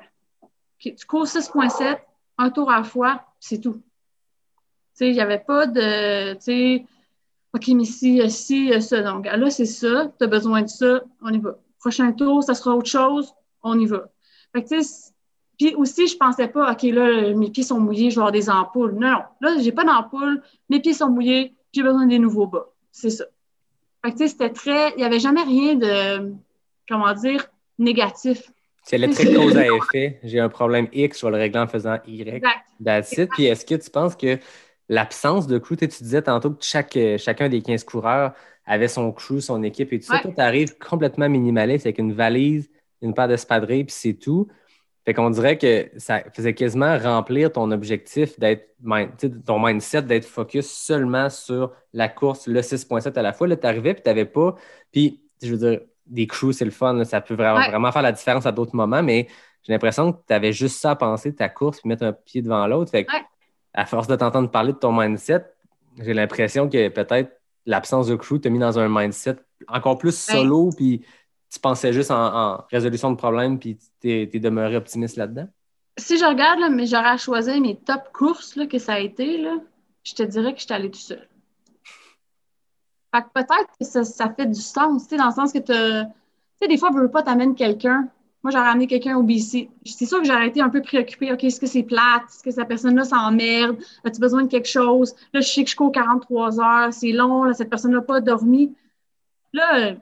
tu 0.78 1.06
cours 1.06 1.26
6.7, 1.26 1.98
un 2.38 2.50
tour 2.50 2.70
à 2.70 2.78
la 2.78 2.84
fois, 2.84 3.24
c'est 3.40 3.60
tout. 3.60 3.74
Tu 3.74 5.04
sais, 5.04 5.08
il 5.08 5.14
n'y 5.14 5.20
avait 5.20 5.40
pas 5.40 5.66
de, 5.66 6.34
tu 6.34 6.40
sais, 6.40 6.86
OK, 7.54 7.68
mais 7.68 7.84
si, 7.84 8.30
si, 8.30 8.82
ça. 8.82 9.02
Donc, 9.02 9.26
là, 9.26 9.50
c'est 9.50 9.64
ça, 9.64 10.12
tu 10.18 10.24
as 10.24 10.26
besoin 10.26 10.62
de 10.62 10.68
ça, 10.68 11.02
on 11.22 11.32
y 11.32 11.38
va. 11.38 11.58
Prochain 11.80 12.12
tour, 12.12 12.42
ça 12.42 12.54
sera 12.54 12.76
autre 12.76 12.88
chose, 12.88 13.32
on 13.62 13.78
y 13.78 13.86
va. 13.86 14.08
Fait 14.52 14.62
que, 14.62 14.68
tu 14.68 14.82
sais, 14.82 15.12
puis 15.58 15.74
aussi, 15.74 16.06
je 16.06 16.16
pensais 16.16 16.46
pas, 16.46 16.70
OK, 16.70 16.82
là, 16.84 17.34
mes 17.34 17.50
pieds 17.50 17.64
sont 17.64 17.80
mouillés, 17.80 18.10
je 18.10 18.16
vais 18.16 18.20
avoir 18.20 18.32
des 18.32 18.48
ampoules. 18.48 18.92
Non, 18.92 19.08
non, 19.10 19.22
là, 19.40 19.58
j'ai 19.58 19.72
pas 19.72 19.84
d'ampoules, 19.84 20.40
mes 20.68 20.80
pieds 20.80 20.94
sont 20.94 21.10
mouillés, 21.10 21.54
j'ai 21.72 21.82
besoin 21.82 22.06
des 22.06 22.18
nouveaux 22.18 22.46
bas. 22.46 22.68
C'est 22.92 23.10
ça. 23.10 23.24
Fait 24.04 24.12
que, 24.12 24.26
c'était 24.26 24.50
très. 24.50 24.90
Il 24.92 24.98
n'y 24.98 25.04
avait 25.04 25.20
jamais 25.20 25.42
rien 25.42 25.74
de. 25.74 26.32
Comment 26.88 27.12
dire? 27.14 27.48
négatif. 27.78 28.50
C'est 28.84 28.98
le 28.98 29.10
très 29.10 29.32
cause 29.34 29.56
à 29.56 29.66
effet. 29.66 30.18
J'ai 30.24 30.40
un 30.40 30.48
problème 30.48 30.88
X, 30.92 31.20
je 31.20 31.26
vais 31.26 31.32
le 31.32 31.38
régler 31.38 31.60
en 31.60 31.66
faisant 31.66 31.98
Y. 32.06 32.42
Exact. 32.80 33.30
Puis 33.32 33.44
est-ce 33.44 33.64
que 33.64 33.74
tu 33.74 33.90
penses 33.90 34.16
que 34.16 34.38
l'absence 34.88 35.46
de 35.46 35.58
crew, 35.58 35.76
tu 35.76 35.86
disais 35.86 36.22
tantôt 36.22 36.50
que 36.50 36.64
chaque, 36.64 36.98
chacun 37.18 37.48
des 37.48 37.60
15 37.60 37.84
coureurs 37.84 38.32
avait 38.64 38.88
son 38.88 39.12
crew, 39.12 39.40
son 39.40 39.62
équipe 39.62 39.92
et 39.92 39.98
tout 39.98 40.06
ça. 40.06 40.20
Toi, 40.20 40.32
tu 40.34 40.40
arrives 40.40 40.76
complètement 40.78 41.28
minimaliste 41.28 41.86
avec 41.86 41.98
une 41.98 42.12
valise, 42.12 42.70
une 43.02 43.14
paire 43.14 43.28
d'espadrilles, 43.28 43.84
puis 43.84 43.94
c'est 43.96 44.14
tout. 44.14 44.48
Fait 45.08 45.14
qu'on 45.14 45.30
dirait 45.30 45.56
que 45.56 45.90
ça 45.96 46.22
faisait 46.34 46.52
quasiment 46.52 46.98
remplir 46.98 47.50
ton 47.50 47.70
objectif 47.70 48.38
d'être, 48.38 48.74
ton 49.46 49.58
mindset 49.58 50.02
d'être 50.02 50.26
focus 50.26 50.70
seulement 50.70 51.30
sur 51.30 51.72
la 51.94 52.10
course, 52.10 52.46
le 52.46 52.60
6.7 52.60 53.18
à 53.18 53.22
la 53.22 53.32
fois. 53.32 53.48
Là, 53.48 53.56
tu 53.56 53.66
arrivais 53.66 53.94
puis 53.94 54.02
tu 54.02 54.10
n'avais 54.10 54.26
pas. 54.26 54.54
Puis, 54.92 55.22
je 55.42 55.54
veux 55.54 55.56
dire, 55.56 55.80
des 56.06 56.26
crews, 56.26 56.52
c'est 56.52 56.66
le 56.66 56.70
fun. 56.70 57.02
ça 57.04 57.22
peut 57.22 57.32
vraiment, 57.32 57.66
vraiment, 57.70 57.90
faire 57.90 58.02
la 58.02 58.12
différence 58.12 58.44
à 58.44 58.52
d'autres 58.52 58.76
moments, 58.76 59.02
mais 59.02 59.28
j'ai 59.62 59.72
l'impression 59.72 60.12
que 60.12 60.18
tu 60.28 60.34
avais 60.34 60.52
juste 60.52 60.78
ça 60.78 60.90
à 60.90 60.96
penser, 60.96 61.34
ta 61.34 61.48
course, 61.48 61.80
puis 61.80 61.88
mettre 61.88 62.04
un 62.04 62.12
pied 62.12 62.42
devant 62.42 62.66
l'autre. 62.66 62.90
Fait 62.90 63.06
à 63.72 63.86
force 63.86 64.08
de 64.08 64.16
t'entendre 64.16 64.50
parler 64.50 64.74
de 64.74 64.78
ton 64.78 64.92
mindset, 64.92 65.42
j'ai 66.02 66.12
l'impression 66.12 66.68
que 66.68 66.90
peut-être 66.90 67.32
l'absence 67.64 68.08
de 68.08 68.14
crew 68.14 68.40
t'a 68.42 68.50
mis 68.50 68.58
dans 68.58 68.78
un 68.78 68.90
mindset 68.90 69.36
encore 69.68 69.96
plus 69.96 70.14
solo, 70.14 70.68
puis 70.76 71.02
tu 71.50 71.60
pensais 71.60 71.92
juste 71.92 72.10
en, 72.10 72.64
résolution 72.70 73.10
de 73.10 73.16
problèmes 73.16 73.58
puis 73.58 73.78
tu 74.00 74.10
es, 74.10 74.26
demeuré 74.26 74.76
optimiste 74.76 75.16
là-dedans? 75.16 75.48
Si 75.96 76.18
je 76.18 76.24
regarde, 76.24 76.60
mais 76.70 76.86
j'aurais 76.86 77.18
choisi 77.18 77.60
mes 77.60 77.76
top 77.76 78.12
courses 78.12 78.56
là, 78.56 78.66
que 78.66 78.78
ça 78.78 78.94
a 78.94 78.98
été, 78.98 79.38
là, 79.38 79.56
je 80.04 80.14
te 80.14 80.22
dirais 80.22 80.52
que 80.52 80.60
je 80.60 80.64
suis 80.64 80.74
allée 80.74 80.90
tout 80.90 80.98
seul. 80.98 81.28
Fait 83.14 83.22
que 83.22 83.28
peut-être 83.34 83.70
que 83.80 83.84
ça, 83.84 84.34
fait 84.34 84.46
du 84.46 84.60
sens, 84.60 85.08
dans 85.08 85.26
le 85.26 85.32
sens 85.32 85.52
que 85.52 85.58
tu 85.58 85.72
sais, 85.72 86.68
des 86.68 86.76
fois, 86.76 86.90
veux 86.90 87.10
pas 87.10 87.22
t'amener 87.22 87.54
quelqu'un. 87.54 88.08
Moi, 88.42 88.52
j'aurais 88.52 88.68
amené 88.68 88.86
quelqu'un 88.86 89.16
au 89.16 89.22
BC. 89.22 89.68
C'est 89.84 90.06
sûr 90.06 90.20
que 90.20 90.26
j'aurais 90.26 90.48
été 90.48 90.60
un 90.60 90.68
peu 90.68 90.80
préoccupée. 90.80 91.32
OK, 91.32 91.42
est-ce 91.42 91.58
que 91.58 91.66
c'est 91.66 91.82
plate? 91.82 92.22
Est-ce 92.28 92.42
que 92.42 92.50
cette 92.50 92.68
personne-là 92.68 93.04
s'emmerde? 93.04 93.78
As-tu 94.04 94.20
besoin 94.20 94.42
de 94.42 94.48
quelque 94.48 94.68
chose? 94.68 95.14
Là, 95.32 95.40
je 95.40 95.48
sais 95.48 95.64
que 95.64 95.70
je 95.70 95.76
cours 95.76 95.90
43 95.90 96.60
heures. 96.60 96.92
C'est 96.92 97.12
long. 97.12 97.52
Cette 97.52 97.70
personne 97.70 97.92
n'a 97.92 98.00
pas 98.00 98.20
dormi. 98.20 98.74
Là, 99.52 99.96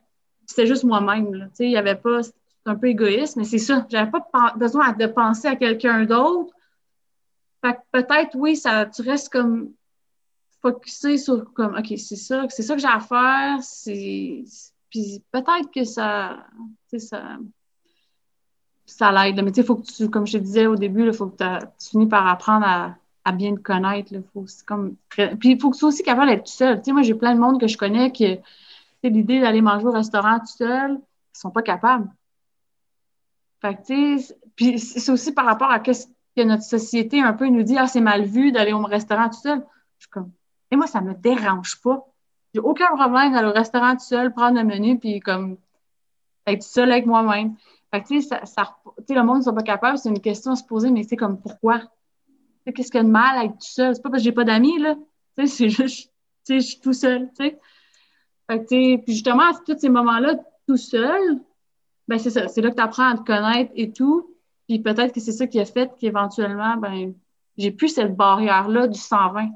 c'était 0.46 0.66
juste 0.66 0.84
moi-même. 0.84 1.50
Il 1.58 1.68
n'y 1.68 1.76
avait 1.76 1.96
pas. 1.96 2.22
C'est 2.22 2.32
un 2.66 2.76
peu 2.76 2.88
égoïste, 2.88 3.36
mais 3.36 3.44
c'est 3.44 3.58
ça. 3.58 3.86
J'avais 3.88 4.10
pas 4.10 4.54
besoin 4.56 4.92
de 4.92 5.06
penser 5.06 5.48
à 5.48 5.56
quelqu'un 5.56 6.04
d'autre. 6.04 6.52
Fait 7.64 7.78
peut-être, 7.92 8.34
oui, 8.34 8.56
ça, 8.56 8.86
tu 8.86 9.02
restes 9.02 9.30
comme 9.30 9.72
focusé 10.62 11.18
sur 11.18 11.52
comme 11.52 11.76
OK, 11.76 11.92
c'est 11.96 12.16
ça, 12.16 12.46
c'est 12.48 12.62
ça 12.62 12.74
que 12.74 12.80
j'ai 12.80 12.88
à 12.88 13.00
faire. 13.00 13.58
Puis 14.90 15.22
peut-être 15.32 15.70
que 15.72 15.84
ça. 15.84 16.46
ça 16.96 17.38
ça 18.86 19.10
l'aide. 19.12 19.42
Mais 19.44 19.50
tu 19.50 19.60
sais, 19.60 19.66
faut 19.66 19.76
que 19.76 19.82
tu, 19.82 20.08
comme 20.08 20.26
je 20.26 20.34
te 20.34 20.38
disais 20.38 20.66
au 20.66 20.76
début, 20.76 21.04
il 21.06 21.12
faut 21.12 21.26
que 21.26 21.58
tu 21.78 21.90
finis 21.90 22.06
par 22.06 22.26
apprendre 22.26 22.64
à, 23.24 23.32
bien 23.32 23.56
te 23.56 23.60
connaître. 23.60 24.14
Faut, 24.32 24.46
Puis 25.10 25.50
il 25.50 25.60
faut 25.60 25.70
que 25.70 25.74
tu 25.74 25.80
sois 25.80 25.88
aussi 25.88 26.04
capable 26.04 26.30
d'être 26.30 26.44
tout 26.44 26.52
seul. 26.52 26.78
Tu 26.78 26.84
sais, 26.84 26.92
moi, 26.92 27.02
j'ai 27.02 27.14
plein 27.14 27.34
de 27.34 27.40
monde 27.40 27.60
que 27.60 27.66
je 27.66 27.76
connais 27.76 28.12
qui, 28.12 28.38
l'idée 29.10 29.40
d'aller 29.40 29.62
manger 29.62 29.86
au 29.86 29.92
restaurant 29.92 30.38
tout 30.38 30.46
seul, 30.46 30.92
ils 30.92 31.38
sont 31.38 31.50
pas 31.50 31.62
capables. 31.62 32.08
Puis 34.56 34.78
c'est 34.78 35.10
aussi 35.10 35.32
par 35.32 35.44
rapport 35.44 35.70
à 35.70 35.82
ce 35.84 36.06
que 36.36 36.42
notre 36.42 36.62
société 36.62 37.20
un 37.20 37.32
peu 37.32 37.46
nous 37.48 37.62
dit, 37.62 37.76
ah, 37.78 37.86
c'est 37.86 38.00
mal 38.00 38.24
vu 38.24 38.52
d'aller 38.52 38.72
au 38.72 38.82
restaurant 38.82 39.28
tout 39.28 39.40
seul. 39.40 39.64
Je 39.98 40.04
suis 40.04 40.10
comme, 40.10 40.30
et 40.70 40.76
moi, 40.76 40.86
ça 40.86 41.00
me 41.00 41.14
dérange 41.14 41.80
pas. 41.80 42.06
J'ai 42.54 42.60
aucun 42.60 42.88
problème 42.96 43.32
d'aller 43.32 43.48
au 43.48 43.52
restaurant 43.52 43.92
tout 43.94 44.04
seul, 44.04 44.32
prendre 44.32 44.58
le 44.58 44.64
menu, 44.64 44.98
puis 44.98 45.20
comme, 45.20 45.56
être 46.46 46.62
seul 46.62 46.90
avec 46.92 47.06
moi-même. 47.06 47.56
Fait 47.90 48.02
tu 48.02 48.20
sais, 48.20 48.28
ça, 48.28 48.44
ça- 48.44 48.76
le 49.08 49.22
monde 49.22 49.38
ne 49.38 49.42
sont 49.42 49.54
pas 49.54 49.62
capables, 49.62 49.98
c'est 49.98 50.08
une 50.08 50.20
question 50.20 50.52
à 50.52 50.56
se 50.56 50.64
poser, 50.64 50.90
mais 50.90 51.02
c'est 51.02 51.16
comme, 51.16 51.40
pourquoi? 51.40 51.82
Qu'est-ce 52.74 52.90
qu'il 52.90 52.98
y 52.98 53.00
a 53.00 53.04
de 53.04 53.08
mal 53.08 53.38
à 53.38 53.44
être 53.44 53.52
tout 53.52 53.58
seul? 53.60 53.94
C'est 53.94 54.02
pas 54.02 54.10
parce 54.10 54.22
que 54.22 54.24
j'ai 54.24 54.32
pas 54.32 54.44
d'amis, 54.44 54.78
là. 54.78 54.96
C'est 55.46 55.68
juste, 55.68 56.10
tu 56.44 56.54
sais, 56.54 56.60
je 56.60 56.66
suis 56.66 56.80
tout 56.80 56.92
seul. 56.92 57.30
Fait 58.50 58.60
que, 58.60 58.96
puis 58.96 59.12
justement, 59.12 59.42
à 59.50 59.52
tous 59.66 59.78
ces 59.78 59.88
moments-là, 59.88 60.36
tout 60.68 60.76
seul, 60.76 61.38
ben 62.08 62.18
c'est 62.18 62.30
ça, 62.30 62.46
c'est 62.48 62.60
là 62.60 62.70
que 62.70 62.76
tu 62.76 62.82
apprends 62.82 63.08
à 63.10 63.16
te 63.16 63.22
connaître 63.24 63.72
et 63.74 63.90
tout. 63.92 64.34
Puis 64.68 64.78
peut-être 64.80 65.12
que 65.12 65.20
c'est 65.20 65.32
ça 65.32 65.46
qui 65.46 65.60
a 65.60 65.64
fait 65.64 65.90
qu'éventuellement, 65.98 66.76
ben, 66.76 67.12
j'ai 67.56 67.70
plus 67.70 67.88
cette 67.88 68.14
barrière-là 68.16 68.86
du 68.88 68.98
120. 68.98 69.48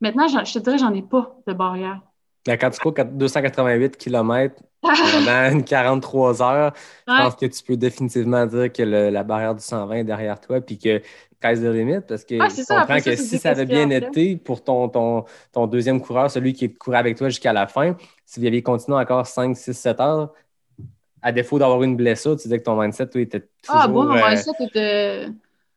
Maintenant, 0.00 0.26
je 0.28 0.52
te 0.52 0.58
dirais, 0.58 0.78
j'en 0.78 0.92
ai 0.94 1.02
pas 1.02 1.36
de 1.46 1.52
barrière. 1.52 2.00
Mais 2.46 2.56
Quand 2.58 2.70
tu 2.70 2.78
cours 2.80 2.92
288 2.94 3.96
km 3.96 4.54
pendant 4.80 4.92
une 5.52 5.64
43 5.64 6.42
heures, 6.42 6.72
je 7.08 7.12
Ouais. 7.12 7.18
pense 7.18 7.34
que 7.34 7.46
tu 7.46 7.62
peux 7.64 7.76
définitivement 7.76 8.46
dire 8.46 8.72
que 8.72 8.82
le- 8.82 9.10
la 9.10 9.24
barrière 9.24 9.54
du 9.54 9.62
120 9.62 9.96
est 9.96 10.04
derrière 10.04 10.40
toi 10.40 10.60
puis 10.60 10.78
que 10.78 11.00
sky's 11.42 11.60
the 11.60 11.64
limit 11.64 12.00
parce 12.06 12.24
que 12.24 12.38
c'est 12.48 12.62
je 12.62 12.66
comprends 12.68 12.86
ça, 12.98 13.00
que 13.00 13.16
si 13.16 13.38
ça 13.38 13.50
avait 13.50 13.66
bien 13.66 13.90
été 13.90 14.36
pour 14.36 14.62
ton, 14.62 14.88
ton, 14.88 15.24
ton 15.52 15.66
deuxième 15.66 16.00
coureur, 16.00 16.30
celui 16.30 16.52
qui 16.52 16.72
courait 16.72 16.98
avec 16.98 17.16
toi 17.16 17.28
jusqu'à 17.30 17.52
la 17.52 17.66
fin, 17.66 17.96
si 18.26 18.40
vous 18.40 18.46
aviez 18.46 18.62
continué 18.62 18.98
encore 18.98 19.26
5, 19.26 19.56
6, 19.56 19.72
7 19.72 20.00
heures, 20.00 20.34
à 21.22 21.32
défaut 21.32 21.58
d'avoir 21.58 21.82
une 21.82 21.96
blessure, 21.96 22.36
tu 22.36 22.42
disais 22.42 22.58
que 22.58 22.64
ton 22.64 22.80
mindset, 22.80 23.08
toi, 23.08 23.20
était 23.20 23.40
toujours... 23.40 23.80
Ah, 23.80 23.88
bon, 23.88 24.04
mon 24.04 24.16
euh, 24.16 24.28
mindset 24.28 24.50
était. 24.60 25.28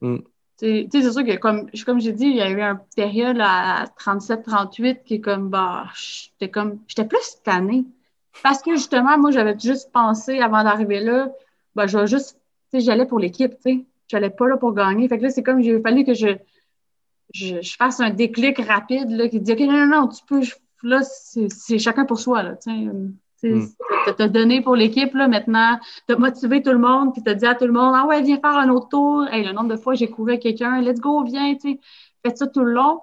Hmm. 0.02 0.18
Tu 0.58 0.90
sais, 0.92 1.02
c'est 1.02 1.12
sûr 1.12 1.24
que, 1.24 1.38
comme, 1.38 1.70
comme 1.86 2.02
j'ai 2.02 2.12
dit, 2.12 2.26
il 2.26 2.36
y 2.36 2.42
a 2.42 2.50
eu 2.50 2.60
une 2.60 2.80
période 2.96 3.38
à 3.40 3.86
37-38 3.98 5.04
qui 5.04 5.16
est 5.16 5.22
comme, 5.22 5.50
bah, 5.50 5.86
j'étais 5.96 6.50
comme, 6.52 6.80
j'étais 6.88 7.06
plus 7.06 7.38
tannée. 7.44 7.86
Parce 8.44 8.62
que 8.62 8.72
justement, 8.72 9.18
moi, 9.18 9.32
j'avais 9.32 9.58
juste 9.58 9.92
pensé 9.92 10.40
avant 10.40 10.64
d'arriver 10.64 11.00
là, 11.00 11.32
bah, 11.76 11.88
je 11.88 11.98
vais 11.98 12.08
juste, 12.08 12.38
tu 12.72 12.80
sais, 12.80 12.86
j'allais 12.86 13.06
pour 13.06 13.20
l'équipe, 13.20 13.54
tu 13.56 13.62
sais. 13.62 13.86
J'allais 14.08 14.32
pas 14.32 14.48
là 14.48 14.58
pour 14.58 14.74
gagner. 14.74 15.08
Fait 15.08 15.18
que 15.18 15.24
là, 15.24 15.30
c'est 15.30 15.44
comme, 15.44 15.62
il 15.62 15.76
a 15.76 15.80
fallu 15.82 16.04
que 16.04 16.16
je, 16.16 16.30
je, 17.34 17.62
je 17.62 17.76
fasse 17.76 18.00
un 18.00 18.10
déclic 18.10 18.60
rapide, 18.60 19.12
là, 19.12 19.30
qui 19.30 19.40
dit, 19.40 19.54
OK, 19.54 19.60
non, 19.60 19.86
non, 19.86 20.02
non, 20.02 20.08
tu 20.08 20.24
peux, 20.26 20.42
là, 20.84 21.02
c'est 21.04 21.80
chacun 21.80 22.06
pour 22.06 22.20
soi, 22.20 22.44
là, 22.44 22.56
tu 22.56 22.72
sais. 22.72 22.88
Tu 23.42 23.50
sais, 23.50 23.54
Hmm. 23.56 23.68
t'as- 24.06 24.14
T'as 24.14 24.28
donné 24.28 24.62
pour 24.62 24.76
l'équipe, 24.76 25.14
là, 25.14 25.28
maintenant, 25.30 25.80
t'as 26.08 26.18
motivé 26.18 26.62
tout 26.62 26.72
le 26.72 26.78
monde, 26.78 27.14
puis 27.14 27.24
t'as 27.24 27.34
dit 27.36 27.46
à 27.46 27.56
tout 27.56 27.66
le 27.66 27.72
monde, 27.72 27.94
ah 27.96 28.06
ouais, 28.06 28.22
viens 28.22 28.38
faire 28.40 28.58
un 28.58 28.70
autre 28.70 28.90
tour. 28.90 29.26
Hey, 29.32 29.46
le 29.46 29.54
nombre 29.54 29.70
de 29.70 29.78
fois 29.78 29.94
j'ai 29.96 30.10
couru 30.10 30.38
quelqu'un, 30.40 30.82
let's 30.82 31.00
go, 31.00 31.24
viens, 31.24 31.54
tu 31.56 31.74
sais. 31.74 31.80
Faites 32.26 32.38
ça 32.38 32.48
tout 32.48 32.64
le 32.66 32.74
long. 32.74 33.00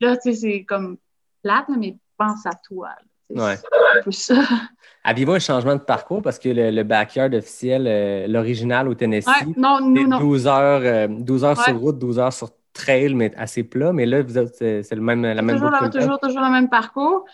Là, 0.00 0.16
tu 0.16 0.32
sais, 0.32 0.34
c'est 0.34 0.64
comme 0.64 0.98
plate, 1.42 1.66
mais 1.76 1.96
pense 2.16 2.46
à 2.46 2.52
toi. 2.68 2.90
Ouais. 3.30 3.56
C'est 3.56 3.98
un 3.98 4.02
peu 4.04 4.10
ça. 4.12 4.34
Aviez-vous 5.04 5.32
un 5.32 5.38
changement 5.40 5.74
de 5.74 5.80
parcours? 5.80 6.22
Parce 6.22 6.38
que 6.38 6.48
le, 6.48 6.70
le 6.70 6.82
backyard 6.84 7.34
officiel, 7.34 7.86
euh, 7.88 8.26
l'original 8.28 8.86
au 8.88 8.94
Tennessee, 8.94 9.26
Ouais, 9.26 9.52
non, 9.56 9.78
c'est 9.78 9.84
nous, 9.84 10.06
non. 10.06 10.18
12 10.20 10.46
heures, 10.46 10.82
euh, 10.84 11.08
12 11.08 11.42
heures 11.44 11.58
Ouais. 11.58 11.64
sur 11.64 11.76
route, 11.80 11.98
12 11.98 12.18
heures 12.20 12.32
sur 12.32 12.50
trail, 12.72 13.14
mais 13.14 13.34
assez 13.36 13.62
plat. 13.64 13.92
Mais 13.92 14.06
là, 14.06 14.22
vous 14.22 14.38
êtes- 14.38 14.54
c'est 14.54 14.82
c'est 14.82 14.94
le 14.94 15.02
même, 15.02 15.22
la 15.22 15.42
même 15.42 15.56
toujours, 15.56 15.70
toujours, 15.90 16.18
toujours 16.20 16.40
le 16.42 16.50
même 16.50 16.68
parcours. 16.68 17.24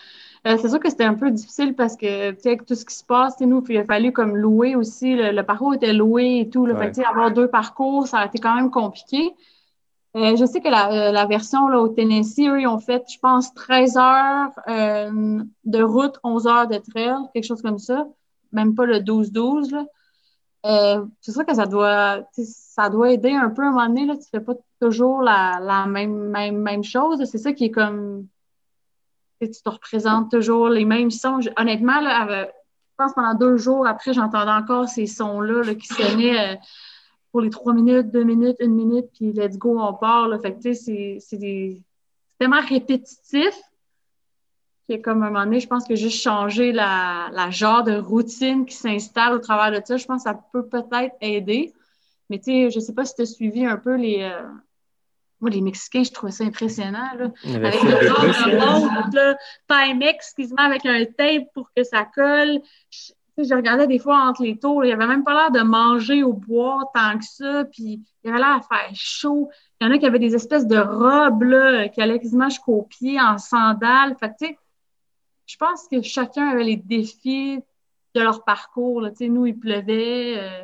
Euh, 0.47 0.57
c'est 0.61 0.69
sûr 0.69 0.79
que 0.79 0.89
c'était 0.89 1.03
un 1.03 1.15
peu 1.15 1.31
difficile 1.31 1.75
parce 1.75 1.97
que, 1.97 2.31
tu 2.31 2.37
sais, 2.41 2.49
avec 2.49 2.65
tout 2.65 2.75
ce 2.75 2.85
qui 2.85 2.95
se 2.95 3.03
passe, 3.03 3.37
nous, 3.41 3.61
il 3.67 3.77
a 3.77 3.83
fallu 3.83 4.13
comme 4.13 4.37
louer 4.37 4.75
aussi. 4.75 5.15
Le, 5.15 5.31
le 5.31 5.43
parcours 5.43 5.73
était 5.73 5.91
loué 5.91 6.39
et 6.39 6.49
tout. 6.49 6.65
Là, 6.65 6.75
Ouais. 6.75 6.93
Fait 6.93 7.03
avoir 7.03 7.31
deux 7.31 7.49
parcours, 7.49 8.07
ça 8.07 8.19
a 8.19 8.25
été 8.27 8.39
quand 8.39 8.55
même 8.55 8.71
compliqué. 8.71 9.33
Euh, 10.15 10.35
je 10.37 10.45
sais 10.45 10.59
que 10.61 10.69
la, 10.69 11.09
euh, 11.09 11.11
la 11.11 11.25
version 11.25 11.67
là, 11.67 11.79
au 11.81 11.89
Tennessee, 11.89 12.47
eux, 12.47 12.61
ils 12.61 12.67
ont 12.67 12.79
fait, 12.79 13.03
je 13.13 13.19
pense, 13.19 13.53
13 13.53 13.97
heures 13.97 14.51
euh, 14.69 15.39
de 15.65 15.83
route, 15.83 16.19
11 16.23 16.47
heures 16.47 16.67
de 16.67 16.77
trail, 16.77 17.15
quelque 17.33 17.45
chose 17.45 17.61
comme 17.61 17.77
ça. 17.77 18.07
Même 18.53 18.73
pas 18.75 18.85
le 18.85 19.01
12-12. 19.01 19.71
là. 19.71 19.85
Euh, 20.65 21.05
c'est 21.21 21.31
sûr 21.31 21.45
que 21.45 21.53
ça 21.55 21.65
doit, 21.65 22.23
ça 22.33 22.89
doit 22.89 23.11
aider 23.11 23.31
un 23.31 23.49
peu 23.49 23.63
à 23.63 23.67
un 23.67 23.71
moment 23.71 23.87
donné. 23.87 24.05
Là, 24.05 24.17
tu 24.17 24.27
fais 24.29 24.41
pas 24.41 24.55
toujours 24.81 25.21
la, 25.21 25.59
la 25.61 25.85
même, 25.85 26.29
même, 26.29 26.57
même 26.57 26.83
chose. 26.83 27.23
C'est 27.25 27.37
ça 27.37 27.53
qui 27.53 27.65
est 27.65 27.71
comme 27.71 28.27
tu 29.41 29.49
te 29.49 29.69
représentes 29.69 30.29
toujours 30.31 30.67
les 30.67 30.83
mêmes 30.83 31.11
sons. 31.11 31.39
Honnêtement, 31.57 32.01
là, 32.01 32.21
avec- 32.23 32.49
je 32.51 33.03
pense 33.05 33.13
pendant 33.13 33.33
deux 33.33 33.55
jours 33.55 33.87
après, 33.87 34.11
j'entendais 34.13 34.51
encore 34.51 34.89
ces 34.89 35.07
sons-là 35.07 35.63
là, 35.63 35.75
qui 35.75 35.87
sonnaient 35.87 36.55
euh, 36.55 36.55
pour 37.31 37.39
les 37.39 37.49
trois 37.49 37.71
minutes, 37.73 38.11
deux 38.11 38.25
minutes, 38.25 38.57
une 38.59 38.73
minute, 38.75 39.05
puis 39.13 39.31
let's 39.31 39.57
go, 39.57 39.79
on 39.79 39.93
part. 39.93 40.27
Là. 40.27 40.39
Fait 40.39 40.53
que, 40.53 40.73
c'est- 40.73 41.19
c'est 41.21 41.37
des- 41.37 41.81
c'est 42.27 42.37
tellement 42.37 42.59
répétitif 42.67 43.57
que, 44.89 45.01
comme 45.01 45.23
à 45.23 45.27
un 45.27 45.29
moment 45.29 45.45
donné, 45.45 45.59
je 45.59 45.67
pense 45.67 45.87
que 45.87 45.95
juste 45.95 46.21
changer 46.21 46.71
la, 46.73 47.29
la 47.31 47.49
genre 47.51 47.83
de 47.83 47.95
routine 47.97 48.65
qui 48.65 48.75
s'installe 48.75 49.33
au 49.33 49.39
travers 49.39 49.71
de 49.79 49.85
ça, 49.85 49.97
je 49.97 50.05
pense 50.05 50.23
que 50.23 50.29
ça 50.29 50.39
peut 50.51 50.65
peut-être 50.67 51.15
aider. 51.21 51.73
Mais 52.29 52.39
tu 52.39 52.45
sais, 52.45 52.71
je 52.71 52.79
sais 52.79 52.93
pas 52.93 53.05
si 53.05 53.15
tu 53.15 53.21
as 53.21 53.25
suivi 53.25 53.65
un 53.65 53.77
peu 53.77 53.95
les... 53.95 54.21
euh, 54.21 54.43
Moi, 55.41 55.51
les 55.51 55.61
Mexicains, 55.61 56.03
je 56.03 56.11
trouvais 56.11 56.31
ça 56.31 56.43
impressionnant. 56.43 57.09
Là 57.17 57.31
avec 57.45 57.81
le 57.81 58.07
genre 58.07 58.21
de 58.21 58.57
là. 58.57 58.79
montre, 58.79 59.15
là, 59.15 59.37
Timex 59.67 60.33
met 60.37 60.47
avec 60.57 60.85
un 60.85 61.05
tape 61.05 61.47
pour 61.53 61.71
que 61.75 61.83
ça 61.83 62.03
colle. 62.03 62.59
Je, 62.91 63.13
tu 63.37 63.45
sais, 63.45 63.49
je 63.49 63.55
regardais 63.55 63.87
des 63.87 63.99
fois 63.99 64.17
entre 64.17 64.43
les 64.43 64.59
tours, 64.59 64.83
il 64.83 64.91
avait 64.91 65.07
même 65.07 65.23
pas 65.23 65.33
l'air 65.33 65.51
de 65.51 65.61
manger 65.65 66.23
ou 66.23 66.33
boire 66.33 66.91
tant 66.93 67.17
que 67.17 67.23
ça, 67.23 67.63
puis 67.71 68.01
il 68.23 68.29
avait 68.29 68.39
l'air 68.39 68.57
à 68.57 68.61
faire 68.61 68.89
chaud. 68.93 69.49
Il 69.79 69.87
y 69.87 69.89
en 69.89 69.93
a 69.93 69.97
qui 69.97 70.05
avaient 70.05 70.19
des 70.19 70.35
espèces 70.35 70.67
de 70.67 70.77
robes 70.77 71.43
là, 71.43 71.87
qui 71.87 72.01
allaient 72.01 72.19
quasiment 72.19 72.49
jusqu'aux 72.49 72.83
pieds 72.83 73.19
en 73.19 73.37
sandales. 73.37 74.15
Fait 74.19 74.27
que, 74.27 74.33
tu 74.41 74.47
sais, 74.47 74.57
je 75.49 75.57
pense 75.57 75.87
que 75.89 76.01
chacun 76.03 76.47
avait 76.49 76.63
les 76.63 76.75
défis 76.77 77.59
de 78.15 78.21
leur 78.21 78.43
parcours. 78.43 79.01
Là. 79.01 79.11
Nous, 79.21 79.47
il 79.47 79.57
pleuvait. 79.59 80.35
euh, 80.37 80.63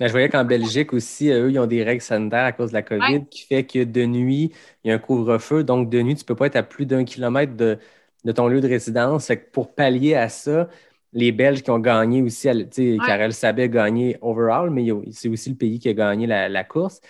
Ben, 0.00 0.06
Je 0.08 0.12
voyais 0.12 0.28
qu'en 0.28 0.44
Belgique 0.44 0.92
aussi, 0.92 1.30
euh, 1.30 1.44
eux, 1.46 1.50
ils 1.50 1.58
ont 1.58 1.66
des 1.66 1.84
règles 1.84 2.02
sanitaires 2.02 2.44
à 2.44 2.52
cause 2.52 2.70
de 2.70 2.74
la 2.74 2.82
COVID 2.82 3.00
Ouais. 3.00 3.26
qui 3.30 3.42
fait 3.46 3.64
que 3.66 3.84
de 3.84 4.04
nuit, 4.06 4.52
il 4.82 4.88
y 4.88 4.90
a 4.92 4.94
un 4.94 4.98
couvre-feu. 4.98 5.62
Donc, 5.64 5.90
de 5.90 6.00
nuit, 6.02 6.14
tu 6.16 6.22
ne 6.22 6.26
peux 6.26 6.34
pas 6.36 6.46
être 6.46 6.56
à 6.56 6.62
plus 6.62 6.86
d'un 6.86 7.04
kilomètre 7.04 7.54
de, 7.56 7.78
de 8.24 8.32
ton 8.32 8.48
lieu 8.48 8.60
de 8.60 8.68
résidence. 8.68 9.26
Fait 9.26 9.38
que 9.40 9.50
pour 9.50 9.74
pallier 9.74 10.14
à 10.14 10.28
ça, 10.28 10.68
les 11.12 11.30
Belges 11.32 11.62
qui 11.62 11.70
ont 11.70 11.78
gagné 11.78 12.22
aussi, 12.22 12.48
tu 12.50 12.68
sais, 12.72 12.98
Ouais. 12.98 13.06
Karel 13.06 13.32
Sabet 13.34 13.64
a 13.64 13.68
gagné 13.68 14.16
overall, 14.22 14.70
mais 14.70 14.88
c'est 15.12 15.28
aussi 15.28 15.50
le 15.50 15.56
pays 15.56 15.78
qui 15.78 15.88
a 15.90 15.92
gagné 15.94 16.26
la, 16.26 16.48
la 16.48 16.64
course. 16.64 17.00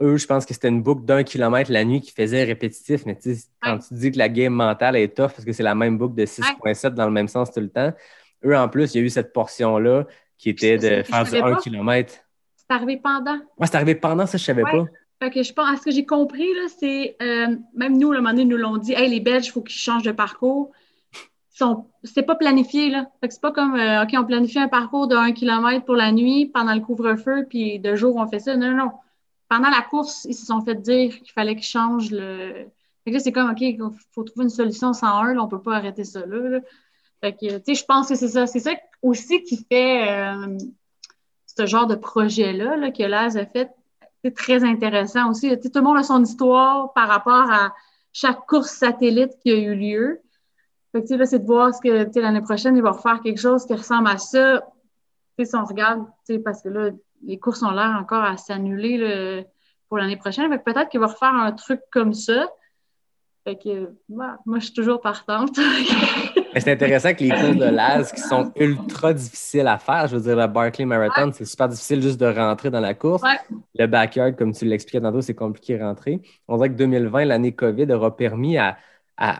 Eux, 0.00 0.16
je 0.16 0.26
pense 0.26 0.44
que 0.44 0.52
c'était 0.54 0.68
une 0.68 0.82
boucle 0.82 1.04
d'un 1.04 1.22
kilomètre 1.22 1.70
la 1.70 1.84
nuit 1.84 2.00
qui 2.00 2.10
faisait 2.10 2.42
répétitif. 2.44 3.06
Mais 3.06 3.16
tu 3.16 3.34
sais, 3.34 3.44
quand 3.62 3.78
tu 3.78 3.94
dis 3.94 4.10
que 4.10 4.18
la 4.18 4.28
game 4.28 4.52
mentale 4.52 4.96
est 4.96 5.14
tough 5.16 5.28
parce 5.30 5.44
que 5.44 5.52
c'est 5.52 5.62
la 5.62 5.74
même 5.76 5.98
boucle 5.98 6.14
de 6.16 6.26
6.7 6.26 6.94
dans 6.94 7.06
le 7.06 7.12
même 7.12 7.28
sens 7.28 7.52
tout 7.52 7.60
le 7.60 7.68
temps, 7.70 7.92
eux, 8.44 8.56
en 8.56 8.68
plus, 8.68 8.94
il 8.94 8.98
y 8.98 9.00
a 9.02 9.04
eu 9.06 9.10
cette 9.10 9.32
portion-là 9.32 10.06
qui 10.36 10.50
était 10.50 10.76
de 10.78 11.02
faire 11.04 11.24
du 11.24 11.30
savais 11.30 11.42
1 11.42 11.54
pas. 11.54 11.60
km. 11.60 12.14
c'est 12.56 12.74
arrivé 12.74 12.96
pendant. 12.96 13.36
Ouais, 13.58 13.66
c'est 13.66 13.76
arrivé 13.76 13.94
pendant 13.94 14.26
ça, 14.26 14.36
je 14.36 14.44
savais 14.44 14.64
Ouais. 14.64 14.70
pas. 14.72 14.84
Fait 15.22 15.30
que 15.30 15.42
je 15.44 15.52
pense, 15.52 15.72
à 15.72 15.76
ce 15.76 15.82
que 15.82 15.92
j'ai 15.92 16.04
compris, 16.04 16.52
là, 16.54 16.66
c'est, 16.76 17.16
euh, 17.22 17.56
même 17.74 17.96
nous, 17.96 18.10
le 18.10 18.18
moment 18.18 18.30
donné, 18.30 18.44
nous 18.44 18.56
l'ont 18.56 18.76
dit, 18.78 18.92
hey, 18.94 19.08
les 19.08 19.20
Belges, 19.20 19.46
il 19.46 19.50
faut 19.52 19.62
qu'ils 19.62 19.78
changent 19.78 20.02
de 20.02 20.10
parcours. 20.12 20.72
Sont, 21.50 21.86
c'est 22.02 22.24
pas 22.24 22.34
planifié, 22.34 22.90
là. 22.90 23.06
Fait 23.20 23.28
que 23.28 23.34
c'est 23.34 23.40
pas 23.40 23.52
comme, 23.52 23.76
euh, 23.76 24.02
OK, 24.02 24.08
on 24.18 24.24
planifie 24.24 24.58
un 24.58 24.66
parcours 24.66 25.06
de 25.06 25.14
1 25.14 25.30
km 25.32 25.84
pour 25.84 25.94
la 25.94 26.10
nuit 26.10 26.46
pendant 26.52 26.74
le 26.74 26.80
couvre-feu, 26.80 27.46
puis 27.48 27.78
de 27.78 27.94
jour, 27.94 28.16
on 28.16 28.26
fait 28.26 28.40
ça. 28.40 28.56
Non, 28.56 28.70
non, 28.72 28.76
non. 28.76 28.90
Pendant 29.48 29.70
la 29.70 29.82
course, 29.82 30.24
ils 30.24 30.34
se 30.34 30.46
sont 30.46 30.62
fait 30.62 30.74
dire 30.74 31.18
qu'il 31.18 31.32
fallait 31.32 31.54
qu'ils 31.54 31.64
changent 31.64 32.10
le. 32.10 32.66
Fait 33.04 33.10
que 33.10 33.16
là, 33.16 33.18
c'est 33.20 33.32
comme, 33.32 33.50
OK, 33.50 33.60
il 33.60 33.78
faut 34.12 34.24
trouver 34.24 34.44
une 34.44 34.50
solution 34.50 34.92
101, 34.92 35.34
là, 35.34 35.42
on 35.42 35.48
peut 35.48 35.60
pas 35.60 35.76
arrêter 35.76 36.04
ça, 36.04 36.24
là. 36.24 36.60
Fait 37.20 37.32
que, 37.32 37.58
tu 37.58 37.62
sais, 37.66 37.74
je 37.74 37.84
pense 37.84 38.08
que 38.08 38.14
c'est 38.14 38.28
ça. 38.28 38.46
C'est 38.46 38.60
ça 38.60 38.72
aussi 39.02 39.42
qui 39.42 39.64
fait 39.70 40.08
euh, 40.08 40.58
ce 41.46 41.66
genre 41.66 41.86
de 41.86 41.94
projet-là, 41.94 42.76
là, 42.76 42.90
que 42.90 43.02
Laz 43.02 43.36
a 43.36 43.46
fait 43.46 43.70
c'est 44.24 44.34
très 44.34 44.64
intéressant 44.64 45.30
aussi. 45.30 45.50
Tout 45.60 45.70
le 45.74 45.82
monde 45.82 45.98
a 45.98 46.02
son 46.02 46.22
histoire 46.22 46.94
par 46.94 47.08
rapport 47.08 47.50
à 47.50 47.74
chaque 48.12 48.46
course 48.46 48.70
satellite 48.70 49.32
qui 49.42 49.50
a 49.50 49.56
eu 49.56 49.74
lieu. 49.74 50.20
C'est 50.94 51.38
de 51.38 51.46
voir 51.46 51.74
ce 51.74 51.80
que 51.80 52.20
l'année 52.20 52.40
prochaine, 52.40 52.76
il 52.76 52.82
va 52.82 52.92
refaire 52.92 53.20
quelque 53.20 53.40
chose 53.40 53.66
qui 53.66 53.74
ressemble 53.74 54.08
à 54.08 54.16
ça. 54.16 54.62
Si 55.38 55.54
on 55.54 55.64
regarde, 55.64 56.06
parce 56.42 56.62
que 56.62 56.68
là, 56.70 56.90
les 57.26 57.38
courses 57.38 57.62
ont 57.62 57.70
l'air 57.70 57.96
encore 58.00 58.22
à 58.22 58.36
s'annuler 58.36 59.44
pour 59.88 59.98
l'année 59.98 60.16
prochaine. 60.16 60.50
Fait 60.50 60.58
que 60.58 60.64
peut-être 60.64 60.88
qu'il 60.88 61.00
va 61.00 61.06
refaire 61.06 61.34
un 61.34 61.52
truc 61.52 61.80
comme 61.90 62.12
ça. 62.12 62.48
Fait 63.44 63.56
que, 63.56 63.90
bah, 64.08 64.38
moi, 64.46 64.58
je 64.58 64.66
suis 64.66 64.74
toujours 64.74 65.02
partante. 65.02 65.54
c'est 66.56 66.72
intéressant 66.72 67.12
que 67.12 67.24
les 67.24 67.28
courses 67.28 67.56
de 67.56 67.64
Laz 67.64 68.10
qui 68.10 68.20
sont 68.20 68.50
ultra 68.56 69.12
difficiles 69.12 69.66
à 69.66 69.76
faire, 69.76 70.06
je 70.06 70.16
veux 70.16 70.22
dire, 70.22 70.36
le 70.36 70.46
Barclay 70.46 70.86
Marathon, 70.86 71.30
c'est 71.32 71.44
super 71.44 71.68
difficile 71.68 72.00
juste 72.00 72.18
de 72.18 72.26
rentrer 72.26 72.70
dans 72.70 72.80
la 72.80 72.94
course. 72.94 73.22
Le 73.74 73.86
backyard, 73.86 74.34
comme 74.34 74.52
tu 74.52 74.64
l'expliquais 74.64 75.02
tantôt, 75.02 75.20
c'est 75.20 75.34
compliqué 75.34 75.76
de 75.76 75.82
rentrer. 75.82 76.22
On 76.48 76.56
dirait 76.56 76.70
que 76.70 76.76
2020, 76.76 77.26
l'année 77.26 77.52
COVID, 77.52 77.92
aura 77.92 78.16
permis 78.16 78.56
à, 78.56 78.78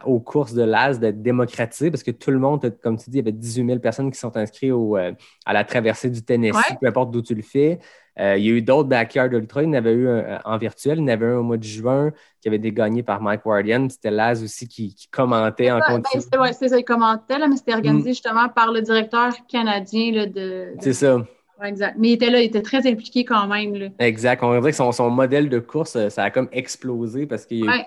aux 0.05 0.21
courses 0.21 0.55
de 0.55 0.63
Laz 0.63 1.01
d'être 1.01 1.21
démocratisées 1.21 1.91
parce 1.91 2.03
que 2.03 2.13
tout 2.13 2.31
le 2.31 2.39
monde, 2.39 2.77
comme 2.83 2.97
tu 2.97 3.11
dis, 3.11 3.19
il 3.19 3.21
y 3.21 3.21
avait 3.21 3.33
18 3.33 3.67
000 3.67 3.79
personnes 3.81 4.11
qui 4.11 4.19
sont 4.19 4.37
inscrites 4.37 4.71
au, 4.71 4.97
euh, 4.97 5.13
à 5.45 5.53
la 5.53 5.65
traversée 5.65 6.11
du 6.11 6.23
Tennessee, 6.23 6.77
peu 6.81 6.87
importe 6.87 7.11
d'où 7.11 7.23
tu 7.23 7.35
le 7.35 7.43
fais. 7.43 7.81
Euh, 8.21 8.37
il 8.39 8.45
y 8.45 8.49
a 8.49 8.53
eu 8.53 8.63
d'autres 8.63 8.89
backyard 8.89 9.33
ultra. 9.33 9.63
Il 9.63 9.67
y 9.67 9.69
en 9.71 9.73
avait 9.73 9.93
eu 9.93 10.09
un, 10.09 10.19
euh, 10.19 10.39
en 10.45 10.57
virtuel. 10.57 10.99
Il 10.99 11.03
y 11.03 11.05
en 11.05 11.09
avait 11.09 11.27
un 11.27 11.39
au 11.39 11.43
mois 11.43 11.57
de 11.57 11.65
juin 11.65 12.13
qui 12.41 12.47
avait 12.47 12.59
été 12.59 12.71
gagné 12.71 13.03
par 13.03 13.21
Mike 13.21 13.45
Wardian. 13.45 13.89
C'était 13.89 14.13
Laz 14.13 14.45
aussi 14.45 14.69
qui, 14.69 14.95
commentait 15.11 15.73
en 15.73 15.81
ben, 15.81 16.03
continu. 16.03 16.23
Ben, 16.31 16.53
c'est 16.53 16.69
ça, 16.69 16.79
il 16.79 16.85
commentait, 16.85 17.39
là, 17.39 17.49
mais 17.49 17.57
c'était 17.57 17.75
organisé 17.75 18.11
mm. 18.11 18.13
justement 18.13 18.49
par 18.49 18.71
le 18.71 18.83
directeur 18.83 19.33
canadien 19.49 20.13
là, 20.13 20.27
de. 20.27 20.75
C'est 20.79 20.93
ça. 20.93 21.25
exact. 21.65 21.97
Mais 21.99 22.11
il 22.11 22.13
était 22.13 22.31
là, 22.31 22.41
il 22.41 22.45
était 22.45 22.63
très 22.63 22.87
impliqué 22.87 23.25
quand 23.25 23.49
même. 23.49 23.75
Là. 23.75 23.89
Exact. 23.99 24.45
On 24.45 24.57
dirait 24.57 24.71
que 24.71 24.77
son, 24.77 24.93
son, 24.93 25.11
modèle 25.11 25.49
de 25.49 25.59
course, 25.59 26.09
ça 26.09 26.23
a 26.23 26.31
comme 26.31 26.49
explosé 26.53 27.27
parce 27.27 27.47
qu'il 27.47 27.65
y, 27.65 27.69
a 27.69 27.79
eu 27.79 27.85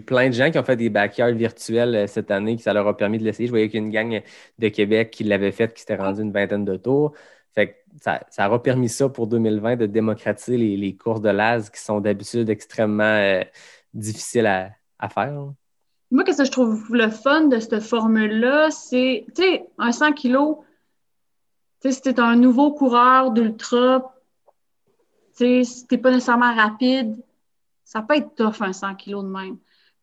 plein 0.00 0.28
de 0.28 0.34
gens 0.34 0.50
qui 0.50 0.58
ont 0.58 0.64
fait 0.64 0.76
des 0.76 0.90
backyards 0.90 1.34
virtuels 1.34 2.08
cette 2.08 2.30
année, 2.30 2.56
qui 2.56 2.62
ça 2.62 2.72
leur 2.72 2.86
a 2.86 2.96
permis 2.96 3.18
de 3.18 3.24
l'essayer. 3.24 3.46
Je 3.46 3.52
voyais 3.52 3.68
qu'il 3.68 3.80
y 3.80 3.82
a 3.82 3.86
une 3.86 3.92
gang 3.92 4.22
de 4.58 4.68
Québec 4.68 5.10
qui 5.10 5.24
l'avait 5.24 5.52
fait, 5.52 5.72
qui 5.72 5.80
s'était 5.80 5.96
rendu 5.96 6.22
une 6.22 6.32
vingtaine 6.32 6.64
de 6.64 6.76
tours. 6.76 7.12
Ça, 8.00 8.20
ça, 8.30 8.48
aura 8.48 8.62
permis 8.62 8.88
ça 8.88 9.08
pour 9.08 9.26
2020 9.26 9.76
de 9.76 9.86
démocratiser 9.86 10.58
les, 10.58 10.96
courses 10.96 11.22
de 11.22 11.30
l'AS 11.30 11.70
qui 11.70 11.80
sont 11.80 12.00
d'habitude 12.00 12.50
extrêmement 12.50 13.02
euh, 13.02 13.42
difficiles 13.94 14.46
à, 14.46 15.08
faire. 15.08 15.52
Moi, 16.10 16.24
qu'est-ce 16.24 16.38
que 16.38 16.44
je 16.44 16.50
trouve 16.50 16.94
le 16.94 17.08
fun 17.08 17.48
de 17.48 17.58
cette 17.58 17.80
formule-là, 17.80 18.70
c'est, 18.70 19.24
tu 19.34 19.42
sais, 19.42 19.66
un 19.78 19.92
100 19.92 20.12
kg, 20.12 20.56
tu 21.80 21.92
sais, 21.92 22.20
un 22.20 22.36
nouveau 22.36 22.72
coureur 22.72 23.30
d'ultra, 23.30 24.14
tu 25.36 25.64
sais, 25.64 25.98
pas 25.98 26.10
nécessairement 26.10 26.54
rapide, 26.54 27.16
ça 27.86 28.02
peut 28.02 28.16
être 28.16 28.34
tough 28.34 28.60
un 28.60 28.74
100 28.74 28.96
kg 28.96 29.22
de 29.22 29.28
même. 29.28 29.56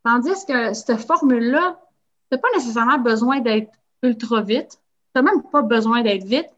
Tandis 0.04 0.46
que 0.48 0.74
cette 0.74 0.98
formule-là, 0.98 1.80
t'as 2.30 2.38
pas 2.40 2.48
nécessairement 2.56 2.98
besoin 2.98 3.42
d'être 3.42 3.72
ultra 4.02 4.42
vite, 4.42 4.80
t'as 5.14 5.22
même 5.22 5.44
pas 5.52 5.62
besoin 5.62 6.02
d'être 6.02 6.24
vite, 6.24 6.50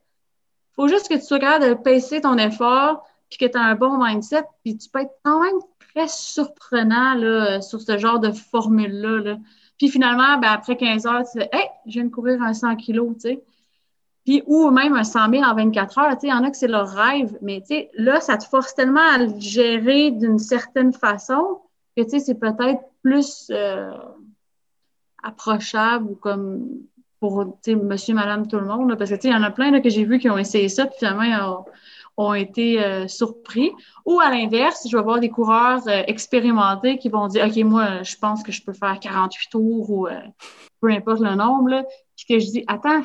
faut 0.76 0.88
juste 0.88 1.10
que 1.10 1.16
tu 1.16 1.22
sois 1.22 1.40
capable 1.40 1.70
de 1.70 1.74
pacer 1.74 2.22
ton 2.22 2.38
effort, 2.38 3.04
puis 3.30 3.40
que 3.40 3.46
tu 3.46 3.58
as 3.58 3.62
un 3.62 3.76
bon 3.76 3.98
mindset, 4.04 4.44
puis 4.64 4.78
tu 4.78 4.90
peux 4.90 5.00
être 5.00 5.16
quand 5.24 5.42
même 5.42 5.58
très 5.80 6.08
surprenant 6.08 7.16
là, 7.16 7.62
sur 7.62 7.82
ce 7.82 7.98
genre 7.98 8.20
de 8.20 8.32
formule-là. 8.32 9.38
Puis 9.78 9.90
finalement, 9.90 10.38
ben, 10.38 10.50
après 10.50 10.78
15 10.78 11.06
heures, 11.08 11.24
tu 11.24 11.40
fais 11.40 11.50
Hey, 11.52 11.68
je 11.88 11.94
viens 11.94 12.06
de 12.06 12.10
courir 12.10 12.42
un 12.42 12.54
100 12.54 12.76
kilos, 12.76 13.14
tu 13.16 13.22
sais. 13.22 13.44
Puis, 14.26 14.44
ou 14.48 14.72
même 14.72 14.96
un 14.96 15.04
100 15.04 15.30
000 15.32 15.44
en 15.44 15.56
24 15.56 15.98
heures, 16.00 16.12
tu 16.14 16.22
sais, 16.22 16.28
il 16.28 16.30
y 16.32 16.34
en 16.34 16.44
a 16.44 16.50
que 16.50 16.58
c'est 16.58 16.68
leur 16.68 16.90
rêve, 16.90 17.38
mais 17.42 17.62
tu 17.62 17.68
sais, 17.68 17.92
là, 17.94 18.20
ça 18.20 18.38
te 18.38 18.46
force 18.46 18.74
tellement 18.74 19.08
à 19.14 19.20
le 19.20 19.40
gérer 19.40 20.12
d'une 20.12 20.40
certaine 20.40 20.94
façon 20.94 21.60
que, 21.96 22.02
tu 22.04 22.10
sais, 22.10 22.20
c'est 22.20 22.40
peut-être 22.40 22.82
plus 23.04 23.52
euh, 23.52 23.92
approchable 25.24 26.12
ou 26.12 26.16
comme 26.16 26.68
pour 27.20 27.46
monsieur, 27.68 28.14
madame, 28.14 28.48
tout 28.48 28.60
le 28.60 28.66
monde. 28.66 28.96
parce 28.98 29.10
que 29.10 29.16
il 29.24 29.32
y 29.32 29.36
en 29.36 29.44
a 29.44 29.52
plein 29.52 29.80
que 29.82 29.90
j'ai 29.90 30.06
vu 30.06 30.20
qui 30.20 30.30
ont 30.30 30.38
essayé 30.38 30.70
ça, 30.70 30.86
puis 30.86 30.98
finalement, 31.00 31.66
ont, 32.18 32.34
été 32.34 32.84
euh, 32.84 33.08
surpris. 33.08 33.72
Ou 34.06 34.20
à 34.20 34.30
l'inverse, 34.30 34.88
je 34.90 34.96
vais 34.96 35.04
voir 35.04 35.20
des 35.20 35.30
coureurs 35.30 35.82
euh, 35.88 36.04
expérimentés 36.08 36.98
qui 36.98 37.10
vont 37.10 37.28
dire 37.28 37.46
OK, 37.46 37.58
moi, 37.64 38.04
je 38.04 38.16
pense 38.16 38.44
que 38.44 38.52
je 38.52 38.64
peux 38.64 38.74
faire 38.74 39.00
48 39.00 39.50
tours 39.50 39.90
ou 39.90 40.08
euh, 40.08 40.20
peu 40.82 40.90
importe 40.90 41.22
le 41.22 41.36
nombre. 41.36 41.70
Là, 41.70 41.84
puis 42.16 42.26
que 42.28 42.40
je 42.40 42.52
dis 42.52 42.64
Attends, 42.68 43.02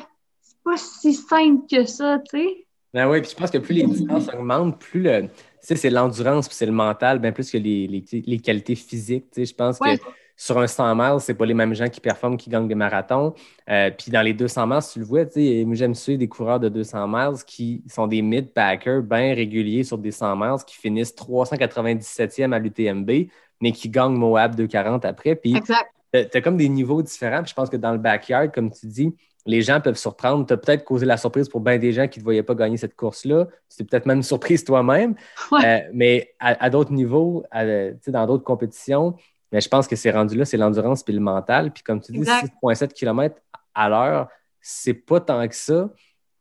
pas 0.63 0.77
si 0.77 1.13
simple 1.13 1.65
que 1.69 1.85
ça, 1.85 2.19
tu 2.29 2.39
sais. 2.39 2.65
Ben 2.93 3.09
oui, 3.09 3.21
puis 3.21 3.31
je 3.31 3.35
pense 3.35 3.49
que 3.49 3.57
plus 3.57 3.73
les 3.73 3.83
distances 3.83 4.27
augmentent, 4.33 4.77
plus 4.77 5.01
le. 5.01 5.29
c'est 5.61 5.89
l'endurance 5.89 6.47
puis 6.47 6.57
c'est 6.57 6.65
le 6.65 6.73
mental, 6.73 7.19
bien 7.19 7.31
plus 7.31 7.49
que 7.49 7.57
les, 7.57 7.87
les, 8.11 8.39
qualités 8.39 8.75
physiques. 8.75 9.27
Je 9.35 9.53
pense 9.53 9.79
que 9.79 9.97
sur 10.35 10.57
un 10.57 10.67
100 10.67 10.95
miles, 10.95 11.19
c'est 11.19 11.35
pas 11.35 11.45
les 11.45 11.53
mêmes 11.53 11.73
gens 11.73 11.87
qui 11.87 12.01
performent 12.01 12.35
qui 12.35 12.49
gagnent 12.49 12.67
des 12.67 12.75
marathons. 12.75 13.33
Euh, 13.69 13.91
puis 13.91 14.11
dans 14.11 14.21
les 14.21 14.33
200 14.33 14.67
miles, 14.67 14.79
tu 14.91 14.99
le 14.99 15.05
vois, 15.05 15.23
j'aime 15.35 15.95
suivre 15.95 16.19
des 16.19 16.27
coureurs 16.27 16.59
de 16.59 16.67
200 16.67 17.07
miles 17.07 17.43
qui 17.45 17.83
sont 17.87 18.07
des 18.07 18.21
mid-packers 18.21 19.03
bien 19.03 19.35
réguliers 19.35 19.83
sur 19.83 19.97
des 19.97 20.11
100 20.11 20.35
miles 20.35 20.63
qui 20.65 20.75
finissent 20.75 21.15
397e 21.15 22.51
à 22.51 22.59
l'UTMB, 22.59 23.29
mais 23.61 23.71
qui 23.71 23.87
gagnent 23.87 24.15
Moab 24.15 24.55
240 24.55 25.05
après. 25.05 25.35
Puis 25.35 25.53
tu 25.61 26.19
as 26.19 26.41
comme 26.41 26.57
des 26.57 26.69
niveaux 26.69 27.01
différents. 27.01 27.43
Puis 27.43 27.51
je 27.51 27.55
pense 27.55 27.69
que 27.69 27.77
dans 27.77 27.91
le 27.91 27.99
backyard, 27.99 28.51
comme 28.51 28.71
tu 28.71 28.87
dis, 28.87 29.15
les 29.45 29.61
gens 29.61 29.81
peuvent 29.81 29.97
surprendre. 29.97 30.45
Tu 30.45 30.53
as 30.53 30.57
peut-être 30.57 30.83
causé 30.83 31.05
la 31.05 31.17
surprise 31.17 31.49
pour 31.49 31.61
bien 31.61 31.77
des 31.77 31.93
gens 31.93 32.07
qui 32.07 32.19
ne 32.19 32.21
te 32.21 32.23
voyaient 32.23 32.43
pas 32.43 32.55
gagner 32.55 32.77
cette 32.77 32.95
course-là. 32.95 33.47
C'est 33.67 33.83
peut-être 33.83 34.05
même 34.05 34.17
une 34.17 34.23
surprise 34.23 34.63
toi-même. 34.63 35.15
Euh, 35.53 35.79
mais 35.93 36.33
à, 36.39 36.69
d'autres 36.69 36.93
niveaux, 36.93 37.43
dans 37.53 38.25
d'autres 38.27 38.43
compétitions, 38.43 39.15
mais 39.51 39.59
je 39.59 39.67
pense 39.67 39.87
que 39.87 39.95
c'est 39.95 40.11
rendu 40.11 40.37
là, 40.37 40.45
c'est 40.45 40.57
l'endurance 40.57 41.03
puis 41.03 41.13
le 41.13 41.19
mental. 41.19 41.71
Puis 41.71 41.83
comme 41.83 42.01
tu 42.01 42.11
dis, 42.11 42.21
6,7 42.21 42.93
km 42.93 43.35
à 43.73 43.89
l'heure, 43.89 44.27
c'est 44.61 44.93
pas 44.93 45.19
tant 45.19 45.47
que 45.47 45.55
ça. 45.55 45.89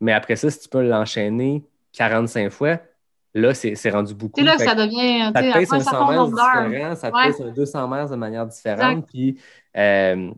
Mais 0.00 0.12
après 0.12 0.36
ça, 0.36 0.50
si 0.50 0.60
tu 0.60 0.68
peux 0.68 0.82
l'enchaîner 0.82 1.64
45 1.92 2.50
fois, 2.50 2.78
là, 3.34 3.54
c'est 3.54 3.90
rendu 3.90 4.14
beaucoup. 4.14 4.38
C'est 4.38 4.44
là 4.44 4.56
que 4.56 4.64
ça 4.64 4.74
devient. 4.74 5.30
Ça 5.34 5.42
te 5.42 5.52
pèse 5.52 5.72
un 5.72 5.80
100 5.80 6.08
mètres 6.08 6.26
différent, 6.26 6.94
ça 6.94 7.10
te 7.10 7.26
pèse 7.26 7.40
un 7.40 7.50
200 7.50 7.88
mètres 7.88 8.10
de 8.10 8.16
manière 8.16 8.46
différente. 8.46 9.06
Puis 9.06 9.40
euh, 9.76 10.30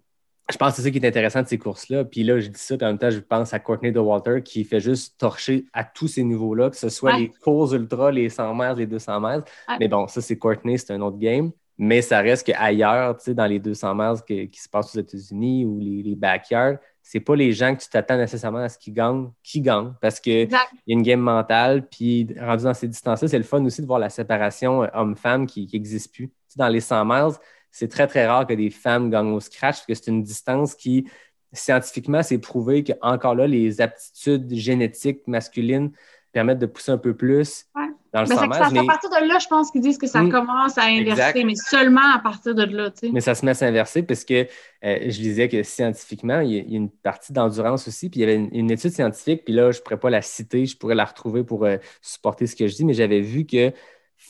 je 0.50 0.56
pense 0.56 0.70
que 0.70 0.76
c'est 0.76 0.82
ça 0.82 0.90
qui 0.90 0.98
est 0.98 1.06
intéressant 1.06 1.42
de 1.42 1.48
ces 1.48 1.58
courses-là. 1.58 2.04
Puis 2.04 2.24
là, 2.24 2.38
je 2.40 2.48
dis 2.48 2.60
ça, 2.60 2.74
en 2.74 2.86
même 2.86 2.98
temps, 2.98 3.10
je 3.10 3.20
pense 3.20 3.54
à 3.54 3.58
Courtney 3.58 3.92
DeWalter 3.92 4.42
qui 4.42 4.64
fait 4.64 4.80
juste 4.80 5.18
torcher 5.18 5.64
à 5.72 5.84
tous 5.84 6.08
ces 6.08 6.24
niveaux-là, 6.24 6.70
que 6.70 6.76
ce 6.76 6.88
soit 6.88 7.16
les 7.16 7.28
courses 7.28 7.72
ultra, 7.72 8.10
les 8.10 8.28
100 8.28 8.54
mètres, 8.54 8.78
les 8.78 8.86
200 8.86 9.20
mètres. 9.20 9.44
Mais 9.78 9.88
bon, 9.88 10.06
ça, 10.08 10.20
c'est 10.20 10.36
Courtney, 10.36 10.78
c'est 10.78 10.92
un 10.92 11.00
autre 11.00 11.18
game. 11.18 11.52
Mais 11.78 12.02
ça 12.02 12.20
reste 12.20 12.46
qu'ailleurs, 12.46 13.16
tu 13.16 13.24
sais, 13.24 13.34
dans 13.34 13.46
les 13.46 13.58
200 13.58 13.94
miles 13.94 14.48
qui 14.48 14.60
se 14.60 14.68
passent 14.68 14.94
aux 14.94 15.00
États-Unis 15.00 15.64
ou 15.64 15.78
les, 15.80 16.02
les 16.02 16.14
backyards, 16.14 16.76
c'est 17.02 17.20
pas 17.20 17.34
les 17.34 17.52
gens 17.52 17.74
que 17.74 17.82
tu 17.82 17.88
t'attends 17.88 18.16
nécessairement 18.16 18.60
à 18.60 18.68
ce 18.68 18.78
qu'ils 18.78 18.94
gagnent 18.94 19.30
qui 19.42 19.60
gagnent 19.60 19.92
parce 20.00 20.20
qu'il 20.20 20.48
y 20.50 20.54
a 20.54 20.66
une 20.86 21.02
game 21.02 21.20
mentale. 21.20 21.88
Puis 21.88 22.28
rendu 22.38 22.64
dans 22.64 22.74
ces 22.74 22.88
distances-là, 22.88 23.28
c'est 23.28 23.38
le 23.38 23.44
fun 23.44 23.64
aussi 23.64 23.82
de 23.82 23.86
voir 23.86 23.98
la 23.98 24.10
séparation 24.10 24.84
euh, 24.84 24.86
homme-femme 24.94 25.46
qui 25.46 25.68
n'existe 25.72 26.12
plus. 26.14 26.28
Tu 26.28 26.34
sais, 26.48 26.58
dans 26.58 26.68
les 26.68 26.80
100 26.80 27.04
miles, 27.04 27.36
c'est 27.72 27.88
très, 27.88 28.06
très 28.06 28.26
rare 28.26 28.46
que 28.46 28.54
des 28.54 28.70
femmes 28.70 29.10
gagnent 29.10 29.32
au 29.32 29.40
scratch 29.40 29.78
parce 29.78 29.86
que 29.86 29.94
c'est 29.94 30.08
une 30.08 30.22
distance 30.22 30.74
qui, 30.74 31.08
scientifiquement, 31.52 32.22
c'est 32.22 32.38
prouvé 32.38 32.84
qu'encore 32.84 33.34
là, 33.34 33.46
les 33.46 33.80
aptitudes 33.80 34.54
génétiques 34.54 35.26
masculines 35.26 35.90
permettent 36.32 36.60
de 36.60 36.66
pousser 36.66 36.92
un 36.92 36.98
peu 36.98 37.14
plus 37.14 37.66
dans 38.12 38.20
le 38.20 38.26
100 38.26 38.34
C'est 38.36 38.78
à 38.78 38.84
partir 38.84 39.10
de 39.10 39.26
là, 39.26 39.38
je 39.38 39.46
pense 39.46 39.70
qu'ils 39.70 39.80
disent 39.80 39.96
que 39.96 40.06
ça 40.06 40.22
hmm. 40.22 40.30
commence 40.30 40.76
à 40.76 40.84
inverser, 40.84 41.44
mais 41.44 41.54
seulement 41.54 42.14
à 42.14 42.18
partir 42.18 42.54
de 42.54 42.64
là. 42.64 42.90
Mais 43.10 43.20
ça 43.20 43.34
se 43.34 43.44
met 43.44 43.52
à 43.52 43.54
s'inverser 43.54 44.02
parce 44.02 44.24
que 44.24 44.46
euh, 44.84 44.98
je 45.04 45.18
disais 45.18 45.48
que 45.48 45.62
scientifiquement, 45.62 46.40
il 46.40 46.52
y, 46.52 46.58
a, 46.58 46.76
une 46.76 46.90
partie 46.90 47.32
d'endurance 47.32 47.88
aussi. 47.88 48.10
Puis 48.10 48.20
il 48.20 48.28
y 48.28 48.30
avait 48.30 48.48
une, 48.52 48.70
étude 48.70 48.90
scientifique, 48.90 49.44
puis 49.44 49.54
là, 49.54 49.70
je 49.70 49.78
ne 49.78 49.82
pourrais 49.82 49.98
pas 49.98 50.10
la 50.10 50.20
citer, 50.20 50.66
je 50.66 50.76
pourrais 50.76 50.94
la 50.94 51.06
retrouver 51.06 51.42
pour 51.42 51.64
euh, 51.64 51.78
supporter 52.02 52.46
ce 52.46 52.54
que 52.54 52.66
je 52.66 52.74
dis, 52.74 52.84
mais 52.84 52.94
j'avais 52.94 53.20
vu 53.20 53.46
que 53.46 53.72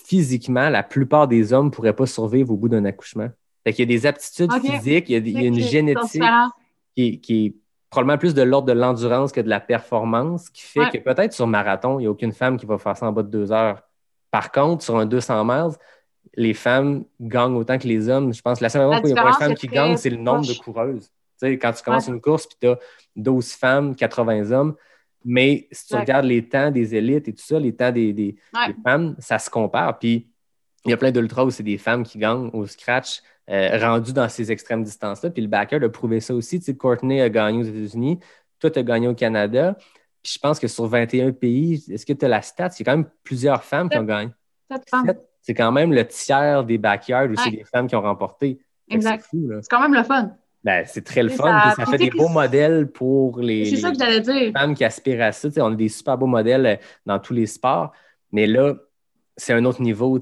physiquement, 0.05 0.69
la 0.69 0.83
plupart 0.83 1.29
des 1.29 1.53
hommes 1.53 1.67
ne 1.67 1.71
pourraient 1.71 1.97
pas 1.97 2.07
survivre 2.07 2.53
au 2.53 2.57
bout 2.57 2.69
d'un 2.69 2.85
accouchement. 2.85 3.29
Fait 3.65 3.73
qu'il 3.73 3.91
y 3.91 3.95
a 3.95 3.99
des 3.99 4.07
aptitudes 4.07 4.53
physiques, 4.53 5.09
il 5.09 5.29
y 5.29 5.39
a, 5.39 5.47
une 5.47 5.61
génétique 5.61 6.23
qui, 6.97 7.21
qui 7.21 7.47
est 7.47 7.55
probablement 7.91 8.19
plus 8.19 8.35
de 8.35 8.43
l'ordre 8.43 8.67
de 8.67 8.73
l'endurance 8.73 9.33
que 9.33 9.41
de 9.41 9.49
la 9.49 9.61
performance, 9.61 10.49
qui 10.51 10.63
fait 10.63 10.91
que 10.91 10.99
peut-être 10.99 11.33
sur 11.33 11.47
marathon, 11.47 11.99
il 11.99 12.03
n'y 12.03 12.07
a 12.07 12.11
aucune 12.11 12.33
femme 12.33 12.57
qui 12.57 12.67
va 12.67 12.79
faire 12.79 12.97
ça 12.97 13.07
en 13.07 13.13
bas 13.13 13.23
de 13.23 13.29
deux 13.29 13.53
heures. 13.53 13.83
Par 14.31 14.51
contre, 14.51 14.83
sur 14.83 14.97
un 14.97 15.07
200 15.07 15.45
miles, 15.45 15.77
les 16.35 16.55
femmes 16.55 17.05
gagnent 17.21 17.55
autant 17.55 17.79
que 17.79 17.87
les 17.87 18.09
hommes. 18.09 18.33
Je 18.33 18.41
pense 18.41 18.59
que 18.59 18.65
la 18.65 18.71
seule 18.71 18.87
raison 18.87 19.03
où 19.03 19.07
il 19.07 19.15
y 19.15 19.19
a 19.19 19.23
moins 19.23 19.33
de 19.33 19.37
femmes 19.37 19.55
qui 19.55 19.67
gagnent, 19.67 19.99
c'est 19.99 20.11
le 20.11 20.17
nombre 20.17 20.47
de 20.47 20.55
coureuses. 20.55 21.11
Tu 21.41 21.49
sais, 21.49 21.59
quand 21.59 21.73
tu 21.73 21.83
commences 21.83 22.09
une 22.09 22.21
course, 22.21 22.47
puis 22.47 22.57
tu 22.61 22.69
as 22.69 22.79
12 23.17 23.53
femmes, 23.53 23.95
80 23.95 24.51
hommes, 24.53 24.75
mais 25.25 25.69
si 25.71 25.87
tu 25.87 25.95
regardes 25.95 26.25
les 26.25 26.49
temps 26.49 26.71
des 26.71 26.95
élites 26.95 27.29
et 27.29 27.33
tout 27.33 27.45
ça, 27.45 27.59
les 27.59 27.75
temps 27.75 27.93
des, 27.93 28.13
des 28.13 28.37
femmes, 28.85 29.17
ça 29.19 29.39
se 29.39 29.51
compare. 29.51 29.99
Puis 29.99 30.29
il 30.85 30.91
y 30.91 30.95
a 30.95 30.97
plein 30.97 31.13
d'ultras 31.13 31.45
où 31.45 31.51
c'est 31.51 31.63
des 31.63 31.79
femmes 31.79 32.03
qui 32.03 32.19
gagnent 32.19 32.51
au 32.53 32.67
scratch 32.67 33.23
euh, 33.51 33.79
rendu 33.79 34.13
dans 34.13 34.29
ces 34.29 34.51
extrêmes 34.51 34.83
distances-là. 34.83 35.31
Puis 35.31 35.43
le 35.43 35.49
backer 35.49 35.83
a 35.83 35.89
prouvé 35.89 36.21
ça 36.21 36.35
aussi. 36.35 36.59
Tu 36.59 36.67
sais, 36.67 36.77
Courtney 36.77 37.21
a 37.21 37.29
gagné 37.29 37.61
aux 37.61 37.67
États-Unis, 37.67 38.19
toi, 38.59 38.71
tu 38.71 38.79
as 38.79 38.83
gagné 38.83 39.09
au 39.09 39.15
Canada. 39.15 39.77
Puis 40.23 40.35
je 40.35 40.39
pense 40.39 40.61
que 40.61 40.69
sur 40.69 40.87
21 40.87 41.33
pays, 41.33 41.85
est-ce 41.91 42.07
que 42.07 42.13
tu 42.13 42.25
as 42.25 42.29
la 42.29 42.43
stat? 42.43 42.71
Il 42.79 42.87
y 42.87 42.89
a 42.89 42.93
quand 42.93 42.99
même 42.99 43.11
plusieurs 43.25 43.65
femmes 43.65 43.89
qui 43.89 43.99
ont 43.99 44.05
gagné. 44.05 44.31
C'est 45.41 45.55
quand 45.55 45.73
même 45.73 45.93
le 45.93 46.07
tiers 46.07 46.65
des 46.65 46.79
backyards 46.79 47.29
où 47.31 47.37
c'est 47.37 47.51
des 47.51 47.65
femmes 47.65 47.89
qui 47.89 47.97
ont 47.97 48.03
remporté. 48.03 48.61
Exact. 48.89 49.27
C'est 49.33 49.69
quand 49.69 49.81
même 49.81 49.95
le 49.95 50.05
fun. 50.05 50.37
Ben, 50.65 50.85
c'est 50.87 51.05
très 51.05 51.23
le 51.23 51.29
fun. 51.29 51.75
Ça, 51.77 51.87
fait 51.87 51.99
des 51.99 52.11
beaux 52.11 52.29
modèles 52.29 52.91
pour 52.91 53.41
les, 53.41 53.65
femmes 54.53 54.75
qui 54.75 54.85
aspirent 54.85 55.23
à 55.23 55.33
ça. 55.33 55.49
on 55.57 55.73
a 55.73 55.75
des 55.75 55.89
super 55.89 56.17
beaux 56.17 56.27
modèles 56.27 56.67
euh, 56.67 56.77
dans 57.05 57.19
tous 57.19 57.35
les 57.35 57.47
sports. 57.47 57.93
Mais 58.31 58.47
là, 58.47 58.75
c'est 59.37 59.53
un 59.53 59.65
autre 59.65 59.83
niveau. 59.83 60.19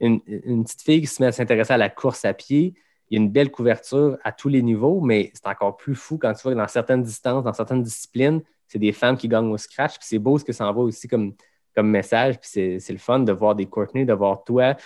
Une, 0.00 0.20
une, 0.26 0.64
petite 0.64 0.82
fille 0.82 1.00
qui 1.00 1.06
se 1.06 1.22
met 1.22 1.28
à 1.28 1.32
s'intéresser 1.32 1.72
à 1.72 1.76
la 1.76 1.90
course 1.90 2.24
à 2.24 2.34
pied, 2.34 2.74
il 3.10 3.18
y 3.18 3.20
a 3.20 3.24
une 3.24 3.30
belle 3.30 3.50
couverture 3.50 4.18
à 4.22 4.32
tous 4.32 4.48
les 4.48 4.62
niveaux, 4.62 5.00
mais 5.00 5.30
c'est 5.32 5.46
encore 5.46 5.76
plus 5.76 5.94
fou 5.94 6.18
quand 6.18 6.32
tu 6.34 6.42
vois 6.42 6.52
que 6.52 6.58
dans 6.58 6.68
certaines 6.68 7.02
distances, 7.02 7.44
dans 7.44 7.52
certaines 7.52 7.82
disciplines, 7.82 8.42
c'est 8.66 8.78
des 8.78 8.92
femmes 8.92 9.16
qui 9.16 9.28
gagnent 9.28 9.50
au 9.50 9.56
scratch. 9.56 9.98
Puis 9.98 10.06
c'est 10.08 10.18
beau 10.18 10.38
ce 10.38 10.44
que 10.44 10.52
ça 10.52 10.66
envoie 10.66 10.84
aussi 10.84 11.08
comme, 11.08 11.34
comme 11.74 11.88
message. 11.88 12.38
Puis 12.38 12.80
c'est 12.80 12.92
le 12.92 12.98
fun 12.98 13.20
de 13.20 13.32
voir 13.32 13.54
des 13.54 13.66
Courtney, 13.66 14.04
de 14.04 14.12
voir 14.12 14.44
toi. 14.44 14.76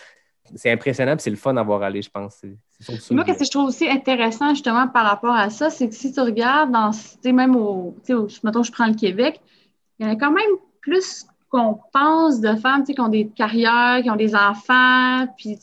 C'est 0.55 0.71
impressionnant, 0.71 1.15
c'est 1.19 1.31
le 1.31 1.37
fun 1.37 1.55
d'avoir 1.55 1.83
allé, 1.83 2.03
je 2.03 2.11
pense. 2.11 2.43
Moi, 3.11 3.25
ce 3.27 3.39
que 3.39 3.45
je 3.45 3.51
trouve 3.51 3.67
aussi 3.67 3.89
intéressant 3.89 4.51
justement 4.51 4.89
par 4.89 5.05
rapport 5.05 5.35
à 5.35 5.51
ça, 5.51 5.71
c'est 5.71 5.89
que 5.89 5.95
si 5.95 6.13
tu 6.13 6.21
regardes 6.21 6.71
dans, 6.71 6.91
même 7.25 7.57
au, 7.57 7.97
mettons, 8.43 8.63
je 8.63 8.73
prends 8.73 8.87
le 8.87 8.95
Québec, 8.95 9.41
il 9.99 10.07
y 10.07 10.09
en 10.09 10.13
a 10.13 10.17
quand 10.17 10.33
même 10.33 10.51
plus 10.81 11.27
qu'on 11.49 11.79
pense 11.93 12.41
de 12.41 12.55
femmes 12.57 12.85
qui 12.85 12.99
ont 13.01 13.09
des 13.09 13.29
carrières, 13.29 14.03
qui 14.03 14.11
ont 14.11 14.17
des 14.17 14.35
enfants, 14.35 15.27
puis, 15.37 15.59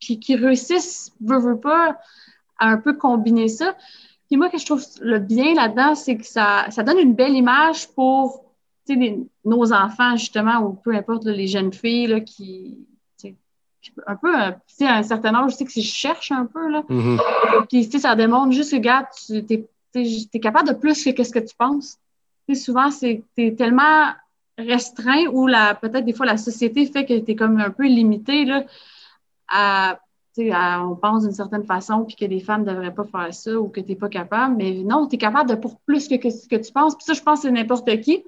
puis 0.00 0.18
qui 0.18 0.36
réussissent, 0.36 1.12
veut, 1.20 1.38
veut 1.38 1.60
pas, 1.60 1.98
à 2.58 2.68
un 2.68 2.78
peu 2.78 2.94
combiner 2.94 3.48
ça. 3.48 3.76
Puis 4.28 4.36
moi, 4.36 4.48
ce 4.48 4.52
que 4.52 4.58
je 4.58 4.66
trouve 4.66 4.84
le 5.02 5.18
bien 5.18 5.54
là-dedans, 5.54 5.94
c'est 5.94 6.16
que 6.16 6.26
ça, 6.26 6.66
ça 6.70 6.82
donne 6.82 6.98
une 6.98 7.14
belle 7.14 7.34
image 7.34 7.88
pour 7.88 8.44
nos 9.44 9.72
enfants, 9.72 10.16
justement, 10.16 10.58
ou 10.60 10.72
peu 10.72 10.94
importe 10.94 11.24
les 11.26 11.46
jeunes 11.46 11.72
filles 11.72 12.06
là, 12.06 12.20
qui, 12.20 12.78
un 14.06 14.16
peu, 14.16 14.34
à 14.34 14.56
un 14.80 15.02
certain 15.02 15.34
âge, 15.34 15.52
je 15.52 15.56
sais 15.56 15.64
que 15.64 15.72
si 15.72 15.82
je 15.82 15.94
cherche 15.94 16.32
un 16.32 16.46
peu, 16.46 16.68
là, 16.68 16.82
mm-hmm. 16.88 17.66
puis 17.68 17.84
ça 18.00 18.14
démontre 18.14 18.52
juste 18.52 18.70
que, 18.70 18.76
regarde, 18.76 19.06
tu 19.26 19.44
es, 19.94 20.40
capable 20.40 20.68
de 20.68 20.74
plus 20.74 21.04
que 21.04 21.24
ce 21.24 21.30
que 21.30 21.38
tu 21.38 21.54
penses. 21.56 21.98
souvent, 22.54 22.90
c'est 22.90 23.22
es 23.36 23.54
tellement 23.54 24.12
restreint 24.58 25.26
ou 25.32 25.46
peut-être 25.80 26.04
des 26.04 26.14
fois 26.14 26.26
la 26.26 26.38
société 26.38 26.86
fait 26.86 27.04
que 27.04 27.18
tu 27.18 27.32
es 27.32 27.36
comme 27.36 27.60
un 27.60 27.70
peu 27.70 27.86
limité 27.86 28.44
là, 28.46 28.64
à, 29.48 29.98
on 30.38 30.96
pense 30.96 31.22
d'une 31.22 31.32
certaine 31.32 31.64
façon 31.64 32.04
puis 32.04 32.16
que 32.16 32.24
les 32.24 32.40
femmes 32.40 32.64
ne 32.64 32.70
devraient 32.70 32.94
pas 32.94 33.04
faire 33.04 33.32
ça 33.32 33.52
ou 33.58 33.68
que 33.68 33.80
tu 33.80 33.88
n'es 33.88 33.96
pas 33.96 34.08
capable. 34.08 34.56
Mais 34.56 34.72
non, 34.84 35.06
tu 35.06 35.16
es 35.16 35.18
capable 35.18 35.48
de 35.50 35.54
pour 35.54 35.80
plus 35.80 36.08
que, 36.08 36.30
ce 36.30 36.48
que 36.48 36.56
tu 36.56 36.72
penses. 36.72 36.94
Puis 36.94 37.04
ça, 37.04 37.14
je 37.14 37.22
pense 37.22 37.40
que 37.40 37.48
c'est 37.48 37.52
n'importe 37.52 38.00
qui. 38.00 38.24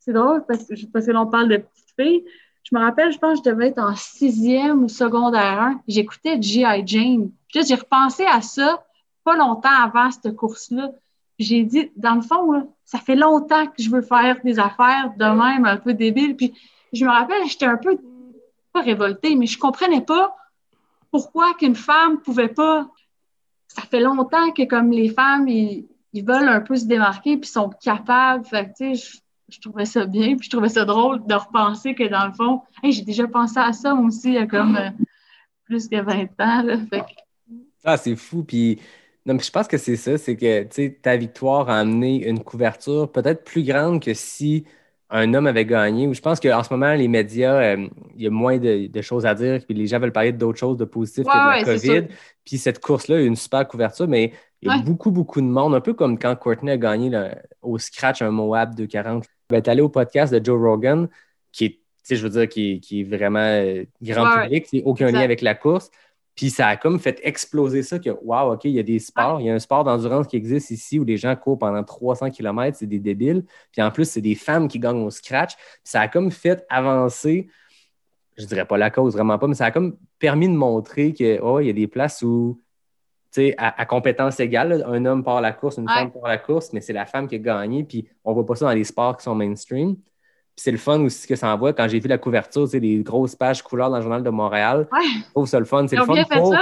C'est 0.00 0.12
drôle 0.12 0.44
parce 0.46 0.64
que, 0.64 0.74
parce 0.92 1.06
que 1.06 1.12
l'on 1.12 1.26
parle 1.26 1.48
de 1.48 1.56
petites 1.58 1.94
filles. 1.98 2.24
Je 2.70 2.76
me 2.76 2.80
rappelle, 2.80 3.12
je 3.12 3.18
pense 3.18 3.40
que 3.40 3.46
je 3.46 3.50
devais 3.50 3.68
être 3.68 3.78
en 3.78 3.94
sixième 3.96 4.84
ou 4.84 4.88
secondaire 4.88 5.60
1. 5.60 5.80
J'écoutais 5.88 6.40
G.I. 6.40 6.82
Jane. 6.86 7.30
J'ai 7.54 7.74
repensé 7.74 8.24
à 8.26 8.42
ça 8.42 8.84
pas 9.24 9.36
longtemps 9.36 9.68
avant 9.70 10.10
cette 10.10 10.36
course-là 10.36 10.90
j'ai 11.38 11.62
dit, 11.62 11.90
dans 11.96 12.16
le 12.16 12.20
fond, 12.20 12.68
ça 12.84 12.98
fait 12.98 13.14
longtemps 13.14 13.66
que 13.66 13.82
je 13.82 13.90
veux 13.90 14.02
faire 14.02 14.38
des 14.42 14.58
affaires 14.58 15.12
de 15.16 15.24
même, 15.24 15.64
un 15.64 15.76
peu 15.76 15.94
débiles. 15.94 16.36
Puis 16.36 16.52
je 16.92 17.04
me 17.04 17.10
rappelle, 17.10 17.46
j'étais 17.46 17.66
un 17.66 17.76
peu, 17.76 17.98
pas 18.72 18.80
révoltée, 18.80 19.36
mais 19.36 19.46
je 19.46 19.58
comprenais 19.58 20.00
pas 20.00 20.36
pourquoi 21.10 21.54
qu'une 21.54 21.76
femme 21.76 22.20
pouvait 22.20 22.48
pas. 22.48 22.88
Ça 23.68 23.82
fait 23.82 24.00
longtemps 24.00 24.50
que 24.50 24.64
comme 24.64 24.90
les 24.90 25.10
femmes, 25.10 25.46
ils, 25.48 25.86
veulent 26.14 26.48
un 26.48 26.60
peu 26.60 26.74
se 26.74 26.86
démarquer 26.86 27.36
puis 27.36 27.48
sont 27.48 27.70
capables 27.70 28.44
je 29.48 29.60
trouvais 29.60 29.86
ça 29.86 30.04
bien, 30.04 30.36
puis 30.36 30.44
je 30.44 30.50
trouvais 30.50 30.68
ça 30.68 30.84
drôle 30.84 31.26
de 31.26 31.34
repenser 31.34 31.94
que 31.94 32.06
dans 32.08 32.26
le 32.26 32.32
fond, 32.32 32.62
j'ai 32.84 33.02
déjà 33.02 33.26
pensé 33.26 33.58
à 33.58 33.72
ça 33.72 33.94
aussi 33.94 34.28
il 34.28 34.34
y 34.34 34.38
a 34.38 34.46
comme 34.46 34.76
euh, 34.76 34.90
plus 35.64 35.88
que 35.88 36.00
20 36.00 36.22
ans. 36.40 36.62
Là, 36.62 36.76
fait. 36.90 37.04
Ah, 37.84 37.96
c'est 37.96 38.16
fou, 38.16 38.44
puis. 38.44 38.78
Non, 39.26 39.34
mais 39.34 39.42
je 39.42 39.50
pense 39.50 39.68
que 39.68 39.76
c'est 39.76 39.96
ça, 39.96 40.16
c'est 40.16 40.36
que 40.36 40.62
ta 41.02 41.16
victoire 41.16 41.68
a 41.68 41.80
amené 41.80 42.26
une 42.26 42.42
couverture 42.42 43.12
peut-être 43.12 43.44
plus 43.44 43.62
grande 43.62 44.02
que 44.02 44.14
si 44.14 44.64
un 45.10 45.34
homme 45.34 45.46
avait 45.46 45.66
gagné. 45.66 46.12
Je 46.12 46.20
pense 46.22 46.40
qu'en 46.40 46.62
ce 46.62 46.72
moment, 46.72 46.94
les 46.94 47.08
médias, 47.08 47.54
euh, 47.54 47.88
il 48.16 48.22
y 48.22 48.26
a 48.26 48.30
moins 48.30 48.56
de, 48.58 49.02
choses 49.02 49.26
à 49.26 49.34
dire, 49.34 49.60
puis 49.66 49.74
les 49.74 49.86
gens 49.86 49.98
veulent 49.98 50.12
parler 50.12 50.32
d'autres 50.32 50.58
choses 50.58 50.78
de 50.78 50.86
positif 50.86 51.24
que 51.24 51.30
de 51.30 51.66
la 51.66 51.76
COVID. 51.76 52.08
Puis 52.44 52.56
cette 52.56 52.80
course-là 52.80 53.16
a 53.16 53.20
eu 53.20 53.26
une 53.26 53.36
super 53.36 53.68
couverture, 53.68 54.08
mais 54.08 54.32
il 54.62 54.68
y 54.68 54.74
a 54.74 54.78
beaucoup, 54.78 55.10
beaucoup 55.10 55.42
de 55.42 55.46
monde, 55.46 55.74
un 55.74 55.80
peu 55.80 55.92
comme 55.92 56.18
quand 56.18 56.34
Courtney 56.36 56.72
a 56.72 56.78
gagné 56.78 57.10
au 57.60 57.78
scratch 57.78 58.22
un 58.22 58.30
Moab 58.30 58.74
240 58.74 59.24
ben, 59.48 59.62
tu 59.62 59.70
allé 59.70 59.80
au 59.80 59.88
podcast 59.88 60.32
de 60.32 60.44
Joe 60.44 60.60
Rogan, 60.60 61.08
qui 61.52 61.64
est, 61.64 61.80
je 62.14 62.22
veux 62.22 62.30
dire, 62.30 62.48
qui, 62.48 62.80
qui 62.80 63.00
est 63.00 63.04
vraiment 63.04 63.38
euh, 63.38 63.84
grand 64.02 64.36
ouais, 64.36 64.44
public, 64.44 64.66
c'est 64.70 64.82
aucun 64.84 65.10
lien 65.10 65.20
avec 65.20 65.40
la 65.40 65.54
course. 65.54 65.90
Puis 66.34 66.50
ça 66.50 66.68
a 66.68 66.76
comme 66.76 67.00
fait 67.00 67.18
exploser 67.24 67.82
ça 67.82 67.98
que, 67.98 68.10
wow, 68.10 68.52
OK, 68.52 68.64
il 68.64 68.70
y 68.70 68.78
a 68.78 68.84
des 68.84 69.00
sports, 69.00 69.40
il 69.40 69.46
y 69.46 69.50
a 69.50 69.54
un 69.54 69.58
sport 69.58 69.82
d'endurance 69.82 70.28
qui 70.28 70.36
existe 70.36 70.70
ici 70.70 71.00
où 71.00 71.04
les 71.04 71.16
gens 71.16 71.34
courent 71.34 71.58
pendant 71.58 71.82
300 71.82 72.30
km, 72.30 72.78
c'est 72.78 72.86
des 72.86 73.00
débiles. 73.00 73.44
Puis 73.72 73.82
en 73.82 73.90
plus, 73.90 74.08
c'est 74.08 74.20
des 74.20 74.36
femmes 74.36 74.68
qui 74.68 74.78
gagnent 74.78 75.02
au 75.02 75.10
scratch. 75.10 75.56
Puis 75.56 75.80
ça 75.82 76.02
a 76.02 76.08
comme 76.08 76.30
fait 76.30 76.64
avancer, 76.68 77.48
je 78.36 78.44
dirais 78.44 78.66
pas 78.66 78.78
la 78.78 78.90
cause, 78.90 79.14
vraiment 79.14 79.36
pas, 79.36 79.48
mais 79.48 79.54
ça 79.54 79.64
a 79.64 79.70
comme 79.72 79.96
permis 80.20 80.48
de 80.48 80.54
montrer 80.54 81.12
que, 81.12 81.40
oh, 81.40 81.58
il 81.58 81.66
y 81.66 81.70
a 81.70 81.72
des 81.72 81.88
places 81.88 82.22
où 82.22 82.62
sais, 83.30 83.54
à, 83.58 83.84
compétence 83.86 84.40
égale, 84.40 84.84
un 84.86 85.04
homme 85.04 85.22
part 85.22 85.40
la 85.40 85.52
course, 85.52 85.78
une 85.78 85.88
femme 85.88 86.10
part 86.10 86.28
la 86.28 86.38
course, 86.38 86.72
mais 86.72 86.80
c'est 86.80 86.92
la 86.92 87.06
femme 87.06 87.28
qui 87.28 87.34
a 87.36 87.38
gagné. 87.38 87.84
Puis 87.84 88.08
on 88.24 88.32
voit 88.32 88.46
pas 88.46 88.56
ça 88.56 88.66
dans 88.66 88.72
les 88.72 88.84
sports 88.84 89.16
qui 89.16 89.24
sont 89.24 89.34
mainstream 89.34 89.96
c'est 90.58 90.72
le 90.72 90.78
fun 90.78 91.00
aussi 91.02 91.26
que 91.26 91.36
ça 91.36 91.54
envoie. 91.54 91.72
Quand 91.72 91.86
j'ai 91.88 92.00
vu 92.00 92.08
la 92.08 92.18
couverture, 92.18 92.66
c'est 92.66 92.80
des 92.80 92.98
grosses 92.98 93.36
pages 93.36 93.62
couleurs 93.62 93.90
dans 93.90 93.96
le 93.96 94.02
journal 94.02 94.24
de 94.24 94.30
Montréal. 94.30 94.88
Je 94.92 95.30
trouve 95.30 95.46
ça 95.46 95.60
le 95.60 95.64
fun. 95.64 95.86
C'est 95.86 95.96
le 95.96 96.04
fun, 96.04 96.24
pour, 96.24 96.54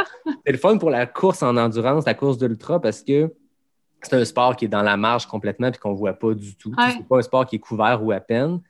le 0.45 0.59
fun 0.59 0.79
pour 0.79 0.91
la 0.91 1.07
course 1.07 1.43
en 1.43 1.57
endurance, 1.57 2.05
la 2.05 2.13
course 2.13 2.37
d'ultra, 2.37 2.79
parce 2.79 3.03
que 3.03 3.33
c'est 4.03 4.15
un 4.15 4.25
sport 4.27 4.55
qui 4.55 4.67
est 4.67 4.69
dans 4.69 4.83
la 4.83 4.99
marge 4.99 5.27
complètement 5.27 5.69
et 5.69 5.73
qu'on 5.73 5.93
ne 5.93 5.97
voit 5.97 6.13
pas 6.13 6.35
du 6.35 6.57
tout. 6.57 6.75
C'est 6.79 7.09
pas 7.09 7.19
un 7.19 7.23
sport 7.23 7.47
qui 7.47 7.57
est 7.57 7.61
couvert 7.61 8.05
ou 8.05 8.13
à 8.13 8.21
peine. 8.21 8.61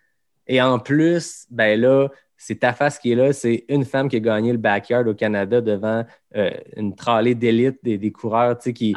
Et 0.47 0.63
en 0.63 0.79
plus, 0.79 1.47
ben 1.51 1.81
là, 1.81 2.09
c'est 2.47 2.61
ta 2.61 2.73
face 2.73 3.01
qui 3.01 3.11
est 3.11 3.17
là. 3.17 3.33
C'est 3.33 3.65
une 3.69 3.85
femme 3.85 4.09
qui 4.09 4.15
a 4.15 4.21
gagné 4.21 4.53
le 4.53 4.59
backyard 4.59 5.09
au 5.09 5.15
Canada 5.15 5.61
devant 5.61 6.05
euh, 6.37 6.51
une 6.77 6.95
tralée 6.95 7.35
d'élite 7.35 7.81
des, 7.83 7.99
des, 7.99 8.13
coureurs 8.13 8.57
qui, 8.57 8.95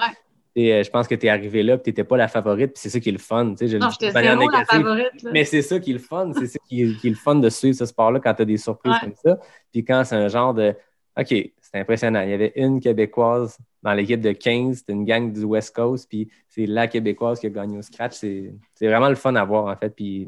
euh, 0.55 0.83
je 0.83 0.89
pense 0.91 1.07
que 1.07 1.15
tu 1.15 1.25
es 1.25 1.29
arrivé 1.29 1.63
là, 1.63 1.79
tu 1.79 1.89
n'étais 1.89 2.03
pas 2.03 2.15
la 2.15 2.27
favorite, 2.27 2.73
puis 2.73 2.79
c'est 2.79 2.91
ça 2.91 2.99
qui 2.99 3.09
est 3.09 3.13
le 3.13 3.17
fun. 3.17 3.55
Je 3.59 3.77
non, 3.77 3.89
j'étais 3.89 4.11
zéro 4.11 4.49
la 4.51 4.65
favorite. 4.65 5.27
Mais 5.33 5.45
c'est 5.45 5.63
ça 5.63 5.79
qui 5.79 5.89
est 5.89 5.93
le 5.93 5.99
fun. 5.99 6.31
C'est 6.37 6.45
ça 6.45 6.59
qui 6.67 6.83
est, 6.83 7.03
le 7.03 7.15
fun 7.15 7.35
de 7.35 7.49
suivre 7.49 7.75
ce 7.75 7.87
sport-là 7.87 8.19
quand 8.19 8.35
tu 8.35 8.43
as 8.43 8.45
des 8.45 8.57
surprises 8.57 8.99
comme 9.01 9.15
ça. 9.15 9.39
Puis 9.71 9.83
quand 9.83 10.03
c'est 10.03 10.15
un 10.15 10.27
genre 10.27 10.53
de 10.53 10.75
OK, 11.19 11.29
c'est 11.29 11.79
impressionnant. 11.79 12.21
Il 12.21 12.29
y 12.29 12.33
avait 12.33 12.53
une 12.55 12.79
Québécoise 12.79 13.57
dans 13.81 13.93
l'équipe 13.93 14.21
de 14.21 14.31
15, 14.31 14.77
c'était 14.77 14.93
une 14.93 15.05
gang 15.05 15.33
du 15.33 15.43
West 15.43 15.75
Coast, 15.75 16.07
puis 16.07 16.29
c'est 16.47 16.67
la 16.67 16.87
Québécoise 16.87 17.39
qui 17.39 17.47
a 17.47 17.49
gagné 17.49 17.79
au 17.79 17.81
scratch. 17.81 18.13
C'est 18.13 18.53
vraiment 18.79 19.09
le 19.09 19.15
fun 19.15 19.33
à 19.33 19.43
voir, 19.43 19.65
en 19.65 19.75
fait. 19.75 19.89
Puis 19.89 20.27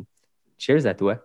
cheers 0.58 0.88
à 0.88 0.96
toi. 0.96 1.20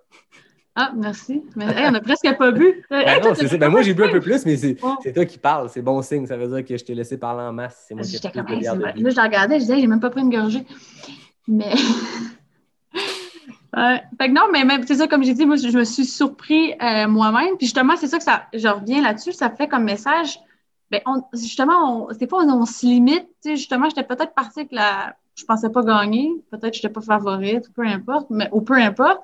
Ah, 0.79 0.93
merci. 0.95 1.43
Mais, 1.57 1.89
on 1.89 1.95
a 1.95 2.01
presque 2.01 2.37
pas 2.37 2.51
bu. 2.51 2.85
Ben 2.91 3.22
non, 3.22 3.33
c'est 3.35 3.49
ça. 3.49 3.57
Ben, 3.57 3.70
moi, 3.70 3.81
j'ai 3.81 3.95
bu 3.95 4.05
un 4.05 4.11
peu 4.12 4.20
plus, 4.20 4.45
mais 4.45 4.57
c'est 4.59 4.77
toi 4.77 5.24
qui 5.24 5.39
parles. 5.39 5.70
C'est 5.70 5.81
bon 5.81 6.03
signe. 6.03 6.27
Ça 6.27 6.37
veut 6.37 6.49
dire 6.49 6.66
que 6.66 6.77
je 6.77 6.85
t'ai 6.85 6.95
laissé 6.95 7.16
parler 7.16 7.45
en 7.45 7.53
masse. 7.55 7.87
C'est 7.89 7.95
moi 7.95 8.05
qui 8.05 8.16
ai 8.16 8.20
plus 8.43 8.59
de 8.59 9.03
Là, 9.03 9.11
je 9.11 9.16
la 9.16 9.22
regardais, 9.22 9.55
je 9.55 9.61
disais, 9.61 9.81
j'ai 9.81 9.87
même 9.87 10.01
pas 10.01 10.11
pris 10.11 10.20
une 10.20 10.29
gorgée. 10.31 10.66
Mais. 11.49 11.72
ouais. 13.74 14.03
Fait 14.18 14.29
que 14.29 14.33
non, 14.33 14.43
mais 14.53 14.64
même, 14.64 14.87
c'est 14.87 14.97
ça, 14.97 15.09
comme 15.09 15.24
j'ai 15.24 15.33
dit, 15.33 15.47
moi, 15.47 15.57
je 15.57 15.79
me 15.79 15.85
suis 15.85 16.05
surpris 16.05 16.74
euh, 16.83 17.09
moi-même. 17.09 17.57
Puis 17.57 17.68
justement, 17.68 17.97
c'est 17.97 18.09
ça 18.09 18.18
que 18.18 18.24
ça, 18.24 18.43
je 18.53 18.68
reviens 18.68 19.01
là-dessus, 19.01 19.33
ça 19.33 19.49
fait 19.49 19.68
comme 19.68 19.85
message. 19.85 20.39
Ben, 20.91 21.01
on, 21.07 21.22
justement, 21.33 22.07
on, 22.07 22.12
des 22.12 22.29
fois, 22.29 22.45
on, 22.45 22.66
se 22.66 22.85
limite. 22.85 23.29
Justement, 23.47 23.89
j'étais 23.89 24.05
peut-être 24.05 24.35
partie 24.35 24.61
avec 24.61 24.72
la. 24.72 25.16
Je 25.37 25.45
pensais 25.45 25.70
pas 25.70 25.83
gagner. 25.83 26.31
Peut-être 26.51 26.72
que 26.72 26.77
je 26.77 26.87
n'étais 26.87 26.91
pas 26.91 27.01
favorite, 27.01 27.72
peu 27.74 27.87
importe, 27.87 28.27
mais, 28.29 28.51
ou 28.53 28.61
peu 28.61 28.74
importe 28.74 29.22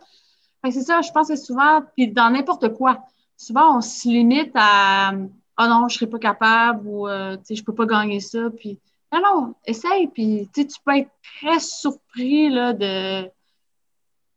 c'est 0.70 0.82
ça, 0.82 1.00
je 1.00 1.10
pense 1.10 1.28
que 1.28 1.36
souvent, 1.36 1.82
puis 1.96 2.08
dans 2.08 2.30
n'importe 2.30 2.74
quoi, 2.74 3.04
souvent 3.36 3.78
on 3.78 3.80
se 3.80 4.08
limite 4.08 4.52
à 4.54 5.12
oh 5.58 5.66
non, 5.68 5.88
je 5.88 5.96
serais 5.96 6.06
pas 6.10 6.18
capable 6.18 6.86
ou 6.86 7.08
euh, 7.08 7.36
je 7.48 7.62
peux 7.62 7.74
pas 7.74 7.86
gagner 7.86 8.20
ça. 8.20 8.50
Puis 8.50 8.78
non, 9.12 9.20
non, 9.22 9.54
essaye, 9.66 10.08
puis 10.08 10.48
tu 10.54 10.66
peux 10.84 10.96
être 10.96 11.10
très 11.40 11.60
surpris 11.60 12.48
là, 12.48 12.72
de, 12.72 13.24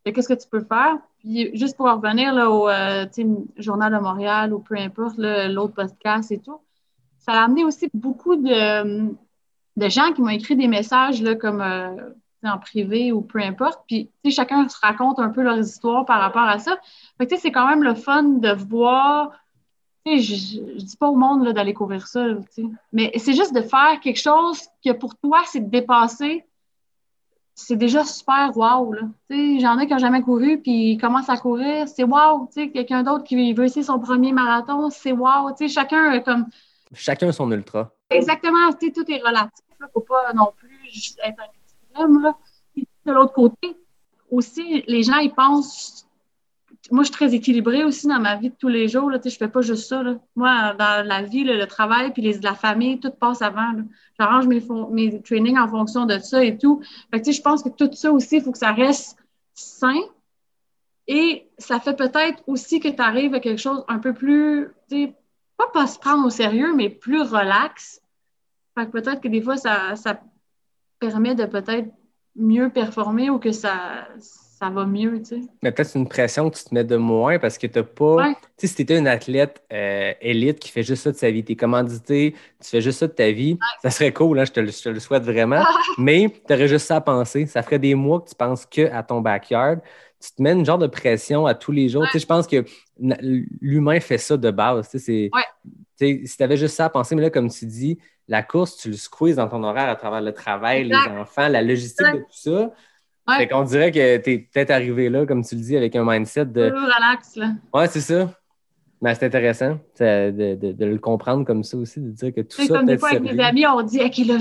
de 0.05 0.11
qu'est-ce 0.11 0.27
que 0.27 0.33
tu 0.33 0.47
peux 0.49 0.61
faire. 0.61 0.97
Puis 1.19 1.55
juste 1.57 1.77
pour 1.77 1.87
revenir 1.87 2.33
là, 2.33 2.49
au 2.49 2.67
euh, 2.69 3.05
Journal 3.57 3.93
de 3.93 3.99
Montréal 3.99 4.53
ou 4.53 4.59
peu 4.59 4.75
importe, 4.75 5.17
l'autre 5.17 5.73
podcast 5.73 6.31
et 6.31 6.39
tout, 6.39 6.59
ça 7.19 7.33
a 7.33 7.45
amené 7.45 7.63
aussi 7.63 7.89
beaucoup 7.93 8.35
de, 8.35 9.13
de 9.77 9.89
gens 9.89 10.11
qui 10.13 10.21
m'ont 10.21 10.29
écrit 10.29 10.55
des 10.55 10.67
messages 10.67 11.21
là, 11.21 11.35
comme 11.35 11.61
euh, 11.61 12.09
en 12.47 12.57
privé 12.57 13.11
ou 13.11 13.21
peu 13.21 13.39
importe. 13.39 13.81
Puis, 13.87 14.09
chacun 14.29 14.67
se 14.69 14.77
raconte 14.81 15.19
un 15.19 15.29
peu 15.29 15.41
leur 15.41 15.57
histoire 15.57 16.05
par 16.05 16.19
rapport 16.19 16.47
à 16.47 16.59
ça. 16.59 16.77
Fait 17.17 17.27
que, 17.27 17.37
c'est 17.37 17.51
quand 17.51 17.67
même 17.67 17.83
le 17.83 17.95
fun 17.95 18.23
de 18.23 18.51
voir. 18.51 19.31
Je, 20.05 20.19
je 20.21 20.83
dis 20.83 20.97
pas 20.97 21.07
au 21.07 21.15
monde 21.15 21.51
d'aller 21.51 21.73
courir 21.73 22.05
ça, 22.05 22.27
mais 22.93 23.11
c'est 23.17 23.33
juste 23.33 23.55
de 23.55 23.61
faire 23.61 23.99
quelque 24.03 24.19
chose 24.19 24.61
que 24.85 24.91
pour 24.91 25.15
toi, 25.15 25.41
c'est 25.47 25.61
de 25.61 25.69
dépasser. 25.69 26.45
C'est 27.55 27.77
déjà 27.77 28.03
super 28.03 28.51
wow. 28.55 28.93
J'en 29.29 29.79
ai 29.79 29.87
qui 29.87 29.93
n'ont 29.93 29.97
jamais 29.97 30.21
couru, 30.21 30.61
puis 30.61 30.91
ils 30.91 30.97
commencent 30.97 31.29
à 31.29 31.37
courir. 31.37 31.87
C'est 31.87 32.03
wow. 32.03 32.47
Quelqu'un 32.53 33.01
d'autre 33.01 33.23
qui 33.23 33.53
veut 33.53 33.63
essayer 33.63 33.83
son 33.83 33.97
premier 33.97 34.33
marathon, 34.33 34.89
c'est 34.89 35.13
wow. 35.13 35.55
Chacun 35.67 36.19
comme. 36.19 36.47
Chacun 36.93 37.31
son 37.31 37.49
ultra. 37.51 37.91
Exactement. 38.09 38.71
Tout 38.73 39.11
est 39.11 39.21
relatif. 39.25 39.65
Il 39.79 39.83
ne 39.83 39.87
faut 39.93 40.01
pas 40.01 40.33
non 40.33 40.51
plus 40.55 41.15
être 41.23 41.43
de 41.97 43.11
l'autre 43.11 43.33
côté, 43.33 43.77
aussi, 44.31 44.83
les 44.87 45.03
gens, 45.03 45.17
ils 45.17 45.33
pensent 45.33 46.05
moi, 46.91 47.03
je 47.03 47.07
suis 47.07 47.13
très 47.13 47.33
équilibrée 47.33 47.83
aussi 47.83 48.07
dans 48.07 48.19
ma 48.19 48.35
vie 48.35 48.49
de 48.49 48.55
tous 48.55 48.67
les 48.67 48.87
jours. 48.87 49.09
Là, 49.09 49.19
je 49.23 49.29
fais 49.35 49.47
pas 49.47 49.61
juste 49.61 49.87
ça. 49.87 50.03
Là. 50.03 50.15
Moi, 50.35 50.73
dans 50.77 51.05
la 51.07 51.23
vie, 51.23 51.43
le 51.43 51.65
travail 51.65 52.11
puis 52.11 52.21
les, 52.21 52.39
la 52.39 52.53
famille, 52.53 52.99
tout 52.99 53.11
passe 53.11 53.41
avant. 53.41 53.71
J'arrange 54.19 54.47
mes, 54.47 54.63
mes 54.91 55.21
trainings 55.21 55.57
en 55.57 55.67
fonction 55.67 56.05
de 56.05 56.19
ça 56.19 56.43
et 56.43 56.57
tout. 56.57 56.81
Fait 57.11 57.21
que, 57.21 57.31
je 57.31 57.41
pense 57.41 57.63
que 57.63 57.69
tout 57.69 57.89
ça 57.93 58.11
aussi, 58.11 58.37
il 58.37 58.43
faut 58.43 58.51
que 58.51 58.57
ça 58.57 58.71
reste 58.71 59.17
sain. 59.53 59.99
Et 61.07 61.47
ça 61.57 61.79
fait 61.79 61.95
peut-être 61.95 62.43
aussi 62.47 62.79
que 62.79 62.87
tu 62.87 63.01
arrives 63.01 63.33
à 63.33 63.39
quelque 63.39 63.61
chose 63.61 63.83
un 63.87 63.99
peu 63.99 64.13
plus, 64.13 64.69
pas 65.57 65.67
pas 65.73 65.87
se 65.87 65.99
prendre 65.99 66.25
au 66.25 66.29
sérieux, 66.29 66.73
mais 66.75 66.89
plus 66.89 67.21
relax. 67.21 68.01
Peut-être 68.75 69.21
que 69.21 69.27
des 69.27 69.41
fois, 69.41 69.57
ça 69.57 69.95
permet 70.99 71.35
de 71.35 71.45
peut-être 71.45 71.89
mieux 72.35 72.69
performer 72.69 73.29
ou 73.29 73.39
que 73.39 73.51
ça, 73.51 74.07
ça 74.19 74.69
va 74.69 74.85
mieux, 74.85 75.19
tu 75.19 75.25
sais. 75.25 75.41
Mais 75.61 75.71
peut-être 75.71 75.95
une 75.95 76.07
pression 76.07 76.49
que 76.49 76.57
tu 76.57 76.63
te 76.63 76.73
mets 76.73 76.83
de 76.83 76.95
moins 76.95 77.39
parce 77.39 77.57
que 77.57 77.67
tu 77.67 77.79
n'as 77.79 77.83
pas. 77.83 78.27
Tu 78.27 78.35
sais, 78.57 78.67
si 78.67 78.75
tu 78.75 78.81
étais 78.83 78.97
une 78.97 79.07
athlète 79.07 79.63
euh, 79.73 80.13
élite 80.21 80.59
qui 80.59 80.69
fait 80.69 80.83
juste 80.83 81.03
ça 81.03 81.11
de 81.11 81.17
sa 81.17 81.29
vie, 81.29 81.43
tu 81.43 81.53
es 81.53 81.55
commandité, 81.55 82.35
tu 82.61 82.69
fais 82.69 82.81
juste 82.81 82.99
ça 82.99 83.07
de 83.07 83.13
ta 83.13 83.31
vie, 83.31 83.57
ça 83.81 83.89
serait 83.89 84.13
cool, 84.13 84.39
hein, 84.39 84.45
je, 84.45 84.51
te 84.51 84.59
le, 84.61 84.71
je, 84.71 84.81
te 84.81 84.89
le, 84.89 84.99
souhaite 84.99 85.23
vraiment. 85.23 85.63
mais 85.97 86.33
tu 86.47 86.53
aurais 86.53 86.67
juste 86.67 86.87
ça 86.87 86.97
à 86.97 87.01
penser. 87.01 87.45
Ça 87.47 87.63
ferait 87.63 87.79
des 87.79 87.95
mois 87.95 88.21
que 88.21 88.29
tu 88.29 88.35
penses 88.35 88.65
que 88.65 88.89
à 88.91 89.03
ton 89.03 89.21
backyard. 89.21 89.79
Tu 90.21 90.31
te 90.31 90.41
mets 90.41 90.53
une 90.53 90.65
genre 90.65 90.77
de 90.77 90.87
pression 90.87 91.45
à 91.45 91.53
tous 91.53 91.71
les 91.71 91.89
jours. 91.89 92.05
Tu 92.05 92.11
sais, 92.13 92.19
je 92.19 92.25
pense 92.25 92.47
que 92.47 92.63
l'humain 92.99 93.99
fait 93.99 94.17
ça 94.17 94.37
de 94.37 94.51
base. 94.51 94.87
Sais, 94.89 94.99
si 95.97 96.37
tu 96.37 96.43
avais 96.43 96.57
juste 96.57 96.75
ça 96.75 96.85
à 96.85 96.89
penser, 96.89 97.15
mais 97.15 97.21
là, 97.21 97.29
comme 97.29 97.49
tu 97.49 97.65
dis, 97.65 97.97
la 98.27 98.43
course, 98.43 98.77
tu 98.77 98.89
le 98.89 98.95
squeezes 98.95 99.35
dans 99.35 99.47
ton 99.47 99.63
horaire 99.63 99.89
à 99.89 99.95
travers 99.95 100.21
le 100.21 100.33
travail, 100.33 100.85
les 100.85 100.95
enfants, 100.95 101.47
la 101.47 101.61
logistique 101.61 102.07
de 102.07 102.19
tout 102.19 102.25
ça. 102.31 102.71
Ouais. 103.27 103.37
Fait 103.37 103.47
qu'on 103.47 103.63
dirait 103.63 103.91
que 103.91 104.17
tu 104.17 104.31
es 104.31 104.37
peut-être 104.37 104.71
arrivé 104.71 105.09
là, 105.09 105.25
comme 105.25 105.43
tu 105.43 105.55
le 105.55 105.61
dis, 105.61 105.75
avec 105.75 105.95
un 105.95 106.05
mindset 106.05 106.45
de. 106.45 106.71
relax, 106.71 107.35
là. 107.35 107.53
Ouais, 107.73 107.87
c'est 107.87 108.01
ça. 108.01 108.31
Mais 109.01 109.13
c'est 109.13 109.25
intéressant 109.25 109.79
de, 109.99 110.55
de, 110.55 110.71
de, 110.71 110.85
le 110.85 110.97
comprendre 110.97 111.45
comme 111.45 111.63
ça 111.63 111.77
aussi, 111.77 111.99
de 111.99 112.09
dire 112.11 112.33
que 112.33 112.41
tout 112.41 112.61
ça. 112.61 112.77
Comme 112.77 112.85
des 112.85 112.97
fois, 112.97 113.09
avec 113.09 113.23
mes 113.23 113.43
amis, 113.43 113.65
on 113.67 113.81
dit, 113.81 113.99
OK, 113.99 114.17
là, 114.25 114.37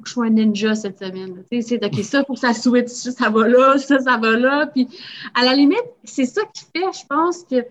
que 0.00 0.08
je 0.08 0.12
sois 0.12 0.26
un 0.26 0.30
ninja 0.30 0.74
cette 0.74 0.98
semaine. 0.98 1.44
C'est 1.60 1.84
OK, 1.84 2.04
ça, 2.04 2.24
faut 2.24 2.34
que 2.34 2.40
ça 2.40 2.54
switch, 2.54 2.88
ça 2.88 3.30
va 3.30 3.48
là, 3.48 3.78
ça, 3.78 3.98
ça 3.98 4.16
va 4.16 4.36
là. 4.36 4.66
Puis, 4.66 4.88
à 5.34 5.44
la 5.44 5.54
limite, 5.54 5.84
c'est 6.04 6.26
ça 6.26 6.42
qui 6.52 6.64
fait, 6.64 6.92
je 6.92 7.06
pense, 7.06 7.44
que. 7.44 7.64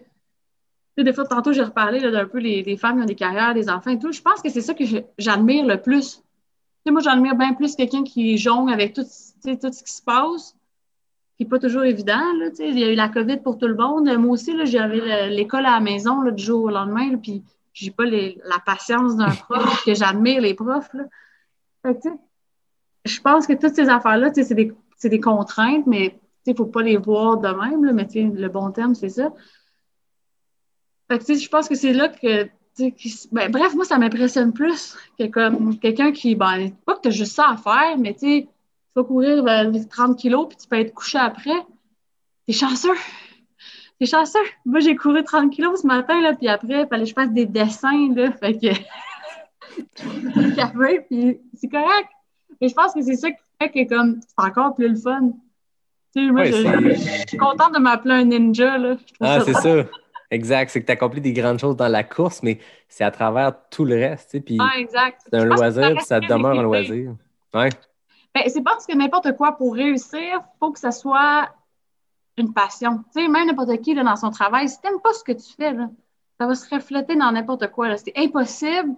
Des 0.98 1.14
fois, 1.14 1.26
tantôt, 1.26 1.54
j'ai 1.54 1.64
reparlé 1.64 2.02
d'un 2.02 2.26
peu 2.26 2.40
les, 2.40 2.76
femmes 2.76 2.98
qui 2.98 3.04
ont 3.04 3.06
des 3.06 3.16
carrières, 3.16 3.54
des 3.54 3.70
enfants 3.70 3.92
et 3.92 4.00
tout. 4.00 4.12
Je 4.12 4.22
pense 4.22 4.42
que 4.42 4.50
c'est 4.50 4.62
ça 4.62 4.74
que 4.74 4.84
j'admire 5.18 5.66
le 5.66 5.82
plus. 5.82 6.22
Moi, 6.86 7.02
j'admire 7.02 7.36
bien 7.36 7.54
plus 7.54 7.76
quelqu'un 7.76 8.04
qui 8.04 8.38
jongle 8.38 8.74
avec 8.74 8.94
tout 8.94 9.04
tout 9.04 9.72
ce 9.72 9.84
qui 9.84 9.94
se 9.94 10.02
passe, 10.02 10.56
qui 11.38 11.44
n'est 11.44 11.50
pas 11.50 11.60
toujours 11.60 11.84
évident. 11.84 12.22
Il 12.60 12.78
y 12.78 12.84
a 12.84 12.92
eu 12.92 12.96
la 12.96 13.08
COVID 13.08 13.38
pour 13.38 13.58
tout 13.58 13.68
le 13.68 13.76
monde. 13.76 14.10
Moi 14.18 14.32
aussi, 14.32 14.54
j'avais 14.66 15.30
l'école 15.30 15.66
à 15.66 15.72
la 15.72 15.80
maison 15.80 16.22
là, 16.22 16.32
du 16.32 16.44
jour 16.44 16.66
au 16.66 16.70
lendemain, 16.70 17.12
là, 17.12 17.18
puis 17.18 17.44
j'ai 17.74 17.92
pas 17.92 18.06
la 18.06 18.60
patience 18.66 19.16
d'un 19.16 19.30
prof, 19.30 19.84
que 19.86 19.94
j'admire 19.94 20.42
les 20.42 20.54
profs. 20.54 20.94
Là. 20.94 21.04
Je 23.06 23.22
pense 23.22 23.48
que 23.48 23.54
toutes 23.54 23.76
ces 23.76 23.90
affaires-là, 23.90 24.32
c'est 24.34 24.54
des, 24.54 24.74
des, 25.04 25.20
contraintes, 25.20 25.88
mais 25.88 26.20
il 26.46 26.52
ne 26.52 26.58
faut 26.58 26.66
pas 26.66 26.82
les 26.82 26.98
voir 26.98 27.38
de 27.38 27.48
même, 27.48 27.86
là, 27.86 27.94
mais 27.94 28.08
le 28.14 28.48
bon 28.48 28.72
terme, 28.72 28.96
c'est 28.96 29.10
ça. 29.10 29.32
Fait 31.10 31.20
que, 31.20 31.34
je 31.34 31.50
pense 31.50 31.68
que 31.68 31.76
c'est 31.76 31.94
là 31.94 32.10
que 32.10 32.50
ben, 33.32 33.52
bref, 33.52 33.74
moi, 33.76 33.84
ça 33.84 33.98
m'impressionne 33.98 34.54
plus 34.54 34.98
que 35.18 35.26
comme 35.26 35.78
quelqu'un 35.80 36.12
qui, 36.12 36.36
ben, 36.36 36.72
pas 36.86 36.96
que 36.96 37.02
tu 37.02 37.08
as 37.10 37.12
juste 37.12 37.36
ça 37.36 37.50
à 37.50 37.58
faire, 37.58 37.98
mais 37.98 38.14
tu 38.14 38.48
vas 38.96 39.04
courir 39.04 39.44
30 39.90 40.18
kilos 40.18 40.48
puis 40.48 40.58
tu 40.58 40.68
peux 40.68 40.80
être 40.80 40.94
couché 40.94 41.18
après. 41.18 41.66
T'es 42.48 42.54
chanceux. 42.54 42.96
T'es 44.00 44.06
chanceux. 44.06 44.40
Moi, 44.66 44.80
j'ai 44.80 44.96
couru 44.96 45.24
30 45.24 45.52
kilos 45.52 45.82
ce 45.82 45.88
matin, 45.88 46.22
là, 46.22 46.34
puis 46.36 46.48
après, 46.48 46.84
il 46.84 46.88
fallait 46.88 47.04
que 47.04 47.10
je 47.10 47.14
fasse 47.14 47.32
des 47.32 47.46
dessins, 47.46 48.14
là. 48.16 48.32
Fait 48.32 48.58
que. 48.58 48.68
puis 51.10 51.40
c'est 51.54 51.70
correct. 51.70 52.10
Mais 52.62 52.70
je 52.70 52.74
pense 52.74 52.94
que 52.94 53.02
c'est 53.02 53.16
ça 53.16 53.32
qui 53.32 53.38
fait 53.62 53.70
que, 53.70 53.90
comme, 53.90 54.20
c'est 54.22 54.46
encore 54.46 54.76
plus 54.76 54.90
le 54.90 54.96
fun. 54.96 55.32
Tu 56.16 56.26
sais, 56.26 56.32
moi, 56.32 56.44
je, 56.46 57.26
suis 57.28 57.38
contente 57.38 57.74
de 57.74 57.80
m'appeler 57.80 58.16
un 58.16 58.26
ninja, 58.26 58.78
là. 58.78 58.96
Ah, 59.20 59.40
c'est 59.46 59.54
ça. 59.54 59.86
Exact, 60.32 60.70
c'est 60.70 60.82
que 60.82 60.86
tu 60.86 60.92
accomplis 60.92 61.22
des 61.22 61.34
grandes 61.34 61.60
choses 61.60 61.76
dans 61.76 61.88
la 61.88 62.04
course, 62.04 62.44
mais 62.44 62.60
c'est 62.88 63.04
à 63.04 63.12
travers 63.12 63.54
tout 63.70 63.86
le 63.86 63.96
reste. 63.96 64.30
Tu 64.30 64.38
sais, 64.38 64.42
puis 64.42 64.58
ah, 64.60 64.78
exact. 64.78 65.22
C'est 65.26 65.36
un 65.36 65.46
loisir, 65.46 65.96
puis 65.96 66.06
ça 66.06 66.20
demeure 66.20 66.60
un 66.60 66.64
loisir. 66.64 67.16
Ouais. 67.54 67.70
Ben, 68.36 68.44
c'est 68.48 68.62
parce 68.62 68.86
que 68.86 68.96
n'importe 68.96 69.36
quoi 69.36 69.54
pour 69.54 69.74
réussir, 69.74 70.20
il 70.20 70.58
faut 70.60 70.72
que 70.72 70.80
ça 70.80 70.92
soit 70.92 71.50
une 72.38 72.54
passion. 72.54 73.04
Tu 73.14 73.22
sais, 73.22 73.28
même 73.28 73.48
n'importe 73.48 73.82
qui 73.82 73.96
là, 73.96 74.04
dans 74.04 74.16
son 74.16 74.30
travail, 74.30 74.70
si 74.70 74.80
tu 74.80 74.88
n'aimes 74.88 75.02
pas 75.02 75.14
ce 75.14 75.24
que 75.24 75.32
tu 75.32 75.54
fais, 75.56 75.74
là, 75.74 75.90
ça 76.40 76.46
va 76.46 76.54
se 76.54 76.74
refléter 76.74 77.16
dans 77.16 77.32
n'importe 77.32 77.70
quoi. 77.72 77.98
C'est 77.98 78.14
impossible 78.16 78.96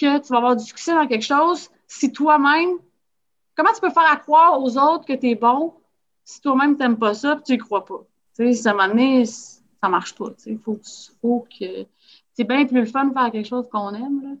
que 0.00 0.18
tu 0.18 0.28
vas 0.28 0.38
avoir 0.38 0.56
du 0.56 0.64
succès 0.64 0.94
dans 0.94 1.06
quelque 1.06 1.24
chose 1.24 1.68
si 1.86 2.12
toi-même, 2.12 2.78
comment 3.54 3.72
tu 3.74 3.80
peux 3.80 3.90
faire 3.90 4.10
à 4.10 4.16
croire 4.16 4.60
aux 4.62 4.78
autres 4.78 5.04
que 5.04 5.12
tu 5.12 5.30
es 5.30 5.34
bon 5.34 5.74
si 6.24 6.40
toi-même 6.40 6.76
tu 6.76 6.82
n'aimes 6.82 6.98
pas 6.98 7.14
ça 7.14 7.34
et 7.38 7.42
tu 7.42 7.52
n'y 7.52 7.58
crois 7.58 7.84
pas? 7.84 8.06
Tu 8.36 8.46
sais, 8.46 8.52
ça 8.54 8.74
m'a 8.74 8.88
donné, 8.88 9.24
ça 9.26 9.88
marche 9.88 10.14
pas. 10.14 10.30
Il 10.46 10.58
faut, 10.58 10.78
faut 11.20 11.46
que. 11.58 11.86
C'est 12.34 12.44
bien 12.44 12.64
plus 12.64 12.80
le 12.80 12.86
fun 12.86 13.06
de 13.06 13.12
faire 13.12 13.30
quelque 13.32 13.48
chose 13.48 13.68
qu'on 13.70 13.92
aime. 13.92 14.22
Là. 14.22 14.36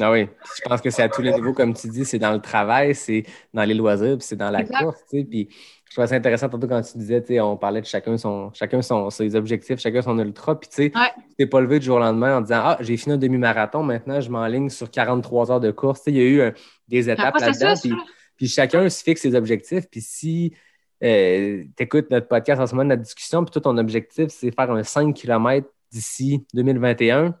Ah 0.00 0.10
oui, 0.10 0.28
je 0.56 0.68
pense 0.68 0.80
que 0.80 0.90
c'est 0.90 1.02
à 1.02 1.08
tous 1.08 1.22
les 1.22 1.32
niveaux, 1.32 1.52
comme 1.52 1.74
tu 1.74 1.88
dis, 1.88 2.04
c'est 2.04 2.18
dans 2.18 2.32
le 2.32 2.40
travail, 2.40 2.94
c'est 2.94 3.24
dans 3.52 3.64
les 3.64 3.74
loisirs, 3.74 4.16
puis 4.16 4.26
c'est 4.26 4.36
dans 4.36 4.50
la 4.50 4.64
course. 4.64 5.04
Puis 5.10 5.48
je 5.90 5.94
trouvais 5.94 6.06
ça 6.06 6.14
intéressant 6.14 6.48
tantôt 6.48 6.68
quand 6.68 6.82
tu 6.82 6.98
disais, 6.98 7.40
on 7.40 7.56
parlait 7.56 7.80
de 7.80 7.86
chacun 7.86 8.16
son 8.16 8.52
chacun 8.52 8.80
son, 8.80 9.10
ses 9.10 9.34
objectifs, 9.34 9.80
chacun 9.80 10.02
son 10.02 10.18
ultra. 10.18 10.58
Puis 10.58 10.68
tu 10.68 10.76
sais, 10.76 10.90
tu 10.90 11.34
t'es 11.36 11.46
pas 11.46 11.60
levé 11.60 11.80
du 11.80 11.86
jour 11.86 11.96
au 11.96 12.00
lendemain 12.00 12.38
en 12.38 12.40
disant 12.40 12.60
Ah, 12.62 12.78
j'ai 12.80 12.96
fini 12.96 13.14
un 13.14 13.18
demi-marathon, 13.18 13.82
maintenant 13.82 14.20
je 14.20 14.30
m'enligne 14.30 14.68
sur 14.70 14.90
43 14.90 15.50
heures 15.50 15.60
de 15.60 15.72
course. 15.72 16.02
il 16.06 16.16
y 16.16 16.20
a 16.20 16.24
eu 16.24 16.40
euh, 16.40 16.50
des 16.86 17.10
étapes 17.10 17.38
là-dedans. 17.40 17.74
Puis, 17.80 17.92
puis, 18.36 18.48
chacun 18.48 18.88
se 18.88 19.02
fixe 19.02 19.22
ses 19.22 19.34
objectifs. 19.34 19.86
Puis 19.90 20.00
si 20.00 20.54
euh, 21.02 21.64
tu 21.76 21.82
écoutes 21.82 22.10
notre 22.10 22.28
podcast 22.28 22.60
en 22.60 22.66
ce 22.66 22.74
moment, 22.74 22.88
notre 22.88 23.02
discussion, 23.02 23.44
puis 23.44 23.50
toi, 23.50 23.62
ton 23.62 23.76
objectif, 23.76 24.28
c'est 24.28 24.54
faire 24.54 24.70
un 24.70 24.82
5 24.82 25.14
km 25.14 25.68
d'ici 25.90 26.46
2021 26.54 27.34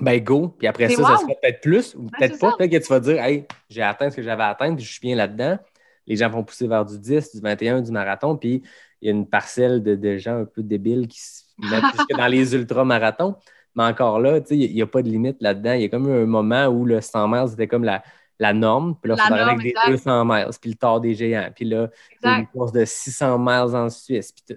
ben 0.00 0.22
go. 0.22 0.54
Puis 0.58 0.66
après 0.66 0.88
ça, 0.88 1.02
ça 1.02 1.16
sera 1.18 1.34
peut-être 1.40 1.60
plus 1.60 1.94
ou 1.94 2.06
peut-être 2.06 2.38
pas. 2.38 2.52
Peut-être 2.56 2.72
que 2.72 2.78
tu 2.78 2.88
vas 2.88 3.00
dire, 3.00 3.22
hey, 3.22 3.46
j'ai 3.68 3.82
atteint 3.82 4.10
ce 4.10 4.16
que 4.16 4.22
j'avais 4.22 4.42
atteint, 4.42 4.74
puis 4.74 4.84
je 4.84 4.90
suis 4.90 5.00
bien 5.00 5.16
là-dedans. 5.16 5.58
Les 6.06 6.16
gens 6.16 6.28
vont 6.28 6.42
pousser 6.42 6.66
vers 6.66 6.84
du 6.84 6.98
10, 6.98 7.36
du 7.36 7.40
21, 7.40 7.80
du 7.82 7.92
marathon, 7.92 8.36
puis 8.36 8.62
il 9.00 9.06
y 9.06 9.08
a 9.08 9.12
une 9.12 9.26
parcelle 9.26 9.82
de, 9.82 10.16
gens 10.16 10.40
un 10.40 10.44
peu 10.44 10.62
débiles 10.62 11.06
qui 11.08 11.20
se 11.20 11.42
mettent 11.58 11.84
jusque 11.96 12.16
dans 12.16 12.26
les 12.26 12.54
ultra-marathons. 12.54 13.36
Mais 13.74 13.84
encore 13.84 14.20
là, 14.20 14.40
il 14.50 14.74
n'y 14.74 14.82
a, 14.82 14.86
pas 14.86 15.02
de 15.02 15.08
limite 15.08 15.40
là-dedans. 15.40 15.72
Il 15.72 15.82
y 15.82 15.84
a 15.84 15.88
comme 15.88 16.10
un 16.10 16.26
moment 16.26 16.66
où 16.66 16.84
le 16.84 17.00
100 17.00 17.28
miles, 17.28 17.48
c'était 17.48 17.68
comme 17.68 17.84
la, 17.84 18.02
la 18.38 18.52
norme. 18.52 18.96
Puis 19.00 19.10
là, 19.10 19.16
on 19.30 19.32
avec 19.32 19.62
des 19.62 19.74
200 19.86 20.24
miles, 20.26 20.48
puis 20.60 20.70
le 20.70 20.76
tort 20.76 21.00
des 21.00 21.14
géants. 21.14 21.48
Puis 21.54 21.64
là, 21.64 21.88
une 22.22 22.46
course 22.48 22.72
de 22.72 22.84
600 22.84 23.38
miles 23.38 23.74
en 23.74 23.88
Suisse. 23.88 24.32
Puis, 24.32 24.56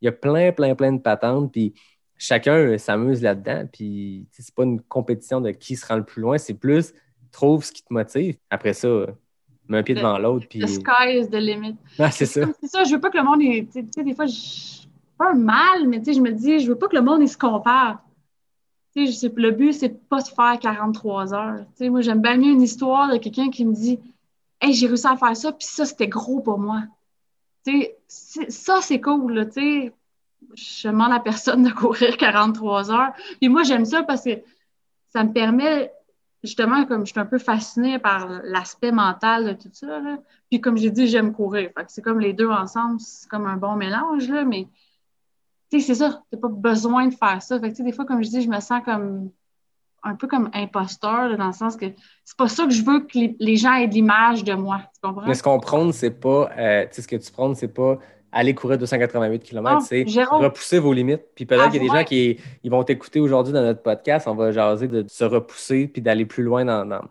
il 0.00 0.04
y 0.04 0.08
a 0.08 0.12
plein, 0.12 0.52
plein, 0.52 0.74
plein 0.74 0.92
de 0.92 1.00
patentes. 1.00 1.52
Puis 1.52 1.74
chacun 2.18 2.76
s'amuse 2.78 3.22
là-dedans. 3.22 3.66
Puis 3.72 4.26
c'est 4.30 4.54
pas 4.54 4.64
une 4.64 4.80
compétition 4.80 5.40
de 5.40 5.50
qui 5.50 5.76
se 5.76 5.86
rend 5.86 5.96
le 5.96 6.04
plus 6.04 6.22
loin, 6.22 6.38
c'est 6.38 6.54
plus 6.54 6.92
trouve 7.36 7.64
ce 7.64 7.72
qui 7.72 7.82
te 7.82 7.92
motive. 7.92 8.36
Après 8.50 8.72
ça, 8.72 8.88
mets 9.68 9.78
un 9.78 9.82
pied 9.82 9.94
devant 9.94 10.18
l'autre. 10.18 10.46
Puis... 10.48 10.60
The 10.60 10.68
sky 10.68 11.18
is 11.20 11.28
the 11.28 11.34
limit. 11.34 11.76
Ah, 11.98 12.10
c'est 12.10 12.26
ça. 12.26 12.40
C'est 12.60 12.68
ça, 12.68 12.84
je 12.84 12.94
veux 12.94 13.00
pas 13.00 13.10
que 13.10 13.18
le 13.18 13.24
monde. 13.24 13.40
Tu 13.40 13.86
sais, 13.94 14.02
des 14.02 14.14
fois, 14.14 14.26
je... 14.26 14.86
pas 15.18 15.32
un 15.32 15.34
mal, 15.34 15.86
mais 15.86 15.98
tu 15.98 16.06
sais, 16.06 16.12
je 16.14 16.20
me 16.20 16.32
dis, 16.32 16.60
je 16.60 16.68
veux 16.68 16.78
pas 16.78 16.88
que 16.88 16.96
le 16.96 17.02
monde 17.02 17.22
il 17.22 17.28
se 17.28 17.38
compare. 17.38 18.02
Tu 18.94 19.12
sais, 19.12 19.30
le 19.36 19.50
but, 19.50 19.72
c'est 19.74 20.08
pas 20.08 20.20
se 20.20 20.32
faire 20.32 20.58
43 20.58 21.34
heures. 21.34 21.58
Tu 21.76 21.84
sais, 21.84 21.90
moi, 21.90 22.00
j'aime 22.00 22.22
bien 22.22 22.38
mieux 22.38 22.52
une 22.52 22.62
histoire 22.62 23.12
de 23.12 23.18
quelqu'un 23.18 23.50
qui 23.50 23.64
me 23.64 23.74
dit 23.74 24.00
Hey, 24.60 24.72
j'ai 24.72 24.86
réussi 24.86 25.06
à 25.06 25.16
faire 25.16 25.36
ça, 25.36 25.52
puis 25.52 25.66
ça, 25.66 25.84
c'était 25.84 26.08
gros 26.08 26.40
pour 26.40 26.58
moi. 26.58 26.84
Tu 27.66 27.82
sais, 28.08 28.48
ça, 28.48 28.80
c'est 28.80 29.00
cool, 29.00 29.48
tu 29.52 29.60
sais 29.60 29.92
je 30.54 30.88
demande 30.88 31.12
à 31.12 31.20
personne 31.20 31.62
de 31.62 31.70
courir 31.70 32.16
43 32.16 32.90
heures. 32.90 33.12
Puis 33.40 33.48
moi, 33.48 33.62
j'aime 33.62 33.84
ça 33.84 34.02
parce 34.02 34.24
que 34.24 34.30
ça 35.08 35.24
me 35.24 35.32
permet, 35.32 35.92
justement, 36.42 36.84
comme 36.84 37.06
je 37.06 37.12
suis 37.12 37.20
un 37.20 37.26
peu 37.26 37.38
fascinée 37.38 37.98
par 37.98 38.28
l'aspect 38.44 38.92
mental 38.92 39.44
de 39.46 39.52
tout 39.52 39.70
ça. 39.72 40.00
Puis 40.50 40.60
comme 40.60 40.76
j'ai 40.76 40.90
dit, 40.90 41.06
j'aime 41.06 41.32
courir. 41.32 41.70
Fait 41.76 41.84
c'est 41.88 42.02
comme 42.02 42.20
les 42.20 42.32
deux 42.32 42.48
ensemble, 42.48 43.00
c'est 43.00 43.28
comme 43.28 43.46
un 43.46 43.56
bon 43.56 43.76
mélange, 43.76 44.28
là, 44.28 44.44
mais 44.44 44.68
tu 45.70 45.80
sais, 45.80 45.86
c'est 45.86 45.94
ça, 45.96 46.22
t'as 46.30 46.38
pas 46.38 46.48
besoin 46.48 47.08
de 47.08 47.14
faire 47.14 47.42
ça. 47.42 47.58
Fait 47.58 47.72
que, 47.72 47.82
des 47.82 47.92
fois, 47.92 48.04
comme 48.04 48.22
je 48.22 48.28
dis, 48.28 48.42
je 48.42 48.48
me 48.48 48.60
sens 48.60 48.82
comme 48.84 49.30
un 50.06 50.14
peu 50.14 50.28
comme 50.28 50.50
imposteur, 50.54 51.36
dans 51.36 51.48
le 51.48 51.52
sens 51.52 51.76
que 51.76 51.86
c'est 52.24 52.36
pas 52.36 52.48
ça 52.48 52.64
que 52.64 52.70
je 52.70 52.84
veux 52.84 53.00
que 53.00 53.18
les, 53.40 53.56
gens 53.56 53.74
aient 53.74 53.88
l'image 53.88 54.44
de 54.44 54.54
moi. 54.54 54.82
Tu 54.94 55.00
comprends? 55.02 55.26
Mais 55.26 55.34
ce 55.34 55.42
qu'on 55.42 55.58
prône, 55.58 55.92
c'est 55.92 56.12
pas, 56.12 56.48
euh, 56.56 56.84
tu 56.84 56.94
sais, 56.94 57.02
ce 57.02 57.08
que 57.08 57.16
tu 57.16 57.32
prônes, 57.32 57.56
c'est 57.56 57.74
pas 57.74 57.98
aller 58.38 58.54
courir 58.54 58.78
288 58.78 59.42
km, 59.42 59.78
Oh, 59.80 59.84
c'est 59.86 60.04
repousser 60.30 60.78
vos 60.78 60.92
limites. 60.92 61.22
Puis 61.34 61.46
peut-être 61.46 61.64
Ah, 61.66 61.70
qu'il 61.70 61.82
y 61.82 61.86
a 61.86 61.90
des 61.92 61.98
gens 61.98 62.04
qui 62.04 62.38
ils 62.62 62.70
vont 62.70 62.84
t'écouter 62.84 63.18
aujourd'hui 63.20 63.52
dans 63.52 63.62
notre 63.62 63.82
podcast. 63.82 64.28
On 64.28 64.34
va 64.34 64.52
jaser 64.52 64.88
de 64.88 65.04
se 65.08 65.24
repousser 65.24 65.88
puis 65.88 66.02
d'aller 66.02 66.26
plus 66.26 66.42
loin 66.42 66.64
dans, 66.64 66.84
dans- 66.86 67.02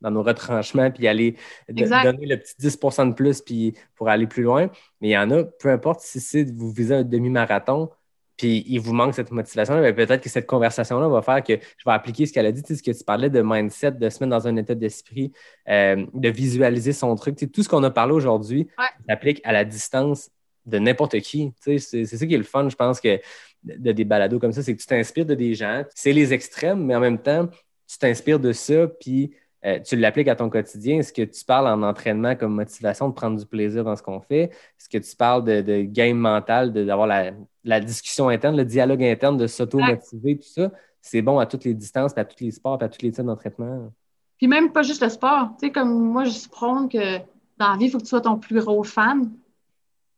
dans 0.00 0.10
nos 0.10 0.22
retranchements 0.22 0.90
puis 0.90 1.08
aller 1.08 1.36
de- 1.68 1.84
donner 2.04 2.26
le 2.26 2.36
petit 2.36 2.54
10% 2.58 3.06
de 3.08 3.14
plus 3.14 3.40
puis 3.40 3.74
pour 3.94 4.08
aller 4.08 4.26
plus 4.26 4.42
loin. 4.42 4.68
Mais 5.00 5.08
il 5.08 5.12
y 5.12 5.18
en 5.18 5.30
a, 5.30 5.44
peu 5.44 5.70
importe 5.70 6.00
si 6.00 6.20
c'est 6.20 6.44
vous 6.50 6.70
visez 6.70 6.94
un 6.94 7.02
demi-marathon, 7.02 7.90
puis 8.36 8.64
il 8.66 8.80
vous 8.80 8.92
manque 8.94 9.14
cette 9.14 9.30
motivation, 9.30 9.74
ben 9.80 9.94
peut-être 9.94 10.20
que 10.20 10.28
cette 10.28 10.46
conversation-là 10.46 11.06
va 11.08 11.22
faire 11.22 11.40
que 11.44 11.52
je 11.52 11.84
vais 11.86 11.92
appliquer 11.92 12.26
ce 12.26 12.32
qu'elle 12.32 12.46
a 12.46 12.50
dit, 12.52 12.62
tu 12.64 12.74
sais, 12.74 12.78
ce 12.78 12.82
que 12.82 12.90
tu 12.90 13.04
parlais 13.04 13.30
de 13.30 13.40
mindset, 13.42 13.92
de 13.92 14.08
se 14.10 14.18
mettre 14.24 14.36
dans 14.36 14.48
un 14.48 14.56
état 14.56 14.74
d'esprit, 14.74 15.30
euh, 15.68 16.04
de 16.12 16.28
visualiser 16.30 16.92
son 16.92 17.14
truc. 17.14 17.36
Tu 17.36 17.44
sais, 17.44 17.50
tout 17.50 17.62
ce 17.62 17.68
qu'on 17.68 17.84
a 17.84 17.90
parlé 17.90 18.12
aujourd'hui 18.12 18.66
Ouais. 18.76 18.86
s'applique 19.08 19.40
à 19.44 19.52
la 19.52 19.64
distance 19.64 20.30
de 20.66 20.78
n'importe 20.78 21.18
qui. 21.20 21.52
C'est 21.60 21.78
ça 21.78 22.26
qui 22.26 22.34
est 22.34 22.38
le 22.38 22.44
fun, 22.44 22.68
je 22.68 22.76
pense, 22.76 23.00
que 23.00 23.20
de, 23.62 23.76
de 23.76 23.92
des 23.92 24.04
balados 24.04 24.38
comme 24.38 24.52
ça, 24.52 24.62
c'est 24.62 24.74
que 24.74 24.80
tu 24.80 24.86
t'inspires 24.86 25.26
de 25.26 25.34
des 25.34 25.54
gens. 25.54 25.84
C'est 25.94 26.12
les 26.12 26.32
extrêmes, 26.32 26.84
mais 26.84 26.94
en 26.94 27.00
même 27.00 27.18
temps, 27.18 27.48
tu 27.86 27.98
t'inspires 27.98 28.40
de 28.40 28.52
ça, 28.52 28.88
puis 28.88 29.34
euh, 29.64 29.78
tu 29.80 29.96
l'appliques 29.96 30.28
à 30.28 30.36
ton 30.36 30.50
quotidien. 30.50 30.98
Est-ce 30.98 31.12
que 31.12 31.22
tu 31.22 31.44
parles 31.44 31.66
en 31.66 31.82
entraînement 31.82 32.36
comme 32.36 32.54
motivation 32.54 33.08
de 33.08 33.14
prendre 33.14 33.38
du 33.38 33.46
plaisir 33.46 33.82
dans 33.82 33.96
ce 33.96 34.02
qu'on 34.02 34.20
fait? 34.20 34.44
Est-ce 34.44 34.88
que 34.88 34.98
tu 34.98 35.16
parles 35.16 35.44
de, 35.44 35.82
game 35.82 36.18
mental, 36.18 36.72
d'avoir 36.72 37.06
la, 37.06 37.80
discussion 37.80 38.28
interne, 38.28 38.56
le 38.56 38.64
dialogue 38.64 39.02
interne, 39.02 39.38
de 39.38 39.46
s'auto-motiver, 39.46 40.36
tout 40.36 40.48
ça? 40.48 40.70
C'est 41.00 41.22
bon 41.22 41.38
à 41.38 41.46
toutes 41.46 41.64
les 41.64 41.74
distances, 41.74 42.12
à 42.16 42.24
tous 42.24 42.42
les 42.44 42.50
sports, 42.50 42.82
à 42.82 42.88
tous 42.88 43.02
les 43.02 43.12
types 43.12 43.24
d'entraînement. 43.24 43.90
Puis 44.36 44.48
même 44.48 44.70
pas 44.70 44.82
juste 44.82 45.02
le 45.02 45.08
sport. 45.08 45.50
Tu 45.58 45.66
sais, 45.66 45.72
comme 45.72 46.10
moi, 46.12 46.24
je 46.24 46.48
prône 46.48 46.88
que 46.88 47.18
dans 47.58 47.72
la 47.72 47.76
vie, 47.78 47.86
il 47.86 47.90
faut 47.90 47.98
que 47.98 48.02
tu 48.02 48.08
sois 48.08 48.20
ton 48.20 48.36
plus 48.36 48.60
gros 48.60 48.84
fan. 48.84 49.30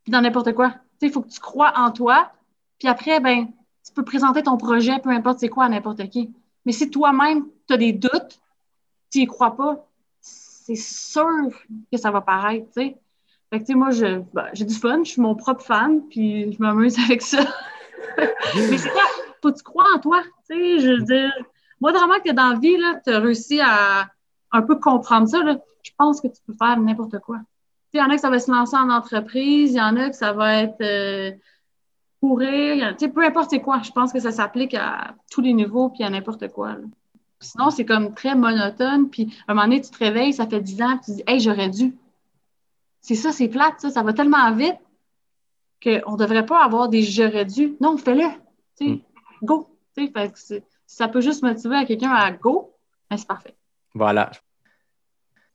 Puis 0.07 0.13
dans 0.13 0.21
n'importe 0.21 0.53
quoi. 0.53 0.73
Il 1.03 1.11
faut 1.11 1.21
que 1.21 1.29
tu 1.29 1.41
crois 1.41 1.73
en 1.75 1.91
toi. 1.91 2.31
Puis 2.79 2.87
après, 2.87 3.19
ben, 3.19 3.49
tu 3.85 3.93
peux 3.93 4.05
présenter 4.05 4.45
ton 4.45 4.57
projet, 4.57 5.01
peu 5.01 5.11
importe 5.11 5.41
c'est 5.41 5.49
quoi, 5.49 5.65
à 5.65 5.69
n'importe 5.69 6.09
qui. 6.11 6.33
Mais 6.65 6.71
si 6.71 6.89
toi-même, 6.91 7.45
tu 7.67 7.75
as 7.75 7.77
des 7.77 7.93
doutes, 7.93 8.41
tu 9.11 9.19
n'y 9.19 9.27
crois 9.27 9.57
pas, 9.57 9.85
c'est 10.21 10.77
sûr 10.77 11.49
que 11.91 11.99
ça 11.99 12.13
va 12.13 12.21
paraître, 12.21 12.67
tu 12.67 12.83
sais. 12.83 12.97
Fait 13.51 13.59
que, 13.59 13.65
tu 13.65 13.73
sais, 13.73 13.75
moi, 13.75 13.89
ben, 14.33 14.49
j'ai 14.53 14.65
du 14.65 14.75
fun, 14.75 15.03
je 15.03 15.11
suis 15.11 15.21
mon 15.21 15.35
propre 15.35 15.65
fan, 15.65 16.03
puis 16.09 16.53
je 16.53 16.63
m'amuse 16.63 16.99
avec 17.05 17.21
ça. 17.21 17.45
Mais 18.17 18.79
c'est 18.79 18.79
ça, 18.79 18.91
faut 19.43 19.51
que 19.51 19.57
tu 19.57 19.65
crois 19.65 19.87
en 19.93 19.99
toi, 19.99 20.23
tu 20.49 20.55
sais, 20.55 20.79
je 20.79 20.89
veux 20.91 21.03
dire. 21.03 21.33
Moi, 21.81 21.91
vraiment 21.91 22.21
que 22.25 22.31
dans 22.31 22.51
la 22.51 22.59
vie, 22.61 22.77
tu 23.05 23.13
as 23.13 23.19
réussi 23.19 23.61
à 23.61 24.09
un 24.53 24.63
peu 24.63 24.77
comprendre 24.77 25.29
ça, 25.29 25.43
là, 25.43 25.59
je 25.83 25.91
pense 25.99 26.21
que 26.21 26.29
tu 26.29 26.41
peux 26.47 26.55
faire 26.55 26.79
n'importe 26.79 27.19
quoi. 27.19 27.39
Il 27.97 28.01
y 28.01 28.03
en 28.03 28.11
a 28.11 28.15
que 28.15 28.21
ça 28.21 28.31
va 28.31 28.39
se 28.39 28.51
lancer 28.51 28.77
en 28.77 28.91
entreprise, 28.91 29.73
il 29.73 29.79
y 29.79 29.81
en 29.81 29.97
a 29.97 30.11
que 30.11 30.17
ça 30.17 30.33
va 30.33 30.63
être 30.63 30.81
euh, 30.83 31.33
courir, 32.21 32.95
tu 32.97 33.07
sais, 33.07 33.11
peu 33.11 33.25
importe 33.25 33.51
c'est 33.51 33.61
quoi. 33.61 33.81
Je 33.83 33.91
pense 33.91 34.13
que 34.13 34.21
ça 34.21 34.33
s'applique 34.33 34.75
à 34.75 35.15
tous 35.31 35.41
les 35.41 35.53
niveaux 35.53 35.89
puis 35.89 36.05
à 36.05 36.11
n'importe 36.11 36.49
quoi. 36.49 36.73
là. 36.73 36.85
Sinon, 37.41 37.71
c'est 37.71 37.85
comme 37.85 38.15
très 38.15 38.35
monotone. 38.35 39.11
Puis 39.11 39.35
à 39.47 39.53
un 39.53 39.55
moment 39.55 39.67
donné, 39.67 39.81
tu 39.81 39.91
te 39.91 39.99
réveilles, 39.99 40.33
ça 40.33 40.47
fait 40.47 40.61
10 40.61 40.83
ans, 40.83 40.99
puis 40.99 41.07
tu 41.07 41.13
dis 41.13 41.23
Hey, 41.27 41.41
j'aurais 41.41 41.69
dû. 41.69 41.95
C'est 43.01 43.15
ça, 43.15 43.33
c'est 43.33 43.49
plate, 43.49 43.81
ça. 43.81 43.91
Ça 43.91 44.03
va 44.03 44.13
tellement 44.13 44.53
vite 44.53 44.79
qu'on 45.83 46.13
ne 46.13 46.17
devrait 46.17 46.47
pas 46.47 46.65
avoir 46.65 46.89
des 46.89 47.03
j'aurais 47.03 47.45
dû. 47.45 47.77
Non, 47.81 47.97
fais-le. 47.97 48.27
Mm. 48.81 49.01
Go. 49.43 49.69
Fait 49.95 50.11
que 50.11 50.39
si 50.39 50.63
ça 50.87 51.09
peut 51.09 51.21
juste 51.21 51.43
motiver 51.43 51.77
à 51.77 51.85
quelqu'un 51.85 52.11
à 52.11 52.31
go, 52.33 52.75
ben, 53.11 53.17
c'est 53.17 53.29
parfait. 53.29 53.55
Voilà. 53.95 54.31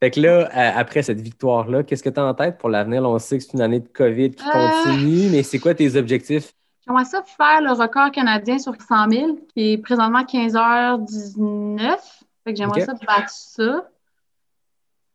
Fait 0.02 0.10
que 0.10 0.18
là, 0.18 0.48
euh, 0.52 0.70
après 0.74 1.04
cette 1.04 1.20
victoire-là, 1.20 1.84
qu'est-ce 1.84 2.02
que 2.02 2.08
tu 2.08 2.18
as 2.18 2.24
en 2.24 2.34
tête 2.34 2.58
pour 2.58 2.68
l'avenir? 2.68 3.04
On 3.04 3.20
sait 3.20 3.38
que 3.38 3.44
c'est 3.44 3.52
une 3.52 3.60
année 3.60 3.78
de 3.78 3.86
COVID 3.86 4.32
qui 4.32 4.44
Euh. 4.44 4.68
continue, 4.82 5.28
mais 5.30 5.44
c'est 5.44 5.60
quoi 5.60 5.74
tes 5.74 5.94
objectifs? 5.94 6.54
J'aimerais 6.84 7.04
ça 7.04 7.22
faire 7.22 7.60
le 7.60 7.70
record 7.70 8.10
canadien 8.10 8.58
sur 8.58 8.74
100 8.74 9.08
000, 9.12 9.38
qui 9.54 9.74
est 9.74 9.78
présentement 9.78 10.24
15h19. 10.24 12.00
Fait 12.42 12.52
que 12.52 12.56
j'aimerais 12.58 12.80
ça 12.80 12.94
battre 13.06 13.28
ça. 13.30 13.84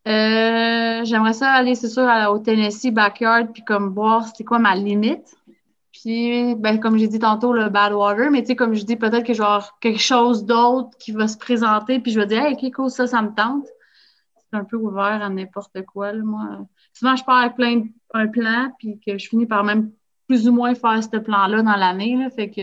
Euh, 0.07 1.03
j'aimerais 1.03 1.33
ça 1.33 1.51
aller, 1.51 1.75
c'est 1.75 1.89
sûr, 1.89 2.07
au 2.31 2.39
Tennessee 2.39 2.93
backyard, 2.93 3.47
puis 3.51 3.65
comme 3.65 3.93
voir 3.93 4.25
c'est 4.37 4.45
quoi 4.45 4.57
ma 4.57 4.73
limite. 4.73 5.35
Puis, 5.91 6.55
ben, 6.55 6.79
comme 6.79 6.97
j'ai 6.97 7.09
dit 7.09 7.19
tantôt, 7.19 7.51
le 7.51 7.67
Badwater, 7.67 8.31
mais 8.31 8.39
tu 8.39 8.47
sais, 8.47 8.55
comme 8.55 8.73
je 8.73 8.83
dis, 8.85 8.95
peut-être 8.95 9.25
que 9.25 9.33
je 9.33 9.39
vais 9.39 9.47
avoir 9.47 9.79
quelque 9.81 9.99
chose 9.99 10.45
d'autre 10.45 10.91
qui 10.97 11.11
va 11.11 11.27
se 11.27 11.37
présenter, 11.37 11.99
puis 11.99 12.13
je 12.13 12.21
vais 12.21 12.25
dire, 12.27 12.45
hey, 12.45 12.53
ok, 12.53 12.73
cool, 12.73 12.89
ça, 12.89 13.05
ça 13.05 13.21
me 13.21 13.35
tente. 13.35 13.65
Un 14.53 14.63
peu 14.63 14.77
ouvert 14.77 15.21
à 15.21 15.29
n'importe 15.29 15.83
quoi, 15.85 16.13
là, 16.13 16.23
moi. 16.23 16.65
Souvent, 16.93 17.15
je 17.15 17.23
pars 17.23 17.37
avec 17.37 17.55
plein 17.55 17.77
de, 17.77 17.87
un 18.13 18.27
plan, 18.27 18.71
puis 18.79 18.99
que 19.05 19.17
je 19.17 19.27
finis 19.27 19.45
par 19.45 19.63
même 19.63 19.91
plus 20.27 20.47
ou 20.47 20.53
moins 20.53 20.73
faire 20.75 21.03
ce 21.03 21.17
plan-là 21.17 21.61
dans 21.61 21.75
l'année. 21.75 22.17
Fait 22.35 22.49
que, 22.49 22.61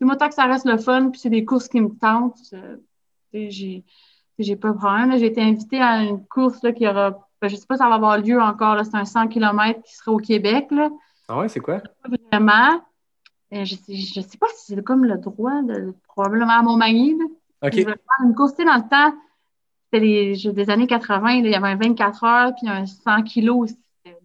moi, 0.00 0.16
tant 0.16 0.28
que 0.28 0.34
ça 0.34 0.44
reste 0.44 0.66
le 0.66 0.78
fun, 0.78 1.10
puis 1.10 1.20
c'est 1.20 1.30
des 1.30 1.44
courses 1.44 1.68
qui 1.68 1.80
me 1.80 1.90
tentent, 1.90 2.38
j'ai, 3.32 3.84
j'ai 4.38 4.56
pas 4.56 4.70
de 4.70 4.76
problème. 4.76 5.16
J'ai 5.18 5.26
été 5.26 5.42
invitée 5.42 5.80
à 5.80 6.02
une 6.02 6.24
course 6.26 6.62
là, 6.62 6.72
qui 6.72 6.86
aura, 6.86 7.28
ben, 7.40 7.48
je 7.48 7.56
sais 7.56 7.66
pas 7.66 7.76
si 7.76 7.78
ça 7.78 7.88
va 7.88 7.94
avoir 7.96 8.18
lieu 8.18 8.40
encore, 8.40 8.78
c'est 8.84 8.96
un 8.96 9.04
100 9.04 9.28
km 9.28 9.82
qui 9.82 9.94
sera 9.94 10.12
au 10.12 10.18
Québec, 10.18 10.68
là 10.70 10.90
Ah 11.28 11.38
ouais, 11.38 11.48
c'est 11.48 11.60
quoi? 11.60 11.82
vraiment. 12.30 12.82
Je 13.50 13.74
sais, 13.74 13.94
je 13.94 14.20
sais 14.20 14.38
pas 14.38 14.46
si 14.54 14.74
c'est 14.74 14.82
comme 14.82 15.04
le 15.04 15.18
droit 15.18 15.60
de 15.62 15.94
probablement 16.08 16.52
à 16.52 16.62
Montmagny. 16.62 17.18
Là. 17.18 17.24
OK. 17.64 17.74
Je 17.74 17.82
voulais 17.82 17.94
faire 17.94 18.26
une 18.26 18.34
course, 18.34 18.54
dans 18.56 18.76
le 18.76 18.88
temps, 18.88 19.14
c'était 19.92 20.52
des 20.52 20.70
années 20.70 20.86
80, 20.86 21.20
là, 21.20 21.34
il 21.36 21.50
y 21.50 21.54
avait 21.54 21.68
un 21.68 21.76
24 21.76 22.24
heures 22.24 22.52
puis 22.54 22.68
un 22.68 22.86
100 22.86 23.22
kilos 23.24 23.64
aussi. 23.64 23.78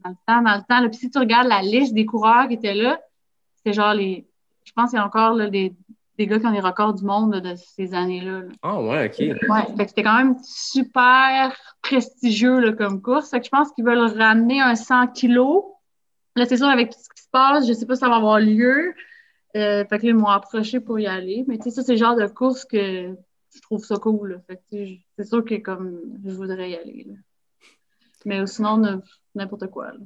Dans 0.04 0.10
le 0.12 0.16
temps, 0.26 0.42
dans 0.42 0.56
le 0.56 0.64
temps. 0.68 0.80
là. 0.80 0.90
Puis 0.90 0.98
si 0.98 1.10
tu 1.10 1.18
regardes 1.20 1.48
la 1.48 1.62
liste 1.62 1.94
des 1.94 2.06
coureurs 2.06 2.48
qui 2.48 2.54
étaient 2.54 2.74
là, 2.74 3.00
c'était 3.56 3.74
genre 3.74 3.94
les. 3.94 4.26
Je 4.64 4.72
pense 4.74 4.90
qu'il 4.90 5.00
y 5.00 5.02
a 5.02 5.06
encore 5.06 5.34
là, 5.34 5.50
des, 5.50 5.76
des 6.18 6.28
gars 6.28 6.40
qui 6.40 6.46
ont 6.48 6.52
les 6.52 6.60
records 6.60 6.94
du 6.94 7.04
monde 7.04 7.34
là, 7.34 7.42
de 7.42 7.56
ces 7.56 7.94
années-là. 7.94 8.40
là. 8.42 8.48
Ah 8.64 8.82
ouais, 8.82 9.08
OK. 9.08 9.20
Ouais, 9.20 9.86
c'était 9.86 10.04
quand 10.04 10.18
même 10.18 10.38
super 10.44 11.56
prestigieux 11.82 12.72
comme 12.74 13.02
course. 13.02 13.30
Fait 13.30 13.40
que 13.40 13.46
je 13.46 13.52
pense 13.52 13.72
qu'ils 13.72 13.86
veulent 13.86 14.18
ramener 14.18 14.62
un 14.62 14.76
100 14.76 15.08
kilos. 15.08 15.64
Là, 16.36 16.46
c'est 16.46 16.58
sûr, 16.58 16.68
avec 16.68 16.92
tout 16.92 17.00
ce 17.00 17.10
qui 17.10 17.24
se 17.24 17.30
passe, 17.32 17.68
je 17.68 17.74
sais 17.74 17.86
pas 17.86 17.96
si 17.96 18.02
ça 18.02 18.10
va 18.10 18.16
avoir 18.16 18.40
lieu. 18.40 18.94
Euh, 19.56 19.86
fait 19.86 20.00
que 20.00 20.06
là, 20.06 20.10
ils 20.10 20.16
m'ont 20.16 20.28
approché 20.28 20.80
pour 20.80 21.00
y 21.00 21.08
aller. 21.08 21.46
Mais 21.48 21.58
tu 21.58 21.64
sais, 21.64 21.72
ça, 21.72 21.84
c'est 21.84 21.94
le 21.94 21.98
genre 21.98 22.16
de 22.16 22.28
course 22.28 22.66
que 22.66 23.16
je 23.56 23.62
trouve 23.62 23.84
ça 23.84 23.96
cool. 23.98 24.42
c'est 24.70 25.24
sûr 25.24 25.44
que 25.46 25.56
comme 25.56 26.00
je 26.26 26.32
voudrais 26.34 26.72
y 26.72 26.76
aller. 26.76 27.06
là. 27.08 27.14
Mais 28.26 28.46
sinon, 28.48 29.02
n'importe 29.36 29.68
quoi. 29.68 29.88
là. 29.92 29.98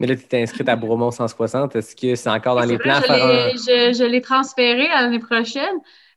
Mais 0.00 0.06
là, 0.06 0.14
tu 0.16 0.22
étais 0.22 0.40
inscrite 0.40 0.68
à 0.68 0.76
Bromont 0.76 1.10
160. 1.10 1.74
Est-ce 1.74 1.96
que 1.96 2.14
c'est 2.14 2.30
encore 2.30 2.54
dans 2.54 2.64
les 2.64 2.78
plans 2.78 2.94
un... 2.94 3.00
je 3.00 3.66
l'ai- 3.68 3.94
je, 3.94 4.04
l'ai 4.04 4.20
transféré 4.20 4.86
à 4.88 5.02
l'année 5.02 5.18
prochaine. 5.18 5.74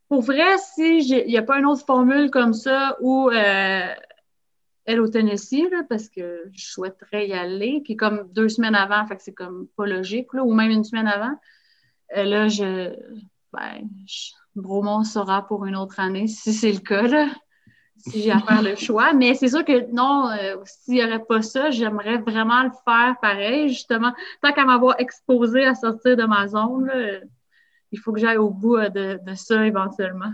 Pour 0.07 0.21
vrai, 0.21 0.57
si 0.59 1.01
j'ai- 1.01 1.25
il 1.25 1.29
n'y 1.31 1.37
a 1.37 1.41
pas 1.41 1.57
une 1.57 1.65
autre 1.65 1.83
formule 1.85 2.29
comme 2.29 2.53
ça 2.53 2.95
où 3.01 3.29
euh, 3.31 3.87
elle 4.85 4.99
au 5.01 5.07
Tennessee, 5.07 5.63
là, 5.71 5.81
parce 5.89 6.09
que 6.09 6.43
je 6.51 6.65
souhaiterais 6.65 7.27
y 7.27 7.33
aller, 7.33 7.81
puis 7.83 7.95
comme 7.95 8.29
deux 8.33 8.49
semaines 8.49 8.75
avant, 8.75 9.05
fait 9.07 9.15
que 9.17 9.23
c'est 9.23 9.33
comme 9.33 9.67
pas 9.75 9.87
logique, 9.87 10.31
là, 10.33 10.43
ou 10.43 10.53
même 10.53 10.69
une 10.71 10.83
semaine 10.83 11.07
avant, 11.07 11.33
euh, 12.17 12.23
là, 12.23 12.47
je, 12.49 12.93
ben, 13.51 13.87
je- 14.05 14.31
Bromont 14.55 15.03
sera 15.03 15.47
pour 15.47 15.65
une 15.65 15.75
autre 15.75 15.99
année, 15.99 16.27
si 16.27 16.53
c'est 16.53 16.71
le 16.71 16.79
cas, 16.79 17.07
là, 17.07 17.27
si 17.97 18.21
j'ai 18.21 18.31
à 18.31 18.39
faire 18.39 18.61
le 18.61 18.75
choix. 18.75 19.13
Mais 19.13 19.33
c'est 19.33 19.49
sûr 19.49 19.63
que 19.63 19.91
non, 19.91 20.29
euh, 20.29 20.57
s'il 20.65 20.95
n'y 20.95 21.03
aurait 21.03 21.23
pas 21.23 21.41
ça, 21.41 21.71
j'aimerais 21.71 22.17
vraiment 22.17 22.63
le 22.63 22.71
faire 22.85 23.15
pareil, 23.21 23.69
justement, 23.69 24.13
tant 24.41 24.51
qu'à 24.51 24.65
m'avoir 24.65 24.99
exposé 24.99 25.65
à 25.65 25.75
sortir 25.75 26.17
de 26.17 26.23
ma 26.23 26.47
zone, 26.47 26.85
là, 26.87 27.19
il 27.91 27.99
faut 27.99 28.13
que 28.13 28.19
j'aille 28.19 28.37
au 28.37 28.49
bout 28.49 28.77
euh, 28.77 28.89
de, 28.89 29.19
de 29.25 29.35
ça 29.35 29.65
éventuellement. 29.65 30.33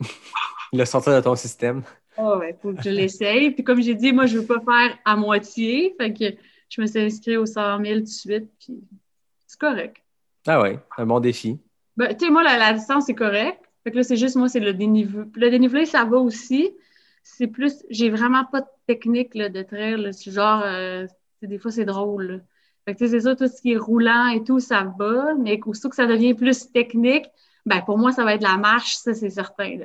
le 0.72 0.84
sortir 0.84 1.14
de 1.14 1.20
ton 1.20 1.36
système? 1.36 1.82
Oh, 2.16 2.36
ouais, 2.38 2.56
faut 2.60 2.72
que 2.72 2.82
je 2.82 2.90
l'essaye. 2.90 3.50
Puis 3.50 3.64
comme 3.64 3.80
j'ai 3.80 3.94
dit, 3.94 4.12
moi, 4.12 4.26
je 4.26 4.38
veux 4.38 4.46
pas 4.46 4.60
faire 4.60 4.98
à 5.04 5.16
moitié. 5.16 5.94
Fait 5.98 6.12
que 6.12 6.36
je 6.68 6.80
me 6.80 6.86
suis 6.86 7.00
inscrite 7.00 7.38
au 7.38 7.46
100 7.46 7.84
000 7.84 7.98
tout 7.98 8.00
de 8.02 8.08
suite. 8.08 8.50
Puis 8.58 8.80
c'est 9.46 9.58
correct. 9.58 9.96
Ah 10.46 10.60
ouais, 10.60 10.78
un 10.98 11.06
bon 11.06 11.20
défi. 11.20 11.58
Ben, 11.96 12.14
tu 12.16 12.26
sais, 12.26 12.30
moi, 12.30 12.42
la, 12.42 12.72
distance, 12.72 13.06
c'est 13.06 13.14
correct. 13.14 13.60
Fait 13.84 13.90
que 13.90 13.96
là, 13.96 14.02
c'est 14.02 14.16
juste, 14.16 14.36
moi, 14.36 14.48
c'est 14.48 14.60
le 14.60 14.72
dénivelé. 14.72 15.24
Le 15.34 15.50
dénivelé, 15.50 15.86
ça 15.86 16.04
va 16.04 16.18
aussi. 16.18 16.70
C'est 17.22 17.46
plus, 17.46 17.84
j'ai 17.90 18.10
vraiment 18.10 18.44
pas 18.44 18.62
de 18.62 18.66
technique 18.86 19.34
là, 19.34 19.48
de 19.48 19.62
trail. 19.62 20.08
C'est 20.12 20.30
genre, 20.30 20.62
euh, 20.64 21.06
des 21.42 21.58
fois, 21.58 21.70
c'est 21.70 21.84
drôle. 21.84 22.24
là. 22.24 22.38
Fait 22.84 22.94
que, 22.94 23.06
c'est 23.06 23.20
ça, 23.20 23.36
tout 23.36 23.46
ce 23.46 23.60
qui 23.60 23.72
est 23.72 23.76
roulant 23.76 24.28
et 24.28 24.42
tout, 24.42 24.60
ça 24.60 24.92
va. 24.98 25.34
Mais 25.34 25.60
aussitôt 25.66 25.88
que 25.88 25.96
ça 25.96 26.06
devient 26.06 26.34
plus 26.34 26.70
technique, 26.72 27.26
ben, 27.66 27.80
pour 27.82 27.98
moi, 27.98 28.12
ça 28.12 28.24
va 28.24 28.34
être 28.34 28.42
la 28.42 28.56
marche, 28.56 28.94
ça, 28.96 29.14
c'est 29.14 29.30
certain. 29.30 29.78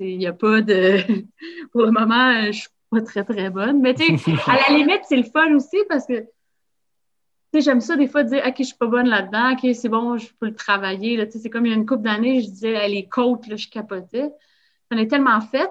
Il 0.00 0.18
n'y 0.18 0.26
a 0.26 0.32
pas 0.32 0.60
de. 0.62 0.98
pour 1.72 1.82
le 1.82 1.92
moment, 1.92 2.30
euh, 2.30 2.46
je 2.46 2.60
suis 2.60 2.68
pas 2.90 3.02
très, 3.02 3.24
très 3.24 3.50
bonne. 3.50 3.80
Mais, 3.80 3.94
tu 3.94 4.18
sais, 4.18 4.32
à 4.46 4.68
la 4.68 4.76
limite, 4.76 5.02
c'est 5.08 5.16
le 5.16 5.22
fun 5.24 5.54
aussi 5.54 5.78
parce 5.88 6.06
que 6.06 6.24
sais, 7.54 7.60
j'aime 7.60 7.80
ça 7.80 7.96
des 7.96 8.06
fois 8.08 8.22
dire, 8.24 8.42
OK, 8.46 8.54
je 8.58 8.62
suis 8.64 8.76
pas 8.76 8.86
bonne 8.86 9.08
là-dedans, 9.08 9.52
OK, 9.52 9.74
c'est 9.74 9.88
bon, 9.88 10.16
je 10.18 10.28
peux 10.38 10.46
le 10.46 10.54
travailler. 10.54 11.16
Là. 11.16 11.26
Tu 11.26 11.32
sais, 11.32 11.38
C'est 11.40 11.50
comme 11.50 11.66
il 11.66 11.70
y 11.70 11.72
a 11.72 11.76
une 11.76 11.86
couple 11.86 12.02
d'années, 12.02 12.40
je 12.42 12.48
disais, 12.48 12.72
hey, 12.74 12.94
les 12.94 13.08
côtes, 13.08 13.46
là, 13.46 13.56
je 13.56 13.68
capotais. 13.68 14.30
J'en 14.90 14.98
ai 14.98 15.06
tellement 15.08 15.40
fait 15.40 15.70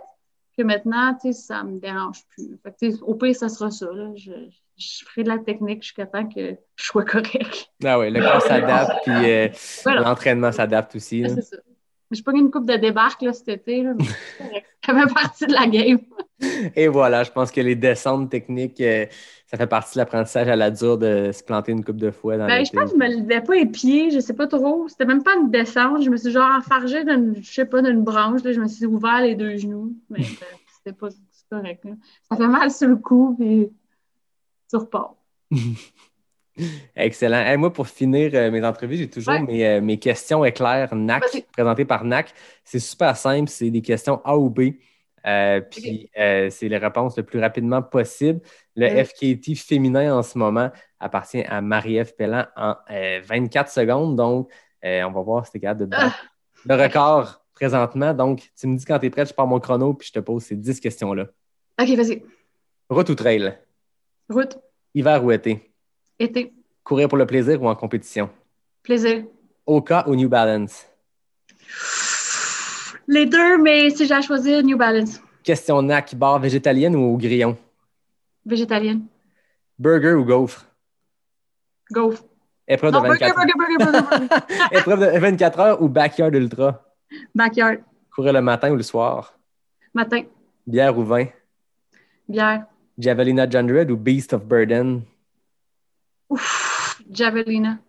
que 0.58 0.64
maintenant, 0.64 1.14
tu 1.14 1.32
sais, 1.32 1.34
ça 1.34 1.64
me 1.64 1.80
dérange 1.80 2.20
plus. 2.30 2.58
Fait 2.64 2.74
que, 2.92 3.04
au 3.04 3.16
pire, 3.16 3.36
ça 3.36 3.50
sera 3.50 3.72
ça. 3.72 3.88
Là. 3.94 4.12
Je, 4.16 4.32
je 4.78 5.06
ferai 5.06 5.24
de 5.24 5.30
la 5.30 5.38
technique 5.40 5.84
jusqu'à 5.84 6.06
temps 6.06 6.28
que 6.28 6.56
je 6.76 6.84
sois 6.84 7.04
correct. 7.06 7.70
Ah 7.84 8.00
oui, 8.00 8.12
le 8.12 8.22
corps 8.22 8.42
s'adapte, 8.42 8.92
puis 9.04 9.14
euh, 9.32 9.48
Voilà. 9.84 10.02
l'entraînement 10.02 10.52
s'adapte 10.52 10.96
aussi. 10.96 11.22
là. 11.22 11.30
C'est 11.36 11.42
ça. 11.42 11.58
J'ai 12.12 12.24
pas 12.24 12.32
eu 12.32 12.40
une 12.40 12.50
coupe 12.50 12.66
de 12.66 12.76
débarque 12.76 13.22
là, 13.22 13.34
cet 13.34 13.50
été, 13.50 13.84
là, 13.84 13.94
mais 13.96 14.06
ça 14.86 14.94
fait 15.00 15.14
partie 15.14 15.46
de 15.46 15.54
la 15.54 15.68
game. 15.68 16.00
Et 16.76 16.88
voilà, 16.88 17.24
je 17.24 17.30
pense 17.32 17.52
que 17.52 17.62
les 17.62 17.76
descentes 17.76 18.32
techniques, 18.32 18.82
euh, 18.82 19.06
ça 19.50 19.58
fait 19.58 19.66
partie 19.66 19.96
de 19.96 19.98
l'apprentissage 19.98 20.48
à 20.48 20.56
la 20.56 20.70
dure 20.70 21.00
de 21.00 21.32
se 21.32 21.42
planter 21.44 21.72
une 21.72 21.84
coupe 21.84 21.98
de 21.98 22.12
fois 22.12 22.38
dans 22.38 22.46
Ben, 22.46 22.64
je 22.64 22.72
pense 22.72 22.92
que 22.92 23.00
je 23.00 23.04
me 23.04 23.22
levais 23.22 23.42
pas 23.42 23.66
pieds, 23.66 24.12
je 24.12 24.20
sais 24.20 24.36
pas 24.36 24.46
trop. 24.46 24.88
C'était 24.88 25.06
même 25.06 25.24
pas 25.24 25.36
une 25.38 25.50
descente. 25.50 26.04
Je 26.04 26.10
me 26.12 26.18
suis 26.18 26.32
genre 26.32 26.52
enfargée 26.56 27.04
d'une, 27.04 27.36
je 27.42 27.52
sais 27.52 27.66
pas, 27.66 27.82
d'une 27.82 28.04
branche. 28.04 28.44
Là. 28.44 28.54
Je 28.54 28.62
me 28.62 28.68
suis 28.68 28.86
ouvert 28.86 29.22
les 29.22 29.34
deux 29.34 29.58
genoux. 29.58 29.96
Mais 30.12 30.20
euh, 30.22 30.46
c'était 30.78 30.96
pas 30.96 31.10
correct. 31.50 31.84
là. 31.84 31.92
Ça 32.30 32.38
fait 32.38 32.48
mal 32.48 32.70
sur 32.70 32.90
le 32.90 32.98
cou, 32.98 33.36
puis 33.40 33.72
tu 34.70 34.76
repars. 34.76 35.16
Excellent. 36.96 37.40
Hey, 37.40 37.58
moi, 37.58 37.74
pour 37.74 37.88
finir 37.88 38.30
euh, 38.36 38.52
mes 38.52 38.64
entrevues, 38.64 38.98
j'ai 38.98 39.10
toujours 39.10 39.34
Ouais. 39.34 39.42
mes, 39.42 39.66
euh, 39.66 39.82
mes 39.82 39.98
questions 39.98 40.46
éclairs 40.46 40.94
NAC, 40.94 41.48
présentées 41.54 41.86
par 41.86 42.04
NAC. 42.04 42.34
C'est 42.64 42.80
super 42.80 43.18
simple, 43.18 43.50
c'est 43.50 43.72
des 43.72 43.82
questions 43.82 44.22
A 44.26 44.38
ou 44.38 44.52
B. 44.52 44.74
Euh, 45.26 45.60
puis 45.62 46.10
c'est 46.16 46.70
les 46.70 46.78
réponses 46.78 47.18
le 47.18 47.24
plus 47.24 47.40
rapidement 47.40 47.82
possible. 47.82 48.42
Le. 48.88 49.04
FKT 49.04 49.56
féminin 49.56 50.16
en 50.18 50.24
ce 50.24 50.38
moment 50.38 50.70
appartient 51.00 51.44
à 51.44 51.62
Marie-Ève 51.62 52.16
Pellan 52.16 52.46
en 52.56 52.76
euh, 52.92 53.20
24 53.26 53.70
secondes. 53.72 54.16
Donc, 54.16 54.50
euh, 54.86 55.04
on 55.04 55.12
va 55.12 55.22
voir 55.22 55.46
si 55.46 55.52
tu 55.52 55.58
es 55.58 55.62
capable 55.62 55.82
de 55.82 55.86
battre 55.88 56.16
le 56.66 56.76
record 56.76 57.44
présentement. 57.54 58.14
Donc, 58.14 58.50
tu 58.60 58.68
me 58.68 58.78
dis 58.78 58.86
quand 58.86 59.00
tu 59.00 59.06
es 59.08 59.10
prête, 59.10 59.28
je 59.30 59.34
pars 59.34 59.48
mon 59.48 59.60
chrono 59.60 59.94
puis 59.94 60.08
je 60.08 60.14
te 60.14 60.20
pose 60.20 60.44
ces 60.44 60.56
10 60.56 60.80
questions-là. 60.80 61.28
OK, 61.82 61.90
vas-y. 61.96 62.24
Route 62.90 63.10
ou 63.10 63.16
trail? 63.16 63.58
Route, 64.30 64.58
Hiver 64.94 65.24
ou 65.24 65.32
été? 65.32 65.72
été, 66.20 66.54
Courir 66.84 67.08
pour 67.08 67.18
le 67.18 67.26
plaisir 67.26 67.62
ou 67.62 67.68
en 67.68 67.76
compétition? 67.76 68.30
plaisir. 68.84 69.24
Oka 69.66 70.08
ou 70.08 70.16
New 70.16 70.30
Balance? 70.30 70.88
Les 73.08 73.26
deux, 73.26 73.58
mais 73.62 73.90
si 73.92 74.06
j'ai 74.06 74.14
à 74.14 74.22
choisir, 74.22 74.64
New 74.64 74.78
Balance. 74.78 75.22
Question 75.44 75.82
NAC, 75.82 76.16
bar 76.16 76.40
végétalienne 76.40 76.96
ou 76.96 77.14
au 77.14 77.18
grillon? 77.18 77.58
Végétalienne. 78.50 79.06
Burger 79.78 80.14
ou 80.14 80.26
gaufre? 80.26 80.66
Go. 81.92 82.14
Épreuve, 82.68 82.94
Non, 82.94 83.02
de 83.02 83.08
burger, 83.08 83.26
24... 83.36 83.58
burger, 83.58 83.78
burger. 83.86 84.38
Épreuve 84.78 85.00
de 85.14 85.20
24 85.20 85.60
heures 85.60 85.82
ou 85.82 85.88
backyard 85.90 86.36
ultra? 86.36 86.84
Backyard. 87.34 87.78
Courir 88.14 88.34
le 88.34 88.42
matin 88.42 88.72
ou 88.72 88.76
le 88.76 88.84
soir? 88.84 89.34
Matin. 89.94 90.24
Bière 90.68 90.96
ou 90.98 91.04
vin? 91.04 91.26
Bière. 92.28 92.66
Javelina 92.98 93.50
John 93.50 93.72
Red 93.72 93.90
ou 93.92 93.98
Beast 93.98 94.34
of 94.34 94.44
Burden? 94.46 95.02
Ouf. 96.30 97.02
Javelina. 97.10 97.80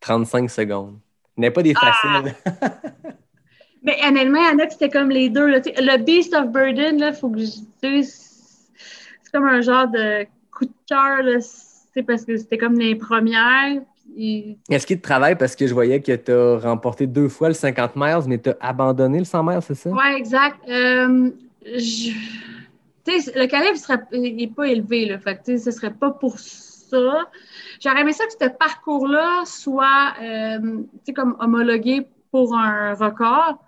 35 0.00 0.48
secondes. 0.48 0.98
N'est 1.36 1.50
pas 1.50 1.62
des 1.62 1.74
Ah! 1.76 1.92
faciles. 1.92 2.34
Mais 3.82 3.96
honnêtement, 4.06 4.44
Anna, 4.50 4.68
c'était 4.70 4.88
comme 4.88 5.10
les 5.10 5.28
deux. 5.28 5.46
Là. 5.46 5.58
Le 5.64 6.02
Beast 6.02 6.34
of 6.34 6.48
Burden, 6.50 6.98
là, 6.98 7.12
faut 7.12 7.30
que 7.30 7.40
je 7.40 7.46
sais, 7.80 8.02
c'est 9.30 9.38
comme 9.38 9.48
un 9.48 9.60
genre 9.60 9.88
de 9.88 10.24
coup 10.50 10.64
de 10.64 10.72
cœur, 10.88 11.18
c'est 11.40 12.02
parce 12.02 12.24
que 12.24 12.36
c'était 12.36 12.56
comme 12.58 12.78
les 12.78 12.94
premières. 12.94 13.82
puis- 14.14 14.56
Est-ce 14.70 14.86
qu'il 14.86 14.96
te 14.98 15.02
travaille 15.02 15.36
parce 15.36 15.54
que 15.54 15.66
je 15.66 15.74
voyais 15.74 16.00
que 16.00 16.12
tu 16.16 16.32
as 16.32 16.58
remporté 16.58 17.06
deux 17.06 17.28
fois 17.28 17.48
le 17.48 17.54
50 17.54 17.94
miles, 17.94 18.20
mais 18.26 18.38
tu 18.38 18.48
as 18.50 18.56
abandonné 18.60 19.18
le 19.18 19.24
100 19.26 19.42
miles, 19.44 19.60
c'est 19.60 19.74
ça? 19.74 19.90
Ouais, 19.90 20.16
exact. 20.16 20.56
Euh, 20.68 21.30
je- 21.66 22.12
le 23.06 23.46
calibre 23.46 23.76
serait, 23.76 24.00
il 24.12 24.36
n'est 24.36 24.48
pas 24.48 24.66
élevé, 24.66 25.04
là. 25.06 25.18
Fait 25.18 25.40
que, 25.44 25.58
ce 25.58 25.70
serait 25.70 25.92
pas 25.92 26.10
pour 26.10 26.38
ça. 26.38 27.26
J'aurais 27.80 28.00
aimé 28.00 28.12
ça 28.14 28.24
que 28.26 28.32
ce 28.40 28.48
parcours-là 28.48 29.42
soit, 29.44 30.14
euh, 30.22 30.58
tu 30.58 30.88
sais, 31.04 31.12
comme 31.12 31.36
homologué 31.38 32.06
pour 32.30 32.54
un 32.56 32.94
record. 32.94 33.62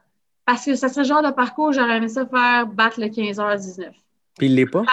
Parce 0.46 0.64
que 0.64 0.74
ça 0.74 0.88
serait 0.88 1.02
le 1.02 1.08
genre 1.08 1.22
de 1.22 1.30
parcours 1.30 1.68
où 1.68 1.72
j'aurais 1.72 1.98
aimé 1.98 2.08
ça 2.08 2.26
faire 2.26 2.66
battre 2.66 2.98
le 3.00 3.06
15h19. 3.08 3.92
Puis 4.38 4.46
il 4.48 4.54
l'est 4.56 4.66
pas? 4.66 4.84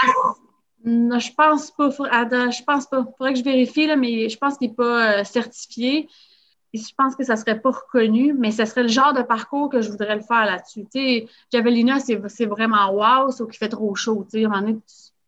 Non, 0.87 1.19
je 1.19 1.33
pense 1.33 1.69
pas. 1.71 1.89
Attends, 2.11 2.49
je 2.49 2.63
pense 2.63 2.87
pas. 2.87 3.03
Faudrait 3.17 3.33
que 3.33 3.39
je 3.39 3.43
vérifie, 3.43 3.87
là, 3.87 3.97
mais 3.97 4.29
je 4.29 4.37
pense 4.37 4.57
qu'il 4.57 4.69
n'est 4.69 4.75
pas 4.75 5.19
euh, 5.19 5.23
certifié. 5.25 6.07
Et 6.71 6.77
je 6.77 6.93
pense 6.97 7.13
que 7.17 7.25
ça 7.25 7.35
serait 7.35 7.59
pas 7.59 7.71
reconnu, 7.71 8.33
mais 8.33 8.51
ce 8.51 8.63
serait 8.63 8.83
le 8.83 8.87
genre 8.87 9.11
de 9.11 9.21
parcours 9.21 9.69
que 9.69 9.81
je 9.81 9.89
voudrais 9.89 10.15
le 10.15 10.21
faire 10.21 10.45
là-dessus. 10.45 10.85
Javelina, 11.51 11.99
c'est 11.99 12.45
vraiment 12.45 12.91
wow, 12.91 13.31
sauf 13.31 13.49
qu'il 13.49 13.57
fait 13.57 13.67
trop 13.67 13.95
chaud. 13.95 14.25
Tu 14.31 14.45
un 14.45 14.49
moment 14.49 14.79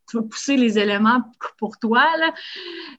tu, 0.09 0.17
veux 0.17 0.25
pousser 0.25 0.55
les 0.55 0.79
éléments 0.79 1.23
pour 1.57 1.77
toi. 1.77 2.05
Là. 2.17 2.33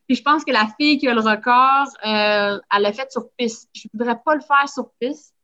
Puis 0.06 0.16
je 0.16 0.22
pense 0.22 0.44
que 0.44 0.52
la 0.52 0.68
fille 0.78 0.98
qui 0.98 1.08
a 1.08 1.14
le 1.14 1.20
record, 1.20 1.86
euh, 2.06 2.60
elle 2.74 2.82
l'a 2.82 2.92
fait 2.92 3.10
sur 3.10 3.30
piste. 3.38 3.70
Je 3.74 3.88
voudrais 3.94 4.18
pas 4.22 4.34
le 4.34 4.42
faire 4.42 4.68
sur 4.68 4.90
piste. 5.00 5.34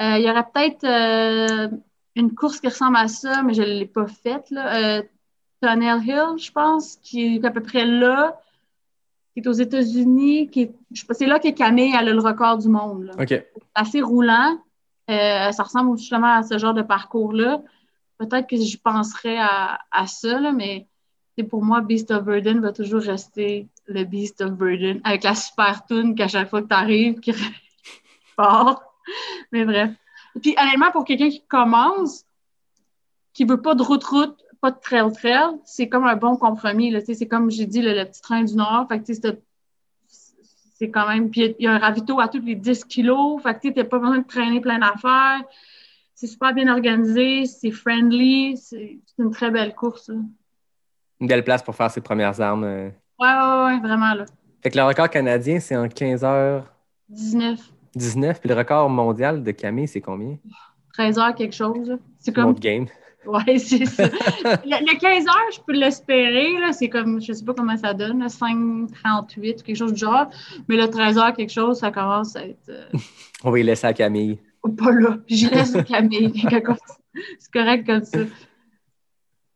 Euh, 0.00 0.18
il 0.18 0.24
y 0.24 0.30
aurait 0.30 0.46
peut-être 0.52 1.70
une 2.16 2.34
course 2.34 2.60
qui 2.60 2.66
ressemble 2.66 2.96
à 2.96 3.06
ça, 3.06 3.42
mais 3.44 3.54
je 3.54 3.62
ne 3.62 3.68
l'ai 3.68 3.86
pas 3.86 4.08
faite. 4.08 4.52
Tunnel 5.62 6.02
Hill, 6.04 6.38
je 6.38 6.50
pense, 6.50 6.96
qui 6.96 7.36
est 7.36 7.44
à 7.44 7.50
peu 7.50 7.62
près 7.62 7.84
là, 7.84 8.40
qui 9.32 9.40
est 9.40 9.46
aux 9.46 9.52
États-Unis, 9.52 10.48
qui 10.50 10.62
est, 10.62 10.74
je 10.92 11.04
c'est 11.12 11.26
là 11.26 11.38
que 11.38 11.50
Camille 11.50 11.94
elle 11.98 12.08
a 12.08 12.12
le 12.12 12.20
record 12.20 12.58
du 12.58 12.68
monde. 12.68 13.04
là. 13.04 13.12
OK. 13.18 13.44
Assez 13.74 14.02
roulant. 14.02 14.58
Euh, 15.10 15.52
ça 15.52 15.62
ressemble 15.62 15.96
justement 15.98 16.34
à 16.36 16.42
ce 16.42 16.58
genre 16.58 16.74
de 16.74 16.82
parcours-là. 16.82 17.62
Peut-être 18.18 18.48
que 18.48 18.56
je 18.56 18.76
penserais 18.76 19.38
à, 19.38 19.78
à 19.90 20.06
ça, 20.06 20.40
là, 20.40 20.52
mais 20.52 20.86
c'est 21.36 21.44
pour 21.44 21.64
moi, 21.64 21.80
Beast 21.80 22.10
of 22.10 22.24
Burden 22.24 22.60
va 22.60 22.72
toujours 22.72 23.00
rester 23.00 23.68
le 23.86 24.04
Beast 24.04 24.40
of 24.42 24.52
Burden 24.52 25.00
avec 25.04 25.22
la 25.24 25.34
super 25.34 25.84
tune 25.86 26.14
qu'à 26.14 26.28
chaque 26.28 26.50
fois 26.50 26.62
que 26.62 26.68
tu 26.68 26.74
arrives, 26.74 27.20
qui 27.20 27.32
part. 28.36 28.82
Mais 29.50 29.64
bref. 29.64 29.90
Et 30.36 30.40
puis, 30.40 30.54
honnêtement, 30.60 30.90
pour 30.90 31.04
quelqu'un 31.04 31.30
qui 31.30 31.42
commence, 31.46 32.24
qui 33.32 33.44
veut 33.44 33.60
pas 33.60 33.74
de 33.74 33.82
route-route, 33.82 34.41
pas 34.62 34.70
de 34.70 34.78
trail-trail, 34.80 35.56
c'est 35.64 35.88
comme 35.88 36.04
un 36.04 36.16
bon 36.16 36.36
compromis. 36.36 36.90
Là. 36.90 37.00
C'est 37.04 37.26
comme 37.26 37.50
j'ai 37.50 37.66
dit, 37.66 37.82
le, 37.82 37.92
le 37.92 38.04
petit 38.06 38.22
train 38.22 38.42
du 38.44 38.54
Nord. 38.56 38.86
Fait 38.88 39.00
que, 39.00 39.12
c'est- 39.12 39.40
quand 40.92 41.06
même. 41.08 41.30
Puis 41.30 41.54
il 41.60 41.64
y 41.64 41.68
a 41.68 41.72
un 41.74 41.78
ravito 41.78 42.18
à 42.18 42.26
tous 42.28 42.40
les 42.40 42.54
10 42.56 42.84
kilos. 42.84 43.40
Fait 43.42 43.54
que 43.54 43.60
tu 43.68 43.72
n'as 43.72 43.84
pas 43.84 43.98
besoin 44.00 44.18
de 44.18 44.26
traîner 44.26 44.60
plein 44.60 44.78
d'affaires. 44.80 45.40
C'est 46.14 46.26
super 46.26 46.52
bien 46.54 46.72
organisé, 46.72 47.46
c'est 47.46 47.70
friendly. 47.70 48.56
C'est 48.56 48.98
une 49.18 49.30
très 49.30 49.50
belle 49.50 49.74
course. 49.74 50.08
là. 50.08 50.16
Une 51.20 51.26
belle 51.28 51.44
place 51.44 51.62
pour 51.62 51.74
faire 51.76 51.90
ses 51.90 52.00
premières 52.00 52.40
armes. 52.40 52.64
euh. 52.64 52.88
Ouais, 53.20 53.28
ouais, 53.28 53.64
ouais, 53.74 53.78
vraiment. 53.80 54.14
Là. 54.14 54.24
Fait 54.62 54.70
que 54.70 54.76
le 54.78 54.84
record 54.84 55.08
canadien, 55.10 55.60
c'est 55.60 55.76
en 55.76 55.86
15h19. 55.86 57.58
19, 57.94 58.40
Puis 58.40 58.48
le 58.48 58.54
record 58.56 58.88
mondial 58.88 59.42
de 59.42 59.50
Camille, 59.52 59.86
c'est 59.86 60.00
combien? 60.00 60.36
13 60.94 61.18
heures, 61.18 61.34
quelque 61.34 61.54
chose. 61.54 61.96
C'est 62.18 62.32
comme. 62.34 62.54
game. 62.54 62.86
Ouais, 63.26 63.58
c'est 63.58 63.84
ça. 63.86 64.04
le, 64.64 64.84
le 64.84 64.98
15 64.98 65.26
heures, 65.26 65.50
je 65.54 65.60
peux 65.66 65.72
l'espérer. 65.72 66.58
là. 66.60 66.72
C'est 66.72 66.88
comme, 66.88 67.20
je 67.20 67.32
sais 67.32 67.44
pas 67.44 67.54
comment 67.54 67.76
ça 67.76 67.94
donne, 67.94 68.18
là, 68.20 68.26
5,38, 68.26 69.62
quelque 69.62 69.76
chose 69.76 69.92
du 69.92 70.00
genre. 70.00 70.26
Mais 70.68 70.76
le 70.76 70.88
13 70.88 71.18
heures, 71.18 71.32
quelque 71.32 71.52
chose, 71.52 71.78
ça 71.78 71.90
commence 71.90 72.34
à 72.36 72.44
être. 72.46 72.68
euh, 72.68 72.84
On 73.44 73.50
va 73.50 73.58
y 73.58 73.62
laisser 73.62 73.86
à 73.86 73.92
Camille. 73.92 74.38
pas 74.76 74.90
là. 74.90 75.18
J'y 75.28 75.48
laisse 75.48 75.76
Camille. 75.88 76.32
C'est 77.38 77.52
correct 77.52 77.86
comme 77.86 78.04
ça. 78.04 78.18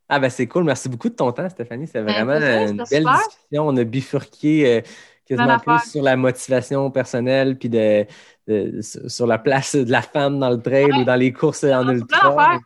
Ah 0.08 0.20
ben 0.20 0.28
c'est 0.30 0.46
cool. 0.46 0.62
Merci 0.64 0.88
beaucoup 0.88 1.08
de 1.08 1.14
ton 1.14 1.32
temps, 1.32 1.48
Stéphanie. 1.48 1.86
C'est 1.88 2.00
Ben, 2.02 2.24
vraiment 2.24 2.34
une 2.68 2.76
belle 2.76 2.86
super. 2.86 3.14
discussion. 3.16 3.66
On 3.66 3.76
a 3.76 3.82
bifurqué 3.84 4.66
euh, 4.76 4.80
quasiment 5.26 5.58
plus 5.58 5.90
sur 5.90 6.02
la 6.02 6.16
motivation 6.16 6.88
personnelle 6.92 7.58
puis 7.58 7.68
de, 7.68 8.06
de- 8.46 8.80
sur 8.82 9.26
la 9.26 9.38
place 9.38 9.74
de 9.74 9.90
la 9.90 10.02
femme 10.02 10.38
dans 10.38 10.50
le 10.50 10.60
trail 10.60 10.92
ou 11.00 11.02
dans 11.04 11.16
les 11.16 11.32
courses 11.32 11.64
en 11.64 11.88
Ah, 11.88 11.92
ultra. 11.92 12.58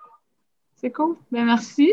C'est 0.80 0.90
cool. 0.90 1.16
Ben, 1.30 1.44
merci. 1.44 1.92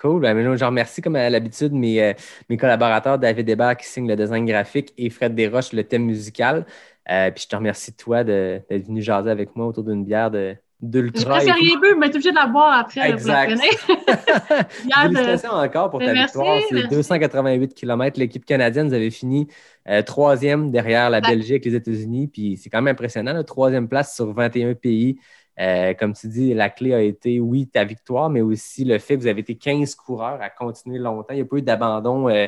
Cool. 0.00 0.20
Ben, 0.22 0.56
je 0.56 0.64
remercie, 0.64 1.00
comme 1.02 1.16
à 1.16 1.28
l'habitude, 1.28 1.72
mes, 1.72 2.00
euh, 2.02 2.12
mes 2.48 2.56
collaborateurs, 2.56 3.18
David 3.18 3.48
Hébert 3.48 3.76
qui 3.76 3.86
signe 3.86 4.06
le 4.06 4.14
design 4.14 4.46
graphique 4.46 4.92
et 4.96 5.10
Fred 5.10 5.34
Desroches 5.34 5.72
le 5.72 5.82
thème 5.82 6.04
musical. 6.04 6.64
Euh, 7.10 7.30
puis 7.32 7.42
je 7.44 7.48
te 7.48 7.56
remercie, 7.56 7.92
toi, 7.94 8.22
d'être 8.22 8.86
venu 8.86 9.02
jaser 9.02 9.30
avec 9.30 9.56
moi 9.56 9.66
autour 9.66 9.82
d'une 9.82 10.04
bière 10.04 10.30
de- 10.30 10.54
d'ultra. 10.80 11.42
et 11.42 11.46
tout. 11.46 11.52
rien 11.52 11.80
bu, 11.80 11.96
mais 11.98 12.08
t'es 12.08 12.16
obligé 12.16 12.30
de 12.30 12.36
la 12.36 12.46
boire 12.46 12.78
après. 12.78 13.08
là, 13.10 13.16
pour 13.16 13.26
la 13.26 13.44
Exact. 13.48 13.68
de- 13.88 14.92
Félicitations 15.16 15.50
encore 15.50 15.90
pour 15.90 15.98
ta 15.98 16.06
Ben, 16.06 16.12
merci, 16.14 16.36
victoire. 16.38 16.60
C'est 16.68 16.74
merci. 16.76 16.88
288 16.94 17.74
km. 17.74 18.20
L'équipe 18.20 18.44
canadienne, 18.44 18.86
vous 18.86 18.94
avez 18.94 19.10
fini 19.10 19.48
euh, 19.88 20.02
troisième 20.02 20.70
derrière 20.70 21.10
la 21.10 21.18
Exact. 21.18 21.32
Belgique 21.34 21.66
et 21.66 21.70
les 21.70 21.76
États-Unis. 21.76 22.28
Puis 22.28 22.56
c'est 22.62 22.70
quand 22.70 22.80
même 22.80 22.92
impressionnant, 22.92 23.32
la 23.32 23.42
troisième 23.42 23.88
place 23.88 24.14
sur 24.14 24.32
21 24.32 24.74
pays. 24.74 25.18
Euh, 25.60 25.92
comme 25.94 26.12
tu 26.12 26.28
dis, 26.28 26.54
la 26.54 26.70
clé 26.70 26.94
a 26.94 27.00
été, 27.00 27.40
oui, 27.40 27.66
ta 27.66 27.84
victoire, 27.84 28.30
mais 28.30 28.40
aussi 28.40 28.84
le 28.84 28.98
fait 28.98 29.16
que 29.16 29.22
vous 29.22 29.26
avez 29.26 29.40
été 29.40 29.56
15 29.56 29.94
coureurs 29.96 30.40
à 30.40 30.50
continuer 30.50 30.98
longtemps. 30.98 31.32
Il 31.34 31.36
n'y 31.36 31.42
a 31.42 31.44
pas 31.46 31.56
eu 31.56 31.62
d'abandon 31.62 32.28
euh, 32.28 32.46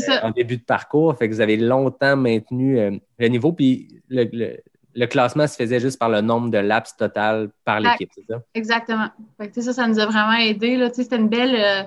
ça. 0.00 0.26
en 0.26 0.30
début 0.30 0.56
de 0.56 0.62
parcours. 0.62 1.14
Fait 1.16 1.28
que 1.28 1.34
vous 1.34 1.40
avez 1.42 1.56
longtemps 1.58 2.16
maintenu 2.16 2.78
euh, 2.78 2.92
le 3.18 3.28
niveau. 3.28 3.52
Puis 3.52 4.00
le, 4.08 4.24
le- 4.32 4.56
le 4.94 5.06
classement 5.06 5.46
se 5.46 5.56
faisait 5.56 5.78
juste 5.78 5.98
par 5.98 6.08
le 6.08 6.22
nombre 6.22 6.48
de 6.50 6.56
laps 6.56 6.96
total 6.96 7.50
par 7.66 7.80
l'équipe, 7.80 8.08
c'est 8.14 8.24
ça? 8.26 8.40
Exactement. 8.54 9.08
Fait 9.38 9.50
que, 9.50 9.60
ça, 9.60 9.74
ça 9.74 9.86
nous 9.86 9.98
a 10.00 10.06
vraiment 10.06 10.32
aidé. 10.32 10.88
C'était 10.94 11.16
une 11.16 11.28
belle, 11.28 11.54
euh, 11.54 11.82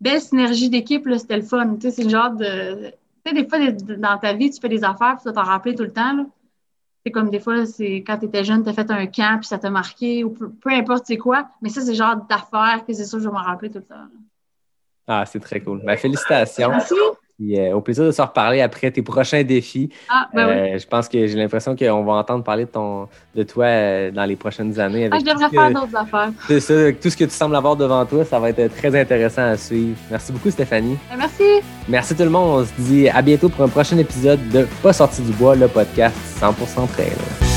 belle 0.00 0.20
synergie 0.20 0.70
d'équipe. 0.70 1.08
C'était 1.18 1.36
le 1.38 1.42
fun. 1.42 1.76
C'est 1.80 2.04
le 2.04 2.08
genre 2.10 2.30
de. 2.30 2.90
Tu 3.24 3.34
sais, 3.34 3.34
des 3.34 3.48
fois, 3.48 3.58
dans 3.96 4.18
ta 4.18 4.32
vie, 4.34 4.50
tu 4.50 4.60
fais 4.60 4.68
des 4.68 4.84
affaires, 4.84 5.16
tu 5.20 5.24
vas 5.28 5.32
t'en 5.32 5.42
rappeler 5.42 5.74
tout 5.74 5.82
le 5.82 5.92
temps. 5.92 6.30
C'est 7.04 7.12
comme 7.12 7.28
des 7.28 7.40
fois, 7.40 7.66
c'est 7.66 7.96
quand 7.96 8.18
tu 8.18 8.26
étais 8.26 8.44
jeune, 8.44 8.62
tu 8.62 8.70
as 8.70 8.72
fait 8.72 8.90
un 8.90 9.06
camp, 9.06 9.38
puis 9.38 9.46
ça 9.46 9.58
t'a 9.58 9.68
marqué, 9.68 10.24
ou 10.24 10.30
peu, 10.30 10.70
importe 10.70 11.04
c'est 11.06 11.18
quoi. 11.18 11.48
Mais 11.60 11.68
ça, 11.68 11.82
c'est 11.82 11.90
le 11.90 11.96
genre 11.96 12.16
d'affaires 12.28 12.84
que 12.86 12.94
c'est 12.94 13.04
sûr 13.04 13.18
que 13.18 13.24
je 13.24 13.28
vais 13.28 13.34
m'en 13.34 13.42
rappeler 13.42 13.68
tout 13.68 13.78
le 13.78 13.84
temps. 13.84 14.06
Ah, 15.06 15.24
c'est 15.26 15.40
très 15.40 15.60
cool. 15.60 15.82
Ben, 15.84 15.98
félicitations. 15.98 16.70
Merci. 16.70 16.94
Euh, 17.42 17.72
au 17.72 17.80
plaisir 17.80 18.04
de 18.04 18.12
se 18.12 18.22
reparler 18.22 18.60
après 18.60 18.92
tes 18.92 19.02
prochains 19.02 19.42
défis. 19.42 19.90
Ah, 20.08 20.28
ben 20.32 20.48
euh, 20.48 20.78
Je 20.78 20.86
pense 20.86 21.08
que 21.08 21.26
j'ai 21.26 21.36
l'impression 21.36 21.74
qu'on 21.74 22.04
va 22.04 22.12
entendre 22.12 22.44
parler 22.44 22.64
de, 22.64 22.70
ton, 22.70 23.08
de 23.34 23.42
toi 23.42 23.64
euh, 23.64 24.10
dans 24.12 24.24
les 24.24 24.36
prochaines 24.36 24.78
années. 24.78 25.08
ah, 25.10 25.18
je 25.18 25.24
devrais 25.24 25.50
faire 25.50 25.70
d'autres 25.72 25.96
affaires. 25.96 26.30
C'est 26.46 26.60
ça, 26.60 26.74
avec 26.74 27.00
tout 27.00 27.10
ce 27.10 27.16
que 27.16 27.24
tu 27.24 27.30
sembles 27.30 27.56
avoir 27.56 27.74
devant 27.74 28.06
toi, 28.06 28.24
ça 28.24 28.38
va 28.38 28.50
être 28.50 28.76
très 28.76 28.98
intéressant 28.98 29.42
à 29.42 29.56
suivre. 29.56 29.96
Merci 30.10 30.30
beaucoup, 30.30 30.50
Stéphanie. 30.50 30.96
Ben, 31.10 31.16
merci. 31.18 31.66
Merci 31.88 32.14
tout 32.14 32.22
le 32.22 32.30
monde. 32.30 32.60
On 32.60 32.64
se 32.64 32.82
dit 32.82 33.08
à 33.08 33.20
bientôt 33.20 33.48
pour 33.48 33.64
un 33.64 33.68
prochain 33.68 33.98
épisode 33.98 34.48
de 34.50 34.66
Pas 34.82 34.92
sorti 34.92 35.22
du 35.22 35.32
bois, 35.32 35.56
le 35.56 35.66
podcast 35.66 36.16
100% 36.40 36.86
prêt. 36.86 37.53